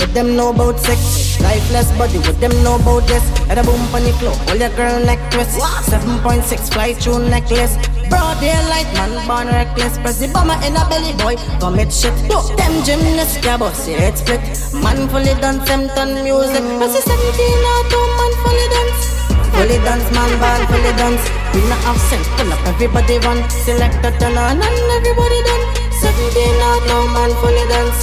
What 0.00 0.14
them 0.14 0.34
know 0.36 0.50
about 0.50 0.80
sex? 0.80 1.38
Lifeless 1.40 1.90
body, 1.98 2.18
what 2.18 2.40
them 2.40 2.52
know 2.64 2.76
about 2.76 3.06
this? 3.06 3.22
At 3.50 3.58
a 3.58 3.62
boom 3.62 3.80
on 3.94 4.02
the 4.02 4.12
floor, 4.18 4.34
all 4.48 4.56
your 4.56 4.70
girl 4.76 4.98
neck 5.04 5.18
twist 5.30 5.58
7.6 5.60 6.72
fly 6.72 6.94
through 6.94 7.28
necklace 7.28 7.76
Broad 8.10 8.36
daylight, 8.42 8.90
man 8.98 9.14
born 9.26 9.46
reckless 9.46 9.96
Press 9.98 10.18
the 10.18 10.28
bomber 10.28 10.58
in 10.66 10.76
a 10.76 10.82
belly, 10.90 11.14
boy, 11.22 11.38
commit 11.62 11.92
shit 11.92 12.12
Them 12.58 12.74
gymnasts, 12.84 13.38
yeah, 13.42 13.56
boss, 13.56 13.88
your 13.88 13.98
head 13.98 14.18
split. 14.18 14.42
Man 14.74 15.08
fully 15.08 15.34
dance, 15.40 15.64
them 15.64 15.88
ton 15.94 16.20
music. 16.26 16.64
Press 16.76 16.92
the 16.92 17.02
17 17.06 17.70
out, 17.72 17.94
oh, 17.94 18.06
man 18.18 18.32
fully 18.42 18.66
dance. 18.74 19.20
Fully 19.54 19.76
dance, 19.84 20.08
man 20.14 20.32
born 20.40 20.62
fully 20.72 20.92
dance. 20.96 21.24
We 21.52 21.60
not 21.68 21.82
have 21.84 22.00
sense, 22.08 22.26
pull 22.34 22.52
up 22.52 22.64
everybody 22.66 23.18
run. 23.18 23.38
Select 23.50 24.00
a 24.06 24.10
turn 24.18 24.38
on 24.38 24.56
and 24.56 24.90
everybody 24.96 25.40
done. 25.44 25.64
17 26.00 26.64
out, 26.64 26.82
no 26.88 27.06
man 27.12 27.30
fully 27.44 27.64
dance. 27.68 28.00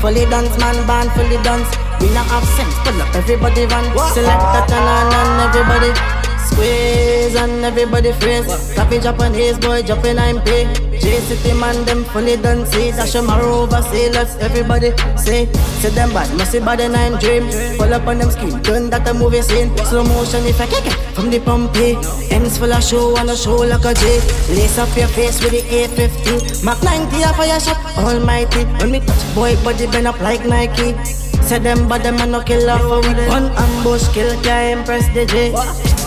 Fully 0.00 0.24
dance, 0.26 0.58
man 0.58 0.76
born 0.86 1.06
fully 1.14 1.38
dance. 1.46 1.70
We 2.00 2.10
not 2.10 2.26
have 2.26 2.44
sense, 2.58 2.74
pull 2.82 3.00
up 3.00 3.14
everybody 3.14 3.66
run. 3.66 3.86
Select 4.12 4.42
a 4.58 4.60
turn 4.66 4.82
on 4.82 5.12
and 5.14 5.40
everybody 5.46 6.25
Squeeze 6.46 7.34
and 7.36 7.64
everybody 7.64 8.12
freeze 8.12 8.46
Copy 8.74 8.98
Japanese 8.98 9.58
boy 9.58 9.82
jumping 9.82 10.18
I'm 10.18 10.40
pay 10.42 10.64
J 10.98 11.20
City 11.20 11.52
man 11.54 11.84
them 11.84 12.04
fully 12.04 12.36
done 12.36 12.64
see. 12.66 12.90
Dash 12.90 13.12
them 13.12 13.28
over 13.30 13.82
say 13.82 14.10
let's 14.10 14.36
everybody 14.36 14.90
say 15.16 15.46
Say 15.80 15.90
them 15.90 16.12
bad, 16.12 16.34
messy 16.36 16.58
bad 16.60 16.80
and 16.80 16.96
I'm 16.96 17.18
dream 17.18 17.44
Pull 17.78 17.92
up 17.92 18.06
on 18.06 18.18
them 18.18 18.30
skin, 18.30 18.62
turn 18.62 18.90
that 18.90 19.06
a 19.08 19.14
movie 19.14 19.42
scene. 19.42 19.76
Slow 19.86 20.04
motion 20.04 20.44
if 20.46 20.60
I 20.60 20.66
kick 20.66 20.86
it 20.86 20.96
from 21.14 21.30
the 21.30 21.38
pumpy. 21.38 21.96
Ends 22.32 22.58
full 22.58 22.72
of 22.72 22.82
show 22.82 23.16
and 23.16 23.30
a 23.30 23.36
show 23.36 23.56
like 23.56 23.84
a 23.84 23.92
J 23.94 24.18
Lace 24.54 24.78
up 24.78 24.94
your 24.96 25.08
face 25.08 25.42
with 25.42 25.52
the 25.52 25.62
A50 25.62 26.64
Mac 26.64 26.82
90 26.82 27.22
a 27.22 27.32
fire 27.34 27.60
shot, 27.60 27.78
almighty. 27.98 28.64
When 28.80 28.90
me 28.92 29.00
touch 29.00 29.34
boy 29.34 29.54
body 29.62 29.86
bend 29.86 30.06
up 30.06 30.20
like 30.20 30.44
Nike. 30.46 30.94
Say 31.42 31.58
them 31.60 31.88
bad 31.88 32.02
them 32.02 32.18
a 32.18 32.26
no 32.26 32.42
kill 32.42 32.68
off 32.68 32.80
for 32.82 32.98
with 33.06 33.28
One 33.28 33.50
ambush 33.54 34.08
kill 34.08 34.30
can 34.42 34.78
impress 34.78 35.06
the 35.14 35.26
J 35.26 35.52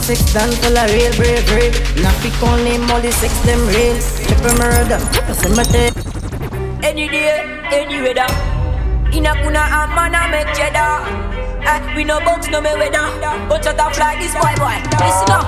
Six 0.10 0.34
done 0.34 0.50
full 0.50 0.76
of 0.76 0.90
real 0.90 1.14
bravery 1.18 1.70
Nafi 2.02 2.32
only 2.42 2.80
molly 2.80 3.12
six 3.12 3.32
them 3.46 3.62
real 3.68 3.94
Triple 4.26 4.58
murder, 4.58 4.98
triple 5.14 5.36
cemetery 5.36 5.92
Any 6.82 7.08
day, 7.08 7.46
any 7.72 8.02
weather. 8.02 8.26
In 9.14 9.28
a 9.28 9.36
kuna 9.36 9.60
a 9.60 9.86
man 9.94 10.16
a 10.16 10.28
make 10.32 10.48
cheddar. 10.58 11.06
Eh, 11.62 11.96
we 11.96 12.04
no 12.06 12.20
box, 12.22 12.48
no 12.50 12.60
me 12.60 12.74
weather. 12.74 13.06
But 13.48 13.64
shut 13.64 13.80
up 13.80 13.96
like 14.00 14.18
this 14.18 14.34
boy 14.34 14.56
boy. 14.58 14.82
Listen 14.98 15.30
up. 15.30 15.46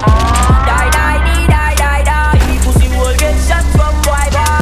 Die, 0.69 0.89
die, 0.93 1.17
die, 1.25 1.47
die, 1.47 1.75
die, 1.81 2.03
die. 2.03 2.59
Pussy 2.63 2.87
will 2.89 3.17
get 3.17 3.33
shot 3.47 3.65
from 3.73 3.95
boy 4.05 4.29
boy. 4.29 4.61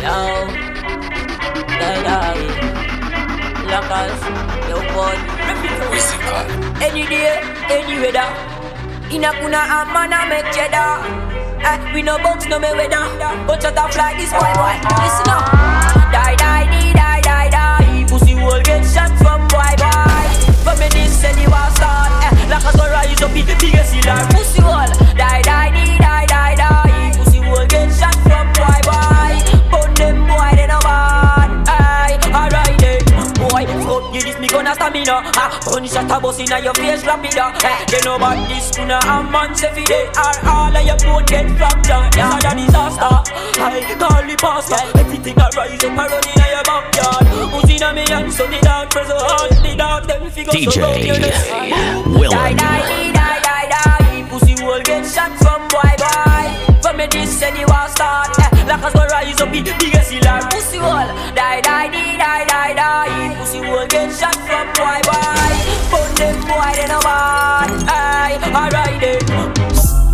Yo, 0.00 0.46
die, 1.80 2.02
die. 2.04 2.81
Lockers, 3.72 4.20
yo 4.68 4.76
boy. 4.92 5.16
Any 6.84 7.06
day, 7.08 7.40
any 7.72 7.96
weather. 8.04 8.28
In 9.08 9.24
a 9.24 9.32
kuna 9.32 9.64
a 9.64 9.88
man 9.88 10.12
a 10.12 10.28
make 10.28 10.44
cheddar. 10.52 11.00
Eh, 11.64 11.94
we 11.94 12.02
no 12.02 12.18
box, 12.18 12.44
no 12.48 12.58
me 12.60 12.68
weather. 12.76 13.00
But 13.46 13.62
shut 13.62 13.78
up 13.78 13.96
like 13.96 14.18
this 14.18 14.30
boy 14.30 14.52
boy. 14.60 14.76
Listen 15.00 15.32
up. 15.32 15.48
Die, 16.12 16.36
die, 16.36 16.66
die, 16.68 16.92
die, 16.92 17.20
die, 17.22 17.48
die. 17.48 18.04
Pussy 18.08 18.34
will 18.34 18.60
get 18.62 18.84
shot 18.84 19.08
from 19.16 19.40
boy 19.48 19.72
boy. 19.80 20.82
This 20.92 21.20
say 21.22 21.32
the 21.32 21.48
war 21.48 21.70
start. 21.72 22.12
Eh, 22.28 22.48
like 22.50 22.64
a 22.64 22.76
sun 22.76 22.90
rise 22.90 23.22
up 23.22 23.34
in 23.34 23.46
the 23.46 23.56
biggest 23.58 23.94
hill. 23.94 24.26
Pussy 24.36 24.60
will 24.60 24.92
die, 25.16 25.40
die, 25.40 25.70
die, 25.70 25.96
die, 25.96 26.26
die, 26.26 26.54
die. 26.56 26.81
Stamina. 34.82 35.22
Ah, 35.36 35.60
a 35.62 36.42
inna 36.42 36.58
your 36.60 36.74
face, 36.74 37.04
rapida. 37.04 37.54
Eh, 37.62 37.84
they 37.86 38.00
know 38.04 38.16
about 38.16 38.48
this 38.48 38.70
kuna 38.74 38.98
a 38.98 39.22
man 39.22 39.54
say 39.54 39.70
fi 39.74 39.84
dead. 39.84 40.08
Or 40.16 40.48
all 40.48 40.76
of 40.76 40.82
your 40.82 40.98
boat 40.98 41.26
get 41.26 41.46
fractured. 41.56 42.16
Yeah, 42.16 42.38
that 42.42 42.56
disaster. 42.58 43.14
I 43.62 43.94
call 43.98 44.22
the 44.26 44.36
pastor. 44.36 44.98
Everything 44.98 45.38
a 45.38 45.46
rise 45.54 45.84
up 45.84 45.90
and 45.90 45.98
run 45.98 46.26
inna 46.26 46.46
your 46.50 46.64
backyard. 46.66 47.26
Who's 47.52 47.70
inna 47.70 47.92
me 47.94 48.04
hand, 48.08 48.32
so 48.32 48.46
the 48.46 48.58
dog 48.58 48.90
press. 48.90 49.08
The 49.62 49.74
dog 49.76 50.06
them 50.06 50.30
figure 50.30 50.70
so 50.70 50.80
down 50.80 51.00
your 51.00 51.18
neck. 51.18 51.34
Die, 51.46 52.54
die, 52.54 52.54
die, 52.54 53.12
die, 53.12 53.40
die, 53.46 53.66
die. 53.70 54.26
Pussy 54.28 54.54
will 54.64 54.82
get 54.82 55.06
shot 55.06 55.30
from 55.38 55.62
boy, 55.68 55.94
boy. 55.98 56.71
From 56.82 56.96
me 56.96 57.06
this 57.06 57.40
and 57.42 57.56
you 57.56 57.66
want 57.66 57.90
start. 57.92 58.36
Eh, 58.38 58.64
like 58.66 58.82
us 58.82 58.92
go 58.92 59.06
rise 59.06 59.40
up, 59.40 59.52
be 59.52 59.62
biggest 59.62 60.10
killer. 60.10 60.40
Pussy 60.50 60.78
will 60.78 61.08
die, 61.34 61.60
die, 61.60 61.88
die, 61.88 62.16
die, 62.18 62.44
die, 62.44 62.74
die. 62.74 63.36
Pussy 63.38 63.60
will 63.60 63.86
get 63.86 64.10
shot 64.12 64.34
from 64.34 64.66
boy, 64.74 64.98
boy. 65.06 65.52
Burn 65.90 66.14
them 66.16 66.36
boy, 66.42 66.72
they 66.74 66.86
no 66.88 66.98
bad. 67.00 67.70
Aye, 67.88 68.38
alright 68.52 69.00
then. 69.00 69.61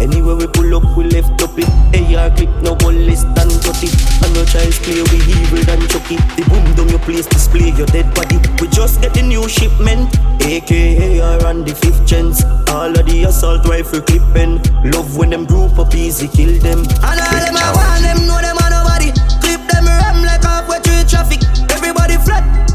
Anywhere 0.01 0.37
we 0.37 0.47
pull 0.47 0.75
up, 0.77 0.97
we 0.97 1.05
left 1.11 1.43
up 1.43 1.59
it. 1.59 1.67
AR 2.15 2.31
clip, 2.31 2.49
no 2.63 2.75
bullets 2.77 3.25
than 3.35 3.51
cut 3.67 3.83
it. 3.83 3.95
And 4.23 4.35
no 4.35 4.45
child's 4.45 4.79
play, 4.79 5.03
we 5.11 5.19
evil 5.27 5.63
than 5.67 5.81
Chucky. 5.89 6.17
The 6.39 6.47
boom 6.49 6.75
down 6.75 6.89
your 6.89 7.01
place, 7.01 7.27
display 7.27 7.71
your 7.71 7.87
dead 7.87 8.15
body. 8.15 8.39
We 8.61 8.69
just 8.69 9.01
get 9.01 9.15
the 9.15 9.23
new 9.23 9.49
shipment, 9.49 10.15
AKA 10.43 11.21
and 11.47 11.67
the 11.67 11.75
fifth 11.75 12.07
chance. 12.07 12.45
All 12.71 12.95
of 12.95 13.07
the 13.07 13.25
assault 13.25 13.67
rifle 13.67 14.01
clipping. 14.01 14.63
Love 14.93 15.17
when 15.17 15.31
them 15.31 15.47
group 15.47 15.79
up 15.79 15.95
easy, 15.95 16.29
kill 16.29 16.55
them. 16.61 16.81
And 17.03 17.19
all 17.19 17.41
them 17.43 17.57
I 17.57 17.73
want 17.75 18.03
them 18.03 18.27
know 18.27 18.39
them 18.41 18.57
are 18.63 18.71
nobody. 18.71 19.11
Clip 19.43 19.61
them 19.67 19.87
ram 19.87 20.23
like 20.23 20.43
halfway 20.43 20.79
through 20.79 21.11
traffic. 21.11 21.43
Everybody 21.75 22.17
flat. 22.23 22.68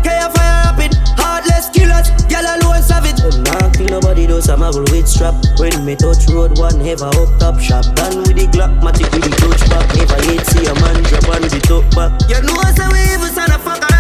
Heartless 1.43 1.69
killers, 1.69 2.07
gyal 2.31 2.47
alone 2.55 2.81
savage. 2.81 3.19
Them 3.19 3.43
nah 3.43 3.69
kill 3.71 3.87
nobody, 3.87 4.25
though 4.25 4.39
some 4.39 4.61
have 4.61 4.75
with 4.75 5.07
strap. 5.07 5.35
When 5.59 5.83
me 5.83 5.95
touch 5.95 6.27
road, 6.29 6.57
one 6.57 6.79
have 6.79 7.01
a 7.01 7.07
up 7.07 7.39
top 7.39 7.59
shop. 7.59 7.83
Done 7.95 8.19
with 8.19 8.37
the 8.39 8.47
Glock, 8.47 8.79
matic 8.79 9.11
with 9.11 9.23
the 9.23 9.35
clutch 9.35 9.59
back. 9.69 9.87
Never 9.95 10.31
yet 10.31 10.45
see 10.47 10.65
a 10.65 10.73
man 10.75 11.03
drop 11.03 11.27
on 11.35 11.41
the 11.41 11.59
top 11.67 11.83
back. 11.95 12.11
You 12.29 12.39
know 12.41 12.55
say 12.71 12.87
we 12.87 13.13
evil 13.13 13.27
son 13.27 13.51
of 13.51 13.61
fuck 13.61 13.92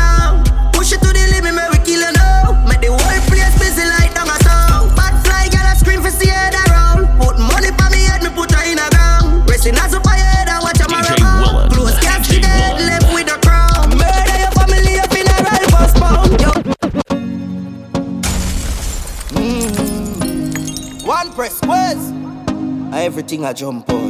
press 21.33 21.57
squares. 21.57 22.11
Everything 22.93 23.43
I 23.45 23.53
jump 23.53 23.89
out. 23.89 24.03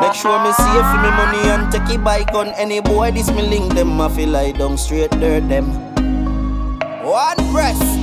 Make 0.00 0.14
sure 0.14 0.38
me 0.42 0.52
save 0.52 0.86
for 0.90 1.00
me 1.02 1.10
money 1.10 1.42
and 1.50 1.70
take 1.70 1.90
it 1.90 2.02
bike 2.02 2.32
on 2.32 2.48
any 2.56 2.80
boy. 2.80 3.10
This 3.10 3.30
me 3.30 3.42
link 3.42 3.74
them. 3.74 4.00
I 4.00 4.08
feel 4.08 4.30
like 4.30 4.58
down 4.58 4.78
straight 4.78 5.10
dirt 5.10 5.48
them. 5.48 5.66
One 7.04 7.36
press. 7.52 7.95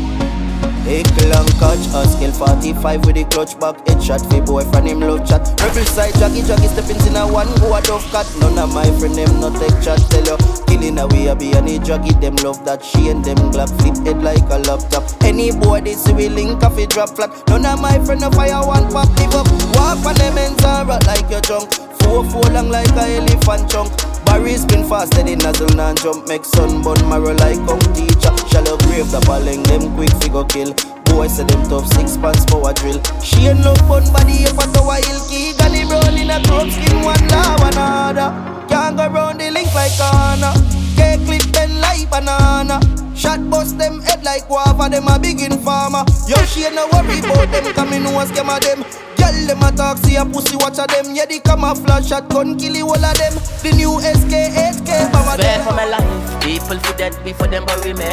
Hickle 0.84 1.32
and 1.32 1.48
catch 1.64 1.88
a 1.96 2.04
skill 2.04 2.32
45 2.32 3.06
with 3.06 3.16
the 3.16 3.24
clutch 3.32 3.58
back. 3.58 3.80
Headshot 3.88 4.20
for 4.28 4.44
boyfriend 4.44 4.88
him 4.88 5.00
love 5.00 5.24
chat. 5.24 5.48
Rebel 5.64 5.88
side 5.88 6.12
jaggy 6.20 6.44
jaggy 6.44 6.68
stepping 6.68 7.00
in 7.08 7.16
a 7.16 7.24
one 7.24 7.48
go 7.64 7.72
a 7.72 7.82
dove 7.82 8.04
cat? 8.12 8.28
None 8.40 8.60
of 8.60 8.74
my 8.76 8.84
friend 9.00 9.16
them 9.16 9.40
not 9.40 9.56
take 9.56 9.80
chat 9.80 10.04
tell 10.12 10.28
you 10.28 10.38
Killing 10.68 11.00
away 11.00 11.28
a 11.28 11.36
be 11.36 11.54
any 11.56 11.80
jaggy 11.80 12.12
them 12.20 12.36
love 12.44 12.66
that 12.66 12.84
she 12.84 13.08
and 13.08 13.24
them 13.24 13.40
glock 13.56 13.72
flip 13.80 13.96
head 14.06 14.22
like 14.22 14.44
a 14.52 14.60
laptop. 14.68 15.08
Any 15.24 15.56
boy 15.56 15.80
this 15.80 16.04
we 16.12 16.28
link 16.28 16.62
off 16.62 16.76
drop 16.90 17.16
flat. 17.16 17.32
None 17.48 17.66
of 17.66 17.80
my 17.80 17.98
friend 18.04 18.20
no 18.20 18.30
fire 18.32 18.60
one 18.60 18.92
pop 18.92 19.08
live 19.16 19.40
up. 19.40 19.48
Walk 19.80 20.04
on 20.04 20.16
them 20.20 20.38
ends 20.38 20.64
and 20.66 20.90
rot 20.90 21.08
like 21.08 21.30
your 21.32 21.42
junk. 21.42 21.72
Four 22.04 22.28
four 22.28 22.44
long 22.52 22.68
like 22.68 22.92
a 23.00 23.24
elephant 23.24 23.72
chunk 23.72 24.13
Barry 24.26 24.56
spin 24.56 24.88
fast, 24.88 25.14
steady 25.14 25.36
nozzle 25.36 25.68
non 25.76 25.96
jump. 25.96 26.28
Make 26.28 26.46
sun 26.46 26.82
burn 26.82 27.00
marrow 27.10 27.34
like 27.44 27.60
come 27.68 27.80
teacher. 27.94 28.34
Shallow 28.50 28.78
grave, 28.88 29.10
the 29.12 29.22
balling 29.26 29.64
them 29.64 29.94
quick 29.96 30.12
figure 30.22 30.46
kill. 30.46 30.74
Boy 31.06 31.28
say 31.28 31.44
them 31.44 31.62
tough 31.70 31.88
six 31.94 32.18
pants 32.18 32.46
power 32.46 32.74
drill. 32.74 33.02
She 33.22 33.48
ain't 33.48 33.60
no 33.60 33.74
fun 33.88 34.06
body 34.12 34.46
up 34.48 34.58
at 34.58 34.78
our 34.78 34.98
hill 35.04 35.22
key. 35.30 35.54
Gully 35.58 35.86
brown 35.86 36.18
in 36.18 36.30
a 36.30 36.42
chrome 36.48 36.72
skin 36.72 37.02
one 37.04 37.28
law 37.30 37.58
another 37.68 38.30
Can't 38.68 38.98
go 38.98 39.08
round 39.10 39.40
the 39.40 39.52
link 39.52 39.74
like 39.76 39.94
Anna. 40.00 40.54
Cake 40.96 41.26
clip 41.26 41.44
then 41.54 41.82
like 41.82 42.10
banana 42.10 43.03
Shot 43.16 43.50
bust 43.50 43.78
them 43.78 44.02
head 44.02 44.24
like 44.24 44.48
guava 44.48 44.90
Them 44.90 45.08
a 45.08 45.20
big 45.20 45.42
informer 45.42 46.04
Yo 46.28 46.38
she 46.46 46.66
ain't 46.66 46.76
no 46.76 46.88
worry 46.92 47.20
about 47.20 47.52
them 47.52 47.74
Coming 47.74 48.04
no 48.04 48.12
scam 48.26 48.50
of 48.50 48.62
them 48.64 48.84
Girl, 49.24 49.48
them 49.48 49.64
a 49.64 49.72
talk, 49.72 49.98
see 50.00 50.16
a 50.18 50.26
pussy, 50.26 50.58
watch 50.58 50.80
a 50.80 50.86
them. 50.88 51.16
Yeah, 51.16 51.26
the 51.26 51.40
camouflage 51.40 52.10
shotgun 52.10 52.58
kill 52.58 52.74
the 52.74 52.80
whole 52.80 53.00
of 53.00 53.16
them. 53.16 53.34
The 53.64 53.72
new 53.72 53.96
SK, 54.02 54.52
SK, 54.52 55.14
mama 55.14 55.40
Swear 55.40 55.64
for 55.64 55.72
my 55.72 55.86
life, 55.86 56.44
people 56.44 56.78
for 56.80 56.98
dead 56.98 57.16
before 57.24 57.48
them 57.48 57.66
bury 57.66 57.94
me. 57.94 58.10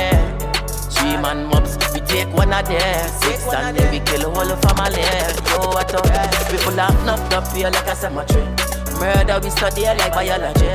Three 0.94 1.16
man 1.18 1.47
mobs, 1.47 1.77
we 1.94 2.01
take 2.01 2.28
one 2.32 2.52
of 2.52 2.66
them. 2.66 3.09
Six 3.22 3.43
and 3.52 3.77
then 3.77 3.90
we 3.90 4.01
kill 4.01 4.22
a 4.22 4.31
whole 4.31 4.55
family. 4.62 5.02
Yo, 5.51 5.70
what 5.74 5.94
up? 5.94 6.51
People 6.51 6.78
have 6.78 7.05
knocked 7.05 7.32
up 7.32 7.52
here 7.56 7.70
like 7.70 7.86
a 7.86 7.97
cemetery. 7.97 8.60
Murder, 9.01 9.40
we 9.43 9.48
study 9.51 9.85
like 9.85 10.12
biology. 10.12 10.66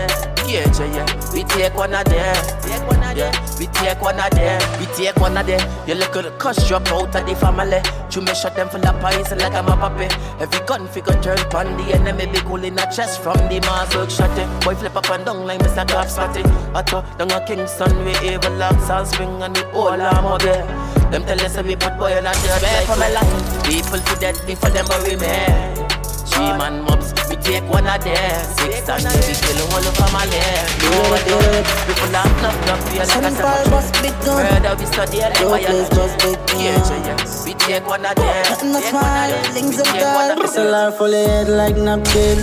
Yeah, 0.45 0.65
yeah, 0.93 1.33
we 1.33 1.43
take 1.43 1.75
one 1.75 1.93
of 1.93 2.05
them. 2.05 2.35
Yeah, 3.15 3.45
we 3.59 3.67
take 3.67 4.01
one 4.01 4.19
of 4.19 4.31
them. 4.31 4.79
We 4.79 4.85
take 4.93 5.15
one 5.17 5.37
of 5.37 5.45
them. 5.47 5.87
You 5.87 5.95
look 5.95 6.15
at 6.15 6.23
the 6.23 6.31
cuss 6.31 6.67
drop 6.67 6.87
out 6.87 7.15
of 7.15 7.25
the 7.25 7.35
family. 7.35 7.81
You 8.11 8.21
may 8.21 8.33
shot 8.33 8.55
them 8.55 8.69
full 8.69 8.85
of 8.85 8.99
poison 8.99 9.39
like 9.39 9.53
I'm 9.53 9.67
a 9.67 9.77
puppy. 9.77 10.07
Every 10.39 10.65
gun 10.65 10.87
figure 10.87 11.19
turn 11.21 11.37
pan 11.49 11.77
the 11.77 11.93
enemy 11.93 12.25
be 12.31 12.39
cool 12.39 12.63
in 12.63 12.77
a 12.77 12.85
chest 12.91 13.21
from 13.21 13.37
the 13.49 13.59
Mossberg 13.61 14.09
shot 14.09 14.37
it. 14.37 14.47
Boy 14.63 14.75
flip 14.75 14.95
up 14.95 15.09
and 15.09 15.25
down 15.25 15.45
like 15.45 15.61
Mr. 15.61 15.87
Cop 15.87 16.07
Scotty. 16.07 16.41
I 16.73 16.81
thought 16.83 17.17
down 17.17 17.31
a 17.31 17.45
Kingston 17.45 18.05
we 18.05 18.11
evil 18.27 18.53
locks 18.53 18.89
all 18.89 19.05
swing 19.05 19.41
and 19.41 19.55
the 19.55 19.65
whole 19.69 19.89
arm 19.89 20.25
out 20.25 20.41
there. 20.41 20.65
Them 21.09 21.23
tell 21.25 21.41
us 21.41 21.57
we 21.63 21.75
put 21.75 21.97
boy 21.97 22.17
on 22.17 22.25
a 22.25 22.33
dirt 22.33 22.61
bed 22.61 22.85
for 22.85 22.97
my 22.97 23.09
life. 23.09 23.63
People 23.65 23.99
to 23.99 24.15
death 24.19 24.45
before 24.45 24.69
them 24.69 24.85
bury 24.87 25.15
me. 25.15 25.85
Three 26.29 26.51
man 26.59 26.83
mobs, 26.83 27.13
we 27.13 27.24
take 27.45 27.69
one 27.69 27.85
of 27.85 28.01
them. 28.03 28.41
Six 28.57 28.89
and 28.89 29.05
we 29.05 29.33
kill 29.37 29.61
a 29.61 29.65
whole 29.69 29.89
family. 29.93 30.41
No 30.81 30.97
what 31.13 31.21
they 31.25 31.61
people 31.85 32.13
have 32.17 32.33
knocked 32.41 32.69
up 32.73 32.81
here 32.89 33.05
like 33.05 33.21
a 33.21 33.31
cemetery. 33.31 34.09
Murder 34.25 34.73
we 34.79 34.85
study 34.89 35.19
like 35.21 35.37
biology. 35.39 36.33
Yeah, 36.57 36.81
yeah, 37.05 37.45
we 37.45 37.53
take 37.53 37.87
one 37.87 38.05
of 38.05 38.15
them. 38.15 38.43
Take 38.45 38.93
one 38.93 39.31
of 39.31 39.53
them. 39.53 39.65
We 39.69 39.77
take 39.77 40.01
one 40.01 40.31
of 40.31 40.37
them. 40.37 40.45
It's 40.45 40.57
a 40.57 40.65
lot 40.65 40.97
full 40.97 41.13
of 41.13 41.25
head 41.29 41.47
like 41.49 41.77
napkin. 41.77 42.37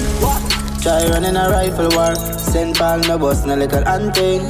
Try 0.82 1.06
running 1.10 1.36
a 1.36 1.50
rifle 1.50 1.90
war. 1.96 2.14
Send 2.38 2.76
Paul 2.76 3.00
no 3.00 3.18
bus, 3.18 3.44
no 3.44 3.54
little 3.56 3.84
hunting. 3.84 4.42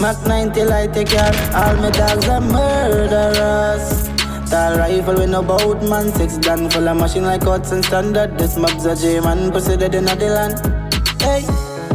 Mac 0.00 0.16
90 0.26 0.64
light 0.64 0.92
take 0.92 1.08
care. 1.08 1.32
All 1.54 1.76
my 1.76 1.90
dogs 1.90 2.28
are 2.28 2.40
murderers. 2.40 4.21
Tall 4.52 4.76
rifle 4.76 5.14
with 5.14 5.30
no 5.30 5.42
boat 5.42 5.82
man. 5.88 6.12
Six 6.12 6.36
gun 6.36 6.68
full 6.68 6.86
of 6.86 6.98
machine 6.98 7.24
like 7.24 7.42
Hudson 7.42 7.82
standard. 7.82 8.36
This 8.36 8.58
mob's 8.58 8.84
a 8.84 8.94
J 8.94 9.18
man. 9.20 9.50
Pussy 9.50 9.78
dead 9.78 9.94
in 9.94 10.04
the 10.04 10.14
land. 10.14 10.60
Hey. 11.22 11.40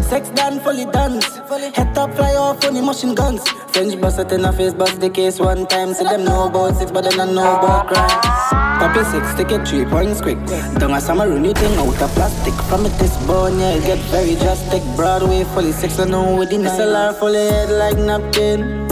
Sex 0.01 0.29
done, 0.29 0.59
fully 0.61 0.85
dance. 0.85 1.35
Head 1.75 1.93
top 1.93 2.11
fly 2.15 2.33
off 2.33 2.63
on 2.65 2.73
the 2.73 2.81
machine 2.81 3.13
guns. 3.13 3.47
French 3.73 3.99
bust 4.01 4.17
it 4.17 4.31
in 4.31 4.41
the 4.41 4.51
face, 4.53 4.73
bust 4.73 4.99
the 5.01 5.09
case 5.09 5.37
one 5.37 5.67
time. 5.67 5.93
See 5.93 6.05
them 6.05 6.23
know 6.23 6.47
about 6.47 6.77
six, 6.77 6.89
but 6.89 7.03
they 7.03 7.11
don't 7.11 7.35
know 7.35 7.57
about 7.59 7.89
crime. 7.89 8.79
Copy 8.79 9.03
six, 9.03 9.35
take 9.35 9.51
it 9.51 9.67
three 9.67 9.85
points 9.85 10.21
quick. 10.21 10.37
Don't 10.79 10.93
a 10.93 11.01
summer 11.01 11.27
you 11.27 11.53
thing 11.53 11.77
out 11.77 12.01
of 12.01 12.11
plastic. 12.11 12.53
From 12.69 12.85
it 12.87 12.97
this 12.97 13.17
bone, 13.27 13.59
yeah, 13.59 13.73
it 13.73 13.85
get 13.85 13.99
very 14.09 14.35
drastic. 14.35 14.81
Broadway 14.95 15.43
fully 15.53 15.73
six, 15.73 15.99
I 15.99 16.05
know 16.05 16.37
with 16.37 16.49
the 16.49 16.55
SLR 16.55 17.13
fully 17.19 17.37
head 17.37 17.69
like 17.69 17.97
napkin. 17.97 18.87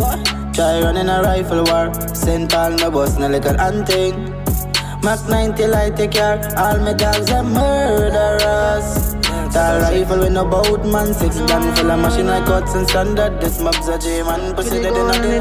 Try 0.55 0.79
running 0.79 1.09
a 1.09 1.21
rifle 1.21 1.65
war. 1.65 1.91
St. 2.15 2.49
Paul 2.49 2.77
no 2.77 2.89
bus, 2.89 3.17
no 3.19 3.27
little 3.27 3.57
hunting. 3.57 4.31
Mac 5.03 5.19
90 5.27 5.67
light 5.67 5.97
take 5.97 6.11
care. 6.11 6.39
All 6.57 6.79
my 6.79 6.93
dogs 6.93 7.29
are 7.29 7.43
murderers. 7.43 9.15
Tall 9.51 9.81
rifle 9.81 10.19
with 10.19 10.31
no 10.31 10.45
boat 10.45 10.85
man 10.85 11.13
Six 11.13 11.39
gun 11.41 11.75
full 11.75 11.91
of 11.91 11.99
machine 11.99 12.27
like 12.27 12.43
Hudson 12.43 12.87
standard 12.87 13.39
This 13.41 13.61
mob's 13.61 13.87
a 13.87 13.97
J 13.97 14.21
man 14.23 14.53
Pussy 14.53 14.81
dead 14.81 14.95
in 14.95 15.21
day 15.21 15.39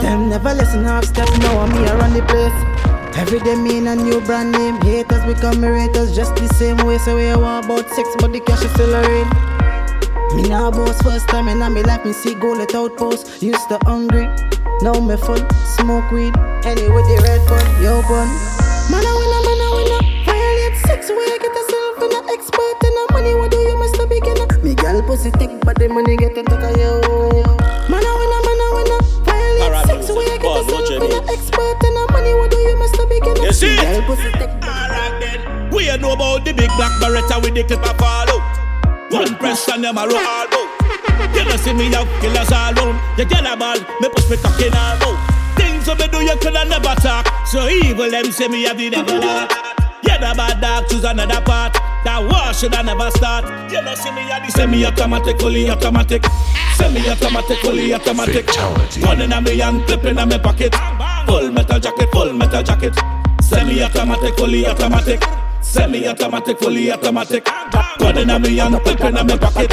Them 0.00 0.30
never 0.30 0.54
listen 0.54 0.84
half 0.84 1.04
step 1.04 1.28
Now 1.40 1.60
I'm 1.60 1.72
here 1.72 1.96
on 1.96 2.14
the 2.14 2.22
place 2.22 3.18
Every 3.18 3.38
day 3.40 3.56
me 3.56 3.76
in 3.76 3.86
a 3.86 3.96
new 3.96 4.22
brand 4.22 4.52
name 4.52 4.80
Haters 4.80 5.24
become 5.26 5.62
haters 5.62 6.16
Just 6.16 6.36
the 6.36 6.48
same 6.54 6.78
way 6.86 6.96
So 6.98 7.16
we 7.16 7.26
want 7.36 7.66
about 7.66 7.90
sex 7.90 8.08
But 8.18 8.32
the 8.32 8.40
cash 8.40 8.64
is 8.64 8.70
still 8.72 8.94
a 8.94 9.02
rain 9.02 9.28
Me 10.36 10.48
now 10.48 10.70
boss 10.70 11.00
first 11.02 11.28
time 11.28 11.48
in 11.48 11.58
my 11.58 11.68
life 11.68 12.02
Me 12.04 12.14
see 12.14 12.34
goal 12.34 12.62
at 12.62 12.74
outpost 12.74 13.42
Used 13.42 13.68
to 13.68 13.78
hungry 13.84 14.26
Now 14.82 14.96
me 14.98 15.14
full 15.16 15.36
Smoke 15.76 16.10
weed 16.10 16.32
Henny 16.64 16.88
with 16.88 17.04
the 17.04 17.20
red 17.20 17.44
bun 17.44 17.60
Yo 17.84 18.00
bun 18.08 18.28
Man 18.88 19.04
a 19.04 19.12
man 19.12 19.32
I 19.36 19.68
win 19.76 19.92
a 19.92 19.98
Violate 20.24 20.78
sex 20.88 21.10
you 21.10 21.20
get 21.20 21.52
yourself 21.52 22.00
in 22.00 22.16
a 22.16 22.20
expert 22.32 22.80
in 22.80 22.96
a 22.96 23.12
money 23.12 23.34
What 23.36 23.50
do 23.50 23.58
you 23.58 23.76
must 23.76 24.00
a 24.00 24.06
beginner 24.08 24.48
Me 24.64 24.74
gal 24.74 25.02
pussy 25.02 25.30
thick 25.32 25.50
But 25.60 25.76
the 25.76 25.88
money 25.88 26.16
get 26.16 26.34
to 26.34 26.42
take 26.42 26.64
a 26.64 26.72
yo 26.80 26.96
Man 27.92 28.00
a 28.00 28.08
man 28.08 28.32
I 28.32 28.68
win 28.72 28.88
a 28.88 28.98
Violate 29.20 29.86
sex 29.86 30.08
boss, 30.40 30.64
what 30.72 30.88
you 30.88 31.00
mean? 31.00 31.12
Expert 31.28 31.76
in 31.84 31.92
the 31.92 32.08
money, 32.12 32.32
what 32.32 32.50
do 32.50 32.56
you 32.56 32.76
must 32.78 32.96
have 32.96 33.08
big 33.08 33.24
You 33.44 33.52
see 33.52 33.76
it? 33.76 34.00
Alright 34.64 35.20
then. 35.20 35.70
We 35.70 35.92
know 35.98 36.12
about 36.12 36.46
the 36.46 36.52
big 36.52 36.70
black 36.80 36.92
beretta 37.04 37.36
with 37.44 37.52
the 37.52 37.64
clip 37.64 37.84
of 37.84 37.98
fall 37.98 38.32
out. 38.32 39.12
One 39.12 39.36
press 39.36 39.68
and 39.68 39.84
them 39.84 39.98
a 39.98 40.06
roll 40.06 40.16
all. 40.16 40.59
You 41.34 41.44
don't 41.44 41.58
see 41.58 41.74
me 41.74 41.94
out, 41.94 42.08
killers 42.20 42.52
all 42.52 42.72
round. 42.74 42.98
You 43.18 43.24
get 43.24 43.46
a 43.46 43.56
ball, 43.56 43.78
me 44.00 44.08
push 44.08 44.28
me 44.30 44.36
cock 44.36 44.60
in 44.60 44.74
all 44.74 44.98
out. 44.98 45.16
Things 45.56 45.86
that 45.86 45.98
me 45.98 46.06
do 46.08 46.18
you 46.24 46.36
coulda 46.36 46.64
never 46.64 46.94
talk. 47.00 47.26
So 47.46 47.68
evil 47.68 48.10
them 48.10 48.32
say 48.32 48.48
me 48.48 48.64
have 48.64 48.78
the 48.78 48.90
devil 48.90 49.20
heart. 49.22 49.52
Yeah, 50.02 50.18
the 50.18 50.34
bad 50.36 50.60
dog 50.60 50.88
choose 50.88 51.04
another 51.04 51.40
part. 51.42 51.74
That 52.04 52.24
war 52.24 52.54
should 52.54 52.74
I 52.74 52.82
never 52.82 53.10
start. 53.10 53.44
You 53.70 53.82
don't 53.82 53.96
see 53.96 54.10
me 54.12 54.22
at 54.30 54.46
the 54.46 54.52
semi 54.52 54.84
automatic, 54.86 55.38
fully 55.38 55.68
automatic. 55.68 56.24
Semi 56.76 57.08
automatic, 57.08 57.58
fully 57.58 57.92
automatic. 57.92 58.46
Gun 59.00 59.20
in 59.20 59.32
a 59.32 59.40
me 59.40 59.58
hand, 59.58 59.84
clip 59.84 60.04
in 60.04 60.18
a 60.18 60.24
me 60.24 60.38
pocket. 60.38 60.74
Full 61.26 61.52
metal 61.52 61.78
jacket, 61.78 62.08
full 62.10 62.32
metal 62.32 62.62
jacket. 62.62 62.94
Semi 63.42 63.82
automatic, 63.82 64.34
fully 64.36 64.66
automatic. 64.66 65.20
Semi 65.62 66.06
automatic, 66.06 66.58
fully 66.58 66.90
automatic. 66.90 67.44
Gun 67.98 68.18
in 68.18 68.30
a 68.30 68.38
me 68.38 68.56
hand, 68.56 68.80
clip 68.82 69.00
in 69.00 69.16
a 69.16 69.24
me 69.24 69.38
pocket. 69.38 69.70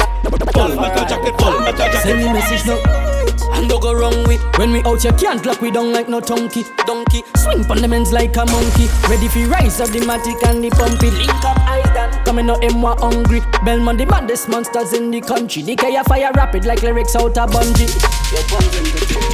Full 0.52 0.76
metal 0.76 1.06
jacket, 1.06 1.40
full 1.40 1.60
metal 1.60 1.76
jacket. 1.76 2.00
Send 2.02 2.18
me 2.18 2.32
message 2.32 2.66
now. 2.66 3.08
And 3.52 3.68
don't 3.68 3.80
go 3.80 3.94
wrong 3.94 4.24
with 4.28 4.40
When 4.58 4.72
we 4.72 4.82
out 4.84 5.02
you 5.02 5.12
can't 5.12 5.44
lock 5.44 5.60
we 5.60 5.70
down 5.70 5.92
like 5.92 6.08
no 6.08 6.20
donkey 6.20 6.64
Donkey 6.86 7.22
Swing 7.36 7.64
pon 7.64 7.78
the 7.78 7.88
men's 7.88 8.12
like 8.12 8.36
a 8.36 8.44
monkey 8.44 8.86
Ready 9.08 9.28
for 9.28 9.40
rise 9.48 9.80
up 9.80 9.88
the 9.88 10.00
matic 10.00 10.42
and 10.48 10.62
the 10.62 10.70
pumpy 10.70 11.10
Link 11.10 11.44
up 11.44 11.58
eyes 11.66 11.84
down 11.94 12.12
Coming 12.24 12.50
out 12.50 12.60
M1 12.62 13.00
hungry 13.00 13.40
Belmont 13.64 13.98
the 13.98 14.06
baddest 14.06 14.48
monsters 14.48 14.92
in 14.92 15.10
the 15.10 15.20
country 15.20 15.62
The 15.62 15.76
K 15.76 16.00
fire 16.04 16.30
rapid 16.34 16.66
like 16.66 16.82
lyrics 16.82 17.16
out 17.16 17.36
of 17.38 17.50
bungee 17.50 17.88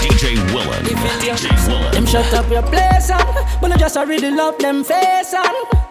DJ 0.01 0.37
Willen. 0.55 0.85
DJ 0.85 1.69
Willen. 1.69 1.93
Them 1.93 2.07
shut 2.07 2.33
up 2.33 2.49
your 2.51 2.63
place 2.63 3.11
on 3.11 3.25
But 3.61 3.73
I 3.73 3.77
just 3.77 3.97
a 3.97 4.07
really 4.07 4.31
love 4.31 4.59
them 4.59 4.85
face 4.85 5.35
on 5.35 5.84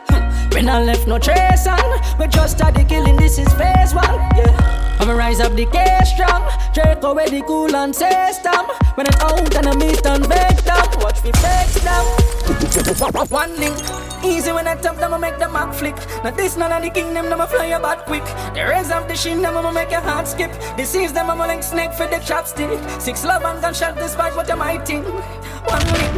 When 0.54 0.70
I 0.70 0.84
left 0.84 1.08
no 1.08 1.18
trace 1.18 1.66
on 1.68 2.18
We 2.20 2.28
just 2.28 2.58
started 2.58 2.88
killing 2.88 3.16
this 3.16 3.40
is 3.40 3.52
phase 3.54 3.94
one 3.94 4.20
Yeah 4.38 4.98
I'ma 5.00 5.14
rise 5.14 5.40
up 5.40 5.54
the 5.54 5.66
case 5.66 6.14
strong 6.14 6.48
Drake 6.74 7.04
away 7.04 7.28
the 7.30 7.42
cool 7.42 7.76
and 7.76 7.96
system 7.96 8.66
When 8.96 9.08
it's 9.08 9.20
out 9.22 9.56
and 9.56 9.68
I 9.68 9.76
meet 9.76 10.06
and 10.06 10.26
victim 10.26 11.02
Watch 11.02 11.24
me 11.24 11.32
fix 11.34 11.82
them 11.82 13.28
One 13.30 13.56
link 13.58 13.78
Easy 14.24 14.54
when 14.54 14.68
I 14.68 14.76
tap 14.76 14.96
them, 14.96 15.14
I 15.14 15.18
make 15.18 15.38
the 15.38 15.50
map 15.50 15.76
flick. 15.76 15.98
Now 16.24 16.32
this 16.32 16.56
none 16.56 16.72
of 16.72 16.82
the 16.82 16.90
kingdom, 16.90 17.30
them 17.30 17.42
I 17.42 17.46
fly 17.46 17.66
about 17.66 18.06
quick. 18.06 18.24
The 18.54 18.66
raise 18.70 18.90
of 18.90 19.10
the 19.10 19.16
shin, 19.16 19.42
them 19.42 19.58
I'ma 19.58 19.72
make 19.72 19.92
your 19.92 20.00
heart 20.00 20.30
skip. 20.30 20.50
This 20.78 20.96
is 20.96 21.12
them, 21.12 21.30
I'ma 21.30 21.46
like 21.46 21.62
snake 21.62 21.92
for 21.92 22.08
the 22.08 22.22
chopstick. 22.24 22.80
Six 23.02 23.26
love 23.26 23.44
and 23.44 23.62
gunshot 23.62 23.98
despite 23.98 24.34
what 24.38 24.48
you 24.48 24.56
might 24.56 24.88
think. 24.88 25.06
One 25.06 25.86
link, 25.92 26.16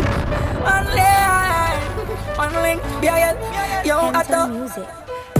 one 0.61 0.85
link, 0.93 2.04
one 2.37 2.53
link, 2.61 2.81
yeah, 3.01 3.83
yo, 3.83 4.11
thought. 4.11 4.51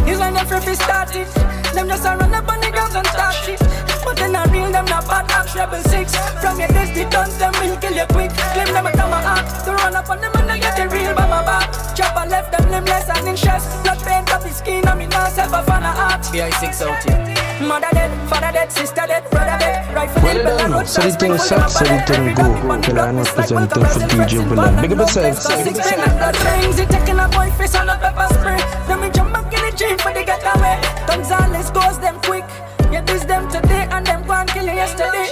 It's 0.07 0.19
like 0.19 0.33
them 0.33 0.61
free 0.61 0.75
started. 0.75 1.27
Them 1.73 1.87
just 1.87 2.05
a 2.05 2.15
run 2.15 2.33
up 2.33 2.47
on 2.47 2.61
the 2.61 2.71
ground 2.71 2.95
and 2.95 3.07
start 3.07 3.35
shit. 3.43 3.59
But 4.03 4.17
they 4.17 4.31
not 4.31 4.49
real, 4.51 4.71
them 4.71 4.85
not 4.85 5.05
bad 5.07 5.29
acts, 5.31 5.55
rebel 5.55 5.81
six. 5.81 6.15
From 6.39 6.59
your 6.59 6.69
destiny 6.69 7.09
guns, 7.09 7.37
them 7.37 7.53
will 7.59 7.75
kill 7.77 7.93
you 7.93 8.05
quick. 8.07 8.31
Claim 8.53 8.71
them 8.73 8.85
a 8.85 8.91
heart. 8.95 9.65
To 9.65 9.71
run 9.71 9.95
up 9.95 10.09
on 10.09 10.21
them 10.21 10.31
and 10.35 10.49
they 10.49 10.59
get 10.59 10.77
the 10.77 10.87
real 10.87 11.13
by 11.15 11.27
my 11.27 11.43
back. 11.43 11.64
Chop 11.95 12.15
a 12.17 12.27
left 12.27 12.51
them 12.51 12.69
limbless 12.69 13.07
and 13.07 13.27
in 13.27 13.35
chest. 13.35 13.81
Blood 13.83 13.99
paint 14.03 14.33
up 14.33 14.43
his 14.43 14.57
skin, 14.57 14.85
I 14.85 14.95
mean 14.95 15.09
myself 15.09 15.53
a 15.53 15.63
fan 15.63 15.83
of 15.83 15.95
art. 15.95 16.21
BI6 16.27 16.81
out 16.83 17.01
here. 17.03 17.35
Mother 17.65 17.87
dead, 17.93 18.11
father 18.29 18.51
dead, 18.51 18.69
sister 18.69 19.07
dead, 19.07 19.23
brother 19.31 19.57
dead. 19.57 19.95
Rifle 19.95 20.21
Well, 20.21 20.39
I 20.39 20.57
don't 20.57 20.71
know. 20.71 20.83
So 20.83 21.01
the 21.01 21.11
thing 21.15 21.37
set, 21.37 21.69
so 21.69 21.85
the 21.85 22.33
go. 22.35 22.81
Till 22.81 22.99
I'm 22.99 23.15
representing 23.15 23.69
for 23.69 23.99
DJ 24.11 24.49
Willen. 24.49 24.81
Big 24.81 24.91
up 24.91 24.99
yourself. 24.99 25.39
Six 25.39 25.79
pen 25.79 25.99
and 26.03 26.17
blood 26.19 26.35
rings, 26.43 26.79
it 26.79 26.89
taking 26.89 27.17
a 27.17 27.29
boy 27.29 27.49
face 27.55 27.75
on 27.75 27.87
a 27.87 27.95
pepper 27.95 28.27
spray. 28.33 28.59
Then 28.87 28.99
we 28.99 29.09
jump 29.09 29.31
back 29.31 29.53
in 29.53 29.61
the 29.63 29.71
gym 29.77 29.97
for 29.97 30.11
the 30.11 30.23
get 30.25 30.43
away. 30.43 30.81
Gonzales 31.07 31.71
goes 31.71 31.97
them 31.99 32.19
quick. 32.27 32.43
Yeah, 32.91 33.01
this 33.07 33.23
them 33.23 33.49
today 33.49 33.87
and 33.89 34.05
them 34.05 34.27
gone 34.27 34.47
kill 34.47 34.65
yesterday. 34.65 35.31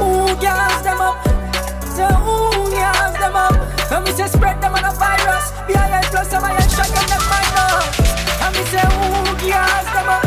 Ooh, 0.00 0.32
gas 0.40 0.80
them 0.80 1.00
up. 1.02 1.20
So 1.84 2.08
ooh, 2.08 2.40
gas 2.40 2.40
them 2.40 2.56
up. 2.56 2.61
And 3.92 4.06
we 4.06 4.12
say 4.12 4.26
spread 4.26 4.56
them 4.62 4.72
on 4.72 4.84
a 4.84 4.92
virus. 4.96 5.52
BII 5.68 6.02
plus 6.08 6.30
some 6.30 6.44
iron 6.44 6.68
shot 6.72 6.88
them 6.88 7.06
them 7.12 7.22
find 7.28 7.52
out. 7.60 7.84
And 8.40 8.52
we 8.56 8.64
say 8.72 8.80
ooh, 8.88 9.36
gas 9.44 9.84
them 9.92 10.08
up. 10.08 10.24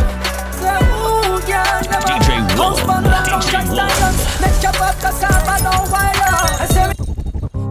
So 0.53 0.69
ooh, 0.69 1.41
gas 1.49 1.87
them 1.89 2.03
up. 2.05 2.09
DJ 2.13 2.45
Will. 2.45 2.77
House 2.77 2.85
band 2.85 3.07
and 3.07 3.25
function 3.27 3.65
stallions. 3.65 4.19
Let's 4.41 4.61
chop 4.61 4.79
up 4.81 4.95
cassava 5.01 5.55
no 5.65 5.73
wire. 5.89 6.15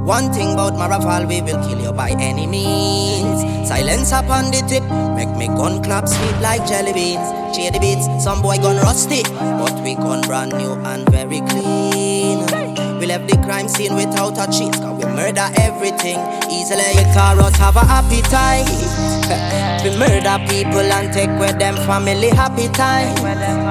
One 0.05 0.33
thing 0.35 0.53
about 0.53 0.75
Maraval, 0.75 1.27
we 1.29 1.41
will 1.41 1.63
kill 1.67 1.81
you 1.81 1.93
by 1.93 2.11
any 2.11 2.47
means. 2.47 3.41
Silence 3.67 4.13
upon 4.13 4.51
the 4.51 4.61
tip, 4.69 4.83
make 5.17 5.35
me 5.39 5.47
gun 5.47 5.83
clap 5.83 6.07
sweet 6.07 6.37
like 6.43 6.67
jelly 6.67 6.93
beans. 6.93 7.57
Shady 7.57 7.79
beats, 7.79 8.07
some 8.23 8.43
boy 8.43 8.59
gone 8.59 8.77
rusty, 8.85 9.23
but 9.23 9.73
we 9.83 9.95
gone 9.95 10.21
brand 10.23 10.53
new 10.53 10.73
and 10.85 11.09
very 11.09 11.41
clean. 11.49 11.84
We 13.05 13.09
left 13.09 13.29
the 13.29 13.37
crime 13.45 13.69
scene 13.69 13.95
without 13.95 14.33
a 14.41 14.51
cheat, 14.51 14.73
cause 14.81 14.97
we 14.97 15.05
murder 15.13 15.45
everything 15.61 16.17
easily. 16.49 16.89
The 16.97 17.05
carrots 17.13 17.59
have 17.59 17.77
a 17.77 17.85
appetite. 17.85 18.65
we 19.85 19.93
murder 20.01 20.41
people 20.49 20.81
and 20.81 21.13
take 21.13 21.29
with 21.39 21.59
them 21.59 21.77
family 21.85 22.31
happy 22.31 22.67
time. 22.73 23.13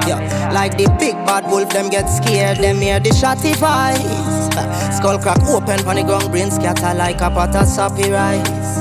Yeah, 0.05 0.51
like 0.53 0.77
the 0.77 0.85
big 0.99 1.15
bad 1.25 1.49
wolf, 1.49 1.73
them 1.73 1.89
get 1.89 2.05
scared, 2.13 2.59
them 2.59 2.77
hear 2.77 2.99
the 2.99 3.09
shotty 3.09 3.57
voice. 3.57 3.97
Skull 4.97 5.17
crack 5.17 5.41
open 5.49 5.81
the 5.81 6.03
ground, 6.03 6.29
brain 6.29 6.51
scatter 6.51 6.95
like 6.95 7.21
a 7.21 7.31
pot 7.31 7.55
of 7.55 7.65
soppy 7.65 8.11
rice. 8.11 8.77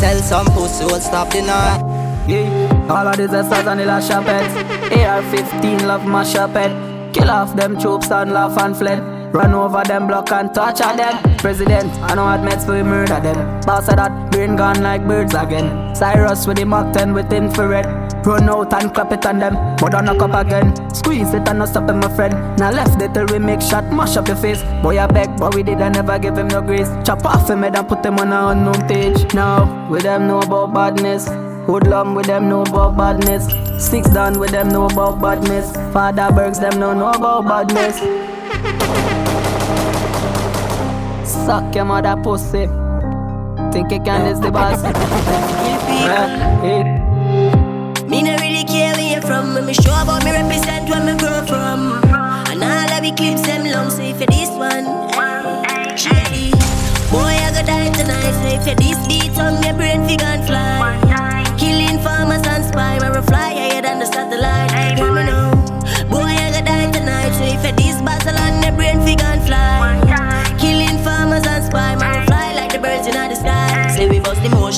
Tell 0.00 0.18
some 0.22 0.46
pussy 0.46 0.86
will 0.86 0.98
stop 0.98 1.30
the 1.30 1.42
night. 1.42 2.26
Yeah, 2.26 2.90
all 2.90 3.06
of 3.06 3.16
these 3.16 3.28
stars 3.28 3.68
and 3.68 3.78
the 3.78 4.00
shopet. 4.00 4.42
AR-15 4.90 5.86
love 5.86 6.04
my 6.04 6.24
shopet. 6.24 7.14
Kill 7.14 7.30
off 7.30 7.54
them 7.54 7.78
troops 7.78 8.10
and 8.10 8.32
laugh 8.32 8.58
and 8.58 8.76
fled. 8.76 9.13
Run 9.34 9.52
over 9.52 9.82
them 9.82 10.06
block 10.06 10.30
and 10.30 10.54
torture 10.54 10.96
them. 10.96 11.20
President, 11.38 11.92
I 12.00 12.14
know 12.14 12.28
admits 12.28 12.68
we 12.68 12.84
murder 12.84 13.18
them. 13.18 13.60
Boss 13.62 13.88
of 13.88 13.96
that, 13.96 14.30
brain 14.30 14.54
gone 14.54 14.80
like 14.80 15.04
birds 15.08 15.34
again. 15.34 15.92
Cyrus 15.92 16.46
with 16.46 16.58
the 16.58 16.64
Mac 16.64 16.94
10 16.94 17.12
with 17.12 17.32
infrared. 17.32 17.84
Run 18.24 18.48
out 18.48 18.72
and 18.72 18.94
clap 18.94 19.10
it 19.10 19.26
on 19.26 19.40
them, 19.40 19.54
but 19.80 19.90
don't 19.90 20.04
knock 20.04 20.22
up 20.22 20.46
again. 20.46 20.72
Squeeze 20.94 21.34
it 21.34 21.48
and 21.48 21.58
not 21.58 21.70
stop 21.70 21.90
it, 21.90 21.94
my 21.94 22.14
friend. 22.14 22.32
Now 22.60 22.70
left 22.70 23.02
it 23.02 23.12
till 23.12 23.26
we 23.26 23.40
make 23.40 23.60
shot, 23.60 23.82
mash 23.92 24.16
up 24.16 24.28
your 24.28 24.36
face. 24.36 24.62
Boy, 24.84 25.00
I 25.00 25.08
beg, 25.08 25.36
but 25.36 25.52
we 25.56 25.64
did, 25.64 25.80
I 25.80 25.88
never 25.88 26.16
give 26.16 26.38
him 26.38 26.46
no 26.46 26.62
grace. 26.62 26.88
Chop 27.04 27.26
off 27.26 27.50
him 27.50 27.64
head 27.64 27.74
and 27.74 27.88
put 27.88 28.06
him 28.06 28.20
on 28.20 28.32
a 28.32 28.50
unknown 28.52 28.86
page. 28.86 29.34
Now, 29.34 29.90
with 29.90 30.04
them 30.04 30.28
know 30.28 30.42
about 30.42 30.72
badness. 30.72 31.26
Hoodlum 31.66 32.14
with 32.14 32.26
them 32.26 32.48
know 32.48 32.62
about 32.62 32.96
badness. 32.96 33.48
Six 33.84 34.08
down 34.10 34.38
with 34.38 34.52
them 34.52 34.68
know 34.68 34.86
about 34.86 35.20
badness. 35.20 35.72
Father 35.92 36.30
Bergs 36.32 36.60
them 36.60 36.78
know 36.78 36.94
know 36.94 37.10
about 37.10 37.48
badness. 37.48 37.98
Suck 41.44 41.74
your 41.74 41.84
mother 41.84 42.16
pussy. 42.22 42.64
Think 43.70 43.92
you 43.92 44.00
can 44.00 44.26
is 44.32 44.40
the 44.40 44.50
boss. 44.50 44.82
Me 48.08 48.22
no 48.22 48.34
really 48.38 48.64
care 48.64 48.94
where 48.94 49.16
you 49.16 49.20
from 49.20 49.52
When 49.52 49.66
me 49.66 49.74
show 49.74 49.92
about 50.00 50.24
me 50.24 50.30
represent 50.30 50.88
where 50.88 51.04
me 51.04 51.18
grow 51.18 51.44
from 51.44 52.02
And 52.48 52.64
all 52.64 52.92
of 52.96 53.02
the 53.02 53.12
clips 53.14 53.42
them 53.42 53.64
long 53.64 53.90
So 53.90 54.00
if 54.00 54.20
you 54.20 54.26
this 54.26 54.48
one. 54.56 54.84
Boy 57.12 57.36
I 57.44 57.62
die 57.62 57.92
tonight 57.92 58.32
So 58.40 58.48
if 58.56 58.66
you 58.66 58.76
this 58.76 59.06
beat 59.06 59.38
on 59.38 59.60
me 59.60 59.72
brain 59.72 60.06
fly 60.46 61.44
Killing 61.58 61.98
farmers 62.00 62.46
and 62.46 62.64
spy 62.64 62.98
Me 62.98 63.20
fly 63.20 63.52
higher 63.52 63.82
than 63.82 63.98
the 63.98 64.06
satellite 64.06 64.96
me 64.96 65.24
now 65.28 65.50
Boy 66.08 66.24
I 66.24 66.62
die 66.64 66.90
tonight 66.90 67.32
So 67.36 67.44
if 67.44 67.64
you 67.66 67.72
this 67.76 68.00
battle 68.00 68.38
on 68.38 68.60
me 68.60 68.70
brain 68.70 69.02
fly 69.44 70.03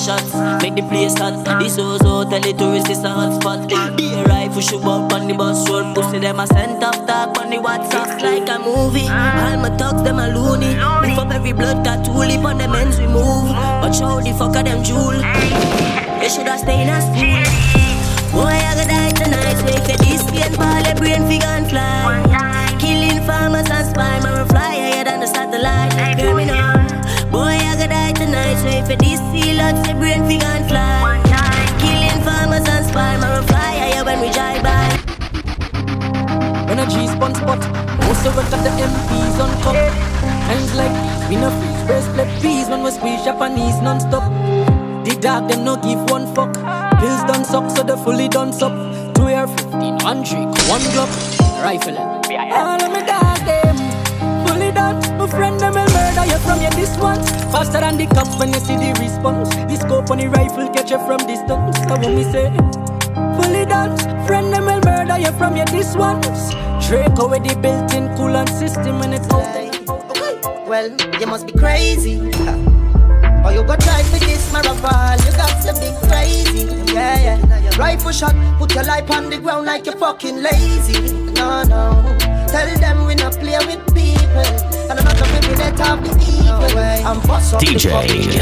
shots. 0.07 0.31
Make 0.63 0.75
the 0.79 0.83
place 0.87 1.17
hot. 1.19 1.35
This 1.59 1.77
Ozo 1.77 2.23
tell 2.29 2.39
the 2.39 2.53
tourists 2.53 2.89
it's 2.89 3.03
a 3.03 3.09
hot 3.09 3.41
spot 3.41 3.67
Be 3.97 4.13
a 4.13 4.23
rifle 4.23 4.61
shoot 4.61 4.83
up 4.83 5.11
on 5.11 5.27
the 5.27 5.33
bus 5.33 5.69
road 5.69 5.93
Pussy 5.95 6.19
them 6.19 6.39
a 6.39 6.47
send 6.47 6.83
off 6.83 6.99
talk 7.05 7.37
on 7.39 7.49
the 7.49 7.57
WhatsApp. 7.57 8.21
Like 8.23 8.49
a 8.49 8.57
movie. 8.59 9.07
All 9.43 9.57
my 9.63 9.69
thugs 9.77 10.03
them 10.03 10.19
a 10.19 10.27
loony. 10.35 10.71
Lift 11.03 11.19
up 11.19 11.31
every 11.31 11.51
blood 11.51 11.83
tattoo 11.83 12.13
Lip 12.13 12.45
on 12.45 12.57
them 12.57 12.75
ends 12.75 12.99
we 12.99 13.07
move. 13.07 13.51
Watch 13.83 13.99
how 13.99 14.21
the 14.21 14.33
fuck 14.39 14.55
of 14.55 14.63
them 14.63 14.83
jewel. 14.83 15.19
They 16.19 16.29
shoulda 16.29 16.57
stay 16.57 16.81
in 16.83 16.89
a 16.89 16.97
school 17.03 17.67
Boy 18.31 18.55
I 18.69 18.73
go 18.79 18.83
die 18.87 19.11
tonight. 19.19 19.57
So 19.59 19.67
if 19.75 19.87
you 19.91 19.97
this 20.05 20.23
pain 20.31 20.53
ball 20.55 20.87
brain 20.95 21.23
fi 21.27 21.37
gon' 21.39 21.65
fly. 21.69 22.77
Killing 22.79 23.16
us 38.37 38.49
got 38.49 38.63
the 38.63 38.69
MPs 38.69 39.39
on 39.39 39.51
top. 39.61 39.75
Times 40.47 40.73
like 40.75 41.29
we 41.29 41.35
no 41.35 41.49
freeze, 41.49 41.83
breast 41.85 42.09
plate 42.13 42.41
peas 42.41 42.69
when 42.69 42.83
we 42.83 42.91
squeeze 42.91 43.23
Japanese 43.23 43.81
non-stop. 43.81 44.23
The 45.05 45.17
dog 45.19 45.49
them 45.49 45.63
no 45.63 45.75
give 45.77 45.99
one 46.09 46.27
fuck. 46.35 46.53
Pills 46.99 47.23
done 47.23 47.43
suck, 47.45 47.69
so 47.75 47.83
they 47.83 47.95
fully 48.03 48.27
done 48.27 48.53
suck. 48.53 48.73
Two 49.15 49.27
air 49.27 49.47
15, 49.47 49.97
one 50.03 50.23
trick, 50.23 50.49
one 50.69 50.85
glock, 50.93 51.11
rifle. 51.63 51.97
All 51.97 52.81
of 52.81 52.91
me 52.91 53.01
dog 53.05 53.39
them 53.45 53.75
fully 54.45 54.71
done. 54.71 54.97
My 55.17 55.27
friend 55.27 55.59
them 55.59 55.73
will 55.73 55.89
murder 55.93 56.25
you 56.25 56.37
from 56.39 56.61
your 56.61 56.71
this 56.71 56.97
one. 56.97 57.21
Faster 57.51 57.79
than 57.79 57.97
the 57.97 58.07
cops 58.07 58.35
when 58.37 58.53
you 58.53 58.59
see 58.59 58.75
the 58.75 58.93
response. 58.99 59.49
The 59.49 59.77
scope 59.77 60.11
on 60.11 60.19
the 60.19 60.27
rifle 60.27 60.67
catch 60.69 60.91
you 60.91 60.99
from 60.99 61.19
distance. 61.25 61.79
That's 61.79 61.89
what 61.89 62.01
me 62.01 62.23
say. 62.23 62.86
Fully 63.37 63.65
done. 63.65 63.95
Friend 64.25 64.51
them 64.51 64.65
will 64.65 64.81
murder 64.81 65.17
you 65.17 65.31
from 65.37 65.55
your 65.55 65.65
this 65.67 65.95
once. 65.95 66.53
Draco 66.87 67.29
with 67.29 67.43
the 67.43 67.55
built-in 67.61 68.09
coolant 68.17 68.49
system 68.49 69.01
and 69.01 69.13
it's 69.13 69.29
out 69.29 69.47
there. 69.53 69.71
Well, 70.67 70.89
you 71.19 71.27
must 71.27 71.45
be 71.47 71.53
crazy. 71.53 72.17
Or 73.45 73.53
you 73.53 73.63
go 73.63 73.75
try 73.77 74.03
for 74.03 74.19
this 74.19 74.51
marathon, 74.51 75.17
you 75.25 75.31
got 75.37 75.55
to 75.63 75.73
be 75.79 75.89
crazy. 76.07 76.65
Yeah, 76.93 77.37
yeah. 77.37 77.77
Rifle 77.77 78.11
shot, 78.11 78.35
put 78.57 78.73
your 78.73 78.83
life 78.83 79.09
on 79.11 79.29
the 79.29 79.37
ground 79.37 79.65
like 79.65 79.85
you're 79.85 79.95
fucking 79.95 80.41
lazy. 80.41 81.13
No, 81.33 81.63
no. 81.63 82.17
Tell 82.47 82.67
them 82.79 83.05
we 83.05 83.15
not 83.15 83.33
play 83.33 83.57
with 83.65 83.85
people. 83.93 84.47
And 84.89 84.99
I'm 84.99 85.05
not 85.05 85.17
gonna 85.19 85.39
be 85.41 85.55
let 85.55 85.79
off 85.81 86.01
the 86.03 86.11
evil. 86.27 86.77
I'm 87.07 87.19
boss 87.27 87.53
DJ 87.53 87.83
the 87.83 88.39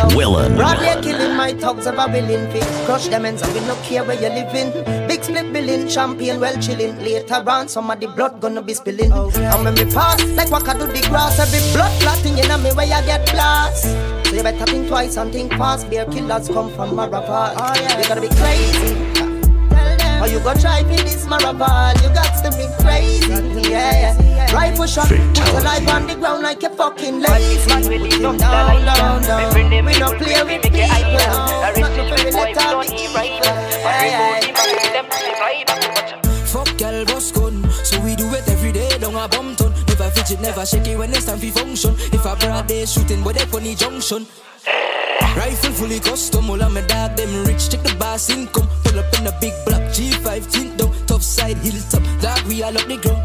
fucking 0.00 0.16
Willen. 0.16 0.56
Broadly 0.56 1.02
killing 1.02 1.15
my 1.46 1.60
thugs 1.60 1.86
a 1.86 1.92
willing 1.92 2.50
fit. 2.50 2.66
Crush 2.86 3.06
them 3.06 3.24
ends 3.24 3.42
and 3.42 3.52
we 3.54 3.60
no 3.60 3.76
care 3.82 4.02
where 4.04 4.20
you 4.20 4.28
living. 4.28 4.72
Big 5.06 5.22
split 5.22 5.52
billing, 5.52 5.88
champagne 5.88 6.40
well 6.40 6.56
chilling. 6.60 6.98
Later 6.98 7.42
on, 7.48 7.68
some 7.68 7.90
of 7.90 8.00
the 8.00 8.08
blood 8.08 8.40
gonna 8.40 8.62
be 8.62 8.74
spilling. 8.74 9.12
And 9.12 9.64
when 9.64 9.74
we 9.74 9.84
pass, 9.84 10.22
like 10.38 10.50
what 10.50 10.68
I 10.68 10.72
do 10.76 10.86
the 10.86 11.06
grass, 11.08 11.38
every 11.38 11.60
blood 11.72 11.92
clotting 12.02 12.38
in 12.38 12.62
me 12.62 12.70
where 12.72 12.92
I 12.92 13.04
get 13.06 13.30
blast. 13.30 13.84
So 14.26 14.34
you 14.34 14.42
better 14.42 14.66
think 14.66 14.88
twice 14.88 15.16
and 15.16 15.32
think 15.32 15.52
fast. 15.52 15.88
Bear 15.88 16.04
killers 16.06 16.48
come 16.48 16.72
from 16.74 16.90
Marapart. 16.90 17.54
Oh, 17.56 17.72
yeah. 17.76 18.00
You 18.00 18.08
gotta 18.08 18.20
be 18.20 18.28
crazy. 18.28 19.15
Or 20.20 20.28
you 20.28 20.40
go 20.40 20.54
try 20.54 20.82
for 20.82 21.02
this 21.04 21.26
marathon, 21.26 21.94
you 22.02 22.08
got 22.14 22.32
to 22.42 22.50
be 22.56 22.66
crazy, 22.82 23.70
yeah, 23.70 24.16
yeah. 24.16 24.52
Rifle 24.54 24.86
shot, 24.86 25.08
put 25.08 25.38
your 25.38 25.62
life 25.62 25.88
on 25.88 26.06
the 26.06 26.14
ground 26.14 26.42
like 26.42 26.62
you're 26.62 26.70
fucking 26.70 27.20
lazy. 27.20 27.70
Put 27.70 28.12
him 28.12 28.36
down, 28.36 28.84
down, 28.84 29.22
down. 29.22 29.54
We 29.84 29.92
don't 29.94 30.18
play 30.18 30.42
with 30.42 30.62
people, 30.62 30.78
not 30.78 31.96
no 31.96 32.08
very 32.08 32.30
let 32.32 32.56
off 32.56 32.86
the 32.86 33.06
Fuck 36.46 36.78
girl, 36.78 37.04
boss 37.04 37.32
gun. 37.32 37.68
So 37.84 38.00
we 38.00 38.16
do 38.16 38.32
it 38.34 38.48
every 38.48 38.72
day, 38.72 38.98
down 38.98 39.14
a 39.14 39.28
bum 39.28 39.54
ton. 39.56 39.72
Never 39.88 40.10
fidget, 40.10 40.40
never 40.40 40.64
shake 40.64 40.86
it 40.86 40.96
when 40.96 41.10
it's 41.10 41.26
time 41.26 41.38
for 41.38 41.50
function. 41.50 41.94
If 42.12 42.24
a 42.24 42.36
broad 42.36 42.66
day 42.66 42.86
shooting, 42.86 43.22
but 43.22 43.34
they 43.34 43.44
funny 43.44 43.74
junction. 43.74 44.26
Rifle 45.36 45.72
fully 45.72 46.00
custom, 46.00 46.48
all 46.48 46.62
of 46.62 46.72
my 46.72 46.80
dog 46.80 47.14
them 47.16 47.44
rich. 47.44 47.68
Check 47.68 47.82
the 47.82 47.94
boss 47.96 48.30
income. 48.30 48.68
Pull 48.84 48.98
up 48.98 49.12
in 49.18 49.26
a 49.26 49.32
big 49.38 49.52
block, 49.66 49.82
G5 49.92 50.50
tint 50.50 50.78
down, 50.78 50.90
top 51.06 51.20
side 51.20 51.58
hilltop. 51.58 52.02
Dog 52.22 52.42
we 52.48 52.62
all 52.62 52.76
up 52.76 52.86
the 52.88 52.96
ground. 52.96 53.22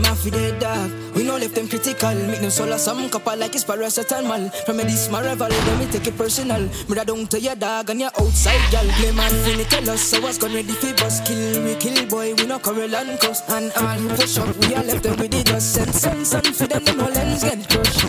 They 0.00 0.06
them 0.06 0.12
off 0.12 0.24
with 0.24 0.34
their 0.34 0.58
dog. 0.58 0.90
We 1.14 1.24
no 1.24 1.36
left 1.36 1.54
them 1.54 1.68
critical. 1.68 2.14
Make 2.14 2.40
them 2.40 2.50
solar 2.50 2.78
some 2.78 3.10
couple 3.10 3.36
like 3.36 3.54
it's 3.54 3.64
paracetamol. 3.64 4.52
From 4.64 4.78
me 4.78 4.84
this 4.84 5.10
my 5.10 5.22
rival, 5.22 5.48
then 5.48 5.78
me 5.78 5.86
take 5.86 6.06
it 6.06 6.16
personal. 6.16 6.62
Me 6.88 6.94
da 6.94 7.04
down 7.04 7.26
to 7.26 7.40
your 7.40 7.54
dog 7.54 7.90
and 7.90 8.00
your 8.00 8.10
outside 8.18 8.60
gal. 8.70 8.86
Play 8.96 9.12
man 9.12 9.30
finna 9.44 9.68
tell 9.68 9.90
us 9.90 10.02
so 10.02 10.20
what's 10.20 10.38
gonna 10.38 10.54
ready 10.54 10.72
for 10.72 10.94
bus. 10.94 11.20
Kill 11.26 11.64
we 11.64 11.74
kill 11.74 12.06
boy, 12.06 12.34
we 12.34 12.46
no 12.46 12.58
Coral 12.58 12.94
and 12.94 13.20
coast. 13.20 13.44
And 13.50 13.72
all 13.76 13.98
who 13.98 14.08
push 14.16 14.38
up, 14.38 14.56
we 14.56 14.74
are 14.74 14.84
left 14.84 15.02
them 15.02 15.16
with 15.18 15.30
the 15.32 15.44
dust. 15.44 15.74
Send 15.74 15.94
send 15.94 16.26
send 16.26 16.56
for 16.56 16.66
them, 16.66 16.84
them 16.84 16.96
no 16.96 17.08
lens 17.08 17.42
get 17.42 17.68
crushed. 17.68 18.00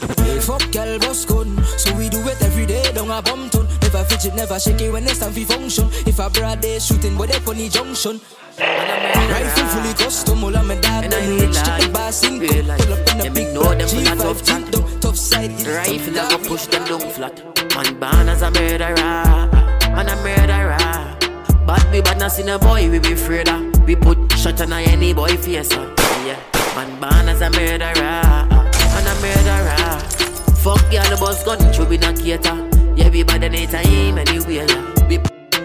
Fuck 0.45 0.71
gal 0.71 0.97
boss 0.99 1.25
gun, 1.25 1.61
so 1.77 1.93
we 1.95 2.09
do 2.09 2.19
it 2.27 2.41
every 2.41 2.65
day. 2.65 2.83
Down 2.93 3.11
a 3.11 3.21
bum 3.21 3.49
ton. 3.49 3.67
Never 3.81 4.03
fidget, 4.05 4.35
never 4.35 4.59
shake 4.59 4.81
it 4.81 4.91
when 4.91 5.03
it's 5.03 5.19
time 5.19 5.33
for 5.33 5.41
function. 5.41 5.89
If 6.07 6.19
a 6.19 6.29
broad 6.29 6.61
day 6.61 6.79
shooting, 6.79 7.17
but 7.17 7.29
they 7.29 7.39
funny 7.39 7.67
junction. 7.67 8.21
Rifle 8.57 9.67
fully 9.67 9.93
custom, 9.93 10.43
all 10.43 10.55
of 10.55 10.65
my 10.65 10.75
dog 10.75 11.09
them 11.09 11.39
rich. 11.39 11.55
Check 11.55 11.79
the 11.79 11.80
boss 12.11 12.23
income. 12.23 12.77
Pull 12.77 12.93
up 12.93 13.09
in 13.13 13.27
a 13.27 13.31
big 13.31 13.53
know 13.53 13.63
them 13.63 13.87
full 13.87 13.99
of 13.99 14.17
G5 14.17 14.17
tough 14.17 14.43
chat. 14.43 14.57
tint 14.57 14.71
down, 14.71 14.99
top 14.99 15.15
side 15.15 15.51
Rifle 15.67 16.13
that 16.13 16.29
go 16.29 16.37
push 16.47 16.65
them 16.67 16.85
down 16.85 17.09
flat. 17.11 17.35
Man 17.75 17.99
born 17.99 18.29
as 18.29 18.41
a 18.41 18.51
murderer, 18.51 19.49
and 19.97 20.09
a 20.09 20.15
murderer. 20.17 21.17
But 21.65 21.89
we 21.91 22.01
bad 22.01 22.19
not 22.19 22.31
see 22.31 22.43
no 22.43 22.59
boy 22.59 22.89
we 22.89 22.99
be 22.99 23.13
afraid 23.13 23.47
of. 23.47 23.83
We 23.85 23.95
put 23.95 24.31
shot 24.33 24.61
on 24.61 24.73
any 24.73 25.13
boy 25.13 25.37
face. 25.37 25.71
uh. 25.71 25.95
Yeah, 26.25 26.39
man 26.75 26.99
born 26.99 27.29
as 27.29 27.41
a 27.41 27.49
murderer, 27.49 28.01
and 28.01 29.07
a 29.07 29.15
murderer. 29.21 29.99
Fuck 30.57 30.91
y'all 30.93 31.09
the 31.09 31.17
boss 31.19 31.43
gun, 31.43 31.59
should 31.73 31.89
be 31.89 31.97
not 31.97 32.17
cater. 32.17 32.57
Yeah, 32.95 33.09
we 33.09 33.23
bad 33.23 33.43
anytime, 33.43 34.17
anywhere. 34.17 34.65
Yeah. 34.67 35.07
We 35.07 35.17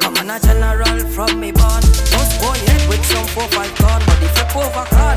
Come 0.06 0.16
on 0.18 0.30
a 0.30 0.38
general 0.38 1.00
from 1.10 1.40
me 1.40 1.50
born 1.50 1.82
Bust 2.14 2.38
boy 2.38 2.54
head 2.70 2.88
with 2.88 3.04
some 3.06 3.26
4-5 3.26 3.78
gun 3.80 4.00
Body 4.06 4.26
flip 4.28 4.54
over 4.54 4.86
car, 4.86 5.16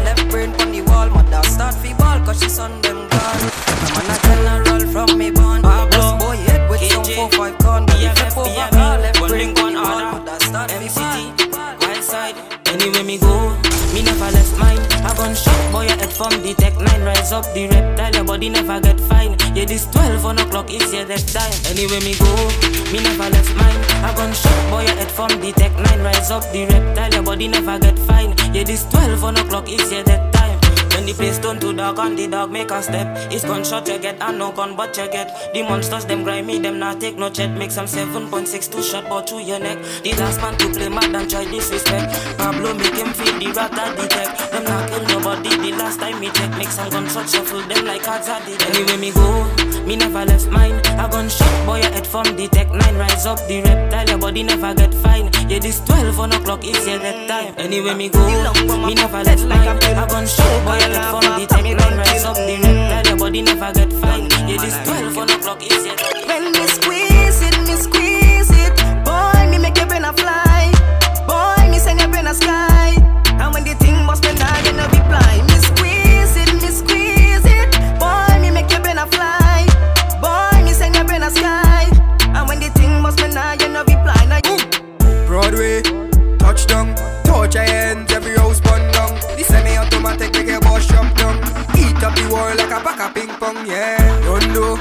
12 20.59 20.71
on 20.73 20.75
o'clock 20.75 20.81
is 20.81 20.93
your 20.93 21.05
death 21.05 21.33
time. 21.33 21.71
Anywhere 21.71 22.01
me 22.01 22.15
go, 22.19 22.35
me 22.91 23.01
never 23.01 23.29
left 23.29 23.55
mine. 23.55 23.79
A 24.03 24.13
gunshot 24.15 24.69
boy, 24.69 24.81
your 24.81 24.95
head 24.95 25.11
from 25.11 25.29
the 25.39 25.53
tech 25.53 25.71
nine. 25.75 26.01
Rise 26.03 26.31
up 26.31 26.43
the 26.51 26.65
reptile, 26.65 27.13
your 27.13 27.23
body 27.23 27.47
never 27.47 27.79
get 27.79 27.97
fine. 27.99 28.35
Yeah, 28.53 28.63
this 28.63 28.83
12 28.89 29.23
on 29.23 29.37
o'clock 29.37 29.69
your 29.69 30.03
death 30.03 30.31
time. 30.33 30.59
When 30.91 31.05
the 31.05 31.13
place 31.13 31.39
turn 31.39 31.61
to 31.61 31.71
dark 31.71 31.97
and 31.99 32.17
the 32.17 32.27
dog 32.27 32.51
make 32.51 32.71
a 32.71 32.81
step 32.83 33.07
It's 33.31 33.45
gunshot 33.45 33.87
you 33.87 33.99
get 33.99 34.21
and 34.21 34.37
no 34.37 34.51
gun 34.51 34.75
but 34.75 34.97
you 34.97 35.09
get 35.09 35.53
The 35.53 35.61
monsters 35.61 36.03
them 36.03 36.25
grimy 36.25 36.59
them 36.59 36.77
not 36.77 36.99
take 36.99 37.15
no 37.15 37.29
chat 37.29 37.51
Make 37.51 37.71
some 37.71 37.85
7.62 37.85 38.83
shot 38.83 39.07
but 39.07 39.29
through 39.29 39.43
your 39.43 39.59
neck 39.59 39.77
The 40.03 40.11
last 40.19 40.41
man 40.41 40.57
to 40.57 40.67
play 40.69 40.89
mad 40.89 41.15
and 41.15 41.29
try 41.29 41.45
disrespect 41.45 42.11
Pablo 42.37 42.73
make 42.73 42.95
him 42.95 43.13
feel 43.13 43.39
the 43.39 43.47
rat 43.55 43.71
at 43.77 43.95
the 43.95 44.07
tech 44.09 44.51
Them 44.51 44.63
not 44.65 44.89
kill 44.89 45.03
nobody 45.07 45.49
the 45.71 45.77
last 45.77 46.01
time 46.01 46.19
me 46.19 46.31
check 46.31 46.51
Make 46.57 46.67
some 46.67 46.89
gunshot 46.89 47.29
shuffle 47.29 47.61
them 47.61 47.85
like 47.85 48.03
cards 48.03 48.27
at 48.27 48.43
the 48.43 48.57
deck 48.57 48.75
Anyway 48.75 48.97
me 48.97 49.11
go, 49.11 49.47
me 49.89 49.95
never 49.95 50.23
left 50.23 50.47
mine. 50.51 50.79
I 50.85 51.05
A 51.05 51.09
gunshot 51.09 51.65
boy 51.65 51.81
your 51.81 51.89
head 51.89 52.05
from 52.05 52.25
the 52.37 52.47
tech 52.47 52.69
9 52.69 52.95
Rise 52.95 53.25
up 53.25 53.39
the 53.47 53.61
reptile 53.63 54.07
your 54.07 54.19
body 54.19 54.43
never 54.43 54.73
get 54.75 54.93
fine. 54.93 55.31
Yeah 55.49 55.57
this 55.57 55.79
12 55.81 56.19
on 56.19 56.31
o'clock 56.31 56.63
is 56.63 56.85
your 56.87 56.99
that 56.99 57.27
time. 57.27 57.55
Anyway 57.57 57.95
me 57.95 58.07
go, 58.07 58.21
me 58.85 58.93
never 58.93 59.23
left 59.23 59.45
mine. 59.47 59.67
I 59.67 60.03
A 60.03 60.07
gunshot 60.07 60.65
boy 60.65 60.77
your 60.77 60.93
head 60.93 61.09
from 61.09 61.25
the 61.41 61.45
tech 61.49 61.63
9 61.63 61.97
Rise 61.97 62.25
up 62.25 62.35
the 62.37 62.55
reptile 62.61 63.07
your 63.09 63.17
body 63.17 63.41
never 63.41 63.71
get 63.73 63.91
fine. 63.93 64.29
Yeah 64.47 64.61
this 64.61 64.77
12 64.85 65.17
on 65.17 65.29
o'clock 65.31 65.63
is 65.63 65.85
your 65.85 65.95
that 65.95 66.27
When 66.27 66.53
a 93.09 93.13
ping 93.13 93.29
pong, 93.39 93.65
yeah. 93.65 94.25
Rondo, 94.25 94.77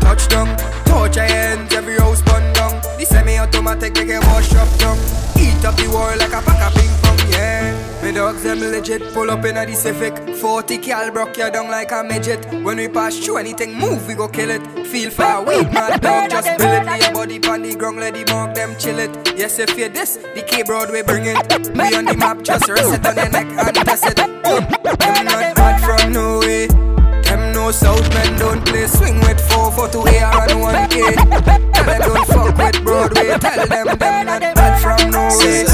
touchdown, 0.00 0.56
touch 0.84 1.16
your 1.16 1.24
hands, 1.24 1.72
every 1.74 1.96
house 1.98 2.22
bun 2.22 2.52
down. 2.52 2.80
The 2.98 3.06
semi-automatic 3.08 3.94
make 3.94 4.08
your 4.08 4.20
boss 4.22 4.54
up 4.54 4.68
down. 4.78 4.96
Eat 5.38 5.64
up 5.64 5.76
the 5.76 5.88
world 5.88 6.18
like 6.18 6.32
a 6.32 6.40
pack 6.42 6.60
of 6.66 6.74
ping 6.74 6.90
pong, 7.02 7.30
yeah. 7.30 8.02
Me 8.02 8.12
dogs 8.12 8.42
them 8.42 8.60
legit, 8.60 9.02
pull 9.14 9.30
up 9.30 9.44
in 9.44 9.56
a 9.56 9.64
the 9.66 9.74
Civic. 9.74 10.36
40 10.36 10.78
cal 10.78 11.10
broke 11.12 11.36
you 11.36 11.50
down 11.50 11.70
like 11.70 11.92
a 11.92 12.02
midget. 12.02 12.44
When 12.64 12.78
we 12.78 12.88
pass 12.88 13.16
through 13.18 13.36
anything 13.36 13.74
move 13.74 14.06
we 14.08 14.14
go 14.14 14.28
kill 14.28 14.50
it. 14.50 14.62
Feel 14.86 15.10
far 15.10 15.44
weak 15.44 15.72
mad 15.72 16.00
dog 16.00 16.30
just 16.30 16.48
spill 16.48 16.72
it. 16.72 16.84
Lay 16.84 16.98
your 16.98 17.12
body 17.12 17.38
pon 17.38 17.62
the 17.62 17.76
ground 17.76 18.00
let 18.00 18.14
the 18.14 18.24
mark 18.32 18.54
them 18.54 18.74
chill 18.76 18.98
it. 18.98 19.38
Yes 19.38 19.60
if 19.60 19.78
you 19.78 19.88
this, 19.88 20.16
the 20.34 20.42
K 20.42 20.64
Broadway 20.64 21.02
bring 21.02 21.26
it. 21.26 21.36
We 21.72 21.96
on 21.96 22.04
the 22.04 22.16
map 22.16 22.42
just 22.42 22.68
rest 22.68 22.92
it 22.92 23.06
on 23.06 23.16
your 23.16 23.30
neck 23.30 23.46
and 23.46 23.76
test 23.76 24.06
it. 24.06 24.16
Them 24.16 25.24
not 25.24 25.54
bad 25.54 25.80
from 25.80 26.12
no 26.12 26.40
way. 26.40 26.66
Them 26.66 26.71
no 26.71 26.71
south 27.72 28.08
men 28.12 28.38
don't 28.38 28.64
play 28.66 28.86
swing 28.86 29.18
with 29.20 29.40
four 29.50 29.72
for 29.72 29.88
two 29.88 30.06
air 30.06 30.30
and 30.48 30.60
one 30.60 30.88
K. 30.88 31.00
Tell 31.14 31.86
them 31.86 32.00
don't 32.00 32.26
fuck 32.26 32.56
with 32.56 32.84
Broadway. 32.84 33.38
Tell 33.38 33.66
them 33.66 33.86
them 33.98 34.26
not 34.26 34.42
bad 34.54 34.80
from 34.80 35.10
Norway. 35.10 35.64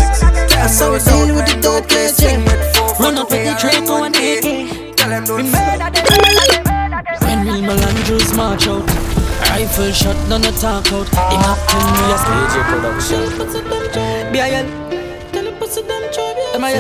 Tell 0.49 0.69
south 0.69 1.05
deal 1.05 1.35
with 1.35 1.47
the 1.47 1.59
dope 1.61 1.89
play 1.89 2.09
swing 2.09 2.45
with 2.45 2.63
four 2.77 2.95
for 2.95 3.13
two 3.13 3.35
air 3.35 3.57
and 3.75 3.89
one 3.89 4.13
K. 4.13 4.93
Tell 4.95 5.11
them 5.11 5.25
don't 5.25 5.47
fuck. 5.47 5.79
When 7.23 7.41
we 7.47 7.61
Melandros 7.67 8.37
march 8.37 8.69
out, 8.69 8.87
rifle 9.51 9.93
shot, 9.93 10.17
none 10.29 10.45
a 10.45 10.53
talk 10.53 10.93
out. 10.93 11.09
Him 11.09 11.43
acting 11.51 11.87
me 11.95 12.03
a 12.13 12.19
stage 12.23 12.57
production. 12.71 14.33
B.I.L. 14.33 14.67
Tell 15.33 15.47
him 15.47 15.55
B.I.L. 15.59 16.55
Am 16.55 16.65
I 16.65 16.73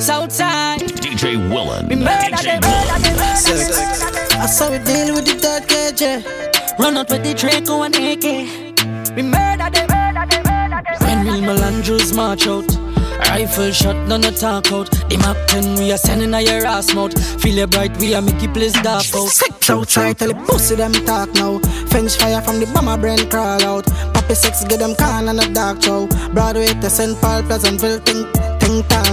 Southside. 0.00 0.80
DJ 0.80 1.36
Willen. 1.52 1.86
Me 1.88 1.96
murder 1.96 2.36
DJ 2.36 2.42
them, 2.42 2.60
murder 2.62 3.14
them. 3.14 3.19
Sex. 3.40 4.02
I 4.34 4.46
saw 4.46 4.70
we 4.70 4.78
deal 4.78 5.14
with 5.14 5.24
the 5.26 5.38
dark 5.40 5.64
KJ. 5.66 6.78
Run 6.78 6.96
out 6.96 7.10
with 7.10 7.22
the 7.22 7.34
Draco 7.34 7.82
and 7.82 7.94
AK. 7.96 9.16
We 9.16 9.22
murder 9.22 9.70
them, 9.70 9.88
murder 9.88 10.26
them, 10.28 10.42
murder 10.44 10.82
them. 10.84 10.98
When 11.00 11.26
Real 11.26 11.40
Melandros 11.48 12.14
march 12.14 12.46
out. 12.46 12.68
Rifle 13.30 13.70
shot, 13.70 13.96
none 14.08 14.22
no 14.22 14.30
talk 14.30 14.72
out. 14.72 14.90
The 15.08 15.16
map 15.18 15.36
10, 15.48 15.76
we 15.76 15.92
are 15.92 15.98
sending 15.98 16.34
a 16.34 16.40
your 16.40 16.66
ass 16.66 16.94
mouth. 16.94 17.14
Feel 17.40 17.58
it 17.58 17.70
bright, 17.70 17.96
we 17.98 18.14
are 18.14 18.22
make 18.22 18.42
it 18.42 18.52
place 18.52 18.72
dark 18.72 19.06
out. 19.14 19.28
Sex 19.28 19.70
outside, 19.70 20.18
tell 20.18 20.28
the 20.28 20.34
pussy 20.46 20.74
them 20.74 20.92
talk 20.92 21.32
now. 21.34 21.58
Fence 21.88 22.16
fire 22.16 22.40
from 22.40 22.60
the 22.60 22.66
bomber 22.74 22.96
brain 22.96 23.28
crawl 23.30 23.62
out. 23.62 23.86
Poppy 24.14 24.34
sex, 24.34 24.64
get 24.64 24.80
them 24.80 24.94
can 24.96 25.28
and 25.28 25.40
a 25.40 25.48
dark 25.52 25.82
show. 25.82 26.06
Broadway 26.32 26.66
to 26.66 26.90
St. 26.90 27.18
Paul, 27.20 27.42
Pleasantville, 27.44 28.00
think, 28.00 28.26
think 28.60 28.88
town 28.88 29.09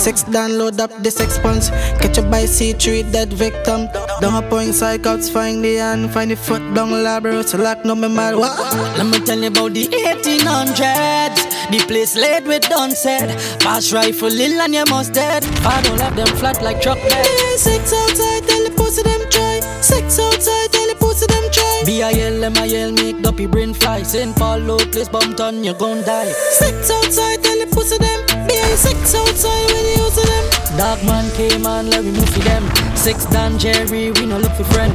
Sex 0.00 0.24
download 0.24 0.80
up 0.80 0.90
the 1.02 1.10
sex 1.10 1.38
punch. 1.38 1.68
Catch 2.00 2.16
up 2.16 2.30
by 2.30 2.44
C3 2.44 3.12
dead 3.12 3.30
victim. 3.34 3.86
Down 4.22 4.42
a 4.42 4.48
point 4.48 4.70
psychouts, 4.70 5.30
find 5.30 5.62
the 5.62 5.76
hand, 5.76 6.10
find 6.10 6.30
the 6.30 6.36
foot 6.36 6.62
down 6.72 6.88
labro. 6.88 7.44
So 7.44 7.58
lock 7.58 7.84
no 7.84 7.94
mad. 7.94 8.34
What? 8.34 8.58
Let 8.96 9.04
me 9.04 9.20
tell 9.20 9.38
you 9.38 9.48
about 9.48 9.74
the 9.74 9.86
1800s. 9.88 11.70
The 11.70 11.84
place 11.86 12.16
laid 12.16 12.46
with 12.46 12.62
done 12.62 12.92
said. 12.92 13.28
Pass 13.60 13.92
rifle, 13.92 14.30
lil 14.30 14.58
and 14.62 14.74
you 14.74 14.86
must 14.86 15.12
dead. 15.12 15.44
I 15.66 15.82
don't 15.82 16.00
have 16.00 16.16
them 16.16 16.34
flat 16.38 16.62
like 16.62 16.80
truck 16.80 16.96
bed. 16.96 17.26
Yeah, 17.26 17.56
sex 17.56 17.92
outside, 17.92 18.48
tell 18.48 18.64
the 18.64 18.72
pussy 18.74 19.02
them 19.02 19.20
try. 19.28 19.60
Sex 19.82 20.18
outside, 20.18 20.72
tell 20.72 20.88
the 20.88 20.96
pussy 20.98 21.26
them 21.26 21.44
try. 21.52 21.82
B-I-L, 21.84 22.42
M-I-L, 22.42 22.92
make 22.92 23.20
duppy 23.20 23.46
brain 23.46 23.74
fly. 23.74 24.02
St. 24.02 24.34
Paul, 24.34 24.60
low 24.60 24.78
place, 24.78 25.10
bumped 25.10 25.40
on, 25.40 25.62
you 25.62 25.74
gon' 25.74 26.02
die. 26.06 26.32
Sex 26.32 26.90
outside, 26.90 27.42
tell 27.44 27.58
the 27.58 27.66
pussy 27.70 27.98
them. 27.98 28.39
Be 28.70 28.76
sex 28.76 29.16
outside 29.16 29.66
with 29.66 29.98
you 29.98 30.04
use 30.04 30.14
them. 30.14 30.78
Dark 30.78 31.02
man 31.02 31.28
came 31.34 31.66
on, 31.66 31.90
let 31.90 32.04
me 32.04 32.12
move 32.12 32.28
for 32.28 32.38
them. 32.38 32.62
Six 32.94 33.24
Dan 33.24 33.58
Jerry, 33.58 34.12
we 34.12 34.26
no 34.26 34.38
look 34.38 34.52
for 34.52 34.62
friend. 34.62 34.94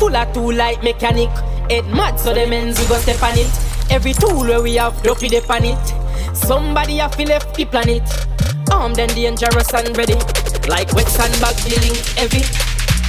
Full 0.00 0.16
of 0.16 0.32
two 0.34 0.50
light 0.50 0.82
mechanic. 0.82 1.30
Head 1.70 1.86
mad, 1.94 2.18
so 2.18 2.34
the 2.34 2.44
men's 2.44 2.80
we 2.80 2.86
go 2.88 2.96
step 2.96 3.22
on 3.22 3.38
it. 3.38 3.46
Every 3.88 4.12
tool 4.12 4.40
where 4.40 4.60
we 4.60 4.74
have, 4.82 5.00
drop 5.04 5.22
it 5.22 5.48
on 5.48 5.64
it. 5.64 6.34
Somebody 6.34 6.96
have 6.96 7.16
to 7.18 7.24
left 7.24 7.54
the 7.54 7.66
planet. 7.66 8.02
Armed 8.72 8.98
and 8.98 9.14
dangerous 9.14 9.72
and 9.74 9.96
ready. 9.96 10.18
Like 10.66 10.92
wet 10.92 11.06
sandbag 11.06 11.54
dealing 11.62 11.94
heavy. 12.18 12.42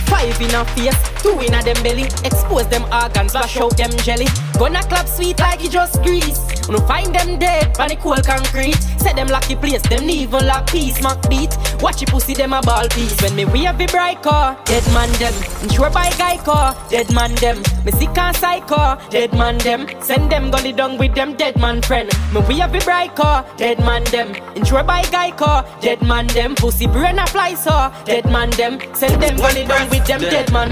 Five 0.05 0.39
in 0.39 0.53
a 0.53 0.65
face, 0.77 0.93
two 1.23 1.39
in 1.39 1.55
a 1.55 1.63
them 1.63 1.81
belly. 1.81 2.03
Expose 2.23 2.67
them 2.67 2.85
organs, 2.93 3.31
flash 3.31 3.57
out 3.57 3.75
them 3.75 3.89
jelly. 4.05 4.27
Gonna 4.57 4.83
clap 4.83 5.07
sweet 5.07 5.39
like 5.39 5.63
it 5.63 5.71
just 5.71 6.01
grease. 6.03 6.39
When 6.67 6.77
you 6.77 6.87
find 6.87 7.13
them 7.13 7.39
dead, 7.39 7.77
on 7.79 7.89
the 7.89 7.95
cool 7.97 8.15
concrete. 8.15 8.79
Set 9.01 9.15
them 9.15 9.27
lucky 9.27 9.55
place, 9.55 9.81
them 9.81 10.09
evil 10.09 10.41
like 10.41 10.67
peace, 10.67 11.01
mock 11.01 11.27
beat. 11.29 11.55
Watch 11.81 12.01
you 12.01 12.07
pussy 12.07 12.33
them 12.33 12.53
a 12.53 12.61
ball 12.61 12.87
piece. 12.89 13.19
When 13.21 13.35
me 13.35 13.45
wave 13.45 13.77
the 13.77 13.87
bright 13.87 14.21
car, 14.21 14.57
dead 14.65 14.85
man 14.93 15.11
them. 15.13 15.33
Insure 15.63 15.89
by 15.89 16.09
guy 16.17 16.37
car, 16.37 16.75
dead 16.89 17.11
man 17.13 17.35
them. 17.35 17.57
Me 17.83 17.91
sick 17.91 18.17
and 18.17 18.35
psycho, 18.37 18.97
dead 19.09 19.33
man 19.33 19.57
them. 19.57 19.87
Send 20.01 20.31
them 20.31 20.51
gully 20.51 20.71
down 20.71 20.97
with 20.97 21.13
them 21.15 21.35
dead 21.35 21.59
man 21.59 21.81
friend. 21.81 22.09
Me 22.33 22.39
wave 22.41 22.71
the 22.71 22.79
bright 22.85 23.15
car, 23.15 23.45
dead 23.57 23.79
man 23.79 24.03
them. 24.05 24.33
Insure 24.55 24.83
by 24.83 25.03
guy 25.11 25.31
car, 25.31 25.65
dead 25.81 26.01
man 26.01 26.27
them. 26.27 26.55
Pussy 26.55 26.87
brain 26.87 27.19
a 27.19 27.27
fly 27.27 27.55
saw, 27.55 27.89
dead 28.05 28.25
man 28.31 28.49
them. 28.51 28.79
Send 28.93 29.21
them 29.21 29.35
gully 29.35 29.65
down 29.65 29.89
with 29.89 30.05
them 30.05 30.21
dead 30.21 30.51
man. 30.53 30.69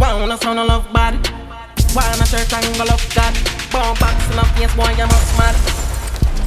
Wanna 0.00 0.38
sound 0.38 0.58
of 0.58 0.66
love 0.66 0.92
bad 0.92 1.39
Wanna 1.94 2.24
church 2.26 2.52
angle 2.52 2.92
of 2.92 3.02
God 3.14 3.34
Bomb 3.72 3.98
box 3.98 4.14
in 4.30 4.38
a 4.38 4.44
face 4.54 4.74
boy 4.76 4.90
you 4.94 5.06
must 5.10 5.38
mad. 5.38 5.56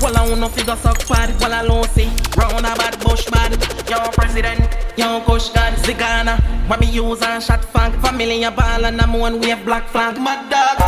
Well 0.02 0.16
I 0.16 0.30
wanna 0.30 0.48
figure 0.50 0.76
suck 0.78 1.06
bad. 1.08 1.38
Well 1.40 1.54
I 1.54 1.68
don't 1.68 1.90
see. 1.92 2.10
Round 2.38 2.66
a 2.66 2.76
bad 2.76 3.00
bush 3.04 3.26
bad. 3.30 3.52
Yo 3.90 4.00
president 4.12 4.62
Yo 4.98 5.20
kush 5.22 5.50
god 5.50 5.74
Zigana. 5.84 6.40
What 6.70 6.80
me 6.80 6.88
use 6.88 7.22
and 7.22 7.44
shot 7.44 7.64
fang. 7.66 7.92
Family 8.02 8.44
a 8.44 8.52
ball 8.52 8.86
and 8.86 9.02
I'm 9.02 9.14
one 9.14 9.42
wave 9.42 9.66
black 9.66 9.88
flag. 9.90 10.16
Mad 10.20 10.50
dog. 10.50 10.80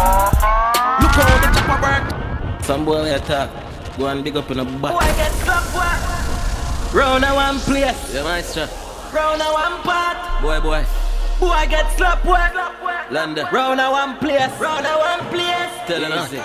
Look 1.01 1.11
how 1.11 1.39
the 1.43 1.59
chopper 1.59 1.81
work. 1.83 2.63
Some 2.63 2.85
boy 2.85 3.03
we 3.03 3.09
attack. 3.09 3.49
Go 3.97 4.07
and 4.07 4.23
big 4.23 4.37
up 4.37 4.49
in 4.51 4.59
a 4.59 4.65
butt. 4.65 4.93
Boy 4.93 4.99
get 5.15 5.31
slapped 5.43 5.75
what 5.75 6.93
Round 6.95 7.25
a 7.25 7.33
one 7.33 7.59
place. 7.59 8.13
Yeah, 8.13 8.23
maestro. 8.23 8.67
Round 9.13 9.41
a 9.41 9.45
one 9.45 9.81
part 9.83 10.41
Boy, 10.41 10.59
boy. 10.61 11.04
Boy 11.39 11.65
get 11.69 11.91
slapped 11.97 12.25
what 12.25 13.11
London. 13.11 13.45
Round 13.51 13.79
a 13.81 13.91
one 13.91 14.17
place 14.17 14.51
Round 14.59 14.85
a 14.85 14.97
one 14.97 15.29
place 15.29 15.71
Tell 15.87 16.09
nothing. 16.09 16.43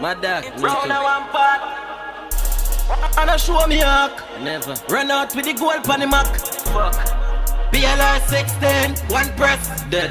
My 0.00 0.14
dog. 0.14 0.44
Round 0.60 0.92
a 0.92 1.02
one 1.02 1.28
part 1.30 1.82
and 3.18 3.30
I 3.30 3.36
show 3.36 3.66
me 3.66 3.76
hack. 3.76 4.22
Never. 4.42 4.74
Run 4.88 5.10
out 5.10 5.34
with 5.34 5.44
the 5.44 5.54
gold 5.54 5.84
pan 5.84 6.00
the 6.00 6.06
Mac. 6.06 6.26
Fuck. 6.72 6.94
BLR 7.72 8.20
16, 8.28 9.08
one 9.08 9.28
press. 9.36 9.82
Dead. 9.90 10.10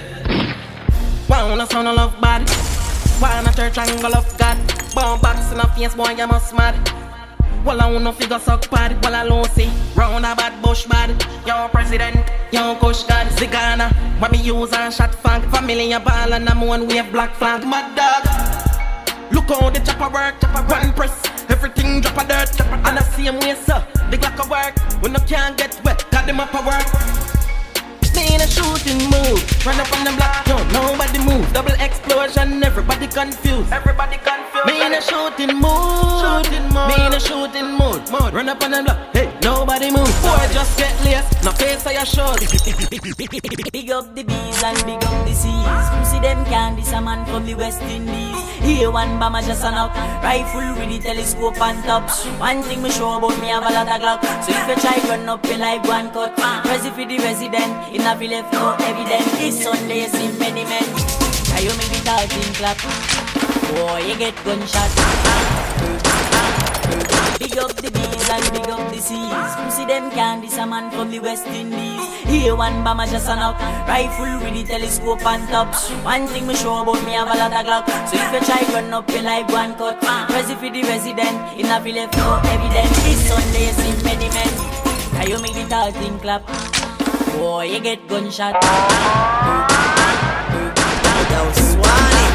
Wanna 1.30 1.68
sound 1.68 1.88
of 1.88 1.96
love 1.96 2.20
bad. 2.20 2.50
Wanna 3.22 3.54
church 3.54 3.78
angle 3.78 4.16
of 4.16 4.38
God. 4.38 4.58
Bomb 4.94 5.22
box 5.22 5.52
in 5.52 5.60
a 5.60 5.68
face, 5.76 5.94
boy, 5.96 6.12
you 6.12 6.28
must 6.28 6.54
mad. 6.56 6.76
Well, 7.66 7.80
I 7.80 7.92
wanna 7.92 8.12
figure 8.14 8.40
suck 8.40 8.70
bad. 8.70 9.04
Well, 9.04 9.16
I 9.16 9.28
don't 9.28 9.50
see. 9.52 9.70
Round 9.96 10.26
a 10.26 10.36
bad 10.36 10.62
bush 10.62 10.86
bad. 10.86 11.10
Yo, 11.46 11.68
president. 11.70 12.18
Yo, 12.52 12.76
kush 12.76 13.04
god. 13.04 13.28
Zigana. 13.38 13.92
What 14.20 14.32
me 14.32 14.40
use 14.40 14.74
and 14.74 14.94
shot 14.94 15.14
fang. 15.16 15.42
Family 15.52 15.92
a 15.94 16.00
ball 16.00 16.34
and 16.34 16.50
I'm 16.50 16.62
one 16.62 16.88
wave 16.88 17.12
black 17.12 17.36
flag. 17.36 17.66
Mad 17.68 17.96
dog. 17.96 18.52
Look 19.32 19.48
how 19.48 19.70
the 19.70 19.80
chopper 19.80 20.10
work, 20.14 20.42
chopper 20.42 20.64
one 20.68 20.94
press. 20.94 21.16
Everything 21.50 22.02
drop 22.02 22.18
a 22.18 22.28
dirt, 22.28 22.60
and 22.62 23.00
I 23.00 23.02
see 23.16 23.24
him 23.24 23.40
way 23.40 23.56
sir. 23.56 23.82
The 24.10 24.18
Glock 24.18 24.46
a 24.46 24.50
work, 24.50 24.78
when 25.02 25.16
I 25.16 25.20
can't 25.20 25.58
get 25.58 25.80
wet, 25.86 26.06
got 26.12 26.26
them 26.26 26.42
up 26.42 26.54
a 26.54 26.62
work. 26.66 27.41
Me 28.22 28.36
in 28.36 28.42
a 28.42 28.46
shooting 28.46 29.02
move, 29.10 29.42
run 29.66 29.80
up 29.82 29.92
on 29.98 30.06
the 30.06 30.14
block, 30.14 30.46
no, 30.46 30.62
nobody 30.70 31.18
move. 31.26 31.52
Double 31.54 31.74
explosion, 31.82 32.62
everybody 32.64 33.08
confused. 33.08 33.74
Everybody 33.74 34.18
confused. 34.18 34.68
Me 34.68 34.86
in 34.86 34.94
a 34.94 35.02
shooting 35.02 35.58
mood, 35.58 36.22
shooting 36.22 36.70
mood. 36.70 36.88
Me 36.90 37.06
in 37.08 37.14
a 37.14 37.20
shooting 37.20 37.72
mood, 37.82 38.02
mood. 38.14 38.32
Run 38.32 38.48
up 38.48 38.62
on 38.62 38.72
the 38.72 38.84
block, 38.84 39.00
hey, 39.14 39.34
nobody 39.42 39.90
move. 39.90 40.14
Boy, 40.22 40.46
just 40.54 40.78
get 40.78 40.94
laced, 41.04 41.44
no 41.44 41.52
face 41.54 41.84
I 41.88 42.04
show. 42.04 42.36
Big 43.72 43.90
up 43.90 44.14
the 44.14 44.24
bees 44.24 44.64
and 44.64 44.78
big 44.86 45.04
up 45.04 45.26
the 45.26 45.34
seas. 45.34 45.90
Pussy 45.98 46.20
them 46.20 46.46
candy, 46.46 46.84
some 46.84 47.06
man 47.06 47.26
from 47.26 47.46
the 47.46 47.56
West 47.56 47.82
Indies. 47.82 48.38
Here 48.62 48.92
one 48.92 49.18
bomber 49.18 49.42
just 49.42 49.64
an 49.64 49.74
out, 49.74 49.96
rifle 50.22 50.76
with 50.78 50.90
the 50.90 51.00
telescope 51.00 51.60
on 51.60 51.82
top. 51.82 52.10
One 52.40 52.62
thing 52.62 52.84
me 52.84 52.92
sure 52.92 53.18
about 53.18 53.40
me 53.42 53.48
have 53.48 53.66
a 53.66 53.74
lot 53.74 53.90
of 53.90 54.02
Glock. 54.02 54.22
So 54.46 54.52
if 54.54 54.68
you 54.70 54.76
try 54.76 55.10
run 55.10 55.28
up 55.28 55.44
your 55.48 55.58
life 55.58 55.88
one 55.88 56.12
cut, 56.12 56.36
press 56.36 56.86
for 56.88 57.06
the 57.06 57.18
resident. 57.18 57.96
In 57.96 58.02
a 58.02 58.11
left 58.20 58.52
no 58.54 58.76
evidence. 58.80 59.32
This 59.40 59.64
Sunday 59.64 60.08
see 60.08 60.28
many 60.38 60.64
men. 60.66 60.84
Now 61.50 61.60
you 61.60 61.72
make 61.80 61.92
the 61.96 62.02
talking 62.04 62.54
clap. 62.60 62.78
Boy, 63.72 64.04
you 64.08 64.18
get 64.18 64.36
gunshot. 64.44 64.92
Big 67.40 67.58
up 67.58 67.74
the 67.76 67.90
bees 67.90 68.30
and 68.30 68.46
big 68.52 68.70
up 68.70 68.84
the 68.92 69.00
seas. 69.00 69.56
Pussy 69.64 69.86
them 69.86 70.12
candy, 70.12 70.50
some 70.50 70.72
man 70.72 70.92
from 70.92 71.10
the 71.10 71.20
West 71.20 71.48
Indies. 71.48 72.06
Here 72.26 72.56
one 72.56 72.84
bomber 72.84 73.06
just 73.06 73.30
an 73.30 73.40
out, 73.40 73.60
rifle 73.88 74.40
with 74.44 74.54
the 74.54 74.64
telescope 74.64 75.26
on 75.26 75.48
top. 75.48 75.74
One 76.04 76.28
thing 76.28 76.48
me 76.48 76.56
sure 76.56 76.84
about 76.84 77.04
me 77.06 77.14
have 77.14 77.28
a 77.28 77.38
lot 77.38 77.54
of 77.54 77.66
Glock. 77.66 77.88
So 78.10 78.18
if 78.20 78.34
you 78.34 78.42
try 78.46 78.62
run 78.74 78.94
up 78.94 79.10
your 79.10 79.24
life 79.24 79.50
one 79.52 79.76
cut, 79.76 80.02
press 80.02 80.52
for 80.52 80.70
the 80.70 80.84
resident. 80.84 81.58
In 81.58 81.66
a 81.66 81.80
left 81.80 82.18
no 82.18 82.42
evidence. 82.44 83.04
This 83.04 84.04
many 84.04 84.30
men. 84.30 84.52
Now 85.14 85.24
you 85.24 85.42
make 85.42 85.54
the 85.54 85.66
talking 85.70 86.20
clap. 86.20 86.81
Boy, 87.38 87.66
you 87.66 87.80
get 87.80 88.08
gunshot. 88.08 88.54
Yo, 91.32 91.52
Swanee. 91.54 92.32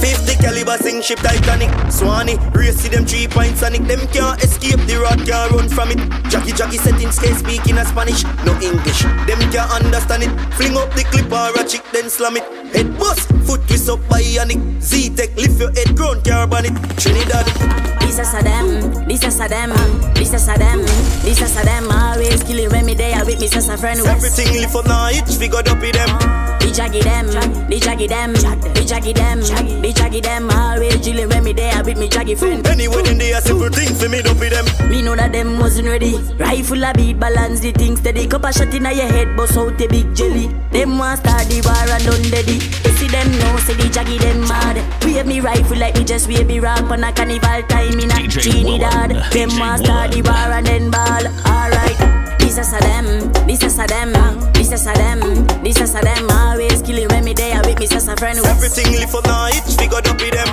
50 0.00 0.34
caliber 0.36 0.76
sing 0.78 1.02
ship 1.02 1.18
Titanic. 1.18 1.70
Swanee, 1.92 2.38
race 2.52 2.76
see 2.76 2.88
them 2.88 3.04
three 3.04 3.28
point 3.28 3.56
Sonic. 3.56 3.82
Them 3.82 4.06
can't 4.08 4.42
escape 4.42 4.80
the 4.86 4.96
rod, 5.02 5.24
can't 5.26 5.52
run 5.52 5.68
from 5.68 5.90
it. 5.90 5.98
Jackie 6.30 6.52
Jackie 6.52 6.78
settings 6.78 7.18
can't 7.18 7.36
speak 7.38 7.68
in 7.68 7.78
a 7.78 7.84
Spanish, 7.84 8.24
no 8.44 8.52
English. 8.60 9.02
Them 9.28 9.40
can't 9.52 9.70
understand 9.70 10.22
it. 10.24 10.30
Fling 10.54 10.76
up 10.76 10.90
the 10.94 11.04
clip 11.04 11.30
or 11.30 11.60
a 11.60 11.64
chick, 11.68 11.84
then 11.92 12.08
slam 12.08 12.36
it. 12.36 12.44
Head 12.74 12.98
bust, 12.98 13.28
foot 13.44 13.60
twist 13.66 13.88
up 13.88 14.00
Yannick. 14.08 14.80
Z-Tech, 14.80 15.36
lift 15.36 15.60
your 15.60 15.72
head, 15.72 15.96
ground 15.96 16.24
carbon 16.24 16.66
it. 16.66 16.74
Trinidad. 16.98 17.99
This 18.10 18.26
is 18.26 18.34
a 18.34 18.42
them, 18.42 19.06
this 19.06 19.22
is 19.22 19.38
a 19.38 19.46
them, 19.46 19.70
this 20.14 20.34
is 20.34 20.48
a 20.48 20.58
them, 20.58 20.80
this 21.22 21.40
is 21.40 21.56
a 21.56 21.64
them. 21.64 21.88
Always 21.92 22.42
killing 22.42 22.68
when 22.70 22.84
me 22.84 22.94
there 22.94 23.24
with 23.24 23.40
me, 23.40 23.46
just 23.46 23.70
a 23.70 23.76
friend. 23.76 24.00
Everything 24.00 24.52
lift 24.60 24.74
up 24.74 24.86
now, 24.86 25.10
itch, 25.10 25.38
we 25.38 25.46
got 25.46 25.68
up 25.68 25.80
with 25.80 25.94
them. 25.94 26.50
Each 26.66 26.74
jaggy 26.76 27.02
them, 27.02 27.26
the 27.26 27.78
jaggy 27.78 28.08
them, 28.08 28.32
the 28.32 28.82
jaggy 28.82 29.14
them, 29.14 29.40
the 29.40 29.92
jaggy 29.92 30.20
them. 30.22 30.50
Always 30.50 31.04
chilling 31.04 31.28
when 31.28 31.44
me 31.44 31.52
there 31.52 31.84
with 31.84 31.98
me 31.98 32.08
jaggy 32.08 32.36
friend. 32.36 32.66
Anyway, 32.66 33.02
then 33.02 33.16
they 33.16 33.32
are 33.32 33.40
simple 33.40 33.70
things 33.70 34.02
for 34.02 34.08
me, 34.08 34.22
don't 34.22 34.38
be 34.40 34.48
them. 34.48 34.66
Me 34.90 35.02
know 35.02 35.14
that 35.14 35.30
them 35.32 35.60
wasn't 35.60 35.86
ready. 35.86 36.16
Rifle 36.34 36.82
a 36.82 36.92
beat, 36.92 37.18
balance 37.18 37.60
the 37.60 37.70
things 37.70 38.00
steady. 38.00 38.26
Cup 38.26 38.44
a 38.44 38.52
shot 38.52 38.74
inna 38.74 38.92
your 38.92 39.06
head, 39.06 39.36
bust 39.36 39.56
out 39.56 39.78
the 39.78 39.86
big 39.86 40.14
jelly. 40.16 40.48
Them 40.72 40.98
want 40.98 41.20
start 41.20 41.46
the 41.46 41.62
war 41.62 41.94
and 41.94 42.04
done 42.04 42.30
deady. 42.30 42.58
You 42.58 42.92
see 42.98 43.08
them 43.08 43.30
know, 43.38 43.56
say 43.58 43.74
the 43.74 43.84
jaggy 43.84 44.18
them 44.18 44.40
mad. 44.42 44.76
Wave 45.04 45.26
me 45.26 45.40
rifle 45.40 45.78
like 45.78 45.94
me 45.94 46.04
just 46.04 46.28
wave 46.28 46.46
me 46.46 46.60
rock 46.60 46.90
on 46.90 47.02
a 47.02 47.12
carnival 47.12 47.62
time 47.68 47.98
in 47.98 48.09
a 48.10 48.28
Trinidad. 48.28 49.10
Them 49.32 49.50
want 49.58 49.84
start 49.84 50.12
the 50.12 50.22
war 50.22 50.52
and 50.54 50.66
then 50.66 50.90
ball. 50.90 51.24
Alright. 51.46 52.20
This 52.50 52.58
is 52.58 52.72
a 52.72 52.80
them, 52.80 53.32
this 53.46 53.62
is 53.62 53.78
a 53.78 53.86
them, 53.86 54.12
this 54.54 54.72
is 54.72 54.84
a 54.84 54.92
them, 54.92 55.20
this 55.62 55.80
is 55.80 55.94
a 55.94 56.00
them. 56.00 56.28
Always 56.30 56.82
killing 56.82 57.06
when 57.08 57.24
me 57.24 57.32
there 57.32 57.62
with 57.62 57.78
me, 57.78 57.86
just 57.86 58.08
a 58.08 58.16
friend. 58.16 58.38
Everything 58.44 58.90
live 58.90 59.10
for 59.10 59.22
now, 59.22 59.46
it's 59.46 59.78
we 59.78 59.86
got 59.86 60.08
up 60.08 60.18
with 60.18 60.32
them. 60.32 60.48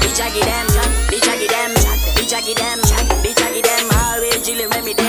The 0.00 0.08
jaggy 0.16 0.40
them, 0.40 0.66
the 1.12 1.18
jaggy 1.20 1.48
them, 1.52 1.74
the 2.16 2.24
jaggy 2.24 2.54
them, 2.56 2.80
the 3.20 3.34
jaggy 3.36 3.62
them. 3.62 3.84
Always 4.00 4.46
chilling 4.46 4.70
when 4.70 4.84
me 4.86 4.94
there 4.94 5.01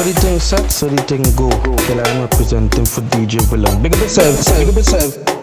So 0.00 0.06
the 0.06 0.20
thing 0.20 0.40
set, 0.40 0.72
so 0.72 0.88
the 0.88 1.02
thing 1.02 1.22
go. 1.36 1.50
Till 1.84 2.00
I'm 2.00 2.22
representing 2.22 2.86
for 2.86 3.02
DJ 3.02 3.38
Villain. 3.50 3.82
Big 3.82 3.92
up 3.92 4.00
yourself, 4.00 4.46
big 4.56 4.68
up 4.70 4.74
yourself. 4.74 5.39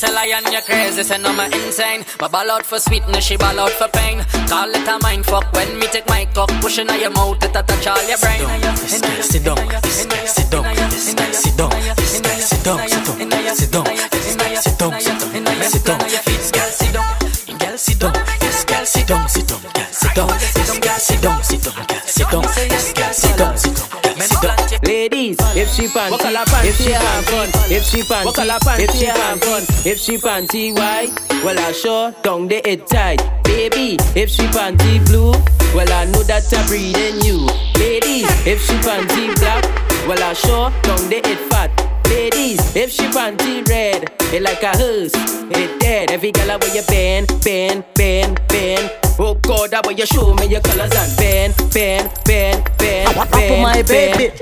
Say 0.00 0.12
lion, 0.14 0.44
you 0.50 0.62
crazy, 0.62 1.02
say 1.02 1.18
no, 1.18 1.30
me 1.36 1.44
insane. 1.52 2.04
But 2.18 2.32
ball 2.32 2.50
out 2.50 2.64
for 2.64 2.78
sweetness, 2.78 3.24
she 3.24 3.36
ball 3.36 3.60
out 3.60 3.70
for 3.70 3.88
pain. 3.88 4.24
Call 4.48 4.70
it 4.70 4.88
a 4.88 4.98
mind 5.02 5.26
fuck 5.26 5.52
when 5.52 5.78
me 5.78 5.86
take 5.88 6.08
my 6.08 6.26
cock, 6.34 6.48
pushing 6.62 6.88
on 6.88 6.98
your 6.98 7.10
mouth, 7.10 7.44
it 7.44 7.54
a 7.54 7.62
touch 7.62 7.86
all 7.86 8.02
your 8.08 8.16
brain. 8.16 8.40
Sit 8.76 9.02
down, 9.02 9.22
sit 9.22 9.44
down, 9.44 9.56
sit 9.84 10.08
down, 10.08 10.26
sit 10.26 10.48
down, 10.48 10.96
sit 10.96 11.16
down, 11.16 11.32
sit 11.32 11.56
down, 11.56 11.68
sit 12.40 12.64
down, 12.64 12.88
sit 12.88 13.42
down, 13.44 13.58
sit 13.58 13.70
down, 15.84 15.98
this 16.24 16.50
guy 16.50 16.70
sit 16.70 16.92
down. 16.94 17.30
Girl, 17.60 17.76
sit 17.76 17.98
down. 18.00 18.14
Yes, 18.40 18.64
girl, 18.64 18.86
sit 18.86 19.06
down, 19.06 19.28
sit 19.28 19.46
down. 19.46 19.60
Girl, 19.60 19.84
sit 19.90 20.14
down. 20.14 20.28
Yes, 20.28 20.78
girl, 20.80 20.98
sit 20.98 21.20
down, 21.20 21.42
sit 21.44 21.62
down. 21.62 21.74
Girl, 21.74 22.00
sit 22.06 22.30
down. 22.30 22.42
Yes, 22.42 22.92
girl, 22.94 23.12
sit 23.12 23.36
down, 23.36 23.56
sit 23.58 23.76
down. 23.76 24.02
Girl, 24.02 24.16
sit 24.16 24.42
down. 24.42 24.69
She 25.70 25.86
panty, 25.86 26.12
if 26.64 26.76
she 26.76 26.92
fun, 26.92 27.48
if 27.70 27.84
she 27.84 28.02
panty, 28.02 28.80
if 28.80 28.90
she 28.90 29.06
fun, 29.06 29.62
if 29.86 29.98
she 29.98 30.18
panty 30.18 30.74
white, 30.74 31.10
well 31.44 31.58
I 31.58 31.72
sure 31.72 32.12
don't 32.22 32.48
the 32.48 32.60
it 32.68 32.86
tight. 32.86 33.22
Baby, 33.44 33.96
if 34.14 34.28
she 34.28 34.42
panty 34.48 35.04
blue, 35.06 35.32
well 35.74 35.90
I 35.92 36.04
know 36.06 36.22
that 36.24 36.52
I 36.52 36.66
breathe 36.66 36.96
in 36.96 37.20
you. 37.24 37.46
Ladies, 37.78 38.28
if 38.46 38.60
she 38.60 38.74
panty 38.82 39.34
black, 39.40 39.64
well 40.06 40.22
I 40.22 40.32
sure 40.34 40.70
don't 40.82 41.08
the 41.08 41.18
it 41.24 41.38
fat. 41.50 41.70
Ladies, 42.06 42.76
if 42.76 42.90
she 42.90 43.04
panty 43.04 43.66
red, 43.68 44.12
it 44.34 44.42
like 44.42 44.62
a 44.62 44.76
hearse, 44.76 45.12
it 45.14 45.80
dead. 45.80 46.10
Every 46.10 46.32
girl 46.32 46.58
where 46.58 46.74
you 46.74 46.82
bend, 46.88 47.28
bend, 47.42 47.84
bend, 47.94 48.40
bend. 48.48 48.99
Oh 49.22 49.34
God, 49.34 49.70
that 49.70 49.86
way 49.86 49.92
you 50.00 50.06
show 50.06 50.32
me 50.32 50.46
your 50.46 50.62
colors 50.62 50.88
and 50.96 51.12
bend, 51.20 51.52
bend, 51.76 52.08
bend, 52.24 52.64
bend, 52.78 53.04
Up 53.18 53.30
bend, 53.30 53.52
on 53.52 53.60
my 53.60 53.82
bend. 53.82 54.16
baby. 54.16 54.32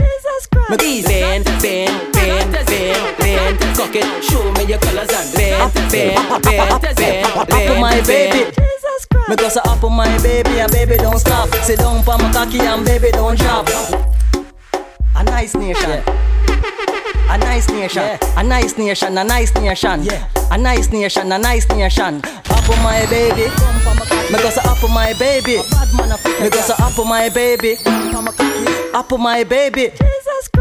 Please 0.79 1.05
bend, 1.05 1.45
bend, 1.59 2.13
bend, 2.15 2.53
bend, 2.55 3.19
bend. 3.19 3.59
Cock 3.75 3.91
it, 3.99 4.07
show 4.23 4.39
me 4.55 4.71
your 4.71 4.79
colors 4.79 5.11
and 5.11 5.35
bend, 5.35 5.75
bend, 5.91 6.15
bend, 6.47 6.95
bend, 6.95 7.27
Up 7.27 7.51
on 7.51 7.81
my 7.81 8.01
baby. 8.07 8.55
Me 9.29 9.35
go 9.35 9.49
say 9.49 9.61
up 9.67 9.83
on 9.83 9.93
my 9.97 10.07
baby 10.23 10.61
and 10.61 10.71
baby 10.71 10.97
don't 10.97 11.19
stop. 11.19 11.49
Sit 11.67 11.81
down 11.81 12.05
for 12.05 12.17
my 12.17 12.31
cocky 12.31 12.61
and 12.61 12.85
baby 12.87 13.11
don't 13.11 13.37
drop. 13.37 13.67
A 15.17 15.25
nice 15.25 15.57
nation. 15.57 16.05
A 17.31 17.37
nice 17.39 17.69
nation. 17.69 18.19
A 18.37 18.43
nice 18.43 18.79
nation. 18.79 19.19
A 19.19 19.25
nice 19.25 19.55
nation. 19.55 20.07
A 20.51 20.59
nice 20.59 20.91
nation. 20.91 21.33
A 21.33 21.39
nice 21.39 21.69
nation. 21.69 22.23
Up 22.51 22.69
on 22.71 22.83
my 22.83 23.07
baby. 23.11 23.49
Me 24.33 24.39
go 24.43 24.51
say 24.51 24.63
up 24.65 24.83
on 24.83 24.93
my 24.93 25.13
baby. 25.19 25.59
Me 26.41 26.51
go 26.51 26.61
say 26.61 26.75
up 26.79 26.99
on 26.99 27.09
my 27.09 27.29
baby. 27.29 27.77
Up 28.95 29.13
on 29.13 29.23
my 29.23 29.45
baby. 29.45 29.93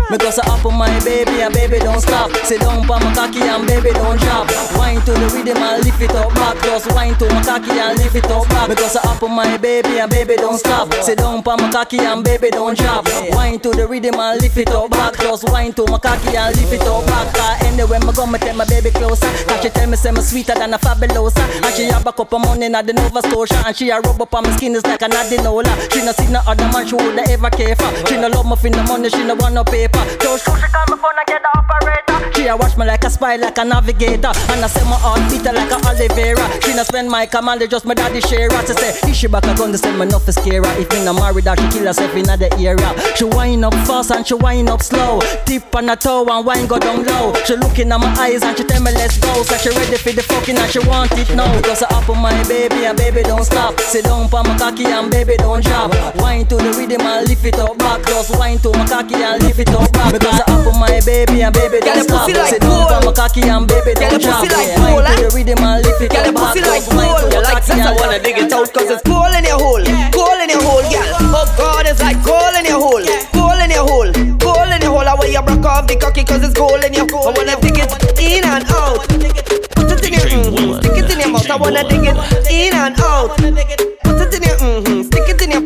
Me 0.09 0.17
go 0.17 0.29
say 0.31 0.41
up 0.45 0.65
on 0.65 0.77
my 0.77 0.87
baby 1.03 1.41
and 1.41 1.53
baby 1.53 1.79
don't 1.79 1.99
stop. 1.99 2.31
Sit 2.45 2.61
down 2.61 2.85
for 2.87 2.99
my 2.99 3.13
cocky 3.13 3.41
and 3.41 3.67
baby 3.67 3.91
don't 3.91 4.19
drop. 4.19 4.47
Wine 4.77 5.01
to 5.01 5.11
the 5.11 5.27
rhythm 5.33 5.57
and 5.57 5.83
lift 5.83 6.01
it 6.01 6.11
up 6.11 6.33
back. 6.33 6.55
Just 6.63 6.91
wine 6.93 7.15
to 7.15 7.25
my 7.27 7.43
cocky 7.43 7.71
and 7.71 7.97
lift 7.99 8.15
it 8.15 8.25
up 8.25 8.47
back. 8.49 8.69
Me 8.69 8.75
go 8.75 8.87
say 8.87 8.99
up 9.03 9.21
on 9.21 9.35
my 9.35 9.57
baby 9.57 9.99
and 9.99 10.09
baby 10.09 10.35
don't 10.37 10.57
stop. 10.57 10.93
Sit 11.03 11.17
down 11.17 11.43
for 11.43 11.57
my 11.57 11.69
cocky 11.71 11.99
and 11.99 12.23
baby 12.23 12.49
don't 12.51 12.77
drop. 12.77 13.05
Wine 13.31 13.59
to 13.59 13.71
the 13.71 13.85
rhythm 13.85 14.15
and 14.15 14.41
lift 14.41 14.57
it 14.57 14.69
up 14.71 14.89
back. 14.91 15.17
Just 15.17 15.43
wine 15.51 15.73
to 15.73 15.83
Ah. 15.87 15.91
my 15.91 15.99
cocky 15.99 16.35
and 16.35 16.55
lift 16.55 16.73
it 16.73 16.81
up 16.81 17.05
back. 17.07 17.33
Cause 17.33 17.63
anyway 17.65 17.99
me 17.99 18.11
go 18.13 18.25
me 18.27 18.39
take 18.39 18.55
my 18.55 18.65
baby 18.65 18.91
closer. 18.91 19.27
Cause 19.47 19.61
she 19.63 19.69
tell 19.69 19.87
me 19.87 19.95
say 19.95 20.11
me 20.11 20.21
sweeter 20.21 20.53
than 20.53 20.73
a 20.73 20.77
fabulosa. 20.77 21.43
And 21.63 21.73
she 21.75 21.85
have 21.85 22.05
a 22.05 22.11
cup 22.13 22.33
of 22.33 22.41
money 22.41 22.65
in 22.65 22.71
the 22.73 22.93
Nova 22.93 23.21
Scotia. 23.21 23.63
And 23.65 23.75
she 23.75 23.89
a 23.89 23.99
rub 23.99 24.21
up 24.21 24.33
on 24.33 24.43
my 24.43 24.51
skin 24.55 24.75
is 24.75 24.85
like 24.85 25.01
an 25.01 25.11
adenola. 25.11 25.71
She 25.91 26.03
no 26.03 26.11
see 26.11 26.31
no 26.31 26.41
other 26.45 26.67
man 26.71 26.87
she 26.87 26.95
woulda 26.95 27.23
ever 27.29 27.49
care 27.49 27.75
for. 27.75 27.89
She 28.07 28.17
no 28.17 28.27
love 28.27 28.45
me 28.47 28.55
for 28.55 28.69
no 28.69 28.83
money, 28.83 29.09
she 29.09 29.23
no 29.23 29.35
want 29.35 29.55
no 29.55 29.63
paper. 29.63 30.03
So 30.21 30.37
she 30.37 30.45
call 30.45 30.85
me 30.91 30.97
phone 31.01 31.17
and 31.17 31.27
get 31.27 31.41
the 31.41 31.49
operator. 31.57 32.06
She 32.35 32.47
a 32.47 32.55
watch 32.55 32.77
me 32.77 32.85
like 32.85 33.03
a 33.03 33.09
spy, 33.09 33.35
like 33.35 33.57
a 33.57 33.65
navigator. 33.65 34.31
And 34.53 34.63
I 34.63 34.67
say 34.67 34.83
my 34.85 34.97
heart 34.97 35.21
beat 35.29 35.43
like 35.43 35.71
a 35.71 35.77
Oliveira. 35.87 36.45
She 36.61 36.73
no 36.73 36.83
spend 36.83 37.09
my 37.09 37.25
command, 37.25 37.61
they 37.61 37.67
just 37.67 37.85
my 37.85 37.93
daddy 37.93 38.21
share 38.21 38.49
her. 38.49 38.61
She 38.65 38.73
say, 38.73 39.09
if 39.09 39.15
she 39.15 39.27
back 39.27 39.45
a 39.45 39.55
gun, 39.55 39.71
they 39.71 39.77
say 39.77 39.95
me 39.95 40.05
is 40.05 40.35
scare 40.35 40.63
her. 40.63 40.73
If 40.79 40.91
me 40.91 41.03
no 41.03 41.13
married 41.13 41.45
her, 41.45 41.55
she 41.55 41.67
kill 41.69 41.85
herself 41.87 42.15
in 42.15 42.25
the 42.25 42.49
area. 42.59 42.89
She 43.15 43.25
wind 43.25 43.65
up 43.65 43.73
fast 43.85 44.11
and 44.11 44.25
she 44.25 44.35
wind 44.35 44.69
up 44.69 44.81
slow. 44.81 45.19
Tip 45.45 45.75
on 45.75 45.87
her 45.87 45.95
toe 45.95 46.25
and 46.29 46.45
wine 46.45 46.67
go 46.67 46.77
down 46.79 47.05
low. 47.05 47.33
She 47.45 47.55
looking 47.55 47.91
at 47.91 47.99
my 47.99 48.09
eyes 48.19 48.43
and 48.43 48.57
she 48.57 48.63
tell 48.63 48.81
me 48.81 48.91
let's 48.91 49.17
go. 49.17 49.43
So 49.43 49.57
she 49.57 49.69
ready 49.69 49.97
for 49.97 50.11
the 50.11 50.23
fucking 50.23 50.57
and 50.57 50.71
she 50.71 50.79
want 50.79 51.11
it 51.17 51.29
now. 51.35 51.49
Because 51.57 51.83
I 51.83 51.87
up 51.97 52.09
on 52.09 52.21
my 52.21 52.35
baby 52.47 52.85
and 52.85 52.97
baby 52.97 53.23
don't 53.23 53.43
stop. 53.43 53.79
Sit 53.79 54.05
down 54.05 54.27
for 54.29 54.43
my 54.43 54.57
cocky 54.57 54.85
and 54.85 55.09
baby 55.09 55.37
don't 55.37 55.63
drop. 55.63 55.91
Wine 56.17 56.45
to 56.47 56.55
the 56.55 56.71
rhythm 56.77 57.01
and 57.01 57.27
lift 57.27 57.45
it 57.45 57.59
up 57.59 57.77
back. 57.77 58.05
Just 58.05 58.37
wine 58.37 58.59
to 58.59 58.69
my 58.71 58.85
cocky 58.87 59.15
and 59.15 59.41
lift 59.43 59.59
it 59.59 59.69
up 59.69 59.91
back. 59.93 60.13
Because 60.13 60.41
I 60.41 60.53
up 60.53 60.67
on 60.67 60.79
my 60.79 60.99
baby 61.05 61.41
and 61.41 61.53
baby 61.53 61.79
don't 61.79 62.03
stop. 62.03 62.06
Pussy 62.07 62.33
like 62.33 62.49
Sit 62.55 62.61
down 62.61 62.87
for 62.87 62.99
gold. 62.99 63.05
my 63.05 63.11
cocky 63.13 63.41
and 63.45 63.65
baby 63.67 63.93
Girl, 63.93 64.11
your 64.17 64.31
pussy 64.31 64.49
like 64.49 64.71
gold, 64.79 65.05
eh? 65.05 65.15
the 65.21 65.29
rhythm 65.35 65.59
and 65.63 65.79
lift 65.85 66.01
it 66.01 66.09
Girl, 66.11 66.25
your 66.25 66.35
pussy 66.35 66.61
like 66.63 66.85
gold. 66.87 67.33
You 67.33 67.41
like 67.43 67.63
I 67.67 67.91
wanna 67.93 68.19
dig 68.19 68.37
it 68.37 68.51
out 68.53 68.69
cause 68.73 68.89
it's 68.89 69.03
gold 69.03 69.33
in 69.37 69.43
your 69.45 69.59
hole. 69.59 69.83
Gold 70.15 70.39
in 70.41 70.49
your 70.49 70.63
hole, 70.63 70.85
girl. 70.87 71.09
Oh 71.35 71.45
God, 71.57 71.85
it's 71.85 72.01
like 72.01 72.19
gold 72.23 72.55
in 72.57 72.65
your 72.65 72.79
hole. 72.81 73.05
Gold 73.35 73.59
in 73.61 73.69
your 73.71 73.85
hole. 73.85 74.11
Gold 74.39 74.71
in 74.73 74.81
your 74.81 74.91
hole. 74.95 75.07
I 75.07 75.13
want 75.13 75.31
you 75.31 75.41
broke 75.43 75.65
off 75.65 75.87
the 75.87 75.95
cocky 75.97 76.23
cause 76.23 76.43
it's 76.43 76.53
gold 76.53 76.83
in 76.83 76.93
your 76.93 77.07
hole. 77.11 77.27
I 77.27 77.31
wanna 77.35 77.55
dig 77.61 77.77
it 77.77 77.91
in 78.19 78.43
and 78.45 78.65
out. 78.71 79.76
It 79.97 80.05
in 80.05 80.13
your 80.13 80.21
mm-hmm. 80.21 80.79
Stick 80.79 80.97
it 81.03 81.11
in 81.11 81.19
your 81.19 81.29
mouth. 81.29 81.49
I 81.49 81.55
wanna 81.55 81.83
dig 81.89 82.05
it 82.05 82.17
in 82.51 82.73
and 82.73 82.99
out. 83.01 83.37
Put 83.37 84.21
it 84.21 84.33
in 84.35 84.43
your 84.43 84.57
mm-hmm. 84.57 85.01
Stick 85.03 85.29
it 85.29 85.41
in 85.41 85.51
your 85.51 85.63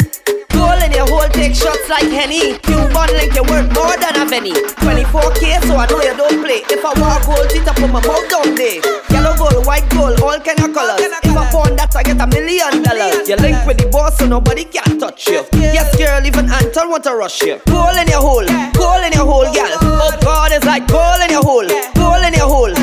Gold 0.62 0.84
in 0.84 0.92
your 0.92 1.08
hole, 1.10 1.28
take 1.34 1.56
shots 1.56 1.90
like 1.90 2.06
Henny. 2.06 2.60
Cuban 2.62 3.10
link, 3.18 3.34
you 3.34 3.42
worth 3.50 3.66
more 3.74 3.98
than 3.98 4.14
a 4.14 4.30
penny. 4.30 4.54
24k, 4.86 5.66
so 5.66 5.74
I 5.76 5.90
know 5.90 6.02
you 6.06 6.16
don't 6.16 6.38
play. 6.44 6.62
If 6.70 6.86
I 6.86 6.94
want 7.02 7.26
gold, 7.26 7.50
it 7.50 7.68
up 7.68 7.82
on 7.82 7.92
my 7.92 8.02
mouth 8.06 8.30
down 8.30 8.54
there. 8.54 8.78
Yellow 9.10 9.34
gold, 9.38 9.66
white 9.66 9.90
gold, 9.90 10.22
all 10.22 10.38
kind 10.40 10.62
of 10.62 10.70
colors. 10.70 11.02
If 11.02 11.34
I 11.34 11.50
pawn 11.50 11.76
that, 11.78 11.96
I 11.96 12.04
get 12.04 12.22
a 12.22 12.28
million 12.28 12.84
dollars. 12.84 13.28
You 13.28 13.38
link 13.42 13.58
with 13.66 13.82
the 13.82 13.90
boss, 13.90 14.20
so 14.20 14.28
nobody 14.28 14.66
can 14.66 15.00
touch 15.00 15.28
you. 15.28 15.42
Yes, 15.58 15.90
girl, 15.98 16.22
even 16.24 16.46
Anton 16.52 16.90
want 16.90 17.06
to 17.06 17.16
rush 17.16 17.42
you. 17.42 17.58
Gold 17.66 17.98
in 17.98 18.08
your 18.08 18.22
hole, 18.22 18.46
gold 18.78 19.02
in 19.02 19.14
your 19.18 19.26
hole, 19.26 19.50
girl. 19.50 19.74
Oh 19.82 20.14
God, 20.22 20.52
it's 20.54 20.66
like 20.66 20.86
gold 20.88 21.22
in 21.26 21.32
your 21.32 21.42
hole, 21.42 21.68
gold 21.98 22.22
in 22.22 22.34
your 22.38 22.46
hole, 22.46 22.76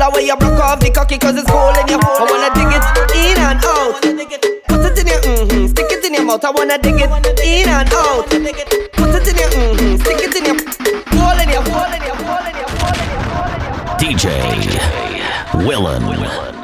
I 0.00 0.08
want 0.08 0.24
you 0.24 0.36
broke 0.36 0.60
off 0.60 0.80
the 0.80 0.90
cocky, 0.90 1.18
cause 1.18 1.36
it's 1.36 1.50
gold 1.50 1.76
in 1.76 1.88
your 1.88 2.00
hole. 2.00 2.16
I 2.16 2.30
wanna 2.30 2.48
dig 2.54 2.72
it 2.72 2.84
in 3.12 3.36
and 3.36 3.64
out. 3.64 4.00
Put 4.68 4.86
it 4.86 4.98
in 5.00 5.06
your 5.06 5.20
mm-hmm, 5.20 5.66
stick 5.66 5.90
it 5.90 6.04
in 6.04 6.14
your 6.14 6.24
mouth. 6.24 6.44
I 6.44 6.50
wanna 6.50 6.78
dig 6.78 6.94
it 6.96 7.10
in 7.44 7.68
and 7.68 7.92
out. 7.92 8.26
Put 8.26 8.38
it 8.38 9.28
in 9.28 9.36
your 9.36 9.50
mm-hmm, 9.50 9.96
stick 10.00 10.22
it 10.22 10.36
in 10.36 10.44
your 10.46 10.56
hole 11.12 11.38
in 11.40 11.48
your 11.50 11.62
hole 11.68 11.92
in 11.92 12.02
your 12.06 12.16
hole 12.16 12.46
in 12.46 12.54
your 12.56 12.70
hole 12.80 12.96
in 12.96 13.08
your 13.10 13.22
hole 13.28 13.50
in 13.50 14.14
your 14.14 14.18
DJ 14.18 15.66
Willen. 15.66 16.61